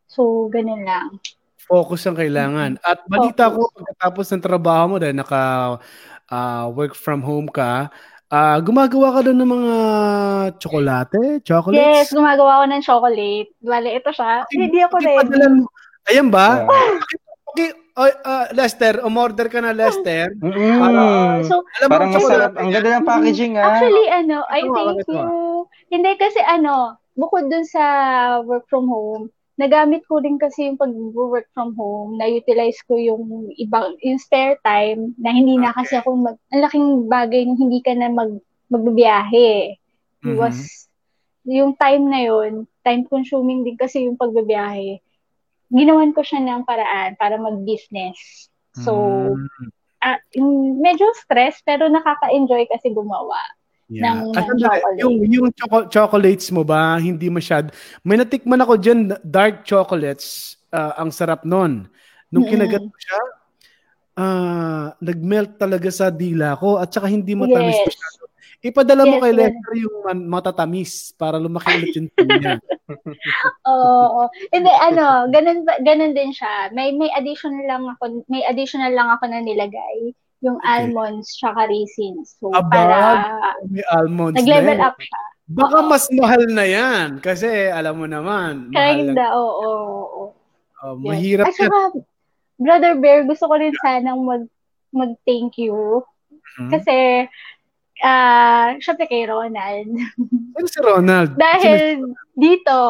so, 0.06 0.46
ganun 0.54 0.86
lang. 0.86 1.18
Focus 1.58 2.06
ang 2.06 2.14
kailangan. 2.14 2.78
At 2.86 3.02
balita 3.10 3.50
Focus. 3.50 3.58
ko, 3.58 3.74
pagkatapos 3.74 4.26
ng 4.30 4.44
trabaho 4.46 4.84
mo, 4.86 4.96
dahil 5.02 5.18
naka 5.18 5.42
uh, 6.30 6.66
work 6.70 6.94
from 6.94 7.26
home 7.26 7.50
ka, 7.50 7.90
uh, 8.30 8.58
gumagawa 8.62 9.18
ka 9.18 9.20
doon 9.26 9.38
ng 9.42 9.50
mga 9.50 9.74
tsokolate, 10.62 11.22
chocolates? 11.42 11.82
Yes, 11.82 12.14
gumagawa 12.14 12.62
ako 12.62 12.64
ng 12.70 12.82
chocolate. 12.86 13.50
Bale, 13.58 13.90
ito 13.98 14.10
siya. 14.14 14.46
Ay, 14.46 14.70
Hindi 14.70 14.78
ako 14.86 14.96
ready. 15.02 15.66
Ayan 16.10 16.28
ba? 16.30 16.66
Yeah. 16.66 17.31
Okay, 17.52 17.70
uh, 18.00 18.12
uh, 18.24 18.46
Lester, 18.56 19.04
umorder 19.04 19.52
ka 19.52 19.60
na 19.60 19.76
Lester. 19.76 20.32
Mm-hmm. 20.40 20.80
Uh, 20.80 21.44
so, 21.44 21.60
alam 21.80 21.88
parang 21.92 22.10
masarap. 22.16 22.52
Ang 22.56 22.72
ganda 22.72 22.96
ng 22.96 23.04
packaging 23.04 23.54
ah. 23.60 23.76
Actually, 23.76 24.06
ano, 24.08 24.40
I 24.48 24.60
thank 24.64 25.04
you. 25.04 25.68
Hindi 25.92 26.12
kasi 26.16 26.40
ano, 26.40 26.96
bukod 27.12 27.52
dun 27.52 27.68
sa 27.68 27.84
work 28.48 28.64
from 28.72 28.88
home, 28.88 29.28
nagamit 29.60 30.00
ko 30.08 30.24
din 30.24 30.40
kasi 30.40 30.64
yung 30.72 30.80
pag-work 30.80 31.44
from 31.52 31.76
home, 31.76 32.16
na-utilize 32.16 32.80
ko 32.88 32.96
yung 32.96 33.52
ibang, 33.60 34.00
yung 34.00 34.16
spare 34.16 34.56
time, 34.64 35.12
na 35.20 35.28
hindi 35.28 35.60
na 35.60 35.76
kasi 35.76 36.00
ako 36.00 36.16
mag, 36.16 36.36
ang 36.48 36.64
laking 36.64 36.88
bagay 37.12 37.44
nung 37.44 37.60
hindi 37.60 37.84
ka 37.84 37.92
na 37.92 38.08
mag, 38.08 38.40
magbibiyahe. 38.72 39.76
Mm-hmm. 40.24 40.38
was, 40.40 40.88
yung 41.44 41.76
time 41.76 42.08
na 42.08 42.24
yun, 42.24 42.64
time 42.80 43.04
consuming 43.04 43.66
din 43.66 43.76
kasi 43.76 44.08
yung 44.08 44.16
pagbibiyahe. 44.16 45.04
Ginawan 45.72 46.12
ko 46.12 46.20
siya 46.20 46.44
ng 46.44 46.68
paraan 46.68 47.16
para 47.16 47.40
mag-business. 47.40 48.48
So, 48.76 48.92
mm-hmm. 49.32 49.68
uh, 50.04 50.20
medyo 50.78 51.08
stress, 51.16 51.64
pero 51.64 51.88
nakaka-enjoy 51.88 52.68
kasi 52.68 52.92
gumawa. 52.92 53.40
Yeah. 53.92 54.24
Ng, 54.24 54.32
ng 54.32 54.46
chocolate. 54.60 55.00
Yung, 55.00 55.16
yung 55.28 55.48
choco- 55.52 55.88
chocolates 55.88 56.48
mo 56.52 56.64
ba, 56.64 56.96
hindi 56.96 57.28
masyad. 57.28 57.72
May 58.04 58.16
natikman 58.16 58.60
ako 58.60 58.80
dyan, 58.80 59.16
dark 59.24 59.64
chocolates. 59.64 60.56
Uh, 60.72 60.96
ang 60.96 61.12
sarap 61.12 61.44
nun. 61.44 61.88
Nung 62.32 62.48
mm-hmm. 62.48 62.52
kinagat 62.52 62.84
ko 62.84 62.96
siya, 62.96 63.20
uh, 64.16 64.86
nag-melt 65.00 65.60
talaga 65.60 65.88
sa 65.92 66.08
dila 66.08 66.56
ko 66.56 66.80
at 66.80 66.88
saka 66.88 67.08
hindi 67.08 67.36
matamis 67.36 67.76
yes. 67.76 67.92
masyado. 67.92 68.21
Ipadala 68.62 69.02
yes, 69.02 69.10
mo 69.10 69.16
kay 69.18 69.34
Lester 69.34 69.74
yung 69.74 69.96
matatamis 70.30 71.10
para 71.18 71.34
lumaki 71.34 71.82
ulit 71.82 71.98
yung 71.98 72.08
niya. 72.14 72.62
Oo. 73.74 74.30
Hindi 74.54 74.70
ano, 74.70 75.26
ganun 75.34 75.66
ganun 75.82 76.14
din 76.14 76.30
siya. 76.30 76.70
May 76.70 76.94
may 76.94 77.10
additional 77.10 77.66
lang 77.66 77.82
ako, 77.90 78.22
may 78.30 78.46
additional 78.46 78.94
lang 78.94 79.10
ako 79.10 79.26
na 79.26 79.42
nilagay 79.42 80.14
yung 80.42 80.58
okay. 80.62 80.86
almonds 80.86 81.34
tsaka 81.38 81.66
raisins. 81.66 82.38
So, 82.38 82.54
Aba, 82.54 82.70
para 82.70 82.98
may 83.66 83.82
almonds 83.90 84.38
nag-level 84.38 84.78
up 84.78 84.98
siya. 84.98 85.20
Baka 85.52 85.78
oo. 85.82 85.88
mas 85.90 86.04
mahal 86.14 86.42
na 86.50 86.64
yan. 86.66 87.08
Kasi 87.22 87.46
alam 87.70 87.98
mo 87.98 88.06
naman. 88.06 88.70
Kinda, 88.70 89.34
oo. 89.34 89.58
oo, 89.58 90.02
oo. 90.06 90.24
Oh, 90.82 90.98
mahirap 90.98 91.46
yes. 91.50 91.62
At 91.62 91.70
saka, 91.70 91.78
Brother 92.58 92.94
Bear, 92.98 93.22
gusto 93.26 93.46
ko 93.46 93.54
rin 93.54 93.74
sanang 93.82 94.22
mag, 94.26 94.44
mag-thank 94.90 95.58
you. 95.58 96.02
Mm-hmm. 96.58 96.70
Kasi, 96.74 97.26
ah, 98.00 98.72
uh, 98.72 98.80
syempre 98.80 99.04
kay 99.10 99.28
Ronald. 99.28 99.92
Ano 100.56 100.68
si 100.68 100.80
Ronald? 100.84 101.32
Dahil 101.40 102.12
dito, 102.36 102.80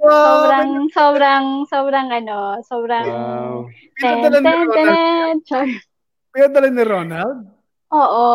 wow. 0.00 0.08
sobrang, 0.08 0.70
sobrang, 0.88 1.44
sobrang 1.68 2.08
ano, 2.08 2.40
sobrang, 2.64 3.04
wow. 3.04 3.56
ten, 4.00 4.16
ten, 4.24 4.40
ten, 4.40 5.36
ten, 5.44 5.68
kaya 6.36 6.52
dala 6.52 6.68
ni 6.68 6.84
Ronald? 6.84 7.48
Oo. 7.96 8.28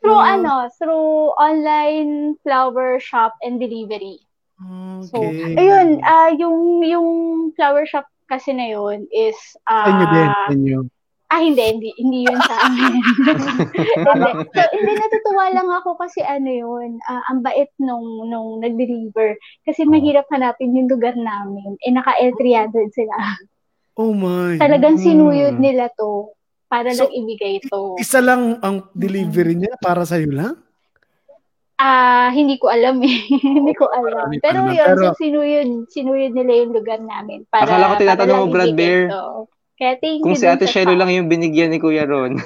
Through 0.00 0.16
hmm. 0.16 0.34
ano, 0.40 0.54
through 0.80 1.36
online 1.36 2.40
flower 2.40 2.96
shop 2.96 3.36
and 3.44 3.60
delivery. 3.60 4.24
Okay. 4.58 5.06
So, 5.12 5.16
ayun, 5.60 6.00
uh, 6.02 6.32
yung 6.40 6.82
yung 6.82 7.08
flower 7.52 7.84
shop 7.84 8.08
kasi 8.32 8.56
na 8.56 8.72
yun 8.72 9.04
is 9.12 9.36
uh, 9.68 9.92
Inyo 9.92 10.06
din, 10.08 10.30
inyo. 10.56 10.78
Ah, 11.28 11.44
hindi, 11.44 11.60
hindi, 11.60 11.92
hindi 12.00 12.18
yun 12.24 12.40
sa 12.40 12.56
amin. 12.72 12.92
hindi. 13.04 14.30
So, 14.48 14.60
hindi, 14.72 14.92
natutuwa 14.96 15.44
lang 15.52 15.68
ako 15.68 16.00
kasi 16.00 16.24
ano 16.24 16.48
yun, 16.48 16.96
uh, 17.04 17.22
ang 17.28 17.44
bait 17.44 17.68
nung, 17.76 18.32
nung 18.32 18.64
nag-deliver. 18.64 19.36
Kasi 19.68 19.84
mahirap 19.84 20.24
hanapin 20.32 20.72
yung 20.72 20.88
lugar 20.88 21.12
namin. 21.12 21.76
Eh, 21.84 21.92
naka-L300 21.92 22.96
sila. 22.96 23.16
Oh 24.00 24.16
my. 24.16 24.56
Talagang 24.56 24.96
sinuyod 24.96 25.60
nila 25.60 25.92
to 26.00 26.32
para 26.72 26.96
so, 26.96 27.04
lang 27.04 27.12
ibigay 27.12 27.60
ito. 27.60 28.00
Isa 28.00 28.24
lang 28.24 28.56
ang 28.64 28.88
delivery 28.96 29.52
niya 29.52 29.76
para 29.84 30.08
sa 30.08 30.16
iyo 30.16 30.32
lang? 30.32 30.56
Ah, 31.76 32.26
uh, 32.26 32.28
hindi 32.32 32.56
ko 32.56 32.72
alam 32.72 33.04
eh. 33.04 33.20
hindi 33.60 33.76
ko 33.76 33.84
alam. 33.84 34.32
Pero 34.40 34.64
yun, 34.72 34.80
Pero, 34.80 35.12
so 35.12 35.18
sinuyod, 35.20 35.92
sinuyod 35.92 36.32
nila 36.32 36.52
yung 36.64 36.72
lugar 36.72 37.04
namin. 37.04 37.44
Para, 37.52 37.68
akala 37.68 37.92
ko 37.92 37.94
tinatanong 38.00 38.38
mo, 38.40 38.48
Brad 38.48 38.72
Bear. 38.72 39.12
Kaya 39.78 39.94
thank 40.02 40.26
Kung 40.26 40.34
si 40.34 40.42
Ate 40.42 40.66
Shelo 40.66 40.98
lang 40.98 41.06
yung 41.14 41.30
binigyan 41.30 41.70
ni 41.70 41.78
Kuya 41.78 42.02
Ron. 42.02 42.34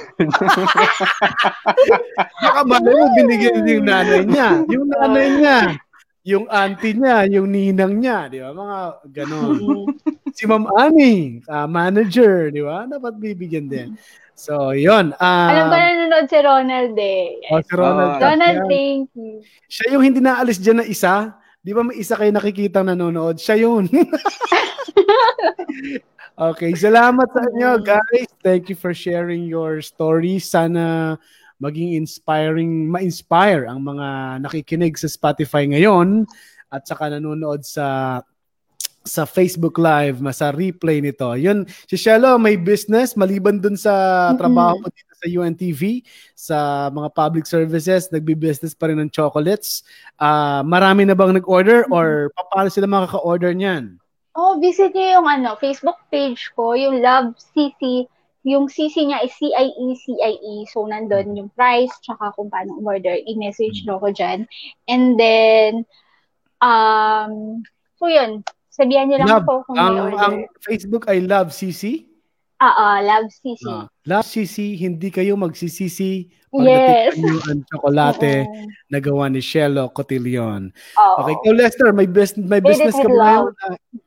Baka 2.44 2.60
malay 2.68 2.92
mo 2.92 3.08
binigyan 3.16 3.64
yung 3.64 3.88
nanay 3.88 4.22
niya. 4.28 4.48
Yung 4.68 4.86
nanay 4.92 5.26
niya. 5.40 5.58
Yung 6.28 6.44
auntie 6.52 6.92
niya, 6.92 7.24
yung 7.32 7.48
ninang 7.48 7.98
niya, 7.98 8.28
di 8.28 8.44
ba? 8.44 8.52
Mga 8.52 8.78
ganun. 9.16 9.56
si 10.36 10.44
Ma'am 10.44 10.68
Ani, 10.76 11.40
uh, 11.48 11.64
manager, 11.64 12.52
di 12.52 12.60
ba? 12.60 12.84
Dapat 12.84 13.16
bibigyan 13.16 13.66
din. 13.66 13.96
So, 14.36 14.76
yun. 14.76 15.16
Uh, 15.16 15.48
Alam 15.50 15.72
ko 15.72 15.76
nanonood 15.80 16.26
si 16.28 16.38
Ronald 16.44 16.94
eh. 17.00 17.40
Oh, 17.48 17.64
si 17.64 17.72
Ronald. 17.72 18.20
Oh, 18.20 18.28
Ronald, 18.28 18.58
yan. 18.60 18.68
thank 18.68 19.08
you. 19.16 19.40
Siya 19.72 19.96
yung 19.96 20.04
hindi 20.04 20.20
naalis 20.20 20.60
dyan 20.60 20.84
na 20.84 20.86
isa. 20.86 21.32
Di 21.64 21.72
ba 21.72 21.80
may 21.80 21.96
isa 21.96 22.14
kayo 22.14 22.28
nakikita 22.28 22.84
nanonood? 22.84 23.40
Siya 23.40 23.56
yun. 23.56 23.88
okay, 26.36 26.72
salamat 26.76 27.28
sa 27.28 27.42
inyo 27.44 27.70
guys. 27.82 28.30
Thank 28.40 28.72
you 28.72 28.76
for 28.76 28.92
sharing 28.96 29.44
your 29.44 29.80
story. 29.84 30.38
Sana 30.38 31.16
maging 31.62 31.94
inspiring, 31.94 32.90
ma-inspire 32.90 33.70
ang 33.70 33.86
mga 33.86 34.40
nakikinig 34.42 34.98
sa 34.98 35.06
Spotify 35.06 35.68
ngayon 35.70 36.26
at 36.72 36.82
saka 36.88 37.12
nanonood 37.12 37.62
sa 37.62 38.18
sa 39.02 39.26
Facebook 39.26 39.82
Live, 39.82 40.22
sa 40.30 40.54
replay 40.54 41.02
nito. 41.02 41.26
Yun, 41.34 41.66
si 41.90 41.98
Shelo, 41.98 42.38
may 42.38 42.54
business 42.54 43.18
maliban 43.18 43.58
dun 43.58 43.74
sa 43.74 44.30
trabaho 44.38 44.78
mo 44.78 44.86
dito 44.90 45.12
sa 45.18 45.26
UNTV, 45.26 46.02
sa 46.34 46.58
mga 46.90 47.08
public 47.14 47.46
services, 47.46 48.10
nagbi-business 48.10 48.74
pa 48.74 48.90
rin 48.90 48.98
ng 49.02 49.10
chocolates. 49.10 49.86
Uh, 50.18 50.62
marami 50.66 51.06
na 51.06 51.14
bang 51.14 51.34
nag-order 51.34 51.86
or 51.90 52.30
paano 52.50 52.70
sila 52.70 52.90
makaka-order 52.90 53.54
niyan? 53.54 54.01
Oh, 54.32 54.56
visit 54.56 54.96
niyo 54.96 55.20
yung 55.20 55.28
ano, 55.28 55.60
Facebook 55.60 56.00
page 56.08 56.52
ko, 56.56 56.72
yung 56.72 57.04
Love 57.04 57.36
CC. 57.36 58.08
Yung 58.42 58.66
CC 58.66 59.06
niya 59.06 59.22
is 59.22 59.34
CIE, 59.38 59.88
CIE. 59.94 60.66
So, 60.72 60.88
nandun 60.88 61.36
yung 61.36 61.52
price, 61.54 61.92
tsaka 62.02 62.34
kung 62.34 62.50
paano 62.50 62.74
order. 62.82 63.14
I-message 63.14 63.86
nyo 63.86 64.02
ko 64.02 64.10
dyan. 64.10 64.48
And 64.90 65.14
then, 65.14 65.86
um, 66.58 67.62
so 68.00 68.10
yun, 68.10 68.42
Sabihan 68.72 69.04
niyo 69.04 69.20
lang 69.20 69.28
love. 69.28 69.44
po 69.44 69.54
kung 69.68 69.76
ang, 69.76 69.92
may 69.92 70.00
order. 70.00 70.16
Ang 70.24 70.36
Facebook 70.64 71.04
ay 71.04 71.20
Love 71.20 71.52
CC? 71.52 72.08
Oo, 72.56 72.86
Love 73.04 73.28
CC. 73.28 73.68
Ah. 73.68 73.91
Last 74.02 74.34
CC, 74.34 74.74
hindi 74.74 75.14
kayo 75.14 75.38
magsisisi 75.38 76.26
pag 76.52 76.68
yes. 76.68 77.16
nyo 77.16 77.40
ang 77.48 77.64
tsokolate 77.64 78.44
na 78.92 79.00
gawa 79.00 79.24
ni 79.32 79.40
Shelo 79.40 79.88
Cotillion. 79.88 80.68
Oh. 81.00 81.24
Okay, 81.24 81.32
so 81.48 81.50
Lester, 81.56 81.88
may, 81.96 82.04
best, 82.04 82.36
may 82.36 82.60
business 82.60 82.92
ka 82.92 83.08
ba 83.08 83.16
ngayon? 83.16 83.44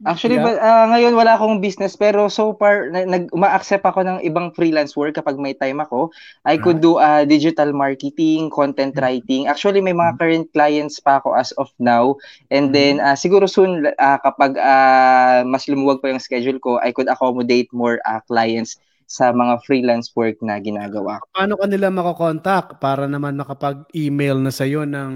Actually, 0.06 0.38
yeah. 0.38 0.62
uh, 0.62 0.86
ngayon 0.94 1.18
wala 1.18 1.34
akong 1.34 1.58
business 1.58 1.98
pero 1.98 2.30
so 2.30 2.54
far, 2.62 2.94
nag, 2.94 3.34
ma-accept 3.34 3.82
ako 3.82 4.06
ng 4.06 4.22
ibang 4.22 4.54
freelance 4.54 4.94
work 4.94 5.18
kapag 5.18 5.42
may 5.42 5.58
time 5.58 5.82
ako. 5.82 6.14
I 6.46 6.62
could 6.62 6.86
do 6.86 7.02
uh, 7.02 7.26
digital 7.26 7.74
marketing, 7.74 8.54
content 8.54 8.94
mm-hmm. 8.94 9.02
writing. 9.02 9.42
Actually, 9.50 9.82
may 9.82 9.98
mga 9.98 10.14
mm-hmm. 10.14 10.22
current 10.22 10.46
clients 10.54 11.02
pa 11.02 11.18
ako 11.18 11.34
as 11.34 11.50
of 11.58 11.74
now. 11.82 12.14
And 12.54 12.78
then, 12.78 13.02
uh, 13.02 13.18
siguro 13.18 13.50
soon, 13.50 13.90
uh, 13.90 14.20
kapag 14.22 14.54
uh, 14.62 15.42
mas 15.50 15.66
lumuwag 15.66 16.06
pa 16.06 16.14
yung 16.14 16.22
schedule 16.22 16.62
ko, 16.62 16.78
I 16.78 16.94
could 16.94 17.10
accommodate 17.10 17.74
more 17.74 17.98
uh, 18.06 18.22
clients 18.30 18.78
sa 19.06 19.30
mga 19.30 19.62
freelance 19.62 20.10
work 20.18 20.42
na 20.42 20.58
ginagawa 20.58 21.22
ko. 21.22 21.26
Paano 21.34 21.56
ka 21.56 21.66
nila 21.70 21.94
makakontakt 21.94 22.82
para 22.82 23.06
naman 23.06 23.38
makapag-email 23.38 24.42
na 24.42 24.52
sa'yo 24.54 24.84
ng, 24.86 25.14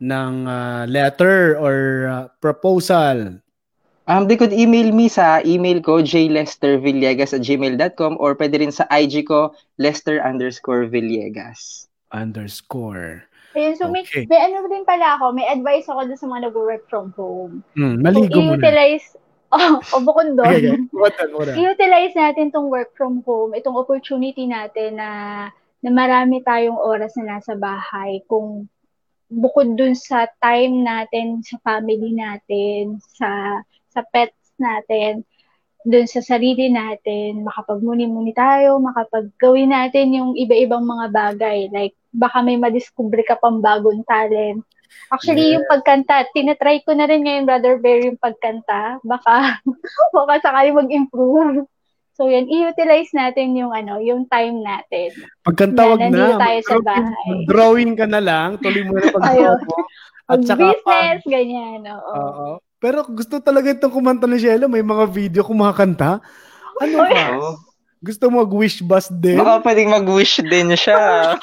ng 0.00 0.34
uh, 0.44 0.84
letter 0.84 1.56
or 1.56 1.76
uh, 2.06 2.24
proposal? 2.44 3.40
Um, 4.10 4.26
they 4.26 4.34
could 4.34 4.52
email 4.52 4.90
me 4.90 5.06
sa 5.06 5.38
email 5.46 5.78
ko, 5.78 6.02
jlestervillegas 6.02 7.30
at 7.30 7.46
gmail.com 7.46 8.18
or 8.18 8.34
pwede 8.34 8.58
rin 8.58 8.74
sa 8.74 8.88
IG 8.90 9.30
ko, 9.30 9.54
lester 9.78 10.18
underscore 10.18 10.90
villegas. 10.90 11.86
Underscore. 12.10 13.30
Ayun, 13.54 13.74
so 13.78 13.86
okay. 13.90 14.26
may, 14.26 14.30
may 14.30 14.40
ano 14.46 14.66
din 14.66 14.86
pala 14.86 15.14
ako, 15.18 15.34
may 15.34 15.46
advice 15.46 15.86
ako 15.90 16.06
dun 16.06 16.18
sa 16.18 16.26
mga 16.26 16.50
nag-work 16.50 16.82
from 16.86 17.14
home. 17.18 17.62
Hmm, 17.74 17.98
maligo 18.02 18.34
so, 18.34 18.42
muna. 18.42 18.58
i-utilize, 18.58 19.06
Oh, 19.50 19.82
o 19.94 20.02
bukod 20.06 20.38
doon, 20.38 20.46
okay, 20.46 21.58
i-utilize 21.58 22.14
natin 22.14 22.54
tong 22.54 22.70
work 22.70 22.94
from 22.94 23.18
home, 23.26 23.50
itong 23.58 23.74
opportunity 23.74 24.46
natin 24.46 24.98
na 24.98 25.10
na 25.80 25.90
marami 25.90 26.38
tayong 26.44 26.78
oras 26.78 27.18
na 27.18 27.38
nasa 27.38 27.58
bahay. 27.58 28.22
Kung 28.30 28.70
bukod 29.26 29.74
dun 29.74 29.98
sa 29.98 30.30
time 30.38 30.86
natin 30.86 31.42
sa 31.42 31.58
family 31.66 32.14
natin, 32.14 33.02
sa 33.02 33.62
sa 33.90 34.06
pets 34.06 34.54
natin, 34.62 35.26
dun 35.82 36.06
sa 36.06 36.22
sarili 36.22 36.70
natin, 36.70 37.42
makapagmuni-muni 37.42 38.30
tayo, 38.36 38.78
makapaggawin 38.78 39.74
natin 39.74 40.14
yung 40.14 40.30
iba-ibang 40.38 40.86
mga 40.86 41.06
bagay. 41.10 41.66
Like, 41.74 41.98
baka 42.14 42.38
may 42.44 42.54
madiscover 42.54 43.22
ka 43.26 43.34
pang 43.38 43.58
bagong 43.58 44.06
talent 44.06 44.62
Actually, 45.10 45.50
yeah. 45.50 45.54
yung 45.58 45.66
pagkanta, 45.66 46.30
tinatry 46.30 46.82
ko 46.86 46.94
na 46.94 47.10
rin 47.10 47.26
ngayon, 47.26 47.46
Brother 47.46 47.76
Bear, 47.82 48.06
yung 48.06 48.20
pagkanta. 48.20 49.02
Baka, 49.02 49.58
baka 50.16 50.32
sakali 50.42 50.70
mag-improve. 50.70 51.66
So 52.14 52.28
yan, 52.28 52.52
i-utilize 52.52 53.10
natin 53.16 53.56
yung 53.56 53.72
ano, 53.72 53.96
yung 53.96 54.28
time 54.28 54.60
natin. 54.60 55.08
Pagkanta 55.40 55.88
wag 55.88 56.04
na. 56.12 56.36
tayo 56.36 56.60
sa 56.68 56.76
bahay. 56.84 57.48
Drawing 57.48 57.96
ka 57.96 58.04
na 58.04 58.20
lang, 58.20 58.60
tuloy 58.60 58.84
mo 58.84 58.92
na 58.92 59.08
pag 59.16 59.24
At 60.30 60.38
saka 60.46 60.62
business, 60.78 61.22
pa, 61.24 61.32
ganyan. 61.32 61.80
Oo. 61.88 62.12
Oo. 62.12 62.48
Pero 62.80 63.04
gusto 63.08 63.40
talaga 63.40 63.72
itong 63.72 63.92
kumanta 63.92 64.24
ni 64.28 64.36
Shelo, 64.40 64.68
may 64.68 64.84
mga 64.84 65.04
video 65.08 65.42
kumakanta. 65.44 66.20
Ano 66.80 66.96
ba? 67.08 67.24
Gusto 68.00 68.32
mo 68.32 68.40
mag-wish 68.40 68.80
bus 68.80 69.12
din? 69.12 69.36
Baka 69.36 69.60
pwedeng 69.60 69.92
mag-wish 69.92 70.40
din 70.40 70.72
siya. 70.72 71.36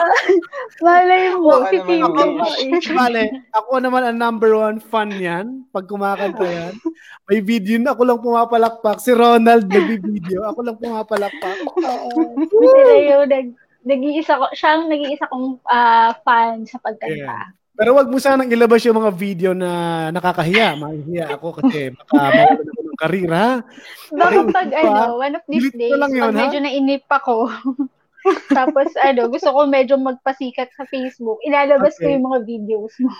Malay 0.84 1.32
mo, 1.32 1.64
si 1.64 2.92
Mali, 2.92 3.24
ako 3.56 3.80
naman 3.80 4.04
ang 4.04 4.20
number 4.20 4.52
one 4.52 4.76
fan 4.84 5.08
yan. 5.16 5.64
Pag 5.72 5.88
kumakanta 5.88 6.44
yan. 6.44 6.76
May 7.24 7.40
video 7.40 7.80
na 7.80 7.96
ako 7.96 8.04
lang 8.04 8.20
pumapalakpak. 8.20 9.00
Si 9.00 9.16
Ronald 9.16 9.64
nag-video. 9.64 10.44
Ako 10.52 10.60
lang 10.60 10.76
pumapalakpak. 10.76 11.56
Oo. 11.72 12.36
Sila 12.52 13.24
nag, 13.24 13.56
nag-iisa 13.88 14.36
ko, 14.36 14.52
siya 14.52 14.76
ang 14.76 14.92
nag-iisa 14.92 15.24
kong 15.32 15.56
uh, 15.64 16.12
fan 16.20 16.68
sa 16.68 16.84
pagkanta. 16.84 17.16
Yeah. 17.16 17.48
Pero 17.74 17.96
wag 17.96 18.12
mo 18.12 18.20
sanang 18.20 18.52
ilabas 18.52 18.84
yung 18.84 19.00
mga 19.00 19.12
video 19.16 19.50
na 19.56 20.12
nakakahiya. 20.12 20.76
Mahihiya 20.76 21.32
ako 21.32 21.64
kasi 21.64 21.96
baka 21.96 22.60
karira. 22.98 23.62
Baka 24.10 24.40
pag 24.50 24.68
ano, 24.72 25.20
one 25.20 25.34
of 25.36 25.44
these 25.50 25.70
days, 25.74 25.94
lang 25.94 26.12
yun, 26.12 26.30
pag 26.30 26.36
medyo 26.36 26.58
nainip 26.62 27.04
ako, 27.10 27.50
tapos 28.58 28.88
ano, 29.02 29.28
gusto 29.28 29.48
ko 29.52 29.66
medyo 29.68 29.94
magpasikat 30.00 30.72
sa 30.74 30.84
Facebook, 30.88 31.38
ilalabas 31.44 31.94
okay. 31.98 32.08
ko 32.08 32.14
yung 32.14 32.24
mga 32.30 32.38
videos 32.46 32.94
mo. 33.02 33.12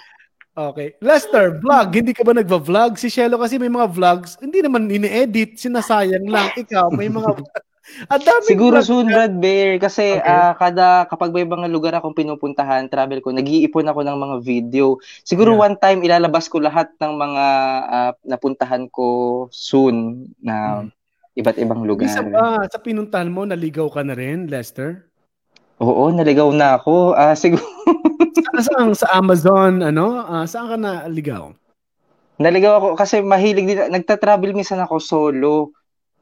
Okay. 0.54 0.94
Lester, 1.02 1.58
vlog. 1.58 1.90
Hindi 1.90 2.14
ka 2.14 2.22
ba 2.22 2.30
nagva-vlog? 2.30 2.94
Si 2.94 3.10
Shelo 3.10 3.42
kasi 3.42 3.58
may 3.58 3.66
mga 3.66 3.90
vlogs, 3.90 4.38
hindi 4.38 4.62
naman 4.62 4.86
ini-edit, 4.86 5.58
sinasayang 5.58 6.30
lang. 6.30 6.54
Ikaw, 6.54 6.94
may 6.94 7.10
mga 7.10 7.34
Siguro 8.48 8.80
soon, 8.80 9.12
Brad 9.12 9.36
Bear, 9.36 9.76
kasi 9.76 10.16
okay. 10.16 10.24
uh, 10.24 10.56
kada 10.56 11.04
kapag 11.04 11.36
may 11.36 11.44
mga 11.44 11.68
lugar 11.68 11.92
akong 11.92 12.16
pinupuntahan, 12.16 12.88
travel 12.88 13.20
ko, 13.20 13.28
nag-iipon 13.30 13.84
ako 13.84 14.00
ng 14.00 14.16
mga 14.16 14.36
video. 14.40 14.96
Siguro 15.20 15.52
yeah. 15.52 15.62
one 15.68 15.76
time 15.76 16.00
ilalabas 16.00 16.48
ko 16.48 16.64
lahat 16.64 16.88
ng 16.96 17.12
mga 17.12 17.44
uh, 17.84 18.12
napuntahan 18.24 18.88
ko 18.88 19.06
soon 19.52 20.28
na 20.40 20.88
hmm. 20.88 21.36
iba't 21.36 21.60
ibang 21.60 21.84
lugar. 21.84 22.08
Isa 22.08 22.24
ba, 22.24 22.64
sa 22.64 22.80
pinuntahan 22.80 23.28
mo, 23.28 23.44
naligaw 23.44 23.92
ka 23.92 24.00
na 24.00 24.16
rin, 24.16 24.48
Lester? 24.48 25.04
Oo, 25.76 26.08
naligaw 26.08 26.48
na 26.56 26.80
ako. 26.80 27.12
Uh, 27.12 27.36
siguro. 27.36 27.64
saan, 28.64 28.96
sa 28.96 29.12
Amazon, 29.12 29.84
ano? 29.84 30.24
Uh, 30.24 30.48
saan 30.48 30.72
ka 30.72 30.76
naligaw? 30.80 31.52
Naligaw 32.40 32.80
ako 32.80 32.88
kasi 32.98 33.20
mahilig 33.22 33.68
din. 33.68 33.78
Nagta-travel 33.92 34.56
minsan 34.56 34.80
ako 34.82 34.96
solo. 34.98 35.54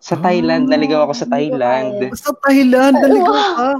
Sa 0.02 0.18
Thailand, 0.18 0.66
naligaw 0.66 1.06
ako 1.06 1.14
sa 1.14 1.30
Thailand. 1.30 2.10
Sa 2.18 2.34
Thailand, 2.42 2.98
naligaw 2.98 3.38
ka? 3.54 3.70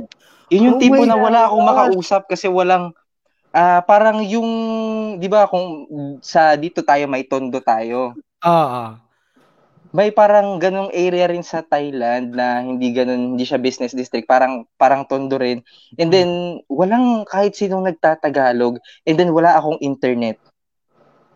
Yun 0.55 0.67
yung 0.71 0.79
oh 0.79 0.83
tipo 0.85 1.03
na 1.03 1.19
wala 1.19 1.51
akong 1.51 1.65
makausap 1.67 2.23
kasi 2.31 2.47
walang 2.47 2.95
uh, 3.51 3.81
parang 3.83 4.21
yung 4.23 4.51
'di 5.19 5.27
ba 5.27 5.49
kung 5.49 5.89
sa 6.23 6.55
dito 6.55 6.85
tayo 6.87 7.09
may 7.09 7.25
tondo 7.27 7.59
tayo. 7.59 8.15
Ah. 8.45 8.53
Uh, 8.53 8.91
May 9.93 10.09
parang 10.09 10.57
ganong 10.57 10.89
area 10.89 11.29
rin 11.29 11.45
sa 11.45 11.61
Thailand 11.61 12.33
na 12.33 12.65
hindi 12.65 12.97
ganun, 12.97 13.37
hindi 13.37 13.45
siya 13.45 13.61
business 13.61 13.93
district, 13.93 14.25
parang 14.25 14.65
parang 14.81 15.05
tondo 15.05 15.37
rin. 15.37 15.61
And 16.01 16.09
then 16.09 16.65
walang 16.73 17.29
kahit 17.29 17.53
sinong 17.61 17.85
nagtatagalog 17.85 18.81
and 19.05 19.15
then 19.21 19.37
wala 19.37 19.53
akong 19.53 19.77
internet. 19.85 20.41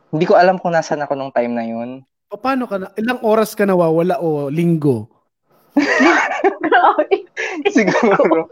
Hindi 0.09 0.25
ko 0.25 0.41
alam 0.41 0.57
kung 0.57 0.73
nasaan 0.73 1.05
ako 1.05 1.13
nung 1.13 1.37
time 1.37 1.53
na 1.53 1.69
'yon. 1.69 2.01
Paano 2.27 2.67
ka 2.67 2.77
na? 2.83 2.91
Ilang 2.99 3.23
oras 3.23 3.55
ka 3.55 3.63
nawawala 3.63 4.19
o 4.19 4.51
linggo? 4.51 5.07
Siguro. 7.77 8.51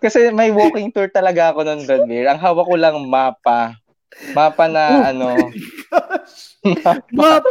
Kasi 0.00 0.32
may 0.32 0.48
walking 0.48 0.88
tour 0.88 1.12
talaga 1.12 1.52
ako 1.52 1.68
noon, 1.68 1.84
Bradbeer. 1.84 2.32
Ang 2.32 2.40
hawak 2.40 2.64
ko 2.64 2.76
lang 2.80 2.96
mapa. 3.04 3.76
Mapa 4.32 4.64
na 4.70 4.84
oh 4.88 5.08
ano. 5.10 5.28
mapa? 7.18 7.50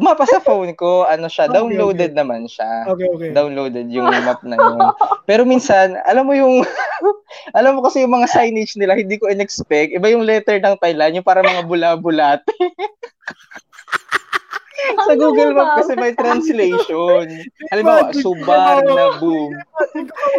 mapa 0.00 0.24
sa 0.24 0.40
phone 0.40 0.72
ko, 0.72 1.04
ano 1.04 1.28
siya, 1.28 1.50
okay, 1.50 1.56
downloaded 1.58 2.12
okay. 2.14 2.20
naman 2.22 2.48
siya. 2.48 2.88
Okay, 2.88 3.08
okay. 3.12 3.28
Downloaded 3.36 3.92
yung 3.92 4.08
map 4.08 4.40
na 4.40 4.56
yun. 4.56 4.80
Pero 5.28 5.44
minsan, 5.44 6.00
alam 6.08 6.24
mo 6.24 6.32
yung, 6.32 6.64
alam 7.58 7.76
mo 7.76 7.84
kasi 7.84 8.00
yung 8.00 8.14
mga 8.16 8.30
signage 8.32 8.72
nila, 8.80 8.96
hindi 8.96 9.20
ko 9.20 9.28
in-expect. 9.28 9.92
Iba 9.92 10.08
yung 10.08 10.24
letter 10.24 10.56
ng 10.62 10.80
Thailand, 10.80 11.20
yung 11.20 11.26
para 11.26 11.44
mga 11.44 11.68
bula-bulat. 11.68 12.40
Sa 15.06 15.14
Google 15.14 15.52
Map 15.54 15.82
kasi 15.82 15.92
may 15.98 16.12
translation. 16.14 17.26
Halimbawa, 17.70 18.10
Subar 18.14 18.82
na 18.82 19.16
boom. 19.18 19.54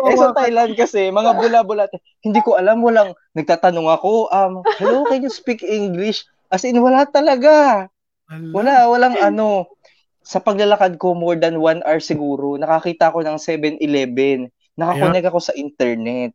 Eh 0.10 0.15
sa 0.18 0.36
Thailand 0.36 0.74
kasi, 0.76 1.10
mga 1.10 1.38
bula-bula. 1.38 1.88
Hindi 2.24 2.40
ko 2.44 2.60
alam, 2.60 2.84
walang 2.84 3.15
nagtatanong 3.38 3.88
ako, 3.90 4.30
um, 4.30 4.53
hello, 4.80 5.07
can 5.07 5.24
you 5.24 5.32
speak 5.32 5.64
English? 5.64 6.28
As 6.53 6.68
in, 6.68 6.78
wala 6.78 7.07
talaga. 7.10 7.88
Wala, 8.30 8.90
walang 8.90 9.18
ano. 9.20 9.70
Sa 10.24 10.40
paglalakad 10.40 10.95
ko, 10.98 11.11
more 11.11 11.36
than 11.36 11.60
one 11.60 11.84
hour 11.84 11.99
siguro, 11.99 12.56
nakakita 12.56 13.11
ko 13.11 13.20
ng 13.20 13.36
7-Eleven. 13.36 14.48
Nakakonect 14.80 15.28
ako 15.28 15.40
sa 15.44 15.53
internet. 15.53 16.32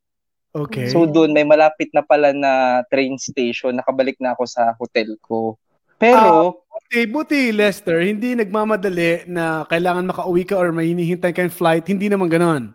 Okay. 0.53 0.89
So 0.89 1.05
doon, 1.05 1.33
may 1.33 1.45
malapit 1.45 1.93
na 1.93 2.05
pala 2.05 2.33
na 2.33 2.83
train 2.89 3.17
station. 3.17 3.77
Nakabalik 3.77 4.17
na 4.21 4.33
ako 4.37 4.45
sa 4.49 4.77
hotel 4.77 5.17
ko. 5.21 5.57
Pero, 5.99 6.23
uh, 6.53 6.68
buti, 6.89 7.05
buti, 7.05 7.43
Lester, 7.52 8.01
hindi 8.01 8.32
nagmamadali 8.32 9.28
na 9.28 9.69
kailangan 9.69 10.09
makauwi 10.09 10.48
ka 10.48 10.56
or 10.56 10.73
may 10.73 10.89
hinihintay 10.89 11.36
kang 11.36 11.52
flight. 11.52 11.85
Hindi 11.85 12.09
naman 12.09 12.32
ganon. 12.32 12.73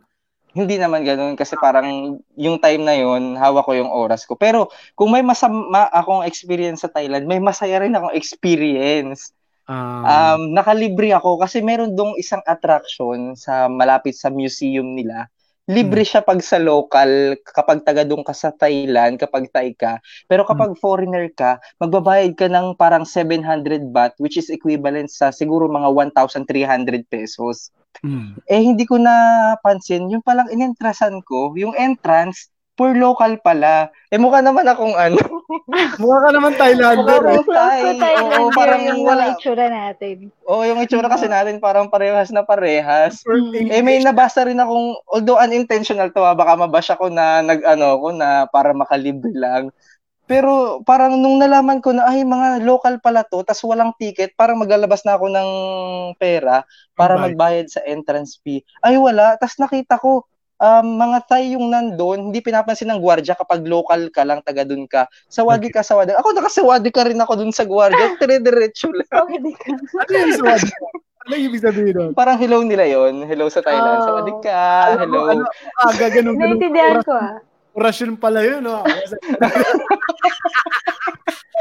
Hindi 0.53 0.77
naman 0.77 1.01
ganoon 1.01 1.33
kasi 1.33 1.57
parang 1.57 2.21
yung 2.37 2.61
time 2.61 2.85
na 2.85 2.93
yon 2.93 3.33
hawak 3.33 3.65
ko 3.65 3.73
yung 3.73 3.89
oras 3.89 4.21
ko. 4.29 4.37
Pero 4.37 4.69
kung 4.93 5.09
may 5.09 5.25
masama 5.25 5.89
akong 5.89 6.29
experience 6.29 6.85
sa 6.85 6.93
Thailand, 6.93 7.25
may 7.25 7.41
masaya 7.41 7.81
rin 7.81 7.97
akong 7.97 8.13
experience. 8.13 9.33
Um, 9.65 10.05
um 10.05 10.41
nakalibre 10.53 11.09
ako 11.09 11.41
kasi 11.41 11.65
meron 11.65 11.97
dong 11.97 12.13
isang 12.21 12.45
attraction 12.45 13.33
sa 13.33 13.65
malapit 13.65 14.13
sa 14.13 14.29
museum 14.29 14.93
nila 14.93 15.25
Libre 15.63 16.03
hmm. 16.03 16.09
siya 16.11 16.21
pag 16.21 16.43
sa 16.43 16.59
local, 16.59 17.39
kapag 17.39 17.87
taga 17.87 18.03
doon 18.03 18.19
ka 18.27 18.35
sa 18.35 18.51
Thailand, 18.51 19.15
kapag 19.15 19.47
Thai 19.47 19.71
ka. 19.71 20.03
Pero 20.27 20.43
kapag 20.43 20.75
hmm. 20.75 20.81
foreigner 20.83 21.31
ka, 21.31 21.63
magbabayad 21.79 22.35
ka 22.35 22.51
ng 22.51 22.75
parang 22.75 23.07
700 23.07 23.87
baht, 23.95 24.11
which 24.19 24.35
is 24.35 24.51
equivalent 24.51 25.07
sa 25.07 25.31
siguro 25.31 25.71
mga 25.71 26.11
1,300 26.11 27.07
pesos. 27.07 27.71
Mm. 28.01 28.41
Eh, 28.49 28.61
hindi 28.65 28.83
ko 28.89 28.97
napansin, 28.97 30.09
yung 30.09 30.25
palang 30.25 30.49
inentrasan 30.49 31.21
ko, 31.23 31.53
yung 31.53 31.77
entrance, 31.77 32.49
for 32.73 32.97
local 32.97 33.37
pala. 33.41 33.93
Eh, 34.09 34.17
mukha 34.17 34.41
naman 34.41 34.65
akong 34.65 34.97
ano. 34.97 35.17
mukha 36.01 36.19
ka 36.25 36.29
naman 36.33 36.53
Thailander. 36.57 37.21
Mukha 37.21 37.37
akong 37.37 37.49
Thai. 38.01 38.15
Oo, 38.17 38.49
parang 38.53 38.81
yung 38.81 39.01
wala. 39.05 39.37
itsura 39.37 39.65
natin. 39.69 40.33
Oo, 40.49 40.65
yung 40.65 40.81
itsura 40.81 41.05
kasi 41.05 41.29
natin 41.29 41.61
parang 41.61 41.89
parehas 41.89 42.33
na 42.33 42.41
parehas. 42.41 43.21
Eh, 43.53 43.81
may 43.85 44.01
nabasa 44.01 44.45
rin 44.49 44.57
akong, 44.57 44.97
although 45.05 45.37
unintentional 45.37 46.09
to, 46.09 46.25
ha, 46.25 46.33
baka 46.33 46.57
mabash 46.57 46.89
ako 46.89 47.13
na 47.13 47.45
nag-ano 47.45 48.01
ko 48.01 48.09
na 48.09 48.49
para 48.49 48.73
makalibre 48.73 49.33
lang. 49.37 49.69
Pero 50.23 50.79
parang 50.87 51.19
nung 51.19 51.35
nalaman 51.35 51.83
ko 51.83 51.91
na 51.91 52.07
ay 52.07 52.23
mga 52.23 52.63
local 52.63 52.95
pala 53.03 53.27
to, 53.27 53.43
tas 53.43 53.59
walang 53.61 53.91
ticket, 53.99 54.31
parang 54.39 54.55
maglalabas 54.55 55.03
na 55.03 55.19
ako 55.19 55.27
ng 55.29 55.49
pera 56.15 56.63
para 56.95 57.19
magbayad 57.19 57.67
sa 57.67 57.83
entrance 57.83 58.39
fee. 58.39 58.63
Ay 58.79 58.95
wala, 58.95 59.35
tas 59.35 59.59
nakita 59.59 59.99
ko 59.99 60.23
um, 60.63 60.85
mga 60.95 61.17
Thai 61.27 61.43
yung 61.59 61.67
nandun, 61.67 62.31
hindi 62.31 62.39
pinapansin 62.39 62.87
ng 62.95 63.03
gwardiya 63.03 63.35
kapag 63.35 63.67
local 63.67 64.07
ka 64.09 64.23
lang, 64.23 64.39
taga 64.39 64.63
dun 64.63 64.87
ka. 64.87 65.11
Sawadi 65.27 65.67
ka, 65.67 65.83
sawadi. 65.83 66.15
Ako 66.15 66.31
nakasawadi 66.31 66.89
ka 66.89 67.03
rin 67.03 67.19
ako 67.19 67.43
dun 67.43 67.51
sa 67.51 67.67
gwardiya, 67.67 68.15
dire-diretso 68.19 68.87
lang. 68.95 69.07
Sawadi 69.11 69.51
ka. 69.59 69.71
ano 69.75 70.15
yung 70.15 70.39
sawadi 70.39 70.69
ka? 70.71 70.87
Ano 71.23 71.31
yung 71.39 71.47
ibig 71.51 71.63
sabihin 71.63 71.95
nun? 71.95 72.11
Parang 72.11 72.35
hello 72.35 72.59
nila 72.67 72.83
yon 72.83 73.23
Hello 73.23 73.47
sa 73.47 73.63
Thailand. 73.63 74.03
Oh. 74.03 74.07
Sawadi 74.07 74.33
ka. 74.43 74.63
Hello. 74.99 75.31
Ano, 75.31 75.43
ah, 75.79 75.93
gaganong, 75.95 76.35
ganun. 76.35 76.59
Naintindihan 76.59 76.99
ko 77.03 77.15
ah. 77.15 77.39
Orasyon 77.73 78.21
pala 78.21 78.45
yun, 78.45 78.61
no? 78.61 78.85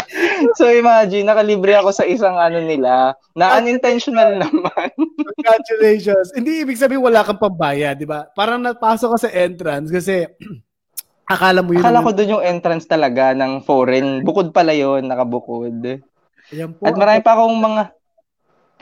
so 0.59 0.69
imagine, 0.69 1.27
nakalibre 1.27 1.73
ako 1.77 1.91
sa 1.93 2.05
isang 2.05 2.37
ano 2.37 2.61
nila, 2.61 3.17
na 3.37 3.59
unintentional 3.59 4.37
naman. 4.43 4.91
Congratulations. 5.39 6.33
Hindi 6.37 6.65
ibig 6.65 6.81
sabihin 6.81 7.05
wala 7.05 7.25
kang 7.25 7.41
pambayad, 7.41 7.97
di 7.99 8.09
ba? 8.09 8.29
Parang 8.33 8.61
napasok 8.61 9.17
ka 9.17 9.19
sa 9.29 9.31
entrance 9.33 9.89
kasi 9.89 10.27
akala 11.33 11.65
mo 11.65 11.77
yun. 11.77 11.83
Akala 11.83 12.05
ko 12.05 12.11
doon 12.13 12.35
yung 12.39 12.45
entrance 12.45 12.85
talaga 12.85 13.33
ng 13.33 13.65
foreign. 13.65 14.27
Bukod 14.27 14.53
pala 14.53 14.75
yun, 14.77 15.07
nakabukod. 15.07 16.03
Ayan 16.53 16.77
po. 16.77 16.85
At 16.85 16.97
marami 16.99 17.21
pa 17.25 17.39
akong 17.39 17.57
mga 17.57 17.83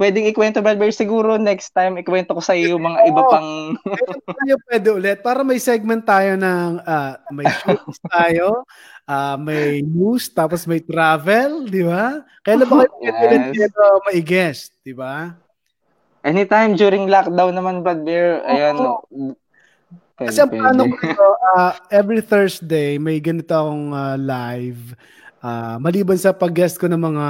pwedeng 0.00 0.24
ikwento, 0.32 0.64
Belber, 0.64 0.88
siguro 0.96 1.36
next 1.36 1.76
time 1.76 2.00
ikwento 2.00 2.32
ko 2.32 2.40
sa 2.40 2.56
iyo 2.56 2.80
yung 2.80 2.88
mga 2.88 3.00
iba 3.04 3.22
pang... 3.32 3.76
tayo 4.24 4.54
pwede 4.72 4.88
ulit. 4.96 5.18
Para 5.20 5.44
may 5.44 5.60
segment 5.60 6.08
tayo 6.08 6.40
ng, 6.40 6.80
uh, 6.80 7.14
may 7.36 7.44
shows 7.60 8.00
tayo, 8.08 8.64
uh, 9.10 9.36
may 9.36 9.82
news, 9.82 10.30
tapos 10.30 10.62
may 10.70 10.78
travel, 10.78 11.66
di 11.66 11.82
ba? 11.82 12.22
Kailan 12.46 12.66
ba 12.70 12.86
kayo 12.86 13.10
yes. 13.10 13.50
dito 13.50 13.82
mai-guest, 14.06 14.70
di 14.86 14.94
ba? 14.94 15.34
Anytime 16.22 16.78
during 16.78 17.10
lockdown 17.10 17.52
naman, 17.58 17.82
Brad 17.82 18.06
Bear, 18.06 18.44
ayan, 18.46 18.78
oh. 18.78 19.02
Pwede, 20.20 20.36
Kasi 20.36 20.44
ang 20.44 20.52
plano 20.52 20.84
ko 20.84 20.96
ito, 21.00 21.28
uh, 21.56 21.72
every 21.88 22.20
Thursday, 22.20 23.00
may 23.00 23.18
ganito 23.24 23.56
akong 23.56 23.96
uh, 23.96 24.20
live. 24.20 24.92
Uh, 25.40 25.80
maliban 25.80 26.20
sa 26.20 26.36
pag-guest 26.36 26.76
ko 26.76 26.86
ng 26.92 27.00
mga 27.00 27.28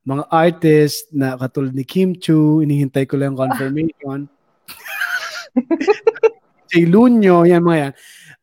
mga 0.00 0.24
artist 0.28 1.08
na 1.12 1.36
katulad 1.36 1.72
ni 1.72 1.84
Kim 1.84 2.12
Chu, 2.16 2.60
inihintay 2.60 3.08
ko 3.08 3.16
lang 3.16 3.36
confirmation. 3.36 4.28
Jay 6.70 6.84
Lunyo, 6.84 7.48
yan 7.48 7.64
mga 7.64 7.78
yan. 7.88 7.92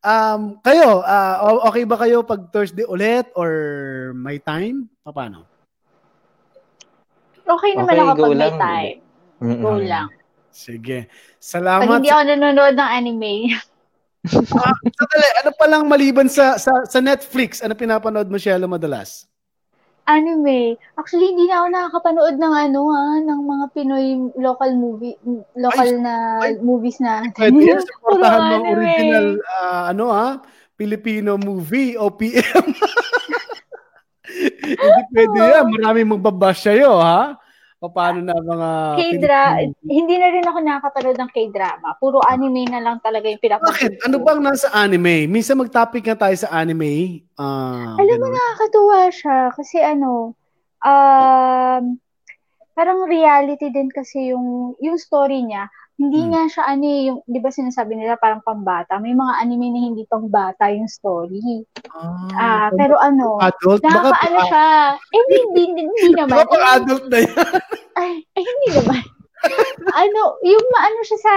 Um, 0.07 0.63
kayo, 0.63 1.03
uh, 1.03 1.67
okay 1.67 1.83
ba 1.83 1.99
kayo 1.99 2.23
pag 2.23 2.47
Thursday 2.55 2.87
ulit 2.87 3.27
or 3.35 3.51
may 4.15 4.39
time? 4.39 4.87
Paano? 5.03 5.43
Okay 7.43 7.75
naman 7.75 7.91
okay, 7.91 8.03
ako 8.07 8.11
pag 8.15 8.31
may 8.31 8.51
lang. 8.51 8.55
time. 8.55 8.97
Mm-mm. 9.43 9.59
Go 9.59 9.71
lang. 9.83 10.07
Sige. 10.47 11.11
Salamat. 11.43 11.91
Pag 11.91 11.99
hindi 11.99 12.11
ako 12.15 12.23
nanonood 12.23 12.75
ng 12.79 12.91
anime. 12.91 13.33
uh, 14.31 14.75
sadali, 14.95 15.27
ano 15.43 15.51
pa 15.59 15.65
lang 15.67 15.83
maliban 15.91 16.31
sa, 16.31 16.55
sa 16.55 16.71
sa 16.87 16.99
Netflix, 17.03 17.59
ano 17.59 17.75
pinapanood 17.75 18.31
mo, 18.31 18.39
Shelo, 18.39 18.71
madalas? 18.71 19.27
Anime. 20.07 20.79
Actually, 20.95 21.35
hindi 21.35 21.51
na 21.51 21.61
ako 21.61 21.67
nakakapanood 21.67 22.35
ng 22.39 22.53
ano 22.55 22.81
ha, 22.95 23.19
ng 23.19 23.41
mga 23.43 23.65
Pinoy 23.75 24.07
local 24.39 24.71
movie, 24.79 25.19
local 25.59 25.89
ay, 25.91 25.99
na 25.99 26.13
ay, 26.39 26.51
movies 26.63 27.03
na. 27.03 27.27
Pwede 27.35 27.59
yan, 27.59 27.83
supportahan 27.91 28.41
mo 28.47 28.55
original, 28.71 29.27
uh, 29.43 29.83
ano 29.91 30.05
ha, 30.15 30.27
Filipino 30.79 31.35
movie, 31.35 31.99
OPM. 31.99 32.65
hindi 34.79 35.01
pwede 35.11 35.37
yan, 35.43 35.65
maraming 35.75 36.15
magbabash 36.15 36.63
sa'yo 36.63 37.03
ha. 37.03 37.35
Paano 37.77 38.25
na 38.25 38.33
mga... 38.33 38.69
K-drama. 38.97 39.69
Hindi 39.85 40.15
na 40.17 40.27
rin 40.33 40.45
ako 40.49 40.59
nakakapanood 40.65 41.17
ng 41.21 41.29
K-drama. 41.29 41.93
Puro 42.01 42.17
anime 42.25 42.65
na 42.65 42.81
lang 42.81 42.97
talaga 43.05 43.29
yung 43.29 43.37
pinapanood. 43.37 43.69
Bakit? 43.69 43.91
Ano 44.09 44.17
bang 44.25 44.41
nasa 44.41 44.73
anime? 44.73 45.29
Minsan 45.29 45.61
mag-topic 45.61 46.01
nga 46.09 46.17
tayo 46.17 46.33
sa 46.33 46.49
anime. 46.57 47.21
Uh, 47.37 47.93
Alam 48.01 48.17
mo, 48.17 48.27
nakakatuwa 48.33 49.01
siya. 49.13 49.53
Kasi 49.53 49.77
ano, 49.77 50.33
um, 50.81 51.83
parang 52.73 52.99
reality 53.05 53.69
din 53.69 53.93
kasi 53.93 54.33
yung, 54.33 54.73
yung 54.81 54.97
story 54.97 55.45
niya. 55.45 55.69
Hindi 55.97 56.21
hmm. 56.21 56.29
nga 56.29 56.43
siya 56.45 56.63
ano 56.69 56.85
eh, 56.85 57.01
yung, 57.09 57.19
di 57.25 57.39
ba 57.41 57.49
sinasabi 57.49 57.97
nila 57.97 58.21
parang 58.21 58.45
pambata. 58.45 59.01
May 59.01 59.17
mga 59.17 59.33
anime 59.41 59.73
na 59.73 59.81
hindi 59.81 60.05
pambata 60.05 60.69
yung 60.69 60.85
story. 60.85 61.65
Ah, 61.89 62.69
uh, 62.69 62.69
pero 62.77 63.01
ano, 63.01 63.41
adult? 63.41 63.81
nakakaano 63.81 64.39
siya. 64.45 64.67
Eh, 64.93 65.17
hindi, 65.17 65.37
hindi, 65.73 65.81
hindi 65.89 66.09
naman. 66.21 66.37
Baka 66.45 66.53
eh, 66.53 66.73
adult 66.77 67.05
na 67.09 67.17
yan. 67.25 67.33
Ay, 67.97 68.21
ay, 68.37 68.43
hindi 68.45 68.67
naman. 68.77 69.01
ano, 69.89 70.21
yung 70.45 70.65
maano 70.69 70.99
siya 71.01 71.17
sa 71.17 71.33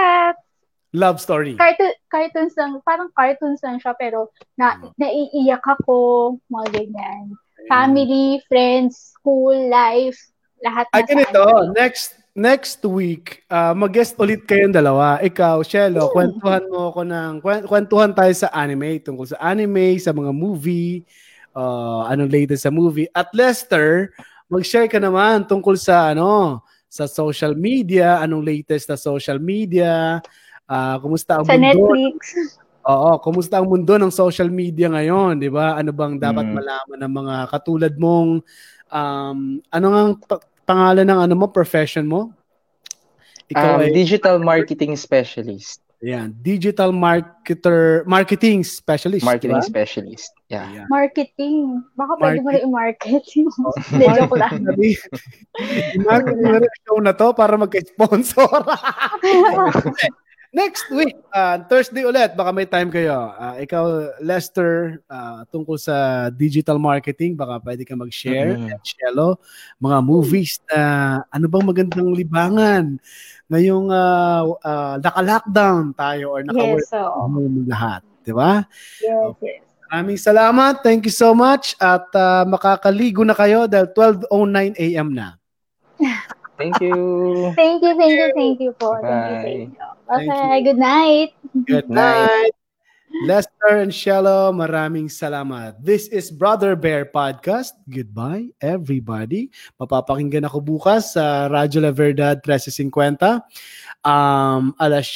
love 0.93 1.17
story. 1.17 1.57
Cartoon, 1.57 1.97
cartoons 2.13 2.53
lang, 2.53 2.77
parang 2.85 3.09
cartoons 3.17 3.65
lang 3.65 3.81
siya, 3.81 3.97
pero 3.97 4.29
na, 4.61 4.77
hmm. 4.77 4.93
naiiyak 5.01 5.65
ako, 5.65 6.37
mga 6.53 6.69
ganyan. 6.69 7.33
Family, 7.65 8.37
friends, 8.45 9.17
school, 9.17 9.57
life, 9.73 10.21
lahat 10.61 10.85
na 10.93 11.01
Ay, 11.01 11.03
ganito, 11.09 11.41
next 11.73 12.20
next 12.35 12.79
week, 12.87 13.43
uh, 13.51 13.75
mag-guest 13.75 14.15
ulit 14.15 14.47
kayong 14.47 14.71
dalawa. 14.71 15.19
Ikaw, 15.19 15.63
Shelo, 15.67 16.11
kwentuhan 16.15 16.63
mo 16.71 16.91
ako 16.91 17.01
ng, 17.03 17.31
kwentuhan 17.67 18.15
tayo 18.15 18.31
sa 18.31 18.51
anime, 18.55 19.03
tungkol 19.03 19.27
sa 19.27 19.39
anime, 19.43 19.99
sa 19.99 20.15
mga 20.15 20.31
movie, 20.31 21.03
uh, 21.55 22.07
anong 22.07 22.31
latest 22.31 22.63
sa 22.63 22.71
movie. 22.71 23.07
At 23.11 23.31
Lester, 23.35 24.15
mag-share 24.47 24.87
ka 24.87 24.99
naman 24.99 25.47
tungkol 25.47 25.75
sa 25.75 26.15
ano, 26.15 26.63
sa 26.91 27.07
social 27.07 27.55
media, 27.55 28.19
anong 28.19 28.43
latest 28.43 28.91
na 28.91 28.99
social 28.99 29.39
media, 29.39 30.19
uh, 30.67 30.95
kumusta 30.99 31.39
ang 31.39 31.47
sa 31.47 31.55
mundo. 31.55 31.95
Netflix. 31.95 32.59
Oo, 32.81 33.21
kumusta 33.21 33.61
ang 33.61 33.69
mundo 33.69 33.93
ng 33.93 34.09
social 34.09 34.49
media 34.49 34.89
ngayon, 34.89 35.37
'di 35.37 35.53
ba? 35.53 35.77
Ano 35.77 35.93
bang 35.93 36.17
dapat 36.17 36.49
mm. 36.49 36.53
malaman 36.57 36.97
ng 36.97 37.13
mga 37.13 37.35
katulad 37.53 37.93
mong 37.93 38.41
um, 38.89 39.37
ano 39.61 39.87
nga 39.93 40.03
pangalan 40.71 41.03
ng 41.03 41.19
ano 41.27 41.33
mo, 41.35 41.45
profession 41.51 42.07
mo? 42.07 42.31
Ikaw 43.51 43.75
um, 43.75 43.83
ay 43.83 43.91
digital 43.91 44.39
marketing 44.39 44.95
specialist. 44.95 45.83
Yan, 46.01 46.33
digital 46.41 46.89
marketer, 46.89 48.01
marketing 48.09 48.65
specialist. 48.65 49.21
Marketing 49.21 49.61
diba? 49.61 49.69
specialist. 49.69 50.33
Yeah. 50.49 50.65
yeah. 50.73 50.85
Marketing. 50.89 51.83
Baka 51.93 52.17
Market. 52.17 52.23
pwede 52.25 52.39
mo 52.41 52.49
rin 52.49 52.63
i-market. 52.65 53.21
Hindi, 53.93 54.05
joke 54.17 54.33
lang. 54.33 54.65
I-market 55.93 56.35
mo 56.41 56.47
rin 56.57 56.73
show 56.87 56.97
na 57.03 57.13
to 57.13 57.27
para 57.37 57.53
magka-sponsor. 57.53 58.49
Next 60.51 60.91
week, 60.91 61.15
uh, 61.31 61.63
Thursday 61.71 62.03
ulit, 62.03 62.35
baka 62.35 62.51
may 62.51 62.67
time 62.67 62.91
kayo. 62.91 63.31
Uh, 63.39 63.55
ikaw, 63.63 64.11
Lester, 64.19 64.99
uh, 65.07 65.47
tungkol 65.47 65.79
sa 65.79 66.27
digital 66.27 66.75
marketing, 66.75 67.39
baka 67.39 67.63
pwede 67.63 67.87
ka 67.87 67.95
mag-share. 67.95 68.59
Mm-hmm. 68.59 68.75
At 68.75 68.83
Shelo, 68.83 69.39
mga 69.79 70.03
movies 70.03 70.59
na 70.67 71.23
ano 71.31 71.47
bang 71.47 71.63
magandang 71.63 72.11
libangan 72.11 72.99
ngayong 73.47 73.95
uh, 73.95 74.43
uh, 74.59 74.95
naka-lockdown 74.99 75.95
tayo 75.95 76.35
or 76.35 76.43
naka-work 76.43 76.83
yes, 76.83 76.91
so. 76.91 77.31
lahat. 77.71 78.01
Di 78.19 78.35
ba? 78.35 78.67
Yes, 78.99 79.23
okay. 79.31 79.55
yes. 79.55 79.71
Maraming 79.87 80.19
salamat. 80.19 80.73
Thank 80.83 81.07
you 81.07 81.15
so 81.15 81.31
much. 81.31 81.79
At 81.79 82.11
uh, 82.11 82.43
makakaligo 82.43 83.23
na 83.23 83.35
kayo 83.39 83.71
dahil 83.71 83.87
12.09 83.95 84.75
a.m. 84.75 85.15
na. 85.15 85.39
Thank 86.59 86.75
you. 86.83 86.99
thank 87.59 87.79
you, 87.79 87.95
thank 87.95 88.15
you, 88.19 88.27
thank 88.35 88.57
you 88.59 88.71
po. 88.75 88.99
Bye. 88.99 89.07
Thank 89.07 89.27
you, 89.31 89.35
thank 89.39 89.71
you. 89.79 89.91
Okay, 90.11 90.59
good 90.63 90.75
night. 90.75 91.31
Good 91.63 91.87
night. 91.87 92.51
Lester 93.23 93.79
and 93.79 93.95
Shello, 93.95 94.51
maraming 94.51 95.07
salamat. 95.07 95.79
This 95.79 96.11
is 96.11 96.27
Brother 96.27 96.75
Bear 96.75 97.07
Podcast. 97.07 97.71
Goodbye, 97.87 98.51
everybody. 98.59 99.47
Mapapakinggan 99.79 100.43
ako 100.47 100.59
bukas 100.63 101.15
sa 101.15 101.47
Radyo 101.47 101.87
La 101.87 101.95
Verdad 101.95 102.43
1350. 102.43 103.39
Um, 104.03 104.75
alas, 104.83 105.07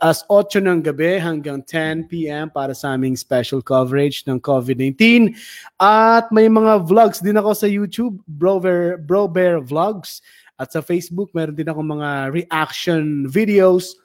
alas 0.00 0.24
8 0.24 0.64
ng 0.64 0.80
gabi 0.80 1.20
hanggang 1.20 1.60
10 1.60 2.08
p.m. 2.08 2.48
para 2.48 2.72
sa 2.72 2.96
aming 2.96 3.20
special 3.20 3.60
coverage 3.60 4.24
ng 4.24 4.40
COVID-19. 4.40 5.32
At 5.76 6.32
may 6.32 6.48
mga 6.48 6.88
vlogs 6.88 7.20
din 7.20 7.36
ako 7.36 7.52
sa 7.52 7.68
YouTube, 7.68 8.16
Bro 8.24 8.64
Bear, 8.64 8.96
Bro 8.96 9.28
Bear 9.28 9.60
Vlogs 9.60 10.24
At 10.62 10.70
sa 10.70 10.78
Facebook, 10.78 11.34
meron 11.34 11.58
din 11.58 11.66
ako 11.66 11.80
mga 11.82 12.30
reaction 12.30 13.26
videos. 13.26 13.98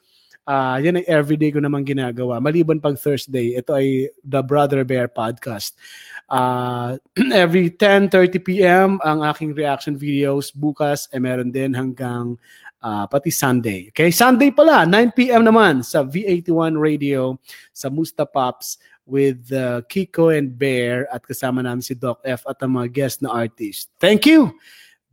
Uh, 0.48 0.80
yan 0.80 0.96
ay 0.96 1.04
everyday 1.04 1.52
ko 1.52 1.60
naman 1.60 1.84
ginagawa. 1.84 2.40
Maliban 2.40 2.80
pag 2.80 2.96
Thursday, 2.96 3.52
ito 3.52 3.76
ay 3.76 4.08
The 4.24 4.40
Brother 4.40 4.80
Bear 4.80 5.04
Podcast. 5.04 5.76
Uh, 6.24 6.96
every 7.36 7.68
10.30 7.68 8.40
p.m. 8.40 8.90
ang 9.04 9.20
aking 9.28 9.52
reaction 9.52 9.92
videos. 9.92 10.48
Bukas, 10.48 11.04
eh, 11.12 11.20
meron 11.20 11.52
din 11.52 11.76
hanggang 11.76 12.40
uh, 12.80 13.04
pati 13.04 13.28
Sunday. 13.28 13.92
Okay, 13.92 14.08
Sunday 14.08 14.48
pala, 14.48 14.88
9 14.88 15.12
p.m. 15.12 15.44
naman 15.44 15.84
sa 15.84 16.00
V81 16.00 16.80
Radio 16.80 17.36
sa 17.76 17.92
Musta 17.92 18.24
Pops 18.24 18.80
with 19.04 19.52
uh, 19.52 19.84
Kiko 19.84 20.32
and 20.32 20.56
Bear 20.56 21.08
at 21.12 21.24
kasama 21.28 21.60
namin 21.60 21.84
si 21.84 21.92
Doc 21.92 22.24
F 22.24 22.48
at 22.48 22.56
ang 22.64 22.76
mga 22.80 22.88
guest 22.88 23.20
na 23.20 23.32
artist. 23.36 23.92
Thank 24.00 24.24
you! 24.24 24.56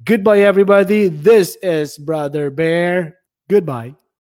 Goodbye 0.04 0.44
everybody. 0.44 1.08
This 1.08 1.56
is 1.64 1.96
Brother 1.96 2.52
Bear. 2.52 3.24
Goodbye. 3.48 4.05